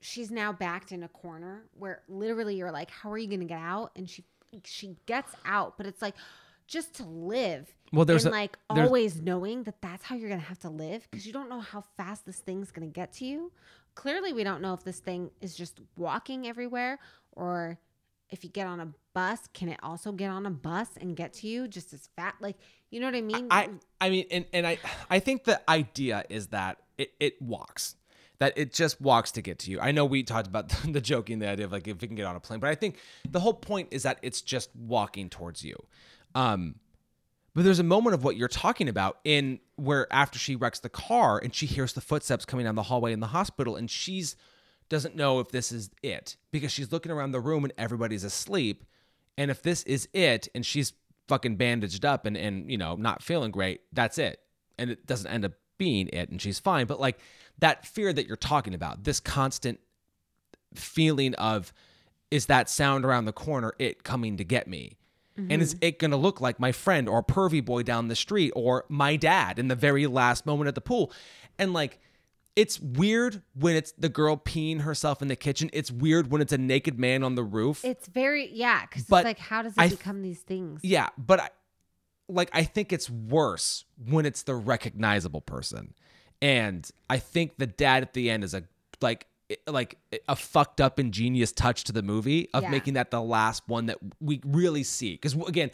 she's 0.00 0.30
now 0.30 0.52
backed 0.52 0.92
in 0.92 1.02
a 1.02 1.08
corner, 1.08 1.64
where 1.78 2.02
literally 2.08 2.56
you're 2.56 2.70
like, 2.72 2.90
how 2.90 3.10
are 3.10 3.18
you 3.18 3.28
gonna 3.28 3.44
get 3.44 3.58
out? 3.60 3.92
And 3.96 4.08
she 4.08 4.24
she 4.64 4.96
gets 5.06 5.32
out, 5.46 5.78
but 5.78 5.86
it's 5.86 6.02
like 6.02 6.14
just 6.72 6.94
to 6.94 7.04
live 7.04 7.72
Well, 7.92 8.06
there's 8.06 8.24
and 8.24 8.34
a- 8.34 8.38
like 8.38 8.56
there's- 8.74 8.86
always 8.88 9.20
knowing 9.20 9.62
that 9.64 9.80
that's 9.82 10.02
how 10.04 10.14
you're 10.16 10.30
gonna 10.30 10.40
have 10.40 10.58
to 10.60 10.70
live 10.70 11.06
because 11.10 11.26
you 11.26 11.32
don't 11.32 11.50
know 11.50 11.60
how 11.60 11.82
fast 11.98 12.24
this 12.24 12.38
thing's 12.40 12.70
gonna 12.70 12.86
get 12.86 13.12
to 13.14 13.26
you. 13.26 13.52
Clearly, 13.94 14.32
we 14.32 14.42
don't 14.42 14.62
know 14.62 14.72
if 14.72 14.82
this 14.82 15.00
thing 15.00 15.30
is 15.42 15.54
just 15.54 15.78
walking 15.96 16.46
everywhere 16.48 16.98
or 17.32 17.78
if 18.30 18.42
you 18.42 18.48
get 18.48 18.66
on 18.66 18.80
a 18.80 18.88
bus, 19.12 19.40
can 19.52 19.68
it 19.68 19.78
also 19.82 20.10
get 20.12 20.30
on 20.30 20.46
a 20.46 20.50
bus 20.50 20.88
and 20.98 21.14
get 21.14 21.34
to 21.34 21.46
you 21.46 21.68
just 21.68 21.92
as 21.92 22.08
fat? 22.16 22.34
Like, 22.40 22.56
you 22.90 22.98
know 23.00 23.06
what 23.06 23.14
I 23.14 23.20
mean? 23.20 23.48
I 23.50 23.68
I 24.00 24.08
mean, 24.08 24.24
and, 24.30 24.46
and 24.54 24.66
I 24.66 24.78
I 25.10 25.18
think 25.18 25.44
the 25.44 25.60
idea 25.70 26.24
is 26.30 26.46
that 26.48 26.78
it, 26.96 27.12
it 27.20 27.42
walks, 27.42 27.96
that 28.38 28.54
it 28.56 28.72
just 28.72 28.98
walks 29.02 29.30
to 29.32 29.42
get 29.42 29.58
to 29.60 29.70
you. 29.70 29.78
I 29.80 29.92
know 29.92 30.06
we 30.06 30.22
talked 30.22 30.46
about 30.46 30.70
the, 30.88 31.00
joking, 31.02 31.40
the 31.40 31.48
idea 31.48 31.66
of 31.66 31.72
like 31.72 31.86
if 31.86 32.02
it 32.02 32.06
can 32.06 32.16
get 32.16 32.24
on 32.24 32.34
a 32.36 32.40
plane, 32.40 32.60
but 32.60 32.70
I 32.70 32.74
think 32.74 32.96
the 33.28 33.40
whole 33.40 33.52
point 33.52 33.88
is 33.90 34.04
that 34.04 34.18
it's 34.22 34.40
just 34.40 34.74
walking 34.74 35.28
towards 35.28 35.62
you. 35.62 35.76
Um, 36.34 36.76
but 37.54 37.64
there's 37.64 37.78
a 37.78 37.84
moment 37.84 38.14
of 38.14 38.24
what 38.24 38.36
you're 38.36 38.48
talking 38.48 38.88
about 38.88 39.18
in 39.24 39.60
where 39.76 40.10
after 40.12 40.38
she 40.38 40.56
wrecks 40.56 40.80
the 40.80 40.88
car 40.88 41.38
and 41.38 41.54
she 41.54 41.66
hears 41.66 41.92
the 41.92 42.00
footsteps 42.00 42.44
coming 42.44 42.64
down 42.64 42.76
the 42.76 42.84
hallway 42.84 43.12
in 43.12 43.20
the 43.20 43.28
hospital 43.28 43.76
and 43.76 43.90
she's 43.90 44.36
doesn't 44.88 45.16
know 45.16 45.40
if 45.40 45.48
this 45.48 45.72
is 45.72 45.90
it 46.02 46.36
because 46.50 46.70
she's 46.70 46.92
looking 46.92 47.10
around 47.10 47.32
the 47.32 47.40
room 47.40 47.64
and 47.64 47.72
everybody's 47.78 48.24
asleep. 48.24 48.84
And 49.38 49.50
if 49.50 49.62
this 49.62 49.82
is 49.84 50.06
it 50.12 50.48
and 50.54 50.66
she's 50.66 50.92
fucking 51.28 51.56
bandaged 51.56 52.04
up 52.04 52.26
and, 52.26 52.36
and 52.36 52.70
you 52.70 52.76
know, 52.76 52.94
not 52.96 53.22
feeling 53.22 53.50
great, 53.50 53.80
that's 53.92 54.18
it. 54.18 54.40
And 54.78 54.90
it 54.90 55.06
doesn't 55.06 55.30
end 55.30 55.46
up 55.46 55.52
being 55.78 56.08
it 56.12 56.28
and 56.28 56.40
she's 56.40 56.58
fine. 56.58 56.86
But 56.86 57.00
like 57.00 57.18
that 57.58 57.86
fear 57.86 58.12
that 58.12 58.26
you're 58.26 58.36
talking 58.36 58.74
about, 58.74 59.04
this 59.04 59.18
constant 59.18 59.80
feeling 60.74 61.34
of 61.36 61.72
is 62.30 62.46
that 62.46 62.68
sound 62.68 63.04
around 63.04 63.24
the 63.24 63.32
corner 63.32 63.72
it 63.78 64.04
coming 64.04 64.36
to 64.36 64.44
get 64.44 64.66
me? 64.66 64.98
And 65.50 65.62
is 65.62 65.74
mm-hmm. 65.74 65.84
it 65.84 65.98
going 65.98 66.10
to 66.10 66.16
look 66.16 66.40
like 66.40 66.60
my 66.60 66.72
friend 66.72 67.08
or 67.08 67.22
pervy 67.22 67.64
boy 67.64 67.82
down 67.82 68.08
the 68.08 68.16
street 68.16 68.52
or 68.54 68.84
my 68.88 69.16
dad 69.16 69.58
in 69.58 69.68
the 69.68 69.74
very 69.74 70.06
last 70.06 70.46
moment 70.46 70.68
at 70.68 70.74
the 70.74 70.80
pool? 70.80 71.12
And 71.58 71.72
like, 71.72 71.98
it's 72.54 72.78
weird 72.80 73.42
when 73.54 73.76
it's 73.76 73.92
the 73.92 74.08
girl 74.08 74.36
peeing 74.36 74.82
herself 74.82 75.22
in 75.22 75.28
the 75.28 75.36
kitchen. 75.36 75.70
It's 75.72 75.90
weird 75.90 76.30
when 76.30 76.42
it's 76.42 76.52
a 76.52 76.58
naked 76.58 76.98
man 76.98 77.22
on 77.22 77.34
the 77.34 77.42
roof. 77.42 77.84
it's 77.84 78.08
very, 78.08 78.50
yeah, 78.52 78.82
because 78.82 79.02
it's 79.02 79.10
like, 79.10 79.38
how 79.38 79.62
does 79.62 79.72
it 79.72 79.80
I 79.80 79.88
become 79.88 80.22
these 80.22 80.40
things? 80.40 80.80
yeah, 80.82 81.08
but 81.16 81.40
I 81.40 81.50
like 82.28 82.50
I 82.52 82.64
think 82.64 82.92
it's 82.92 83.08
worse 83.10 83.84
when 84.08 84.26
it's 84.26 84.42
the 84.42 84.54
recognizable 84.54 85.40
person. 85.40 85.94
And 86.40 86.88
I 87.08 87.18
think 87.18 87.56
the 87.58 87.66
dad 87.66 88.02
at 88.02 88.14
the 88.14 88.30
end 88.30 88.44
is 88.44 88.54
a 88.54 88.64
like 89.00 89.26
like 89.66 89.98
a 90.28 90.36
fucked 90.36 90.80
up 90.80 90.98
ingenious 91.00 91.52
touch 91.52 91.84
to 91.84 91.92
the 91.92 92.02
movie 92.02 92.48
of 92.54 92.62
Yeah. 92.64 92.70
making 92.70 92.94
that 92.94 93.10
the 93.10 93.20
last 93.22 93.62
one 93.68 93.86
that 93.86 93.98
we 94.20 94.40
really 94.44 94.82
see 94.82 95.16
cuz 95.16 95.34
again 95.46 95.70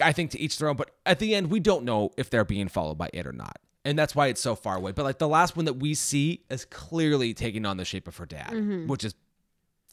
I 0.00 0.12
think 0.12 0.30
to 0.32 0.40
each 0.40 0.58
their 0.58 0.68
own 0.68 0.76
but 0.76 0.90
at 1.06 1.18
the 1.18 1.34
end 1.34 1.50
we 1.50 1.60
don't 1.60 1.84
know 1.84 2.10
if 2.16 2.28
they're 2.30 2.44
being 2.44 2.68
followed 2.68 2.98
by 2.98 3.08
it 3.12 3.26
or 3.26 3.32
not. 3.32 3.58
And 3.84 3.98
that's 3.98 4.14
why 4.14 4.28
it's 4.28 4.40
so 4.40 4.54
far 4.54 4.76
away. 4.76 4.92
But 4.92 5.02
like 5.04 5.18
the 5.18 5.26
last 5.28 5.56
one 5.56 5.64
that 5.64 5.74
we 5.74 5.94
see 5.94 6.44
is 6.50 6.64
clearly 6.66 7.34
taking 7.34 7.66
on 7.66 7.78
the 7.78 7.84
shape 7.84 8.06
of 8.06 8.16
her 8.18 8.26
dad, 8.26 8.50
mm-hmm. 8.50 8.86
which 8.86 9.02
is 9.02 9.14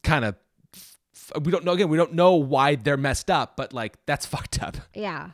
kind 0.03 0.25
of 0.25 0.35
we 1.41 1.51
don't 1.51 1.63
know 1.65 1.71
again 1.73 1.89
we 1.89 1.97
don't 1.97 2.13
know 2.13 2.35
why 2.35 2.75
they're 2.75 2.97
messed 2.97 3.29
up 3.29 3.55
but 3.57 3.71
like 3.73 3.97
that's 4.05 4.25
fucked 4.33 4.61
up 4.61 4.77
Yeah. 4.93 5.31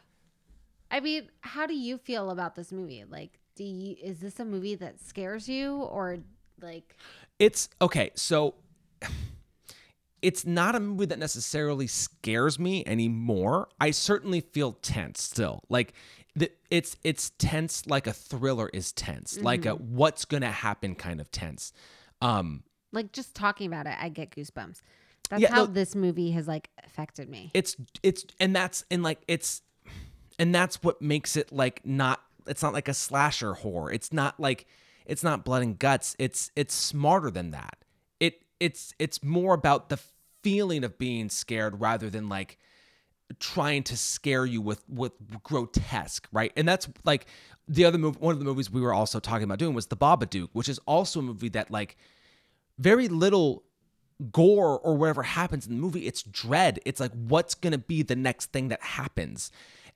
I 0.91 0.99
mean, 0.99 1.29
how 1.41 1.65
do 1.65 1.73
you 1.73 1.97
feel 1.97 2.29
about 2.29 2.55
this 2.55 2.71
movie? 2.71 3.03
Like, 3.09 3.39
do 3.55 3.63
you, 3.65 3.95
is 4.01 4.19
this 4.19 4.39
a 4.39 4.45
movie 4.45 4.75
that 4.75 5.01
scares 5.01 5.49
you 5.49 5.77
or 5.77 6.19
like, 6.61 6.95
it's 7.39 7.69
okay 7.81 8.11
so 8.15 8.55
it's 10.21 10.45
not 10.45 10.75
a 10.75 10.79
movie 10.79 11.05
that 11.05 11.19
necessarily 11.19 11.87
scares 11.87 12.57
me 12.57 12.83
anymore. 12.85 13.67
I 13.79 13.91
certainly 13.91 14.41
feel 14.41 14.73
tense 14.73 15.21
still. 15.21 15.63
Like 15.69 15.93
the, 16.35 16.51
it's 16.71 16.97
it's 17.03 17.31
tense 17.37 17.85
like 17.87 18.07
a 18.07 18.13
thriller 18.13 18.69
is 18.73 18.91
tense 18.91 19.39
like 19.39 19.65
a 19.65 19.73
what's 19.75 20.25
gonna 20.25 20.51
happen 20.51 20.95
kind 20.95 21.21
of 21.21 21.29
tense. 21.31 21.73
Um 22.21 22.63
like 22.91 23.11
just 23.11 23.35
talking 23.35 23.67
about 23.67 23.85
it, 23.87 23.95
I 23.99 24.09
get 24.09 24.31
goosebumps. 24.31 24.81
That's 25.29 25.41
Yeah, 25.41 25.51
how 25.51 25.65
no- 25.65 25.67
this 25.67 25.95
movie 25.95 26.31
has 26.31 26.47
like 26.47 26.69
affected 26.85 27.29
me. 27.29 27.51
it's 27.53 27.75
it's 28.01 28.25
and 28.39 28.55
that's 28.55 28.83
and 28.89 29.03
like 29.03 29.19
it's 29.27 29.61
and 30.39 30.53
that's 30.55 30.81
what 30.81 31.01
makes 31.01 31.35
it 31.35 31.51
like 31.51 31.81
not 31.85 32.21
it's 32.47 32.63
not 32.63 32.73
like 32.73 32.87
a 32.87 32.93
slasher 32.93 33.53
horror. 33.53 33.91
It's 33.91 34.11
not 34.13 34.39
like 34.39 34.65
it's 35.05 35.23
not 35.23 35.45
blood 35.45 35.63
and 35.63 35.77
guts 35.77 36.15
it's 36.19 36.51
it's 36.55 36.73
smarter 36.73 37.31
than 37.31 37.51
that. 37.51 37.77
It 38.19 38.41
it's 38.59 38.93
it's 38.99 39.23
more 39.23 39.53
about 39.53 39.89
the 39.89 39.99
feeling 40.41 40.83
of 40.83 40.97
being 40.97 41.29
scared 41.29 41.81
rather 41.81 42.09
than 42.09 42.29
like 42.29 42.57
trying 43.39 43.83
to 43.83 43.97
scare 43.97 44.45
you 44.45 44.61
with 44.61 44.83
with 44.87 45.13
grotesque 45.43 46.27
right? 46.31 46.51
And 46.55 46.67
that's 46.67 46.87
like 47.03 47.25
the 47.67 47.85
other 47.85 47.97
movie 47.97 48.19
one 48.19 48.33
of 48.33 48.39
the 48.39 48.45
movies 48.45 48.69
we 48.69 48.81
were 48.81 48.93
also 48.93 49.19
talking 49.19 49.43
about 49.43 49.59
doing 49.59 49.73
was 49.73 49.87
the 49.87 49.97
babadook 49.97 50.49
which 50.53 50.69
is 50.69 50.79
also 50.85 51.19
a 51.19 51.23
movie 51.23 51.49
that 51.49 51.71
like 51.71 51.97
very 52.77 53.07
little 53.07 53.63
gore 54.31 54.79
or 54.79 54.95
whatever 54.95 55.23
happens 55.23 55.65
in 55.65 55.75
the 55.75 55.81
movie 55.81 56.05
it's 56.05 56.23
dread. 56.23 56.79
It's 56.85 56.99
like 56.99 57.11
what's 57.13 57.55
gonna 57.55 57.77
be 57.77 58.03
the 58.03 58.15
next 58.15 58.51
thing 58.51 58.67
that 58.69 58.81
happens? 58.81 59.51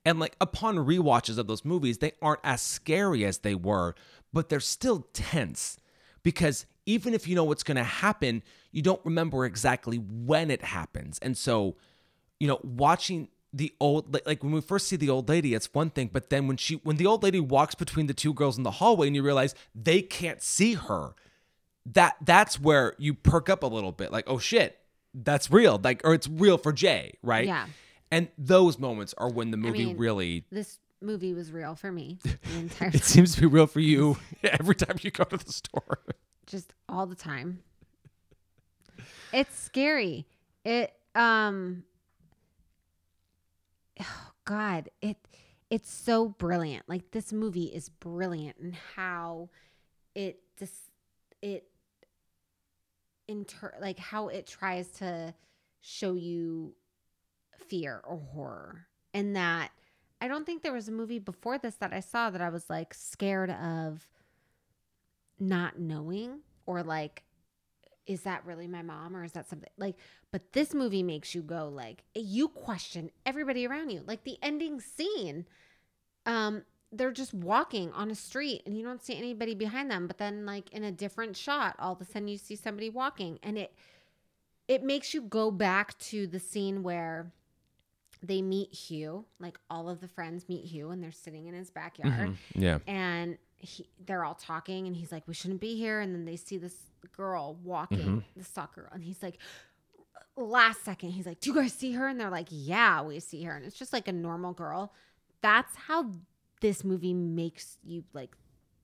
And 0.05 0.19
like 0.19 0.35
upon 0.41 0.77
rewatches 0.77 1.37
of 1.37 1.47
those 1.47 1.63
movies 1.63 1.99
they 1.99 2.13
aren't 2.21 2.41
as 2.43 2.61
scary 2.61 3.23
as 3.25 3.39
they 3.39 3.55
were 3.55 3.95
but 4.33 4.49
they're 4.49 4.59
still 4.59 5.07
tense 5.13 5.77
because 6.23 6.65
even 6.85 7.13
if 7.13 7.27
you 7.27 7.35
know 7.35 7.43
what's 7.43 7.63
gonna 7.63 7.83
happen 7.83 8.43
you 8.71 8.81
don't 8.81 9.01
remember 9.05 9.45
exactly 9.45 9.97
when 9.97 10.49
it 10.51 10.61
happens 10.61 11.19
and 11.19 11.37
so 11.37 11.75
you 12.39 12.47
know 12.47 12.59
watching 12.63 13.27
the 13.53 13.73
old 13.79 14.13
like- 14.25 14.43
when 14.43 14.51
we 14.51 14.61
first 14.61 14.87
see 14.87 14.95
the 14.95 15.09
old 15.09 15.27
lady 15.29 15.53
it's 15.53 15.73
one 15.73 15.89
thing 15.89 16.09
but 16.11 16.29
then 16.29 16.47
when 16.47 16.57
she 16.57 16.75
when 16.83 16.97
the 16.97 17.05
old 17.05 17.23
lady 17.23 17.39
walks 17.39 17.73
between 17.75 18.05
the 18.07 18.13
two 18.13 18.33
girls 18.33 18.57
in 18.57 18.63
the 18.63 18.71
hallway 18.71 19.07
and 19.07 19.15
you 19.15 19.23
realize 19.23 19.55
they 19.73 20.01
can't 20.01 20.41
see 20.41 20.73
her 20.75 21.15
that 21.85 22.15
that's 22.23 22.59
where 22.59 22.93
you 22.99 23.13
perk 23.13 23.49
up 23.49 23.63
a 23.63 23.67
little 23.67 23.91
bit 23.91 24.11
like 24.11 24.23
oh 24.27 24.37
shit 24.37 24.77
that's 25.13 25.49
real 25.49 25.79
like 25.83 26.01
or 26.03 26.13
it's 26.13 26.27
real 26.27 26.57
for 26.59 26.71
jay 26.71 27.13
right 27.23 27.47
Yeah. 27.47 27.65
and 28.11 28.27
those 28.37 28.77
moments 28.77 29.15
are 29.17 29.29
when 29.31 29.49
the 29.49 29.57
movie 29.57 29.85
mean- 29.87 29.97
really 29.97 30.45
This 30.51 30.77
movie 31.01 31.33
was 31.33 31.51
real 31.51 31.75
for 31.75 31.91
me 31.91 32.19
it 32.81 33.03
seems 33.03 33.35
to 33.35 33.41
be 33.41 33.47
real 33.47 33.67
for 33.67 33.79
you 33.79 34.17
every 34.43 34.75
time 34.75 34.97
you 35.01 35.11
go 35.11 35.23
to 35.23 35.37
the 35.37 35.51
store 35.51 35.99
just 36.49 36.73
all 36.89 37.05
the 37.05 37.15
time. 37.15 37.59
It's 39.31 39.57
scary. 39.57 40.25
It 40.65 40.91
um 41.15 41.83
oh 44.01 44.31
god, 44.45 44.89
it 45.01 45.17
it's 45.69 45.91
so 45.91 46.29
brilliant. 46.29 46.89
Like 46.89 47.11
this 47.11 47.31
movie 47.31 47.65
is 47.65 47.89
brilliant 47.89 48.57
and 48.57 48.75
how 48.95 49.49
it 50.15 50.39
just 50.57 50.73
it 51.41 51.65
inter 53.27 53.73
like 53.79 53.99
how 53.99 54.27
it 54.27 54.47
tries 54.47 54.89
to 54.89 55.33
show 55.81 56.15
you 56.15 56.73
fear 57.67 58.01
or 58.03 58.17
horror 58.17 58.87
and 59.13 59.35
that 59.35 59.69
I 60.21 60.27
don't 60.27 60.45
think 60.45 60.63
there 60.63 60.73
was 60.73 60.87
a 60.87 60.91
movie 60.91 61.19
before 61.19 61.57
this 61.57 61.75
that 61.75 61.93
I 61.93 62.01
saw 62.01 62.29
that 62.29 62.41
I 62.41 62.49
was 62.49 62.69
like 62.69 62.93
scared 62.93 63.49
of 63.49 64.07
not 65.39 65.79
knowing 65.79 66.39
or 66.65 66.83
like 66.83 67.23
is 68.05 68.23
that 68.23 68.45
really 68.45 68.67
my 68.67 68.81
mom 68.81 69.15
or 69.15 69.23
is 69.23 69.31
that 69.33 69.47
something 69.47 69.69
like 69.77 69.95
but 70.31 70.53
this 70.53 70.73
movie 70.73 71.03
makes 71.03 71.33
you 71.33 71.41
go 71.41 71.69
like 71.69 72.03
you 72.15 72.47
question 72.49 73.09
everybody 73.25 73.65
around 73.65 73.89
you. 73.89 74.03
Like 74.05 74.23
the 74.23 74.37
ending 74.41 74.81
scene 74.81 75.45
um 76.25 76.63
they're 76.91 77.11
just 77.11 77.33
walking 77.33 77.91
on 77.93 78.09
a 78.09 78.15
street 78.15 78.63
and 78.65 78.75
you 78.75 78.83
don't 78.83 79.03
see 79.03 79.15
anybody 79.15 79.53
behind 79.55 79.89
them 79.89 80.07
but 80.07 80.17
then 80.17 80.45
like 80.45 80.69
in 80.73 80.83
a 80.83 80.91
different 80.91 81.37
shot 81.37 81.75
all 81.79 81.93
of 81.93 82.01
a 82.01 82.05
sudden 82.05 82.27
you 82.27 82.37
see 82.37 82.55
somebody 82.55 82.89
walking 82.89 83.39
and 83.43 83.57
it 83.57 83.73
it 84.67 84.83
makes 84.83 85.13
you 85.13 85.21
go 85.21 85.49
back 85.49 85.97
to 85.97 86.27
the 86.27 86.39
scene 86.39 86.83
where 86.83 87.31
they 88.21 88.41
meet 88.41 88.73
Hugh 88.73 89.25
like 89.39 89.57
all 89.69 89.87
of 89.89 90.01
the 90.01 90.07
friends 90.07 90.47
meet 90.49 90.65
Hugh 90.65 90.91
and 90.91 91.01
they're 91.03 91.11
sitting 91.11 91.47
in 91.47 91.53
his 91.53 91.69
backyard 91.69 92.29
Mhm. 92.31 92.35
Yeah. 92.53 92.79
and 92.87 93.37
he, 93.55 93.87
they're 94.05 94.23
all 94.25 94.35
talking 94.35 94.87
and 94.87 94.95
he's 94.95 95.11
like 95.11 95.27
we 95.27 95.33
shouldn't 95.33 95.61
be 95.61 95.75
here 95.77 95.99
and 96.01 96.13
then 96.13 96.25
they 96.25 96.35
see 96.35 96.57
this 96.57 96.75
girl 97.15 97.55
walking 97.63 97.99
Mhm. 97.99 98.23
the 98.35 98.43
soccer 98.43 98.81
girl 98.81 98.91
and 98.93 99.03
he's 99.03 99.21
like 99.23 99.37
last 100.37 100.83
second 100.85 101.11
he's 101.11 101.25
like 101.25 101.39
do 101.41 101.49
you 101.49 101.55
guys 101.55 101.73
see 101.73 101.91
her 101.93 102.07
and 102.07 102.19
they're 102.19 102.29
like 102.29 102.47
yeah 102.49 103.01
we 103.01 103.19
see 103.19 103.43
her 103.43 103.55
and 103.55 103.65
it's 103.65 103.77
just 103.77 103.91
like 103.91 104.07
a 104.07 104.11
normal 104.13 104.53
girl 104.53 104.93
that's 105.41 105.75
how 105.75 106.09
this 106.61 106.83
movie 106.83 107.13
makes 107.13 107.77
you 107.83 108.03
like 108.13 108.35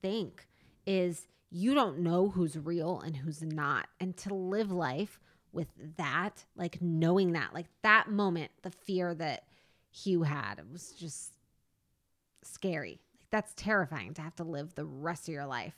think 0.01 0.47
is 0.85 1.27
you 1.51 1.73
don't 1.73 1.99
know 1.99 2.29
who's 2.29 2.57
real 2.57 2.99
and 2.99 3.15
who's 3.17 3.41
not 3.41 3.87
and 4.01 4.17
to 4.17 4.33
live 4.33 4.71
life 4.71 5.19
with 5.55 5.69
that 5.97 6.45
like 6.55 6.79
knowing 6.81 7.31
that 7.31 7.53
like 7.53 7.65
that 7.81 8.09
moment 8.09 8.51
the 8.61 8.69
fear 8.71 9.15
that 9.15 9.45
hugh 9.91 10.23
had 10.23 10.59
it 10.59 10.65
was 10.71 10.91
just 10.91 11.33
scary 12.43 12.99
like 13.21 13.29
that's 13.31 13.53
terrifying 13.55 14.13
to 14.13 14.21
have 14.21 14.35
to 14.35 14.43
live 14.43 14.75
the 14.75 14.85
rest 14.85 15.27
of 15.27 15.33
your 15.33 15.45
life 15.45 15.75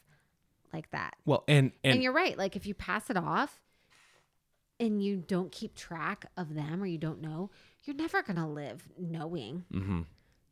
like 0.74 0.90
that 0.92 1.16
Well, 1.26 1.44
and 1.48 1.72
and, 1.84 1.94
and, 1.94 2.04
you're 2.04 2.12
right. 2.14 2.38
Like 2.38 2.56
if 2.58 2.66
you 2.68 2.74
pass 2.74 3.10
it 3.10 3.16
off 3.16 3.62
and 4.80 5.02
you 5.02 5.18
don't 5.26 5.52
keep 5.52 5.76
track 5.76 6.26
of 6.36 6.54
them 6.54 6.84
or 6.84 6.86
you 6.86 6.98
don't 6.98 7.22
know, 7.22 7.50
you're 7.86 7.96
never 7.96 8.22
gonna 8.22 8.50
live 8.50 8.88
knowing. 9.00 9.64
Mhm. 9.74 10.06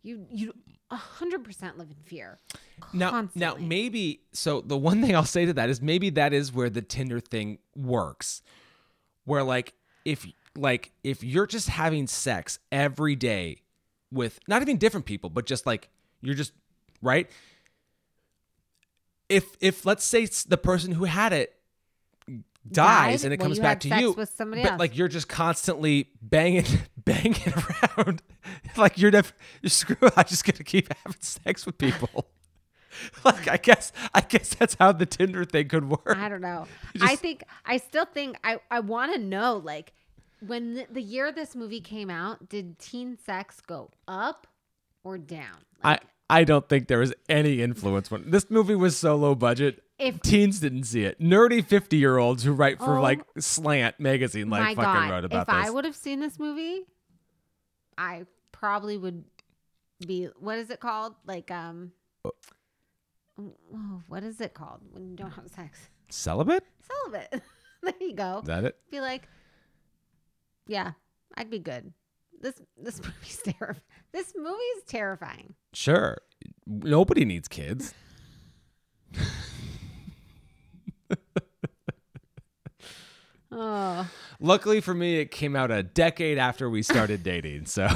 You 0.04 0.26
you 0.32 0.54
a 0.90 0.96
hundred 0.96 1.44
percent 1.44 1.78
live 1.78 1.90
in 1.90 1.98
fear. 2.06 2.40
now 2.94 3.28
now 3.36 3.56
maybe 3.60 4.22
so 4.32 4.62
the 4.62 4.78
one 4.78 5.02
thing 5.02 5.16
I'll 5.16 5.26
say 5.26 5.46
to 5.46 5.54
that 5.54 5.70
is 5.70 5.82
maybe 5.82 6.10
that 6.12 6.32
is 6.32 6.54
where 6.54 6.70
the 6.70 6.82
Tinder 6.82 7.20
thing 7.20 7.60
works, 7.76 8.42
where 9.26 9.44
like 9.44 9.74
if 10.06 10.26
like 10.56 10.92
if 11.04 11.24
you're 11.24 11.48
just 11.48 11.70
having 11.70 12.08
sex 12.08 12.60
every 12.72 13.16
day 13.16 13.58
with 14.12 14.40
not 14.48 14.62
even 14.62 14.78
different 14.78 15.06
people, 15.06 15.30
but 15.30 15.46
just 15.46 15.66
like 15.66 15.90
you're 16.22 16.36
just 16.36 16.54
right. 17.02 17.30
If 19.28 19.58
if 19.60 19.86
let's 19.86 20.04
say 20.04 20.24
it's 20.24 20.44
the 20.44 20.58
person 20.58 20.92
who 20.94 21.06
had 21.06 21.34
it 21.34 21.56
dies 22.72 23.22
Died? 23.22 23.26
and 23.26 23.34
it 23.34 23.40
Well, 23.40 23.48
comes 23.50 23.60
back 23.60 23.80
to 23.82 23.90
you, 24.00 24.12
with 24.14 24.30
somebody 24.30 24.64
but 24.64 24.74
else. 24.74 24.80
like 24.80 24.98
you're 24.98 25.08
just 25.08 25.28
constantly 25.28 26.10
banging 26.22 26.66
banging 26.98 27.54
around, 27.98 28.22
like 28.78 28.98
you're 28.98 29.12
never 29.12 29.32
you're 29.62 29.70
screw. 29.70 29.98
I 30.16 30.24
just 30.24 30.46
gonna 30.46 30.64
keep 30.64 30.94
having 31.04 31.20
sex 31.22 31.66
with 31.66 31.78
people. 31.78 32.28
like 33.26 33.48
I 33.48 33.58
guess 33.58 33.92
I 34.14 34.22
guess 34.22 34.56
that's 34.56 34.76
how 34.80 34.92
the 34.92 35.06
Tinder 35.06 35.46
thing 35.46 35.68
could 35.68 35.90
work. 35.90 36.16
I 36.18 36.30
don't 36.30 36.42
know. 36.42 36.68
You 36.94 37.02
I 37.06 37.16
think 37.18 37.44
I 37.66 37.78
still 37.78 38.06
think 38.06 38.38
I 38.44 38.60
I 38.72 38.80
want 38.80 39.14
to 39.14 39.20
know 39.20 39.58
like 39.58 39.94
when 40.46 40.76
the, 40.76 40.88
the 40.90 41.02
year 41.02 41.32
this 41.32 41.56
movie 41.56 41.82
came 41.82 42.10
out, 42.10 42.48
did 42.50 42.80
teen 42.80 43.18
sex 43.18 43.60
go 43.62 43.90
up 44.08 44.48
or 45.04 45.18
down? 45.18 45.58
I 45.84 45.92
Like, 45.92 46.02
I 46.30 46.44
don't 46.44 46.68
think 46.68 46.88
there 46.88 47.00
was 47.00 47.14
any 47.30 47.62
influence 47.62 48.10
when 48.10 48.32
this 48.32 48.50
movie 48.50 48.76
was 48.76 48.98
so 48.98 49.16
low 49.16 49.36
budget. 49.36 49.84
If- 49.98 50.22
teens 50.22 50.60
didn't 50.60 50.84
see 50.84 51.04
it, 51.04 51.20
nerdy 51.20 51.66
fifty 51.66 51.98
year 51.98 52.18
olds 52.18 52.44
who 52.44 52.52
write 52.54 52.80
for 52.80 52.98
Oh 52.98 53.02
like 53.02 53.22
Slant 53.40 54.00
magazine 54.00 54.50
like 54.50 54.76
fucking 54.76 54.84
God, 54.84 55.10
wrote 55.10 55.26
about 55.26 55.42
if 55.42 55.48
this. 55.48 55.56
If 55.56 55.68
I 55.68 55.70
would 55.70 55.86
have 55.86 55.96
seen 55.96 56.20
this 56.20 56.38
movie, 56.40 56.86
I 57.98 58.26
probably 58.52 58.98
would 58.98 59.24
be. 60.06 60.26
What 60.40 60.58
is 60.58 60.70
it 60.70 60.80
called? 60.80 61.16
Like 61.26 61.52
um. 61.52 61.92
Oh, 63.40 64.02
what 64.08 64.24
is 64.24 64.40
it 64.40 64.54
called 64.54 64.82
when 64.92 65.10
you 65.10 65.16
don't 65.16 65.32
have 65.32 65.48
sex? 65.50 65.90
Celibate? 66.10 66.64
Celibate. 67.04 67.42
there 67.84 67.94
you 68.00 68.14
go. 68.14 68.40
Is 68.40 68.48
that 68.48 68.64
it? 68.64 68.78
Be 68.92 69.02
like, 69.02 69.28
yeah, 70.68 70.92
I'd 71.36 71.50
be 71.50 71.60
good. 71.60 71.92
This 72.40 72.62
this 72.78 73.02
movie's 73.04 73.42
terrifying. 73.44 73.82
This 74.12 74.34
movie 74.38 74.64
is 74.78 74.84
terrifying. 74.84 75.56
Sure. 75.74 76.18
Nobody 76.66 77.26
needs 77.26 77.48
kids. 77.48 77.94
Oh, 83.58 84.10
Luckily 84.42 84.82
for 84.82 84.94
me, 84.94 85.20
it 85.20 85.32
came 85.32 85.56
out 85.56 85.72
a 85.72 85.82
decade 85.82 86.38
after 86.38 86.70
we 86.70 86.84
started 86.84 87.24
dating. 87.24 87.68
So 87.68 87.88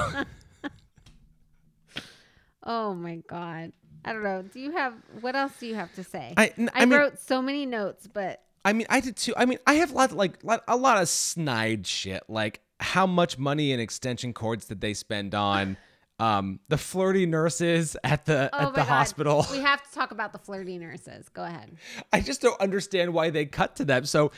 oh 2.63 2.93
my 2.93 3.17
god. 3.27 3.73
I 4.09 4.13
don't 4.13 4.23
know. 4.23 4.41
Do 4.41 4.59
you 4.59 4.71
have 4.71 4.93
what 5.21 5.35
else 5.35 5.53
do 5.59 5.67
you 5.67 5.75
have 5.75 5.93
to 5.95 6.03
say? 6.03 6.33
I- 6.35 6.51
n- 6.57 6.69
I 6.73 6.81
I 6.81 6.85
mean- 6.85 6.97
wrote 6.99 7.19
so 7.19 7.41
many 7.41 7.65
notes, 7.65 8.07
but 8.11 8.41
I 8.65 8.73
mean, 8.73 8.87
I 8.89 8.99
did 8.99 9.15
too. 9.15 9.33
I 9.37 9.45
mean, 9.45 9.59
I 9.67 9.75
have 9.75 9.91
lots 9.91 10.13
like 10.13 10.43
lot, 10.43 10.63
a 10.67 10.75
lot 10.75 11.01
of 11.01 11.07
snide 11.07 11.85
shit. 11.87 12.23
Like 12.27 12.61
how 12.79 13.05
much 13.07 13.37
money 13.37 13.71
and 13.71 13.81
extension 13.81 14.33
cords 14.33 14.65
did 14.65 14.81
they 14.81 14.93
spend 14.93 15.33
on 15.35 15.77
um, 16.19 16.59
the 16.67 16.77
flirty 16.77 17.25
nurses 17.25 17.95
at 18.03 18.25
the 18.25 18.49
oh 18.51 18.57
at 18.67 18.73
the 18.73 18.77
God. 18.81 18.87
hospital? 18.87 19.45
We 19.51 19.59
have 19.59 19.81
to 19.87 19.93
talk 19.95 20.11
about 20.11 20.33
the 20.33 20.39
flirty 20.39 20.77
nurses. 20.77 21.29
Go 21.29 21.43
ahead. 21.43 21.77
I 22.11 22.19
just 22.19 22.41
don't 22.41 22.59
understand 22.59 23.13
why 23.13 23.29
they 23.29 23.45
cut 23.45 23.75
to 23.77 23.85
them. 23.85 24.05
So 24.05 24.31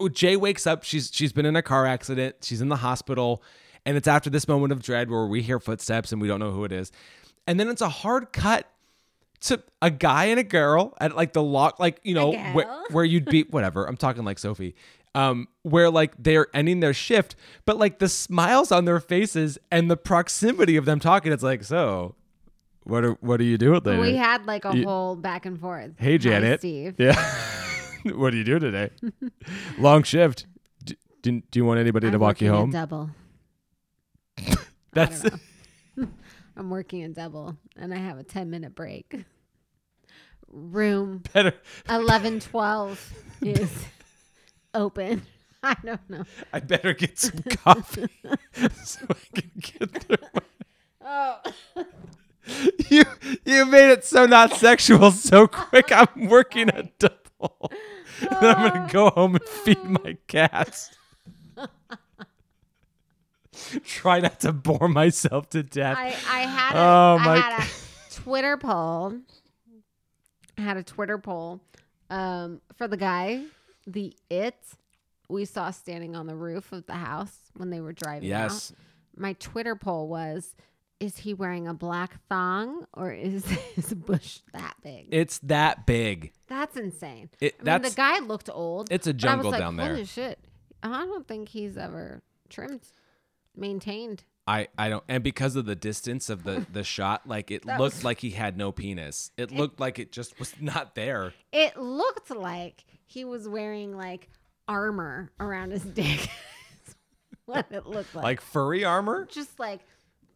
uh, 0.00 0.08
Jay 0.08 0.36
wakes 0.36 0.66
up. 0.66 0.82
She's 0.82 1.10
she's 1.12 1.32
been 1.32 1.46
in 1.46 1.56
a 1.56 1.62
car 1.62 1.86
accident. 1.86 2.36
She's 2.42 2.60
in 2.60 2.68
the 2.70 2.76
hospital, 2.76 3.42
and 3.86 3.96
it's 3.96 4.08
after 4.08 4.30
this 4.30 4.48
moment 4.48 4.72
of 4.72 4.82
dread 4.82 5.10
where 5.10 5.26
we 5.26 5.42
hear 5.42 5.60
footsteps 5.60 6.10
and 6.10 6.20
we 6.20 6.26
don't 6.26 6.40
know 6.40 6.50
who 6.52 6.64
it 6.64 6.72
is, 6.72 6.90
and 7.46 7.60
then 7.60 7.68
it's 7.68 7.82
a 7.82 7.88
hard 7.88 8.32
cut 8.32 8.66
to 9.42 9.62
a 9.80 9.90
guy 9.90 10.26
and 10.26 10.38
a 10.38 10.44
girl 10.44 10.94
at 11.00 11.16
like 11.16 11.32
the 11.32 11.42
lock, 11.42 11.78
like 11.80 12.00
you 12.02 12.14
know 12.14 12.32
where, 12.32 12.82
where 12.90 13.04
you'd 13.04 13.24
be 13.26 13.42
whatever. 13.50 13.86
I'm 13.86 13.96
talking 13.96 14.24
like 14.24 14.38
Sophie. 14.38 14.74
Um, 15.14 15.48
where 15.62 15.90
like 15.90 16.12
they're 16.20 16.46
ending 16.54 16.78
their 16.80 16.94
shift, 16.94 17.34
but 17.64 17.76
like 17.78 17.98
the 17.98 18.08
smiles 18.08 18.70
on 18.70 18.84
their 18.84 19.00
faces 19.00 19.58
and 19.72 19.90
the 19.90 19.96
proximity 19.96 20.76
of 20.76 20.84
them 20.84 21.00
talking, 21.00 21.32
it's 21.32 21.42
like, 21.42 21.64
so 21.64 22.14
what 22.84 23.04
are 23.04 23.12
what 23.20 23.40
are 23.40 23.44
you 23.44 23.58
doing 23.58 23.80
later? 23.82 24.00
We 24.00 24.14
had 24.16 24.46
like 24.46 24.64
a 24.64 24.76
You- 24.76 24.84
whole 24.86 25.16
back 25.16 25.46
and 25.46 25.58
forth. 25.60 25.92
Hey 25.98 26.12
Hi, 26.12 26.16
Janet. 26.18 26.60
Steve. 26.60 26.94
Yeah. 26.98 27.16
what 28.14 28.30
do 28.30 28.36
you 28.36 28.44
do 28.44 28.58
today? 28.60 28.90
Long 29.78 30.04
shift. 30.04 30.46
Do, 30.84 30.94
do, 31.22 31.42
do 31.50 31.58
you 31.58 31.64
want 31.64 31.80
anybody 31.80 32.08
to 32.08 32.14
I'm 32.14 32.20
walk 32.20 32.40
you 32.40 32.50
home? 32.52 32.70
double. 32.70 33.10
That's. 34.92 35.24
I'm 36.60 36.68
working 36.68 37.02
a 37.04 37.08
double 37.08 37.56
and 37.74 37.94
I 37.94 37.96
have 37.96 38.18
a 38.18 38.22
10 38.22 38.50
minute 38.50 38.74
break. 38.74 39.24
Room 40.46 41.22
better. 41.32 41.54
1112 41.86 43.14
is 43.40 43.84
open. 44.74 45.22
I 45.62 45.74
don't 45.82 46.10
know. 46.10 46.24
I 46.52 46.60
better 46.60 46.92
get 46.92 47.18
some 47.18 47.42
coffee 47.50 48.08
so 48.84 49.06
I 49.08 49.40
can 49.40 49.50
get 49.56 50.02
through. 50.02 50.28
Oh, 51.02 51.38
You 52.90 53.04
you 53.46 53.64
made 53.64 53.90
it 53.90 54.04
so 54.04 54.26
not 54.26 54.52
sexual 54.52 55.12
so 55.12 55.46
quick. 55.46 55.90
I'm 55.90 56.26
working 56.28 56.68
a 56.68 56.90
double. 56.98 57.72
And 58.20 58.46
I'm 58.46 58.68
gonna 58.70 58.88
go 58.92 59.08
home 59.08 59.36
and 59.36 59.44
feed 59.44 59.82
my 59.82 60.18
cats. 60.26 60.90
Try 63.84 64.20
not 64.20 64.40
to 64.40 64.52
bore 64.52 64.88
myself 64.88 65.50
to 65.50 65.62
death. 65.62 65.96
I, 65.98 66.06
I 66.28 66.40
had 66.46 66.74
a, 66.74 66.78
Oh, 66.78 67.16
I 67.20 67.24
my 67.24 67.36
had 67.38 67.62
a 67.62 68.14
Twitter 68.14 68.56
poll. 68.56 69.18
I 70.58 70.62
had 70.62 70.76
a 70.76 70.82
Twitter 70.82 71.18
poll 71.18 71.60
um, 72.10 72.60
for 72.76 72.88
the 72.88 72.96
guy, 72.96 73.44
the 73.86 74.14
it 74.28 74.56
we 75.28 75.44
saw 75.44 75.70
standing 75.70 76.16
on 76.16 76.26
the 76.26 76.34
roof 76.34 76.72
of 76.72 76.86
the 76.86 76.94
house 76.94 77.36
when 77.56 77.70
they 77.70 77.80
were 77.80 77.92
driving 77.92 78.28
yes. 78.28 78.72
out. 78.72 78.78
My 79.20 79.32
Twitter 79.34 79.76
poll 79.76 80.08
was 80.08 80.54
is 80.98 81.16
he 81.16 81.32
wearing 81.32 81.66
a 81.66 81.72
black 81.72 82.18
thong 82.28 82.86
or 82.92 83.10
is 83.10 83.46
his 83.74 83.94
bush 83.94 84.40
that 84.52 84.74
big? 84.82 85.08
It's 85.10 85.38
that 85.40 85.86
big. 85.86 86.32
that's 86.46 86.76
insane. 86.76 87.30
It, 87.40 87.56
I 87.64 87.78
mean, 87.78 87.82
the 87.82 87.90
guy 87.90 88.18
looked 88.18 88.50
old. 88.52 88.92
it's 88.92 89.06
a 89.06 89.14
but 89.14 89.24
I 89.24 89.34
was 89.36 89.42
jungle 89.44 89.50
like, 89.52 89.60
down 89.60 89.76
there. 89.76 89.88
Holy 89.88 90.04
shit. 90.04 90.38
I 90.82 91.06
don't 91.06 91.26
think 91.26 91.48
he's 91.48 91.76
ever 91.76 92.22
trimmed, 92.48 92.80
maintained. 93.60 94.24
I, 94.46 94.66
I 94.76 94.88
don't 94.88 95.04
and 95.06 95.22
because 95.22 95.54
of 95.54 95.64
the 95.66 95.76
distance 95.76 96.28
of 96.28 96.42
the 96.42 96.66
the 96.72 96.82
shot 96.82 97.28
like 97.28 97.50
it 97.52 97.62
That 97.66 97.78
looked 97.78 97.96
was- 97.96 98.04
like 98.04 98.18
he 98.20 98.30
had 98.30 98.56
no 98.56 98.72
penis 98.72 99.30
it 99.36 99.52
looked 99.52 99.78
like 99.78 99.98
it 100.00 100.10
just 100.10 100.38
was 100.40 100.54
not 100.60 100.94
there 100.96 101.34
It 101.52 101.76
looked 101.76 102.30
like 102.34 102.84
he 103.06 103.24
was 103.24 103.46
wearing 103.48 103.96
like 103.96 104.28
armor 104.66 105.30
around 105.38 105.70
his 105.72 105.84
dick. 105.84 106.28
what 107.44 107.66
it 107.70 107.86
looked 107.86 108.14
like. 108.14 108.24
like 108.24 108.40
furry 108.40 108.82
armor 108.84 109.26
just 109.30 109.60
like 109.60 109.80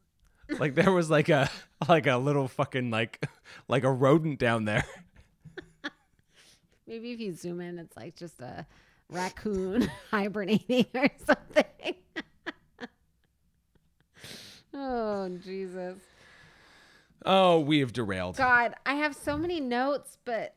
like 0.61 0.75
there 0.77 0.93
was 0.93 1.11
like 1.11 1.29
a 1.31 1.51
like 1.89 2.07
a 2.07 2.17
little 2.19 2.47
fucking 2.47 2.91
like 2.91 3.27
like 3.69 3.83
a 3.85 3.91
rodent 3.91 4.39
down 4.39 4.65
there. 4.67 4.85
Maybe 6.87 7.13
if 7.13 7.21
you 7.21 7.33
zoom 7.35 7.61
in, 7.63 7.79
it's 7.79 7.97
like 7.97 8.15
just 8.15 8.41
a 8.41 8.67
raccoon 9.09 9.91
hibernating 10.11 10.87
or 10.95 11.09
something. 11.27 11.95
Oh, 14.75 15.29
Jesus. 15.43 15.99
Oh, 17.25 17.61
we 17.61 17.79
have 17.81 17.93
derailed. 17.93 18.37
God, 18.37 18.75
I 18.85 18.95
have 18.97 19.15
so 19.15 19.37
many 19.37 19.61
notes, 19.61 20.19
but, 20.25 20.55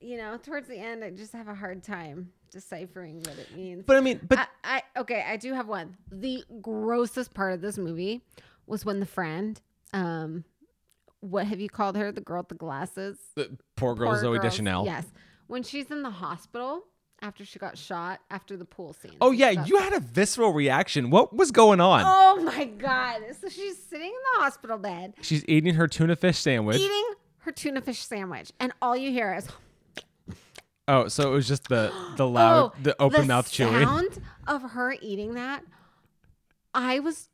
you 0.00 0.16
know, 0.16 0.36
towards 0.36 0.68
the 0.68 0.76
end, 0.76 1.02
I 1.02 1.10
just 1.10 1.32
have 1.32 1.48
a 1.48 1.54
hard 1.54 1.82
time 1.82 2.32
deciphering 2.50 3.18
what 3.20 3.38
it 3.38 3.56
means. 3.56 3.84
But 3.86 3.96
I 3.96 4.00
mean, 4.00 4.20
but 4.28 4.38
I, 4.38 4.46
I 4.94 5.00
okay, 5.00 5.24
I 5.26 5.36
do 5.36 5.52
have 5.54 5.66
one. 5.66 5.96
The 6.10 6.44
grossest 6.60 7.34
part 7.34 7.52
of 7.52 7.60
this 7.60 7.78
movie 7.78 8.22
was 8.66 8.84
when 8.84 9.00
the 9.00 9.06
friend, 9.06 9.60
um, 9.92 10.44
what 11.20 11.46
have 11.46 11.60
you 11.60 11.68
called 11.68 11.96
her? 11.96 12.12
The 12.12 12.20
girl 12.20 12.40
with 12.40 12.48
the 12.48 12.54
glasses. 12.54 13.18
the 13.34 13.56
poor 13.76 13.94
girl 13.94 14.12
Poor 14.12 14.22
Zooey 14.22 14.32
girls. 14.34 14.42
Deschanel. 14.42 14.84
Yes, 14.84 15.06
when 15.46 15.62
she's 15.62 15.90
in 15.90 16.02
the 16.02 16.10
hospital 16.10 16.84
after 17.24 17.42
she 17.44 17.58
got 17.58 17.78
shot 17.78 18.20
after 18.30 18.54
the 18.54 18.66
pool 18.66 18.92
scene. 18.92 19.16
Oh 19.20 19.30
yeah, 19.30 19.50
you 19.50 19.78
had 19.78 19.94
a 19.94 20.00
visceral 20.00 20.52
reaction. 20.52 21.08
What 21.08 21.34
was 21.34 21.50
going 21.50 21.80
on? 21.80 22.02
Oh 22.04 22.42
my 22.44 22.66
god! 22.66 23.22
So 23.40 23.48
she's 23.48 23.82
sitting 23.82 24.08
in 24.08 24.12
the 24.34 24.42
hospital 24.42 24.76
bed 24.76 25.14
She's 25.22 25.42
eating 25.48 25.74
her 25.74 25.88
tuna 25.88 26.16
fish 26.16 26.38
sandwich. 26.38 26.76
eating 26.76 27.14
her 27.38 27.50
tuna 27.50 27.80
fish 27.80 28.04
sandwich, 28.04 28.52
and 28.60 28.72
all 28.82 28.94
you 28.94 29.10
hear 29.10 29.34
is 29.34 29.48
Oh, 30.86 31.08
so 31.08 31.32
it 31.32 31.34
was 31.34 31.48
just 31.48 31.68
the 31.68 31.90
the 32.16 32.28
loud, 32.28 32.72
oh, 32.76 32.82
the 32.82 32.94
open 33.00 33.22
the 33.22 33.26
mouth 33.26 33.50
chewing. 33.50 33.72
The 33.72 33.84
sound 33.86 34.20
of 34.46 34.62
her 34.72 34.94
eating 35.00 35.34
that. 35.34 35.64
I 36.74 37.00
was, 37.00 37.30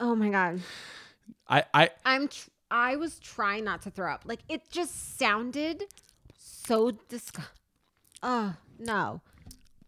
oh 0.00 0.14
my 0.14 0.30
god! 0.30 0.60
I 1.46 1.64
I 1.74 1.90
I'm 2.06 2.28
tr- 2.28 2.48
I 2.70 2.96
was 2.96 3.18
trying 3.18 3.64
not 3.64 3.82
to 3.82 3.90
throw 3.90 4.10
up. 4.10 4.22
Like 4.24 4.40
it 4.48 4.70
just 4.70 5.18
sounded 5.18 5.84
so 6.38 6.92
disgusting. 7.10 7.44
Oh 8.22 8.54
no, 8.80 9.20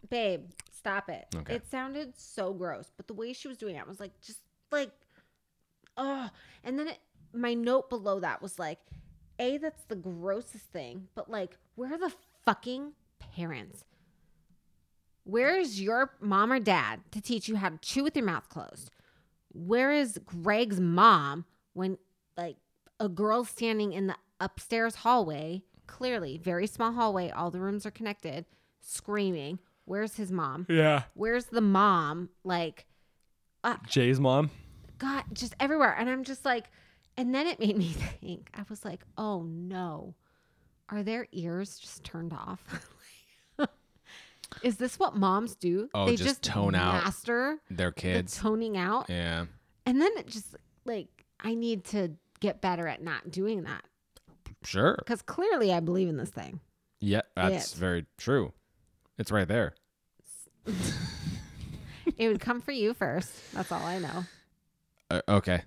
babe, 0.08 0.44
stop 0.70 1.08
it. 1.08 1.26
Okay. 1.34 1.56
It 1.56 1.70
sounded 1.70 2.16
so 2.16 2.52
gross, 2.52 2.92
but 2.96 3.06
the 3.06 3.14
way 3.14 3.32
she 3.32 3.48
was 3.48 3.56
doing 3.56 3.76
it 3.76 3.86
was 3.86 4.00
like 4.00 4.12
just 4.20 4.40
like, 4.70 4.90
oh. 5.96 6.28
And 6.64 6.78
then 6.78 6.88
it, 6.88 6.98
my 7.32 7.54
note 7.54 7.88
below 7.88 8.20
that 8.20 8.42
was 8.42 8.58
like, 8.58 8.78
a 9.38 9.58
that's 9.58 9.84
the 9.84 9.96
grossest 9.96 10.66
thing, 10.66 11.08
but 11.14 11.30
like, 11.30 11.56
where 11.74 11.94
are 11.94 11.98
the 11.98 12.12
fucking 12.44 12.92
parents? 13.18 13.84
Where 15.24 15.56
is 15.56 15.80
your 15.80 16.14
mom 16.20 16.52
or 16.52 16.58
dad 16.58 17.00
to 17.12 17.20
teach 17.20 17.48
you 17.48 17.56
how 17.56 17.70
to 17.70 17.78
chew 17.78 18.02
with 18.02 18.16
your 18.16 18.26
mouth 18.26 18.48
closed? 18.48 18.90
Where 19.52 19.92
is 19.92 20.18
Greg's 20.24 20.80
mom 20.80 21.44
when 21.74 21.98
like 22.36 22.56
a 22.98 23.08
girl 23.08 23.44
standing 23.44 23.92
in 23.92 24.08
the 24.08 24.16
upstairs 24.40 24.96
hallway, 24.96 25.62
clearly 25.86 26.38
very 26.38 26.66
small 26.66 26.92
hallway, 26.92 27.30
all 27.30 27.50
the 27.50 27.60
rooms 27.60 27.86
are 27.86 27.90
connected, 27.90 28.46
screaming, 28.82 29.58
"Where's 29.86 30.16
his 30.16 30.30
mom? 30.30 30.66
yeah, 30.68 31.04
Where's 31.14 31.46
the 31.46 31.60
mom?" 31.62 32.28
Like 32.44 32.86
uh, 33.64 33.76
Jay's 33.88 34.20
mom. 34.20 34.50
God, 34.98 35.24
just 35.32 35.54
everywhere. 35.58 35.94
And 35.98 36.08
I'm 36.10 36.22
just 36.24 36.44
like, 36.44 36.66
and 37.16 37.34
then 37.34 37.46
it 37.46 37.58
made 37.58 37.76
me 37.76 37.88
think. 38.20 38.50
I 38.54 38.62
was 38.68 38.84
like, 38.84 39.02
oh 39.18 39.42
no, 39.42 40.14
are 40.88 41.02
their 41.02 41.26
ears 41.32 41.78
just 41.78 42.04
turned 42.04 42.32
off? 42.32 42.62
Is 44.62 44.76
this 44.76 44.98
what 44.98 45.16
moms 45.16 45.54
do? 45.54 45.88
Oh, 45.94 46.04
they 46.06 46.14
just 46.16 46.42
tone 46.42 46.74
out 46.74 46.92
master 47.04 47.58
Their 47.70 47.88
the 47.90 47.94
kids. 47.94 48.36
toning 48.36 48.76
out, 48.76 49.06
Yeah. 49.08 49.46
and 49.86 50.00
then 50.00 50.10
it 50.18 50.26
just 50.26 50.54
like 50.84 51.24
I 51.40 51.54
need 51.54 51.84
to 51.86 52.12
get 52.40 52.60
better 52.60 52.86
at 52.86 53.02
not 53.02 53.30
doing 53.30 53.62
that 53.62 53.82
Sure. 54.62 54.94
because 54.98 55.22
clearly 55.22 55.72
I 55.72 55.80
believe 55.80 56.08
in 56.08 56.18
this 56.18 56.28
thing. 56.30 56.60
Yeah, 57.00 57.22
that's 57.34 57.72
It. 57.74 57.78
very 57.78 58.06
true. 58.18 58.52
It's 59.22 59.30
right 59.30 59.46
there. 59.46 59.72
It 62.18 62.26
would 62.26 62.40
come 62.40 62.60
for 62.60 62.72
you 62.72 62.92
first. 62.92 63.30
That's 63.54 63.70
all 63.70 63.80
I 63.84 64.00
know. 64.00 64.24
Uh, 65.08 65.20
okay. 65.28 65.62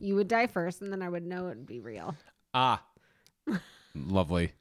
You 0.00 0.14
would 0.14 0.28
die 0.28 0.46
first, 0.46 0.80
and 0.80 0.90
then 0.90 1.02
I 1.02 1.10
would 1.10 1.26
know 1.26 1.48
it 1.48 1.58
would 1.58 1.66
be 1.66 1.80
real. 1.80 2.16
Ah. 2.54 2.82
Lovely. 3.94 4.52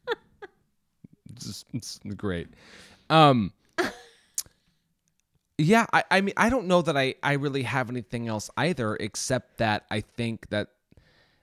It's, 1.34 1.64
it's 1.74 2.00
great. 2.18 2.50
Um 3.10 3.54
Yeah, 5.58 5.86
I, 5.94 6.04
I 6.12 6.20
mean 6.20 6.34
I 6.36 6.50
don't 6.50 6.68
know 6.68 6.82
that 6.82 6.98
I, 6.98 7.16
I 7.24 7.34
really 7.34 7.64
have 7.64 7.90
anything 7.90 8.28
else 8.28 8.50
either 8.58 8.98
except 8.98 9.60
that 9.60 9.86
I 9.90 10.02
think 10.02 10.50
that 10.50 10.68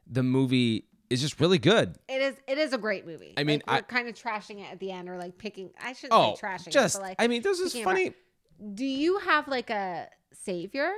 the 0.07 0.23
movie 0.23 0.85
is 1.10 1.20
just 1.20 1.40
really 1.40 1.59
good. 1.59 1.97
It 2.09 2.20
is. 2.22 2.36
It 2.47 2.59
is 2.59 2.72
a 2.72 2.78
great 2.78 3.06
movie. 3.06 3.35
I 3.36 3.44
mean, 3.44 3.62
like, 3.66 3.68
we're 3.68 3.97
I- 3.97 4.01
kind 4.01 4.09
of 4.09 4.14
trashing 4.14 4.60
it 4.60 4.70
at 4.72 4.78
the 4.80 4.90
end, 4.90 5.09
or 5.09 5.16
like 5.18 5.39
picking. 5.39 5.70
I 5.82 5.93
shouldn't 5.93 6.12
Oh, 6.12 6.35
say 6.35 6.47
trashing 6.47 6.68
just 6.70 6.97
it, 6.97 6.98
but 6.98 7.05
like, 7.09 7.16
I 7.18 7.28
mean, 7.28 7.43
this 7.43 7.60
is 7.60 7.74
funny. 7.82 8.12
do 8.74 8.85
you 8.85 9.18
have 9.18 9.48
like 9.48 9.70
a 9.70 10.09
savior? 10.32 10.90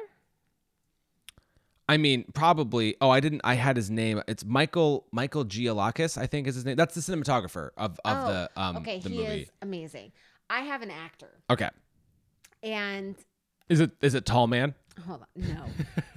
I 1.89 1.97
mean, 1.97 2.25
probably. 2.35 2.95
Oh, 3.01 3.11
I 3.11 3.19
didn't. 3.21 3.41
I 3.43 3.55
had 3.55 3.77
his 3.77 3.91
name. 3.91 4.23
It's 4.29 4.45
Michael 4.45 5.07
Michael 5.11 5.45
Gioulakis. 5.45 6.17
I 6.17 6.27
think 6.27 6.47
is 6.47 6.55
his 6.55 6.65
name. 6.65 6.77
That's 6.77 6.95
the 6.95 7.01
cinematographer 7.01 7.71
of 7.77 7.99
of 8.05 8.17
oh, 8.25 8.29
the 8.29 8.51
um 8.57 8.77
okay, 8.79 9.01
the 9.01 9.09
he 9.09 9.17
movie. 9.19 9.41
is 9.43 9.51
amazing. 9.61 10.13
I 10.49 10.61
have 10.61 10.83
an 10.83 10.91
actor, 10.91 11.31
Okay. 11.49 11.69
and 12.63 13.15
Is 13.69 13.81
it 13.81 13.91
is 14.01 14.15
it 14.15 14.25
Tall 14.27 14.47
Man? 14.47 14.75
hold 15.07 15.23
on, 15.23 15.27
no. 15.37 15.65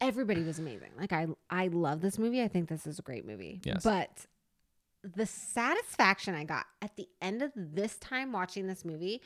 Everybody 0.00 0.42
was 0.42 0.58
amazing. 0.58 0.90
Like 0.98 1.12
I, 1.12 1.26
I 1.50 1.68
love 1.68 2.00
this 2.00 2.18
movie. 2.18 2.42
I 2.42 2.48
think 2.48 2.68
this 2.68 2.86
is 2.86 2.98
a 2.98 3.02
great 3.02 3.26
movie. 3.26 3.60
Yes. 3.64 3.82
But 3.82 4.26
the 5.02 5.26
satisfaction 5.26 6.34
I 6.34 6.44
got 6.44 6.66
at 6.82 6.96
the 6.96 7.08
end 7.20 7.42
of 7.42 7.52
this 7.56 7.96
time 7.98 8.32
watching 8.32 8.66
this 8.66 8.84
movie, 8.84 9.20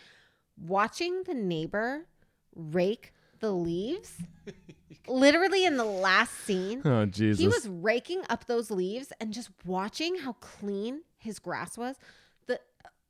watching 0.57 1.23
the 1.25 1.35
neighbor 1.35 2.07
rake 2.55 3.13
the 3.41 3.51
leaves, 3.53 4.13
literally 5.09 5.65
in 5.67 5.77
the 5.77 5.85
last 5.85 6.33
scene, 6.45 6.81
Oh 6.85 7.05
Jesus. 7.07 7.41
he 7.41 7.47
was 7.49 7.69
raking 7.69 8.23
up 8.31 8.47
those 8.47 8.71
leaves 8.71 9.13
and 9.21 9.33
just 9.33 9.51
watching 9.65 10.17
how 10.17 10.35
clean 10.35 11.03
his 11.19 11.39
grass 11.39 11.77
was. 11.77 11.97
The 12.47 12.61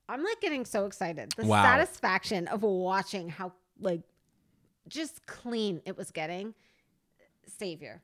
I'm 0.09 0.23
like 0.25 0.41
getting 0.41 0.65
so 0.65 0.87
excited. 0.87 1.33
The 1.37 1.47
Wow. 1.47 1.63
satisfaction 1.63 2.47
of 2.49 2.63
watching 2.63 3.29
how 3.29 3.53
like 3.81 4.03
just 4.89 5.27
clean 5.27 5.81
it 5.87 5.97
was 5.97 6.11
getting. 6.11 6.55
Savior. 7.59 8.03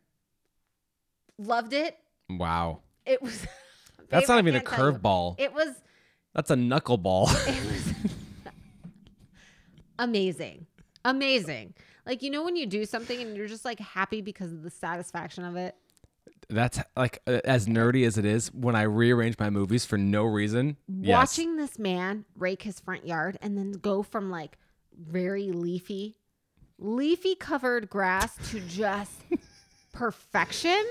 Loved 1.39 1.73
it. 1.73 1.97
wow. 2.29 2.81
It 3.07 3.23
was 3.23 3.47
That's 4.11 4.29
not 4.29 4.39
even 4.39 4.57
a 4.57 4.61
can't 4.61 4.69
tell 4.77 4.93
you. 4.93 4.99
curveball. 4.99 5.35
It 5.39 5.53
was 5.55 5.69
That's 6.35 6.51
a 6.51 6.57
knuckleball. 6.57 7.29
it 7.49 7.65
was 7.65 7.95
amazing. 9.99 10.67
Amazing. 11.05 11.75
Like 12.07 12.23
you 12.23 12.31
know 12.31 12.45
when 12.45 12.57
you 12.57 12.67
do 12.67 12.85
something 12.85 13.21
and 13.21 13.37
you're 13.37 13.49
just 13.49 13.65
like 13.65 13.79
happy 13.79 14.21
because 14.21 14.53
of 14.53 14.63
the 14.63 14.71
satisfaction 14.71 15.45
of 15.45 15.57
it. 15.57 15.75
That's 16.49 16.81
like 16.97 17.23
as 17.27 17.67
nerdy 17.67 18.05
as 18.07 18.19
it 18.19 18.25
is. 18.25 18.53
When 18.53 18.75
I 18.75 18.83
rearrange 18.83 19.39
my 19.39 19.51
movies 19.51 19.85
for 19.85 19.97
no 19.97 20.25
reason, 20.25 20.77
yes. 20.89 21.17
watching 21.17 21.57
this 21.57 21.79
man 21.79 22.25
rake 22.37 22.63
his 22.63 22.81
front 22.81 23.07
yard 23.07 23.39
and 23.41 23.57
then 23.57 23.73
go 23.73 24.03
from 24.03 24.31
like 24.31 24.59
very 24.99 25.53
leafy 25.53 26.17
leafy 26.81 27.35
covered 27.35 27.89
grass 27.91 28.35
to 28.51 28.59
just 28.61 29.13
perfection 29.93 30.83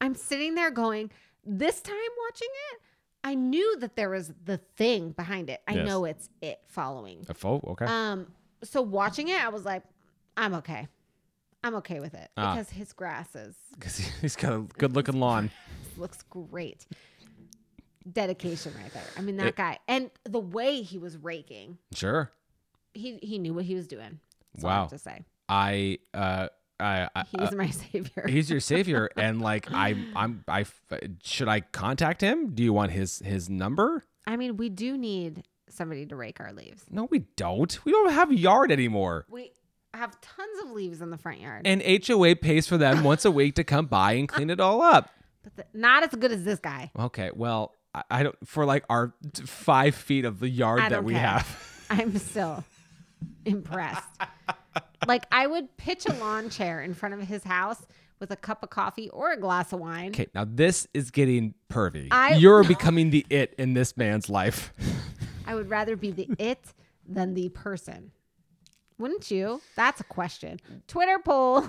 i'm 0.00 0.14
sitting 0.14 0.54
there 0.54 0.70
going 0.70 1.10
this 1.44 1.80
time 1.82 1.96
watching 2.28 2.48
it 2.72 2.80
i 3.24 3.34
knew 3.34 3.78
that 3.78 3.94
there 3.96 4.08
was 4.10 4.32
the 4.44 4.56
thing 4.76 5.10
behind 5.10 5.50
it 5.50 5.60
i 5.68 5.74
Yes. 5.74 5.86
know 5.86 6.04
it's 6.06 6.28
it 6.40 6.60
following 6.66 7.26
A 7.28 7.34
faux? 7.34 7.64
Okay. 7.68 7.84
um 7.84 8.26
so 8.64 8.80
watching 8.80 9.28
it 9.28 9.40
i 9.44 9.48
was 9.50 9.64
like 9.64 9.82
i'm 10.36 10.54
okay 10.54 10.88
i'm 11.62 11.74
okay 11.76 12.00
with 12.00 12.14
it 12.14 12.30
Ah. 12.36 12.54
because 12.54 12.70
his 12.70 12.92
grass 12.92 13.34
is 13.36 13.54
Because 13.74 13.96
he's 13.98 14.36
got 14.36 14.52
a 14.54 14.60
good 14.78 14.94
looking 14.94 15.18
lawn. 15.20 15.50
looks 15.96 16.22
great. 16.30 16.86
Dedication 18.10 18.72
right 18.82 18.92
there. 18.92 19.02
I 19.16 19.20
mean 19.20 19.36
that 19.36 19.46
It- 19.48 19.56
guy 19.56 19.78
and 19.86 20.10
the 20.24 20.40
way 20.40 20.82
he 20.82 20.98
was 20.98 21.16
raking, 21.16 21.78
Sure. 21.94 22.32
he 22.94 23.18
he 23.22 23.38
knew 23.38 23.54
what 23.54 23.64
he 23.64 23.74
was 23.76 23.86
doing. 23.86 24.18
That's 24.54 24.64
Wow. 24.64 24.80
have 24.82 24.90
to 24.90 24.98
say 24.98 25.24
I 25.48 25.98
uh 26.14 26.48
I, 26.80 27.08
I 27.14 27.24
he 27.30 27.36
was 27.38 27.52
my 27.54 27.70
savior. 27.92 28.26
he's 28.28 28.50
your 28.50 28.60
savior 28.60 29.08
and 29.16 29.40
like 29.40 29.66
I 29.70 29.96
I'm 30.16 30.44
I 30.48 30.64
should 31.22 31.48
I 31.48 31.60
contact 31.60 32.20
him? 32.20 32.54
Do 32.54 32.62
you 32.62 32.72
want 32.72 32.92
his 32.92 33.20
his 33.24 33.48
number? 33.48 34.04
I 34.26 34.36
mean, 34.36 34.56
we 34.56 34.68
do 34.68 34.96
need 34.96 35.44
somebody 35.68 36.06
to 36.06 36.16
rake 36.16 36.38
our 36.40 36.52
leaves. 36.52 36.84
No, 36.90 37.04
we 37.10 37.20
don't. 37.36 37.84
We 37.84 37.92
don't 37.92 38.12
have 38.12 38.32
yard 38.32 38.70
anymore. 38.70 39.26
We 39.30 39.52
have 39.94 40.20
tons 40.20 40.58
of 40.64 40.70
leaves 40.70 41.00
in 41.02 41.10
the 41.10 41.18
front 41.18 41.40
yard, 41.40 41.62
And 41.66 41.82
HOA 42.06 42.36
pays 42.36 42.66
for 42.66 42.76
them 42.78 43.04
once 43.04 43.24
a 43.24 43.30
week 43.40 43.54
to 43.56 43.64
come 43.64 43.86
by 43.86 44.12
and 44.12 44.28
clean 44.28 44.48
it 44.50 44.58
all 44.60 44.80
up. 44.82 45.10
but 45.42 45.56
the, 45.56 45.64
not 45.74 46.02
as 46.02 46.10
good 46.10 46.30
as 46.32 46.44
this 46.44 46.58
guy. 46.60 46.90
Okay, 46.98 47.30
well, 47.34 47.74
I, 47.94 48.02
I 48.10 48.22
don't 48.22 48.36
for 48.48 48.64
like 48.64 48.84
our 48.90 49.12
five 49.44 49.94
feet 49.94 50.24
of 50.24 50.40
the 50.40 50.48
yard 50.48 50.80
that 50.90 51.04
we 51.04 51.12
care. 51.14 51.22
have. 51.26 51.84
I'm 51.90 52.16
still 52.18 52.64
impressed. 53.44 54.08
like 55.06 55.24
I 55.32 55.46
would 55.46 55.76
pitch 55.76 56.06
a 56.06 56.12
lawn 56.14 56.50
chair 56.50 56.80
in 56.82 56.94
front 56.94 57.14
of 57.14 57.20
his 57.22 57.44
house 57.44 57.84
with 58.20 58.30
a 58.30 58.36
cup 58.36 58.62
of 58.62 58.70
coffee 58.70 59.08
or 59.10 59.32
a 59.32 59.36
glass 59.36 59.72
of 59.72 59.80
wine. 59.80 60.08
Okay, 60.10 60.28
now 60.34 60.44
this 60.48 60.86
is 60.94 61.10
getting 61.10 61.54
pervy. 61.68 62.08
I- 62.10 62.34
You're 62.38 62.64
becoming 62.64 63.10
the 63.10 63.26
it 63.30 63.54
in 63.58 63.74
this 63.74 63.96
man's 63.96 64.28
life. 64.30 64.72
I 65.46 65.54
would 65.54 65.68
rather 65.68 65.96
be 65.96 66.10
the 66.12 66.28
it 66.38 66.72
than 67.06 67.34
the 67.34 67.48
person. 67.48 68.12
Wouldn't 68.98 69.30
you? 69.30 69.60
That's 69.74 70.00
a 70.00 70.04
question. 70.04 70.60
Twitter 70.86 71.18
poll. 71.18 71.68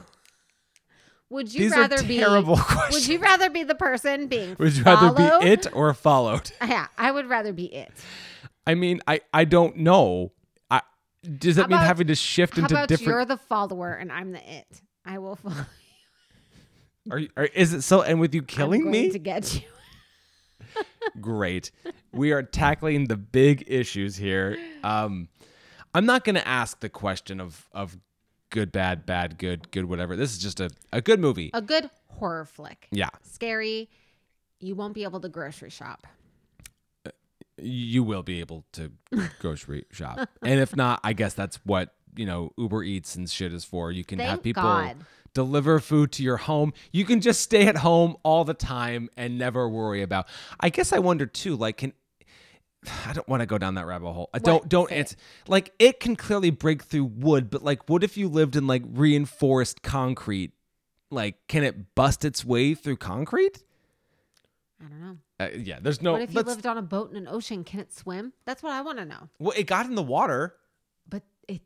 Would 1.30 1.52
you 1.52 1.62
These 1.62 1.72
rather 1.72 1.96
are 1.96 2.04
be 2.04 2.20
terrible 2.20 2.60
Would 2.92 3.08
you 3.08 3.18
rather 3.18 3.50
be 3.50 3.64
the 3.64 3.74
person 3.74 4.28
being 4.28 4.56
Would 4.60 4.78
you 4.78 4.84
rather 4.84 5.12
be 5.16 5.48
it 5.48 5.66
or 5.74 5.92
followed? 5.96 6.52
Yeah, 6.62 6.86
I 6.96 7.10
would 7.10 7.28
rather 7.28 7.52
be 7.52 7.66
it. 7.74 7.92
I 8.68 8.76
mean, 8.76 9.02
I 9.08 9.22
I 9.34 9.46
don't 9.46 9.78
know. 9.78 10.32
Does 11.38 11.56
that 11.56 11.64
How 11.64 11.68
mean 11.70 11.78
about- 11.78 11.88
having 11.88 12.08
to 12.08 12.16
shift 12.16 12.58
into 12.58 12.74
about 12.74 12.88
different? 12.90 13.08
you're 13.08 13.26
the 13.26 13.38
follower 13.38 13.94
and 13.94 14.12
I'm 14.12 14.32
the 14.32 14.40
it? 14.58 14.82
I 15.06 15.20
will 15.20 15.36
follow. 15.38 15.56
Are, 17.12 17.20
you- 17.20 17.30
are 17.36 17.44
is 17.46 17.74
it 17.74 17.82
so? 17.82 18.02
And 18.02 18.20
with 18.22 18.34
you 18.34 18.42
killing 18.44 18.90
me, 18.90 19.10
to 19.12 19.20
get 19.20 19.54
you. 19.56 19.62
great. 21.22 21.72
We 22.14 22.32
are 22.32 22.42
tackling 22.44 23.08
the 23.08 23.18
big 23.18 23.66
issues 23.68 24.16
here. 24.16 24.58
Um, 24.86 25.28
I'm 25.94 26.06
not 26.06 26.24
going 26.24 26.36
to 26.36 26.48
ask 26.48 26.80
the 26.80 26.88
question 26.88 27.42
of 27.42 27.68
of 27.74 27.98
good, 28.52 28.72
bad, 28.72 29.06
bad, 29.06 29.38
good, 29.38 29.70
good, 29.72 29.86
whatever. 29.86 30.16
This 30.16 30.32
is 30.32 30.38
just 30.40 30.62
a, 30.62 30.70
a 30.94 31.02
good 31.02 31.20
movie. 31.20 31.52
A 31.54 31.62
good 31.62 31.90
horror 32.08 32.46
flick. 32.46 32.88
Yeah, 32.92 33.10
Scary. 33.22 33.90
You 34.62 34.76
won't 34.76 34.94
be 34.94 35.04
able 35.04 35.20
to 35.20 35.28
grocery 35.30 35.70
shop. 35.72 36.08
You 37.58 38.04
will 38.04 38.24
be 38.24 38.40
able 38.40 38.66
to 38.74 38.92
grocery 39.40 39.86
shop, 39.92 40.30
and 40.42 40.60
if 40.60 40.76
not, 40.76 41.00
I 41.04 41.14
guess 41.14 41.34
that's 41.34 41.58
what 41.66 41.94
you 42.16 42.26
know 42.26 42.52
Uber 42.58 42.84
Eats 42.84 43.16
and 43.16 43.30
shit 43.30 43.54
is 43.54 43.64
for. 43.66 43.92
You 43.92 44.04
can 44.04 44.20
have 44.20 44.44
people 44.44 44.64
God. 44.64 44.98
deliver 45.34 45.80
food 45.80 46.12
to 46.14 46.24
your 46.24 46.38
home. 46.38 46.74
You 46.92 47.06
can 47.06 47.22
just 47.22 47.42
stay 47.42 47.68
at 47.68 47.78
home 47.78 48.18
all 48.24 48.44
the 48.44 48.54
time 48.54 49.10
and 49.18 49.38
never 49.38 49.68
worry 49.68 50.02
about. 50.02 50.28
I 50.60 50.70
guess 50.70 50.94
I 50.94 51.00
wonder 51.00 51.26
too, 51.26 51.56
like 51.56 51.78
can 51.78 51.94
I 53.08 53.14
don't 53.14 53.28
want 53.28 53.42
to 53.42 53.46
go 53.46 53.58
down 53.58 53.76
that 53.76 53.86
rabbit 53.86 54.12
hole. 54.12 54.30
I 54.34 54.40
don't 54.40 54.68
don't 54.68 54.90
Say 54.90 54.96
it. 54.96 55.00
answer. 55.00 55.16
Like 55.48 55.74
it 55.80 56.00
can 56.00 56.16
clearly 56.16 56.50
break 56.50 56.84
through 56.84 57.06
wood, 57.06 57.50
but 57.50 57.64
like 57.64 57.90
what 57.90 58.04
if 58.04 58.18
you 58.18 58.28
lived 58.30 58.56
in 58.56 58.68
like 58.68 58.84
reinforced 58.88 59.82
concrete? 59.82 60.52
Like 61.12 61.36
can 61.48 61.64
it 61.64 61.96
bust 61.96 62.26
its 62.26 62.44
way 62.44 62.74
through 62.74 62.98
concrete? 62.98 63.64
I 64.84 64.90
don't 64.90 65.02
know. 65.02 65.18
Uh, 65.40 65.50
yeah, 65.58 65.80
there's 65.82 66.02
no. 66.02 66.14
what 66.14 66.22
if 66.24 66.32
you 66.32 66.38
let's- 66.38 66.50
lived 66.50 66.66
on 66.66 66.78
a 66.78 66.82
boat 66.82 67.12
in 67.12 67.18
an 67.18 67.28
ocean? 67.28 67.64
Can 67.64 67.80
it 67.80 67.94
swim? 67.94 68.34
That's 68.46 68.62
what 68.64 68.72
I 68.74 68.82
want 68.82 68.98
to 69.00 69.06
know. 69.06 69.30
well, 69.40 69.54
it 69.58 69.64
got 69.68 69.86
in 69.86 69.96
the 69.96 70.04
water. 70.04 70.56
But 71.08 71.24
it 71.48 71.62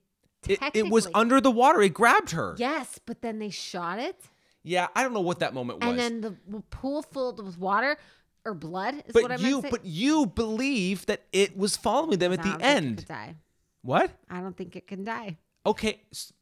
It, 0.48 0.60
it 0.74 0.90
was 0.90 1.06
technically- 1.06 1.12
under 1.22 1.42
the 1.42 1.52
water. 1.52 1.82
It 1.82 1.94
grabbed 1.94 2.32
her. 2.32 2.56
Yes, 2.58 3.00
but 3.06 3.22
then 3.22 3.40
they 3.40 3.50
shot 3.50 4.00
it, 4.00 4.16
Yeah, 4.64 4.88
I 4.96 5.04
don't 5.04 5.14
know 5.14 5.22
what 5.22 5.40
that 5.40 5.54
moment 5.54 5.80
was. 5.80 5.90
and 5.90 6.00
then 6.00 6.22
the 6.22 6.32
w- 6.46 6.64
pool 6.70 7.02
filled 7.02 7.44
with 7.44 7.58
water 7.58 7.98
or 8.46 8.54
blood 8.54 8.96
is 9.08 9.14
but 9.14 9.24
what 9.24 9.32
I 9.32 9.36
you, 9.38 9.44
meant 9.52 9.56
to 9.64 9.68
say. 9.68 9.72
but 9.72 9.86
you 9.86 10.26
believe 10.26 11.06
that 11.08 11.24
it 11.32 11.58
was 11.58 11.76
following 11.78 12.20
them 12.20 12.34
at 12.34 12.40
I 12.40 12.44
the 12.44 12.50
don't 12.50 12.60
think 12.62 12.72
it 12.72 12.76
end. 12.76 12.98
could 12.98 13.08
die. 13.08 13.36
What? 13.82 14.12
I 14.30 14.42
don't 14.42 14.56
think 14.58 14.76
it 14.76 14.88
can 14.88 15.04
die. 15.04 15.38
Okay. 15.66 16.02
s- 16.12 16.34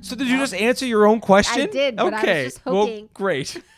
So 0.00 0.16
did 0.16 0.26
you 0.28 0.38
just 0.38 0.54
answer 0.54 0.86
your 0.86 1.06
own 1.06 1.20
question? 1.20 1.68
did, 1.70 1.96
but 1.96 2.02
I 2.02 2.10
was 2.16 2.22
okay. 2.22 2.44
just 2.44 2.64
Well, 2.66 2.74
hoping. 2.74 3.08
great. 3.14 3.62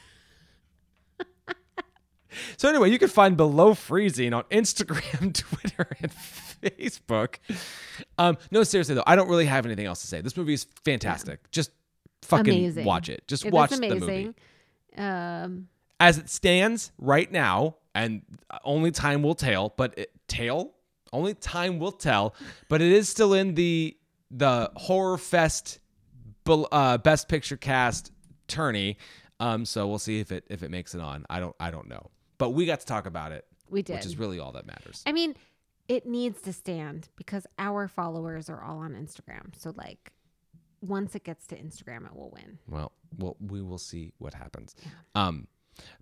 so 2.56 2.68
anyway, 2.68 2.90
you 2.90 2.98
can 2.98 3.08
find 3.08 3.36
below 3.36 3.74
freezing 3.74 4.32
on 4.32 4.44
Instagram, 4.44 5.34
Twitter, 5.34 5.88
and 6.00 6.12
Facebook. 6.12 7.36
Um, 8.18 8.36
no, 8.50 8.62
seriously 8.62 8.94
though, 8.94 9.04
I 9.06 9.16
don't 9.16 9.28
really 9.28 9.46
have 9.46 9.66
anything 9.66 9.86
else 9.86 10.00
to 10.02 10.06
say. 10.06 10.20
This 10.20 10.36
movie 10.36 10.54
is 10.54 10.66
fantastic. 10.84 11.50
Just 11.50 11.70
fucking 12.22 12.54
Amazing. 12.54 12.84
watch 12.84 13.08
it. 13.08 13.26
Just 13.26 13.44
It 13.44 13.52
watch 13.52 13.70
the 13.70 13.88
movie. 13.88 14.34
Um, 14.96 15.68
As 16.00 16.18
it 16.18 16.28
stands 16.28 16.92
right 16.98 17.30
now, 17.30 17.76
and 17.94 18.22
only 18.64 18.90
time 18.90 19.22
will 19.22 19.34
tell, 19.34 19.72
but 19.76 19.94
it, 19.96 20.10
only 21.12 21.34
time 21.34 21.78
will 21.78 21.92
tell. 21.92 22.34
But 22.68 22.82
it 22.82 22.92
is 22.92 23.08
still 23.08 23.34
in 23.34 23.54
the 23.54 23.96
the 24.30 24.70
horror 24.74 25.16
fest 25.16 25.78
uh, 26.46 26.98
best 26.98 27.28
picture 27.28 27.56
cast 27.56 28.12
tourney. 28.48 28.98
Um, 29.40 29.64
so 29.64 29.86
we'll 29.86 29.98
see 29.98 30.20
if 30.20 30.32
it 30.32 30.44
if 30.48 30.62
it 30.62 30.70
makes 30.70 30.94
it 30.94 31.00
on. 31.00 31.24
I 31.30 31.40
don't 31.40 31.54
I 31.60 31.70
don't 31.70 31.88
know, 31.88 32.10
but 32.38 32.50
we 32.50 32.66
got 32.66 32.80
to 32.80 32.86
talk 32.86 33.06
about 33.06 33.32
it, 33.32 33.46
we 33.68 33.82
did. 33.82 33.96
which 33.96 34.06
is 34.06 34.16
really 34.18 34.38
all 34.38 34.52
that 34.52 34.66
matters. 34.66 35.02
I 35.06 35.12
mean, 35.12 35.34
it 35.88 36.06
needs 36.06 36.40
to 36.42 36.52
stand 36.52 37.08
because 37.16 37.46
our 37.58 37.88
followers 37.88 38.48
are 38.48 38.62
all 38.62 38.78
on 38.78 38.92
Instagram. 38.92 39.54
So 39.56 39.72
like, 39.76 40.12
once 40.80 41.14
it 41.14 41.24
gets 41.24 41.46
to 41.48 41.56
Instagram, 41.56 42.06
it 42.06 42.14
will 42.14 42.30
win. 42.30 42.58
Well, 42.68 42.92
well, 43.18 43.36
we 43.40 43.62
will 43.62 43.78
see 43.78 44.12
what 44.18 44.34
happens. 44.34 44.74
Um, 45.14 45.46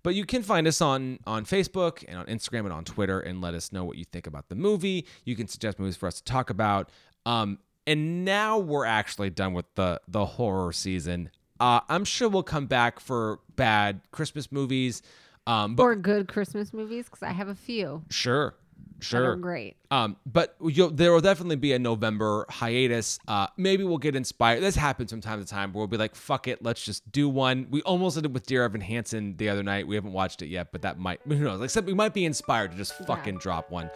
but 0.03 0.13
you 0.15 0.25
can 0.25 0.43
find 0.43 0.67
us 0.67 0.81
on 0.81 1.19
on 1.25 1.45
Facebook 1.45 2.03
and 2.07 2.17
on 2.17 2.25
Instagram 2.27 2.61
and 2.61 2.73
on 2.73 2.83
Twitter 2.85 3.19
and 3.19 3.41
let 3.41 3.53
us 3.53 3.71
know 3.71 3.83
what 3.83 3.97
you 3.97 4.05
think 4.05 4.27
about 4.27 4.49
the 4.49 4.55
movie. 4.55 5.07
You 5.25 5.35
can 5.35 5.47
suggest 5.47 5.79
movies 5.79 5.97
for 5.97 6.07
us 6.07 6.17
to 6.17 6.23
talk 6.23 6.49
about. 6.49 6.89
Um, 7.25 7.59
and 7.87 8.23
now 8.23 8.57
we're 8.59 8.85
actually 8.85 9.29
done 9.29 9.53
with 9.53 9.65
the 9.75 9.99
the 10.07 10.25
horror 10.25 10.71
season. 10.73 11.29
Uh, 11.59 11.79
I'm 11.89 12.03
sure 12.05 12.27
we'll 12.29 12.43
come 12.43 12.65
back 12.67 12.99
for 12.99 13.39
bad 13.55 14.01
Christmas 14.11 14.51
movies. 14.51 15.01
Um, 15.45 15.75
but 15.75 15.83
or 15.83 15.95
good 15.95 16.27
Christmas 16.27 16.73
movies 16.73 17.05
because 17.05 17.23
I 17.23 17.31
have 17.31 17.49
a 17.49 17.55
few 17.55 18.03
sure, 18.09 18.55
sure. 19.01 19.35
great. 19.35 19.75
Um, 19.91 20.15
but 20.25 20.55
you'll, 20.63 20.89
there 20.89 21.11
will 21.11 21.19
definitely 21.19 21.57
be 21.57 21.73
a 21.73 21.79
November 21.79 22.45
hiatus. 22.49 23.19
Uh, 23.27 23.47
maybe 23.57 23.83
we'll 23.83 23.97
get 23.97 24.15
inspired. 24.15 24.61
This 24.61 24.75
happens 24.75 25.11
from 25.11 25.19
time 25.19 25.41
to 25.41 25.45
time 25.45 25.73
where 25.73 25.79
we'll 25.81 25.87
be 25.87 25.97
like, 25.97 26.15
"Fuck 26.15 26.47
it, 26.47 26.63
let's 26.63 26.83
just 26.85 27.11
do 27.11 27.27
one." 27.27 27.67
We 27.69 27.81
almost 27.81 28.15
did 28.15 28.23
it 28.25 28.31
with 28.31 28.45
Dear 28.45 28.63
Evan 28.63 28.79
Hansen 28.81 29.35
the 29.35 29.49
other 29.49 29.63
night. 29.63 29.85
We 29.85 29.95
haven't 29.95 30.13
watched 30.13 30.41
it 30.41 30.47
yet, 30.47 30.71
but 30.71 30.81
that 30.83 30.97
might 30.97 31.19
who 31.27 31.35
knows? 31.35 31.59
Like, 31.59 31.65
except 31.65 31.87
we 31.87 31.93
might 31.93 32.13
be 32.13 32.23
inspired 32.23 32.71
to 32.71 32.77
just 32.77 32.93
fucking 33.05 33.39
drop 33.39 33.69
one. 33.69 33.89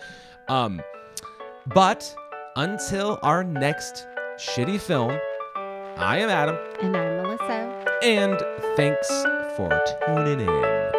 Um, 0.50 0.82
but 1.74 2.14
until 2.58 3.20
our 3.24 3.44
next 3.44 4.06
shitty 4.38 4.80
film, 4.82 5.18
I 5.98 6.20
am 6.20 6.30
Adam, 6.30 6.58
And 6.82 6.96
I'm 6.98 7.24
Melissa. 7.24 8.00
and 8.04 8.38
thanks 8.76 9.08
for 9.56 9.70
tuning 10.06 10.42
in. 10.42 10.97